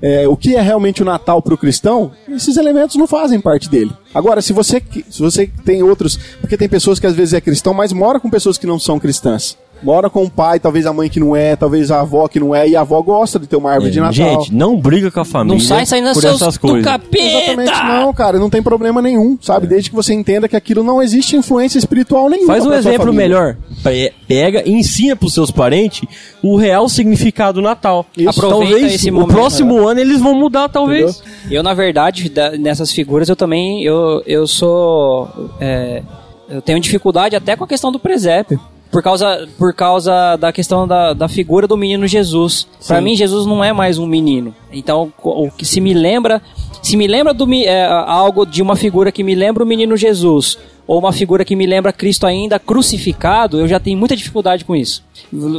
é, 0.03 0.27
o 0.27 0.37
que 0.37 0.57
é 0.57 0.61
realmente 0.61 1.03
o 1.03 1.05
Natal 1.05 1.43
para 1.43 1.53
o 1.53 1.59
cristão, 1.59 2.13
esses 2.29 2.57
elementos 2.57 2.97
não 2.97 3.07
fazem 3.07 3.41
parte 3.41 3.69
dele. 3.69 3.93
Agora, 4.15 4.41
se 4.41 4.53
você, 4.53 4.83
se 5.11 5.21
você 5.21 5.47
tem 5.65 5.83
outros, 5.83 6.19
porque 6.41 6.57
tem 6.57 6.69
pessoas 6.69 6.99
que 6.99 7.07
às 7.07 7.15
vezes 7.15 7.35
é 7.35 7.41
cristão, 7.41 7.75
mas 7.75 7.93
mora 7.93 8.19
com 8.19 8.31
pessoas 8.31 8.57
que 8.57 8.67
não 8.67 8.79
são 8.79 8.99
cristãs. 8.99 9.59
Mora 9.83 10.11
com 10.11 10.25
o 10.25 10.31
pai, 10.31 10.61
talvez 10.61 10.85
a 10.85 10.93
mãe 10.93 11.09
que 11.09 11.19
não 11.19 11.35
é, 11.35 11.57
talvez 11.57 11.91
a 11.91 12.01
avó 12.01 12.29
que 12.29 12.39
não 12.39 12.55
é, 12.55 12.69
e 12.69 12.77
a 12.77 12.83
avó 12.83 13.01
gosta 13.01 13.39
de 13.39 13.47
ter 13.47 13.57
uma 13.57 13.71
árvore 13.73 13.91
de 13.91 13.99
Natal. 13.99 14.13
Gente, 14.13 14.53
não 14.55 14.77
briga 14.77 15.11
com 15.11 15.21
a 15.21 15.25
família 15.25 15.55
Não 15.55 15.61
sai 15.61 15.87
saindo 15.87 16.13
por 16.13 16.21
seus 16.21 16.37
essas 16.43 16.55
do 16.55 16.61
coisas. 16.61 16.85
capeta! 16.85 17.19
Exatamente, 17.19 17.85
não, 17.87 18.13
cara, 18.13 18.39
não 18.39 18.51
tem 18.51 18.63
problema 18.63 19.01
nenhum, 19.01 19.39
sabe? 19.41 19.67
Desde 19.67 19.89
que 19.91 19.97
você 19.97 20.13
entenda 20.13 20.47
que 20.49 20.57
aquilo 20.57 20.83
não 20.85 21.03
existe 21.03 21.35
influência 21.37 21.79
espiritual 21.79 22.29
nenhuma. 22.29 22.53
Faz 22.53 22.67
um 22.67 22.73
exemplo 22.75 23.13
melhor. 23.13 23.57
Pe- 23.83 24.13
Pega 24.29 24.63
e 24.69 24.73
ensina 24.73 25.17
pros 25.17 25.33
seus 25.35 25.51
parentes 25.51 26.03
o 26.43 26.57
real 26.57 26.89
significado 26.89 27.61
do 27.61 27.65
Natal. 27.65 28.05
Isso. 28.17 28.29
Aproveita 28.29 28.71
talvez 28.75 28.95
esse 28.95 29.11
o 29.11 29.15
momento, 29.15 29.31
próximo 29.33 29.89
ano 29.89 29.99
eles 30.01 30.21
vão 30.21 30.35
mudar, 30.35 30.69
talvez. 30.69 31.23
Eu, 31.51 31.63
na 31.63 31.75
verdade, 31.75 32.29
da- 32.29 32.51
nessas 32.57 32.93
figuras, 32.93 33.29
eu 33.29 33.37
também, 33.37 33.83
eu, 33.83 34.23
eu 34.27 34.47
sou, 34.47 35.29
é, 35.61 36.03
eu 36.49 36.61
tenho 36.63 36.79
dificuldade 36.81 37.35
até 37.35 37.57
com 37.57 37.65
a 37.65 37.67
questão 37.69 37.91
do 37.91 37.99
presépio. 37.99 38.61
Por 38.91 39.03
causa, 39.03 39.49
por 39.57 39.73
causa 39.73 40.37
da 40.37 40.53
questão 40.53 40.87
da, 40.87 41.13
da 41.13 41.29
figura 41.29 41.67
do 41.67 41.77
menino 41.77 42.07
Jesus. 42.07 42.67
Pra 42.87 43.01
mim, 43.01 43.15
Jesus 43.15 43.47
não 43.47 43.63
é 43.63 43.73
mais 43.73 43.99
um 43.99 44.07
menino. 44.07 44.55
Então, 44.73 45.13
o 45.23 45.51
que 45.51 45.65
se 45.65 45.81
me 45.81 45.95
lembra, 45.95 46.43
se 46.83 46.97
me 46.97 47.07
lembra 47.07 47.33
do, 47.33 47.53
é, 47.55 47.87
algo 47.87 48.45
de 48.45 48.61
uma 48.61 48.75
figura 48.75 49.13
que 49.13 49.23
me 49.23 49.35
lembra 49.35 49.63
o 49.63 49.67
menino 49.67 49.97
Jesus, 49.97 50.59
ou 50.91 50.99
uma 50.99 51.13
figura 51.13 51.45
que 51.45 51.55
me 51.55 51.67
lembra 51.67 51.93
Cristo 51.93 52.27
ainda 52.27 52.59
crucificado, 52.59 53.61
eu 53.61 53.69
já 53.69 53.79
tenho 53.79 53.97
muita 53.97 54.17
dificuldade 54.17 54.65
com 54.65 54.75
isso. 54.75 55.05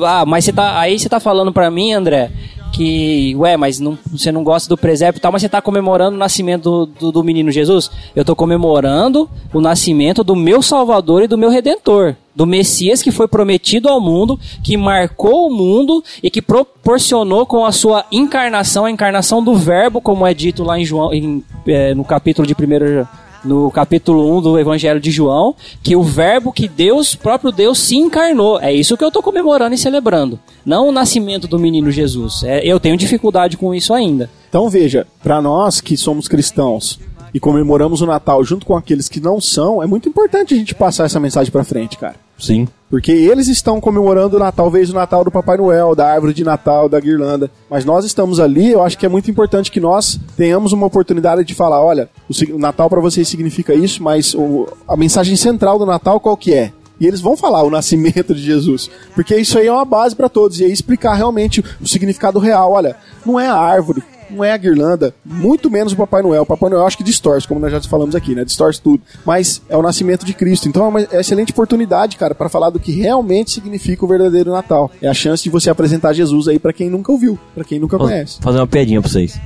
Ah, 0.05 0.25
mas 0.25 0.43
você 0.43 0.51
tá, 0.51 0.77
aí 0.77 0.99
você 0.99 1.07
tá 1.07 1.21
falando 1.21 1.53
pra 1.53 1.71
mim, 1.71 1.93
André, 1.93 2.29
que, 2.71 3.35
ué, 3.35 3.57
mas 3.57 3.79
não, 3.79 3.97
você 4.11 4.31
não 4.31 4.43
gosta 4.43 4.69
do 4.69 4.77
presépio 4.77 5.19
e 5.19 5.21
tal, 5.21 5.31
mas 5.31 5.41
você 5.41 5.45
está 5.47 5.61
comemorando 5.61 6.15
o 6.15 6.19
nascimento 6.19 6.63
do, 6.63 6.85
do, 6.85 7.11
do 7.11 7.23
menino 7.23 7.51
Jesus? 7.51 7.91
Eu 8.15 8.21
estou 8.21 8.35
comemorando 8.35 9.29
o 9.53 9.61
nascimento 9.61 10.23
do 10.23 10.35
meu 10.35 10.61
Salvador 10.61 11.23
e 11.23 11.27
do 11.27 11.37
meu 11.37 11.49
Redentor. 11.49 12.15
Do 12.33 12.47
Messias 12.47 13.01
que 13.01 13.11
foi 13.11 13.27
prometido 13.27 13.89
ao 13.89 13.99
mundo, 13.99 14.39
que 14.63 14.77
marcou 14.77 15.47
o 15.47 15.53
mundo 15.53 16.01
e 16.23 16.29
que 16.29 16.41
proporcionou 16.41 17.45
com 17.45 17.65
a 17.65 17.71
sua 17.71 18.05
encarnação, 18.11 18.85
a 18.85 18.91
encarnação 18.91 19.43
do 19.43 19.53
Verbo, 19.53 19.99
como 19.99 20.25
é 20.25 20.33
dito 20.33 20.63
lá 20.63 20.79
em 20.79 20.85
João, 20.85 21.13
em, 21.13 21.43
eh, 21.67 21.93
no 21.93 22.05
capítulo 22.05 22.47
de 22.47 22.53
1 22.53 23.05
no 23.43 23.71
capítulo 23.71 24.37
1 24.37 24.41
do 24.41 24.59
Evangelho 24.59 24.99
de 24.99 25.11
João, 25.11 25.55
que 25.81 25.95
o 25.95 26.03
verbo 26.03 26.51
que 26.51 26.67
Deus, 26.67 27.15
próprio 27.15 27.51
Deus, 27.51 27.79
se 27.79 27.95
encarnou. 27.95 28.59
É 28.59 28.73
isso 28.73 28.97
que 28.97 29.03
eu 29.03 29.07
estou 29.07 29.23
comemorando 29.23 29.75
e 29.75 29.77
celebrando. 29.77 30.39
Não 30.65 30.87
o 30.87 30.91
nascimento 30.91 31.47
do 31.47 31.59
menino 31.59 31.91
Jesus. 31.91 32.43
É, 32.43 32.65
eu 32.65 32.79
tenho 32.79 32.97
dificuldade 32.97 33.57
com 33.57 33.73
isso 33.73 33.93
ainda. 33.93 34.29
Então 34.49 34.69
veja, 34.69 35.07
para 35.23 35.41
nós 35.41 35.81
que 35.81 35.95
somos 35.97 36.27
cristãos 36.27 36.99
e 37.33 37.39
comemoramos 37.39 38.01
o 38.01 38.05
Natal 38.05 38.43
junto 38.43 38.65
com 38.65 38.75
aqueles 38.75 39.07
que 39.07 39.19
não 39.19 39.39
são, 39.39 39.81
é 39.81 39.87
muito 39.87 40.09
importante 40.09 40.53
a 40.53 40.57
gente 40.57 40.75
passar 40.75 41.05
essa 41.05 41.19
mensagem 41.19 41.51
para 41.51 41.63
frente, 41.63 41.97
cara. 41.97 42.15
Sim. 42.41 42.67
Porque 42.89 43.11
eles 43.11 43.47
estão 43.47 43.79
comemorando 43.79 44.37
Natal, 44.37 44.65
talvez 44.65 44.89
o 44.89 44.93
Natal 44.93 45.23
do 45.23 45.31
Papai 45.31 45.55
Noel, 45.55 45.95
da 45.95 46.11
árvore 46.11 46.33
de 46.33 46.43
Natal, 46.43 46.89
da 46.89 46.99
guirlanda. 46.99 47.49
Mas 47.69 47.85
nós 47.85 48.03
estamos 48.03 48.37
ali, 48.39 48.71
eu 48.71 48.83
acho 48.83 48.97
que 48.97 49.05
é 49.05 49.09
muito 49.09 49.31
importante 49.31 49.71
que 49.71 49.79
nós 49.79 50.19
tenhamos 50.35 50.73
uma 50.73 50.87
oportunidade 50.87 51.45
de 51.45 51.53
falar, 51.55 51.81
olha, 51.81 52.09
o 52.53 52.57
Natal 52.57 52.89
para 52.89 52.99
vocês 52.99 53.27
significa 53.29 53.73
isso, 53.73 54.03
mas 54.03 54.33
o- 54.33 54.67
a 54.87 54.97
mensagem 54.97 55.37
central 55.37 55.79
do 55.79 55.85
Natal 55.85 56.19
qual 56.19 56.35
que 56.35 56.53
é? 56.53 56.73
E 56.99 57.07
eles 57.07 57.21
vão 57.21 57.35
falar 57.37 57.63
o 57.63 57.69
nascimento 57.71 58.35
de 58.35 58.41
Jesus. 58.41 58.89
Porque 59.15 59.35
isso 59.35 59.57
aí 59.57 59.67
é 59.67 59.71
uma 59.71 59.85
base 59.85 60.15
para 60.15 60.29
todos. 60.29 60.59
E 60.59 60.65
aí 60.65 60.71
explicar 60.71 61.13
realmente 61.15 61.63
o 61.81 61.87
significado 61.87 62.37
real. 62.39 62.73
Olha, 62.73 62.95
não 63.25 63.39
é 63.39 63.47
a 63.47 63.55
árvore, 63.55 64.03
não 64.31 64.43
é 64.43 64.51
a 64.51 64.57
guirlanda, 64.57 65.13
muito 65.25 65.69
menos 65.69 65.93
o 65.93 65.95
Papai 65.95 66.21
Noel. 66.21 66.43
O 66.43 66.45
Papai 66.45 66.69
Noel 66.69 66.85
acho 66.85 66.97
que 66.97 67.03
distorce, 67.03 67.47
como 67.47 67.59
nós 67.59 67.71
já 67.71 67.81
falamos 67.81 68.15
aqui, 68.15 68.33
né? 68.35 68.43
Distorce 68.45 68.81
tudo. 68.81 69.01
Mas 69.25 69.61
é 69.69 69.75
o 69.77 69.81
nascimento 69.81 70.25
de 70.25 70.33
Cristo. 70.33 70.67
Então 70.67 70.85
é 70.85 70.87
uma 70.87 71.01
excelente 71.01 71.51
oportunidade, 71.51 72.17
cara, 72.17 72.33
para 72.33 72.49
falar 72.49 72.69
do 72.69 72.79
que 72.79 72.91
realmente 72.91 73.51
significa 73.51 74.03
o 74.05 74.07
verdadeiro 74.07 74.51
Natal. 74.51 74.89
É 75.01 75.07
a 75.07 75.13
chance 75.13 75.43
de 75.43 75.49
você 75.49 75.69
apresentar 75.69 76.13
Jesus 76.13 76.47
aí 76.47 76.59
para 76.59 76.73
quem 76.73 76.89
nunca 76.89 77.11
ouviu, 77.11 77.37
para 77.53 77.63
quem 77.63 77.79
nunca 77.79 77.97
Vou 77.97 78.07
conhece. 78.07 78.39
fazer 78.41 78.59
uma 78.59 78.67
piadinha 78.67 79.01
pra 79.01 79.09
vocês. 79.09 79.39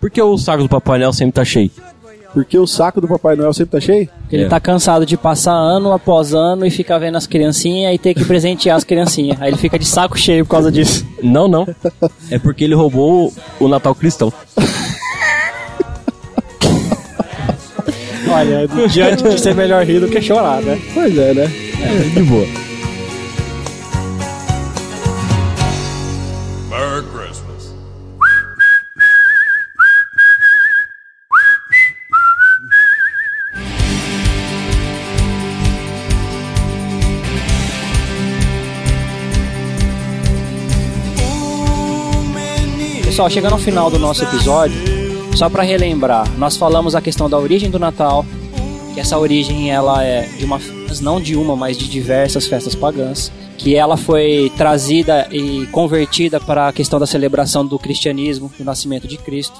Por 0.00 0.10
que 0.10 0.20
o 0.20 0.36
saco 0.36 0.62
do 0.62 0.68
Papai 0.68 0.98
Noel 0.98 1.12
sempre 1.12 1.32
tá 1.32 1.44
cheio? 1.44 1.70
Porque 2.36 2.58
o 2.58 2.66
saco 2.66 3.00
do 3.00 3.08
Papai 3.08 3.34
Noel 3.34 3.54
sempre 3.54 3.70
tá 3.72 3.80
cheio? 3.80 4.10
Porque 4.20 4.36
ele 4.36 4.44
É. 4.44 4.48
tá 4.48 4.60
cansado 4.60 5.06
de 5.06 5.16
passar 5.16 5.54
ano 5.54 5.90
após 5.90 6.34
ano 6.34 6.66
e 6.66 6.70
ficar 6.70 6.98
vendo 6.98 7.16
as 7.16 7.26
criancinhas 7.26 7.94
e 7.94 7.98
ter 7.98 8.12
que 8.12 8.26
presentear 8.26 8.76
as 8.76 8.84
criancinhas. 8.84 9.40
Aí 9.40 9.48
ele 9.48 9.56
fica 9.56 9.78
de 9.78 9.86
saco 9.86 10.18
cheio 10.18 10.44
por 10.44 10.50
causa 10.50 10.70
disso. 10.70 11.02
Não, 11.22 11.48
não. 11.48 11.66
É 12.30 12.38
porque 12.38 12.64
ele 12.64 12.74
roubou 12.74 13.32
o 13.58 13.68
Natal 13.68 13.94
cristão. 13.94 14.30
Olha, 18.28 18.68
diante 18.92 19.22
de 19.22 19.40
ser 19.40 19.54
melhor 19.54 19.82
rir 19.86 20.00
do 20.00 20.08
que 20.08 20.20
chorar, 20.20 20.60
né? 20.60 20.78
Pois 20.92 21.16
é, 21.16 21.32
né? 21.32 21.46
De 22.12 22.22
boa. 22.22 22.46
Pessoal, 43.16 43.30
chegando 43.30 43.54
ao 43.54 43.58
final 43.58 43.90
do 43.90 43.98
nosso 43.98 44.22
episódio, 44.24 44.76
só 45.34 45.48
para 45.48 45.62
relembrar, 45.62 46.30
nós 46.36 46.54
falamos 46.54 46.94
a 46.94 47.00
questão 47.00 47.30
da 47.30 47.38
origem 47.38 47.70
do 47.70 47.78
Natal, 47.78 48.26
que 48.92 49.00
essa 49.00 49.18
origem 49.18 49.70
ela 49.70 50.04
é 50.04 50.28
de 50.38 50.44
uma, 50.44 50.60
não 51.00 51.18
de 51.18 51.34
uma, 51.34 51.56
mas 51.56 51.78
de 51.78 51.88
diversas 51.88 52.46
festas 52.46 52.74
pagãs, 52.74 53.32
que 53.56 53.74
ela 53.74 53.96
foi 53.96 54.52
trazida 54.58 55.26
e 55.32 55.66
convertida 55.72 56.38
para 56.38 56.68
a 56.68 56.72
questão 56.74 57.00
da 57.00 57.06
celebração 57.06 57.66
do 57.66 57.78
cristianismo, 57.78 58.52
do 58.58 58.62
nascimento 58.62 59.08
de 59.08 59.16
Cristo. 59.16 59.58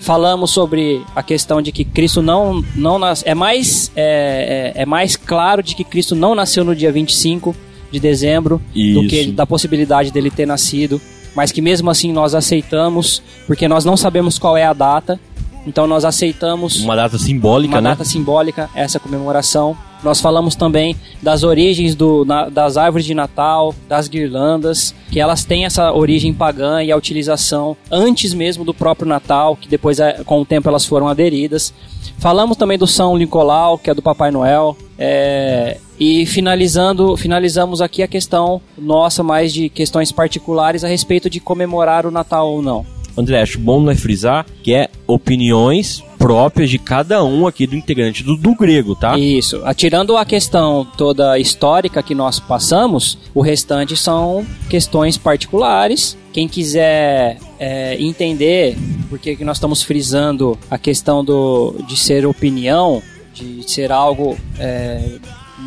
Falamos 0.00 0.50
sobre 0.50 1.00
a 1.14 1.22
questão 1.22 1.62
de 1.62 1.70
que 1.70 1.84
Cristo 1.84 2.20
não, 2.20 2.60
não 2.74 2.98
nas, 2.98 3.22
é 3.24 3.36
mais 3.36 3.92
é, 3.94 4.72
é, 4.74 4.82
é 4.82 4.84
mais 4.84 5.14
claro 5.14 5.62
de 5.62 5.76
que 5.76 5.84
Cristo 5.84 6.16
não 6.16 6.34
nasceu 6.34 6.64
no 6.64 6.74
dia 6.74 6.90
25 6.90 7.54
de 7.92 8.00
dezembro 8.00 8.60
do 8.74 9.06
que 9.06 9.20
Isso. 9.20 9.32
da 9.32 9.46
possibilidade 9.46 10.10
dele 10.10 10.28
ter 10.28 10.44
nascido, 10.44 11.00
mas 11.34 11.50
que 11.52 11.60
mesmo 11.60 11.90
assim 11.90 12.12
nós 12.12 12.34
aceitamos, 12.34 13.22
porque 13.46 13.66
nós 13.68 13.84
não 13.84 13.96
sabemos 13.96 14.38
qual 14.38 14.56
é 14.56 14.64
a 14.64 14.72
data, 14.72 15.18
então 15.66 15.86
nós 15.86 16.04
aceitamos 16.04 16.80
Uma 16.82 16.96
data 16.96 17.18
simbólica, 17.18 17.74
uma 17.76 17.80
né? 17.80 17.90
data 17.90 18.04
simbólica, 18.04 18.68
essa 18.74 18.98
comemoração. 19.00 19.76
Nós 20.02 20.20
falamos 20.20 20.54
também 20.54 20.94
das 21.22 21.42
origens 21.44 21.94
do, 21.94 22.26
na- 22.26 22.50
das 22.50 22.76
árvores 22.76 23.06
de 23.06 23.14
Natal, 23.14 23.74
das 23.88 24.06
guirlandas, 24.06 24.94
que 25.10 25.18
elas 25.18 25.44
têm 25.44 25.64
essa 25.64 25.92
origem 25.94 26.34
pagã 26.34 26.82
e 26.82 26.92
a 26.92 26.96
utilização 26.96 27.74
antes 27.90 28.34
mesmo 28.34 28.64
do 28.64 28.74
próprio 28.74 29.08
Natal, 29.08 29.56
que 29.56 29.66
depois 29.66 29.98
eh, 30.00 30.20
com 30.26 30.42
o 30.42 30.44
tempo 30.44 30.68
elas 30.68 30.84
foram 30.84 31.08
aderidas. 31.08 31.72
Falamos 32.18 32.56
também 32.58 32.76
do 32.76 32.86
São 32.86 33.16
Nicolau, 33.16 33.78
que 33.78 33.88
é 33.88 33.94
do 33.94 34.02
Papai 34.02 34.30
Noel. 34.30 34.76
é, 34.98 35.78
e 35.98 36.26
finalizando, 36.26 37.16
finalizamos 37.16 37.80
aqui 37.80 38.02
a 38.02 38.08
questão 38.08 38.60
nossa 38.76 39.22
mais 39.22 39.52
de 39.54 39.68
questões 39.68 40.10
particulares 40.12 40.82
a 40.84 40.88
respeito 40.88 41.30
de 41.30 41.40
comemorar 41.40 42.04
o 42.04 42.10
Natal 42.10 42.50
ou 42.52 42.60
não. 42.60 42.84
André, 43.16 43.40
acho 43.40 43.58
bom 43.58 43.80
nós 43.80 44.00
frisar 44.00 44.46
que 44.62 44.74
é 44.74 44.88
opiniões 45.06 46.02
próprias 46.18 46.70
de 46.70 46.78
cada 46.78 47.22
um 47.22 47.46
aqui 47.46 47.66
do 47.66 47.76
integrante 47.76 48.22
do, 48.22 48.34
do 48.36 48.54
grego, 48.54 48.96
tá? 48.96 49.18
Isso. 49.18 49.60
Atirando 49.64 50.16
a 50.16 50.24
questão 50.24 50.86
toda 50.96 51.38
histórica 51.38 52.02
que 52.02 52.14
nós 52.14 52.40
passamos, 52.40 53.18
o 53.34 53.42
restante 53.42 53.94
são 53.94 54.46
questões 54.70 55.18
particulares. 55.18 56.16
Quem 56.32 56.48
quiser 56.48 57.38
é, 57.58 57.96
entender 58.00 58.76
por 59.10 59.18
que 59.18 59.44
nós 59.44 59.58
estamos 59.58 59.82
frisando 59.82 60.58
a 60.70 60.78
questão 60.78 61.22
do, 61.22 61.76
de 61.86 61.96
ser 61.96 62.26
opinião, 62.26 63.02
de 63.34 63.70
ser 63.70 63.92
algo 63.92 64.36
é, 64.58 65.18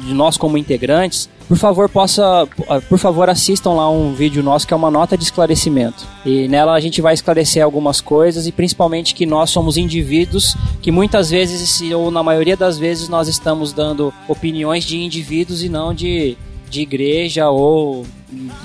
de 0.06 0.14
nós 0.14 0.38
como 0.38 0.58
integrantes, 0.58 1.30
por 1.48 1.58
favor, 1.58 1.88
possa, 1.88 2.48
por 2.90 3.00
favor, 3.00 3.30
assistam 3.30 3.72
lá 3.72 3.90
um 3.90 4.14
vídeo 4.14 4.44
nosso 4.44 4.68
que 4.68 4.74
é 4.74 4.78
uma 4.78 4.92
nota 4.92 5.18
de 5.18 5.24
esclarecimento. 5.24 6.06
E 6.26 6.48
nela 6.48 6.74
a 6.74 6.80
gente 6.80 7.02
vai 7.02 7.14
esclarecer 7.14 7.64
algumas 7.64 8.02
coisas 8.02 8.48
e 8.48 8.52
principalmente 8.52 9.16
que 9.16 9.26
nós 9.26 9.50
somos 9.50 9.78
indivíduos 9.78 10.58
que 10.82 10.92
muitas 10.92 11.30
vezes, 11.30 11.82
ou 11.92 12.12
na 12.12 12.22
maioria 12.22 12.58
das 12.58 12.78
vezes, 12.78 13.08
nós 13.08 13.30
estamos 13.30 13.72
dando 13.72 14.14
opiniões 14.28 14.84
de 14.84 14.98
indivíduos 14.98 15.64
e 15.64 15.70
não 15.70 15.94
de, 15.94 16.38
de 16.70 16.82
igreja 16.82 17.50
ou 17.50 18.06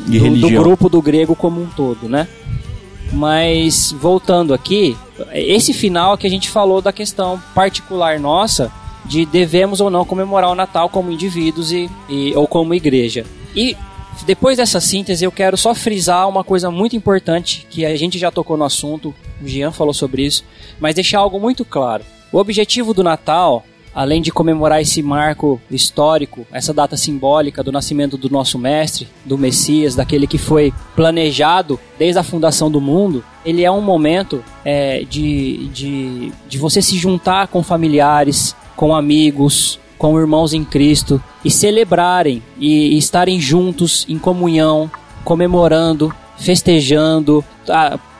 do, 0.06 0.36
do 0.38 0.50
grupo 0.50 0.88
do 0.88 1.00
grego 1.00 1.36
como 1.36 1.62
um 1.62 1.66
todo, 1.66 2.08
né? 2.08 2.26
Mas 3.12 3.92
voltando 3.92 4.52
aqui, 4.52 4.96
esse 5.32 5.72
final 5.72 6.16
que 6.16 6.26
a 6.26 6.30
gente 6.30 6.50
falou 6.50 6.80
da 6.80 6.92
questão 6.92 7.40
particular 7.54 8.18
nossa 8.18 8.72
de 9.04 9.24
devemos 9.26 9.80
ou 9.80 9.90
não 9.90 10.04
comemorar 10.04 10.50
o 10.50 10.54
Natal 10.54 10.88
como 10.88 11.10
indivíduos 11.10 11.72
e, 11.72 11.90
e- 12.08 12.32
ou 12.34 12.46
como 12.46 12.74
igreja. 12.74 13.24
E 13.54 13.76
depois 14.26 14.58
dessa 14.58 14.80
síntese, 14.80 15.24
eu 15.24 15.32
quero 15.32 15.56
só 15.56 15.74
frisar 15.74 16.28
uma 16.28 16.44
coisa 16.44 16.70
muito 16.70 16.94
importante 16.94 17.66
que 17.68 17.84
a 17.84 17.96
gente 17.96 18.18
já 18.18 18.30
tocou 18.30 18.56
no 18.56 18.64
assunto, 18.64 19.14
o 19.42 19.48
Jean 19.48 19.72
falou 19.72 19.94
sobre 19.94 20.24
isso, 20.24 20.44
mas 20.78 20.94
deixar 20.94 21.18
algo 21.18 21.40
muito 21.40 21.64
claro. 21.64 22.04
O 22.30 22.38
objetivo 22.38 22.94
do 22.94 23.02
Natal, 23.02 23.64
além 23.94 24.22
de 24.22 24.30
comemorar 24.30 24.80
esse 24.80 25.02
marco 25.02 25.60
histórico, 25.70 26.46
essa 26.52 26.72
data 26.72 26.96
simbólica 26.96 27.62
do 27.62 27.72
nascimento 27.72 28.16
do 28.16 28.30
nosso 28.30 28.58
mestre, 28.58 29.08
do 29.24 29.36
Messias, 29.36 29.94
daquele 29.94 30.26
que 30.26 30.38
foi 30.38 30.72
planejado 30.94 31.78
desde 31.98 32.18
a 32.18 32.22
fundação 32.22 32.70
do 32.70 32.80
mundo, 32.80 33.24
ele 33.44 33.64
é 33.64 33.70
um 33.70 33.82
momento 33.82 34.42
é, 34.64 35.04
de, 35.04 35.68
de, 35.68 36.32
de 36.48 36.58
você 36.58 36.80
se 36.80 36.96
juntar 36.96 37.48
com 37.48 37.62
familiares, 37.62 38.54
com 38.82 38.96
amigos, 38.96 39.78
com 39.96 40.18
irmãos 40.18 40.52
em 40.52 40.64
Cristo 40.64 41.22
e 41.44 41.50
celebrarem 41.52 42.42
e, 42.58 42.98
estarem 42.98 43.38
juntos 43.38 44.04
em 44.08 44.18
comunhão, 44.18 44.90
comemorando, 45.22 46.12
festejando, 46.36 47.44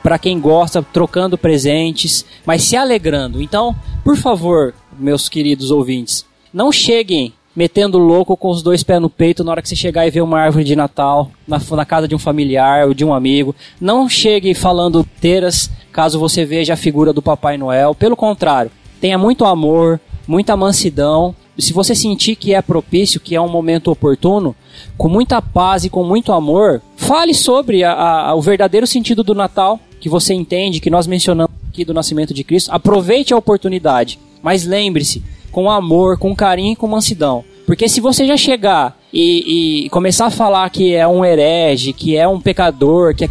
para 0.01 0.17
quem 0.17 0.39
gosta, 0.39 0.81
trocando 0.81 1.37
presentes, 1.37 2.25
mas 2.45 2.63
se 2.63 2.77
alegrando. 2.77 3.41
Então, 3.41 3.75
por 4.05 4.15
favor, 4.15 4.73
meus 4.97 5.27
queridos 5.27 5.69
ouvintes, 5.69 6.25
não 6.53 6.71
cheguem 6.71 7.33
metendo 7.53 7.97
louco 7.97 8.37
com 8.37 8.49
os 8.49 8.63
dois 8.63 8.83
pés 8.83 9.01
no 9.01 9.09
peito 9.09 9.43
na 9.43 9.51
hora 9.51 9.61
que 9.61 9.67
você 9.67 9.75
chegar 9.75 10.07
e 10.07 10.11
ver 10.11 10.21
uma 10.21 10.39
árvore 10.39 10.63
de 10.63 10.77
Natal 10.77 11.29
na, 11.45 11.59
na 11.71 11.85
casa 11.85 12.07
de 12.07 12.15
um 12.15 12.19
familiar 12.19 12.87
ou 12.87 12.93
de 12.93 13.03
um 13.03 13.13
amigo. 13.13 13.53
Não 13.81 14.07
chegue 14.07 14.53
falando 14.53 15.05
teiras 15.19 15.69
caso 15.91 16.17
você 16.17 16.45
veja 16.45 16.71
a 16.71 16.77
figura 16.77 17.11
do 17.11 17.21
Papai 17.21 17.57
Noel. 17.57 17.93
Pelo 17.93 18.15
contrário, 18.15 18.71
tenha 19.01 19.17
muito 19.17 19.43
amor, 19.43 19.99
muita 20.27 20.55
mansidão. 20.57 21.35
Se 21.57 21.71
você 21.73 21.93
sentir 21.93 22.35
que 22.35 22.53
é 22.53 22.61
propício, 22.61 23.19
que 23.19 23.35
é 23.35 23.41
um 23.41 23.49
momento 23.49 23.91
oportuno, 23.91 24.55
com 24.97 25.07
muita 25.07 25.41
paz 25.41 25.85
e 25.85 25.89
com 25.89 26.03
muito 26.03 26.31
amor, 26.31 26.81
fale 26.97 27.33
sobre 27.33 27.83
a- 27.83 27.93
a- 28.29 28.35
o 28.35 28.41
verdadeiro 28.41 28.87
sentido 28.87 29.23
do 29.23 29.35
Natal, 29.35 29.79
que 29.99 30.09
você 30.09 30.33
entende, 30.33 30.79
que 30.79 30.89
nós 30.89 31.05
mencionamos 31.07 31.53
aqui 31.69 31.85
do 31.85 31.93
nascimento 31.93 32.33
de 32.33 32.43
Cristo. 32.43 32.71
Aproveite 32.71 33.33
a 33.33 33.37
oportunidade, 33.37 34.19
mas 34.41 34.65
lembre-se, 34.65 35.23
com 35.51 35.69
amor, 35.69 36.17
com 36.17 36.35
carinho 36.35 36.73
e 36.73 36.75
com 36.75 36.87
mansidão. 36.87 37.43
Porque 37.65 37.87
se 37.87 38.01
você 38.01 38.25
já 38.27 38.35
chegar 38.35 38.97
e, 39.13 39.85
e 39.85 39.89
começar 39.89 40.25
a 40.25 40.31
falar 40.31 40.69
que 40.69 40.93
é 40.93 41.07
um 41.07 41.23
herege, 41.23 41.93
que 41.93 42.17
é 42.17 42.27
um 42.27 42.39
pecador, 42.41 43.15
que 43.15 43.25
é 43.25 43.29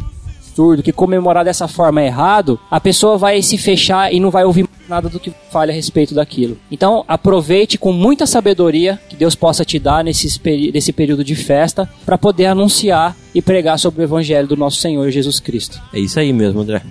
absurdo, 0.52 0.82
que 0.82 0.92
comemorar 0.92 1.44
dessa 1.44 1.66
forma 1.66 2.02
é 2.02 2.06
errado, 2.06 2.60
a 2.70 2.78
pessoa 2.78 3.16
vai 3.16 3.40
se 3.42 3.56
fechar 3.56 4.12
e 4.12 4.20
não 4.20 4.30
vai 4.30 4.44
ouvir 4.44 4.68
nada 4.88 5.08
do 5.08 5.18
que 5.18 5.32
fale 5.50 5.72
a 5.72 5.74
respeito 5.74 6.14
daquilo. 6.14 6.58
Então, 6.70 7.04
aproveite 7.08 7.78
com 7.78 7.92
muita 7.92 8.26
sabedoria 8.26 9.00
que 9.08 9.16
Deus 9.16 9.34
possa 9.34 9.64
te 9.64 9.78
dar 9.78 10.04
nesses 10.04 10.36
peri 10.36 10.70
nesse 10.72 10.92
período 10.92 11.24
de 11.24 11.34
festa 11.34 11.88
para 12.04 12.18
poder 12.18 12.46
anunciar 12.46 13.16
e 13.34 13.40
pregar 13.40 13.78
sobre 13.78 14.02
o 14.02 14.04
evangelho 14.04 14.46
do 14.46 14.56
nosso 14.56 14.78
Senhor 14.78 15.10
Jesus 15.10 15.40
Cristo. 15.40 15.80
É 15.92 15.98
isso 15.98 16.20
aí 16.20 16.32
mesmo, 16.32 16.60
André. 16.60 16.82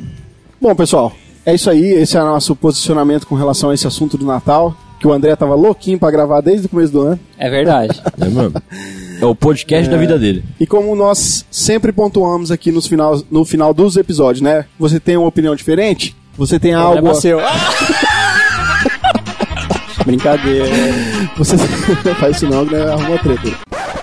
Bom, 0.59 0.73
pessoal, 0.75 1.13
é 1.45 1.53
isso 1.53 1.69
aí. 1.69 1.93
Esse 1.93 2.17
é 2.17 2.21
o 2.21 2.25
nosso 2.25 2.55
posicionamento 2.55 3.27
com 3.27 3.35
relação 3.35 3.69
a 3.69 3.73
esse 3.73 3.85
assunto 3.85 4.17
do 4.17 4.25
Natal, 4.25 4.75
que 5.01 5.07
o 5.07 5.11
André 5.11 5.35
tava 5.35 5.55
louquinho 5.55 5.97
pra 5.97 6.11
gravar 6.11 6.41
desde 6.41 6.67
o 6.67 6.69
começo 6.69 6.93
do 6.93 7.01
ano. 7.01 7.19
É 7.35 7.49
verdade. 7.49 7.99
É 8.19 8.25
mesmo? 8.25 8.53
É 9.19 9.25
o 9.25 9.33
podcast 9.33 9.89
da 9.89 9.97
vida 9.97 10.19
dele. 10.19 10.43
E 10.59 10.67
como 10.67 10.95
nós 10.95 11.43
sempre 11.49 11.91
pontuamos 11.91 12.51
aqui 12.51 12.71
nos 12.71 12.85
final, 12.85 13.19
no 13.31 13.43
final 13.43 13.73
dos 13.73 13.97
episódios, 13.97 14.43
né? 14.43 14.65
Você 14.77 14.99
tem 14.99 15.17
uma 15.17 15.27
opinião 15.27 15.55
diferente? 15.55 16.15
Você 16.37 16.59
tem 16.59 16.75
algo. 16.75 16.93
Problema 16.93 17.19
seu. 17.19 17.39
Brincadeira. 20.05 20.67
Você 21.35 21.55
não 21.55 22.13
faz 22.15 22.35
isso 22.35 22.47
não, 22.47 22.63
né? 22.63 22.83
Arruma 22.83 23.17
treta. 23.17 23.57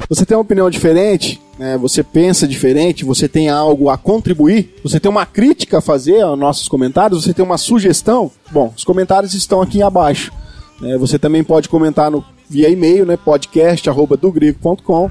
Você 0.08 0.26
tem 0.26 0.36
uma 0.36 0.42
opinião 0.42 0.68
diferente, 0.68 1.40
né? 1.58 1.78
Você 1.78 2.02
pensa 2.02 2.48
diferente, 2.48 3.04
você 3.04 3.28
tem 3.28 3.48
algo 3.48 3.88
a 3.88 3.96
contribuir, 3.96 4.74
você 4.82 4.98
tem 4.98 5.10
uma 5.10 5.26
crítica 5.26 5.78
a 5.78 5.82
fazer 5.82 6.22
aos 6.22 6.38
nossos 6.38 6.66
comentários, 6.66 7.22
você 7.22 7.32
tem 7.32 7.44
uma 7.44 7.58
sugestão. 7.58 8.32
Bom, 8.50 8.72
os 8.76 8.84
comentários 8.84 9.34
estão 9.34 9.62
aqui 9.62 9.80
abaixo. 9.80 10.32
Né? 10.80 10.96
você 10.96 11.18
também 11.18 11.42
pode 11.44 11.68
comentar 11.68 12.10
no, 12.10 12.24
via 12.48 12.68
e-mail, 12.68 13.04
né? 13.04 13.16
podcast@dogrego.com. 13.16 15.10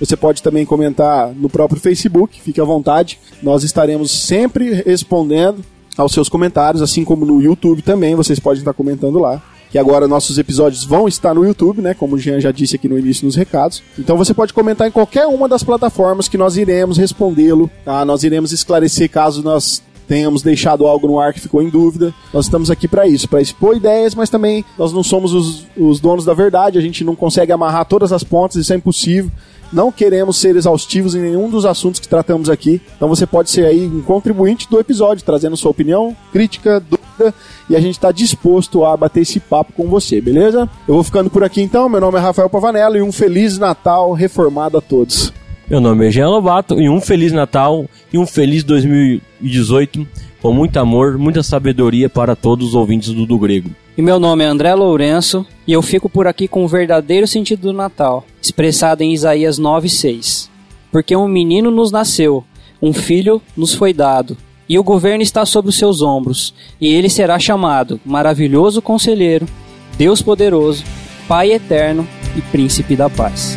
Você 0.00 0.16
pode 0.16 0.42
também 0.42 0.66
comentar 0.66 1.32
no 1.32 1.48
próprio 1.48 1.80
Facebook, 1.80 2.40
fique 2.40 2.60
à 2.60 2.64
vontade. 2.64 3.20
Nós 3.40 3.62
estaremos 3.62 4.10
sempre 4.10 4.82
respondendo 4.84 5.64
aos 5.96 6.12
seus 6.12 6.28
comentários, 6.28 6.82
assim 6.82 7.04
como 7.04 7.24
no 7.24 7.40
YouTube 7.40 7.82
também, 7.82 8.14
vocês 8.14 8.40
podem 8.40 8.60
estar 8.60 8.72
comentando 8.72 9.18
lá. 9.18 9.40
Que 9.70 9.78
agora 9.78 10.06
nossos 10.06 10.36
episódios 10.36 10.84
vão 10.84 11.08
estar 11.08 11.32
no 11.32 11.46
YouTube, 11.46 11.80
né? 11.80 11.94
Como 11.94 12.16
o 12.16 12.18
Jean 12.18 12.40
já 12.40 12.50
disse 12.50 12.76
aqui 12.76 12.88
no 12.88 12.98
início 12.98 13.24
nos 13.24 13.36
recados. 13.36 13.82
Então 13.98 14.18
você 14.18 14.34
pode 14.34 14.52
comentar 14.52 14.86
em 14.86 14.90
qualquer 14.90 15.26
uma 15.26 15.48
das 15.48 15.62
plataformas 15.62 16.28
que 16.28 16.36
nós 16.36 16.58
iremos 16.58 16.98
respondê-lo, 16.98 17.70
tá? 17.82 18.04
Nós 18.04 18.22
iremos 18.22 18.52
esclarecer 18.52 19.08
caso 19.08 19.42
nós 19.42 19.82
tenhamos 20.12 20.42
deixado 20.42 20.86
algo 20.86 21.06
no 21.06 21.18
ar 21.18 21.32
que 21.32 21.40
ficou 21.40 21.62
em 21.62 21.70
dúvida. 21.70 22.12
Nós 22.34 22.44
estamos 22.44 22.70
aqui 22.70 22.86
para 22.86 23.08
isso, 23.08 23.26
para 23.26 23.40
expor 23.40 23.74
ideias, 23.74 24.14
mas 24.14 24.28
também 24.28 24.62
nós 24.76 24.92
não 24.92 25.02
somos 25.02 25.32
os, 25.32 25.66
os 25.74 26.00
donos 26.00 26.22
da 26.22 26.34
verdade, 26.34 26.76
a 26.76 26.82
gente 26.82 27.02
não 27.02 27.16
consegue 27.16 27.50
amarrar 27.50 27.86
todas 27.86 28.12
as 28.12 28.22
pontas, 28.22 28.56
isso 28.58 28.74
é 28.74 28.76
impossível. 28.76 29.30
Não 29.72 29.90
queremos 29.90 30.36
ser 30.36 30.54
exaustivos 30.54 31.14
em 31.14 31.22
nenhum 31.22 31.48
dos 31.48 31.64
assuntos 31.64 31.98
que 31.98 32.06
tratamos 32.06 32.50
aqui. 32.50 32.78
Então 32.94 33.08
você 33.08 33.26
pode 33.26 33.50
ser 33.50 33.64
aí 33.64 33.86
um 33.86 34.02
contribuinte 34.02 34.68
do 34.68 34.78
episódio, 34.78 35.24
trazendo 35.24 35.56
sua 35.56 35.70
opinião, 35.70 36.14
crítica, 36.30 36.78
dúvida, 36.78 37.34
e 37.70 37.74
a 37.74 37.80
gente 37.80 37.94
está 37.94 38.12
disposto 38.12 38.84
a 38.84 38.94
bater 38.94 39.22
esse 39.22 39.40
papo 39.40 39.72
com 39.72 39.88
você, 39.88 40.20
beleza? 40.20 40.68
Eu 40.86 40.92
vou 40.92 41.02
ficando 41.02 41.30
por 41.30 41.42
aqui 41.42 41.62
então. 41.62 41.88
Meu 41.88 42.02
nome 42.02 42.18
é 42.18 42.20
Rafael 42.20 42.50
Pavanello 42.50 42.98
e 42.98 43.02
um 43.02 43.12
feliz 43.12 43.56
Natal 43.56 44.12
reformado 44.12 44.76
a 44.76 44.82
todos. 44.82 45.32
Meu 45.72 45.80
nome 45.80 46.06
é 46.06 46.10
Jean 46.10 46.28
Lobato 46.28 46.78
e 46.78 46.86
um 46.86 47.00
Feliz 47.00 47.32
Natal 47.32 47.86
e 48.12 48.18
um 48.18 48.26
Feliz 48.26 48.62
2018 48.62 50.06
com 50.42 50.52
muito 50.52 50.76
amor, 50.76 51.16
muita 51.16 51.42
sabedoria 51.42 52.10
para 52.10 52.36
todos 52.36 52.68
os 52.68 52.74
ouvintes 52.74 53.08
do 53.14 53.24
Do 53.24 53.38
Grego. 53.38 53.70
E 53.96 54.02
meu 54.02 54.20
nome 54.20 54.44
é 54.44 54.46
André 54.46 54.74
Lourenço 54.74 55.46
e 55.66 55.72
eu 55.72 55.80
fico 55.80 56.10
por 56.10 56.26
aqui 56.26 56.46
com 56.46 56.62
o 56.62 56.68
verdadeiro 56.68 57.26
sentido 57.26 57.62
do 57.62 57.72
Natal, 57.72 58.26
expressado 58.42 59.02
em 59.02 59.14
Isaías 59.14 59.58
9:6. 59.58 60.50
Porque 60.90 61.16
um 61.16 61.26
menino 61.26 61.70
nos 61.70 61.90
nasceu, 61.90 62.44
um 62.82 62.92
filho 62.92 63.40
nos 63.56 63.72
foi 63.72 63.94
dado, 63.94 64.36
e 64.68 64.78
o 64.78 64.84
governo 64.84 65.22
está 65.22 65.46
sobre 65.46 65.70
os 65.70 65.78
seus 65.78 66.02
ombros, 66.02 66.52
e 66.78 66.88
ele 66.88 67.08
será 67.08 67.38
chamado 67.38 67.98
Maravilhoso 68.04 68.82
Conselheiro, 68.82 69.46
Deus 69.96 70.20
Poderoso, 70.20 70.84
Pai 71.26 71.50
Eterno 71.50 72.06
e 72.36 72.42
Príncipe 72.42 72.94
da 72.94 73.08
Paz. 73.08 73.56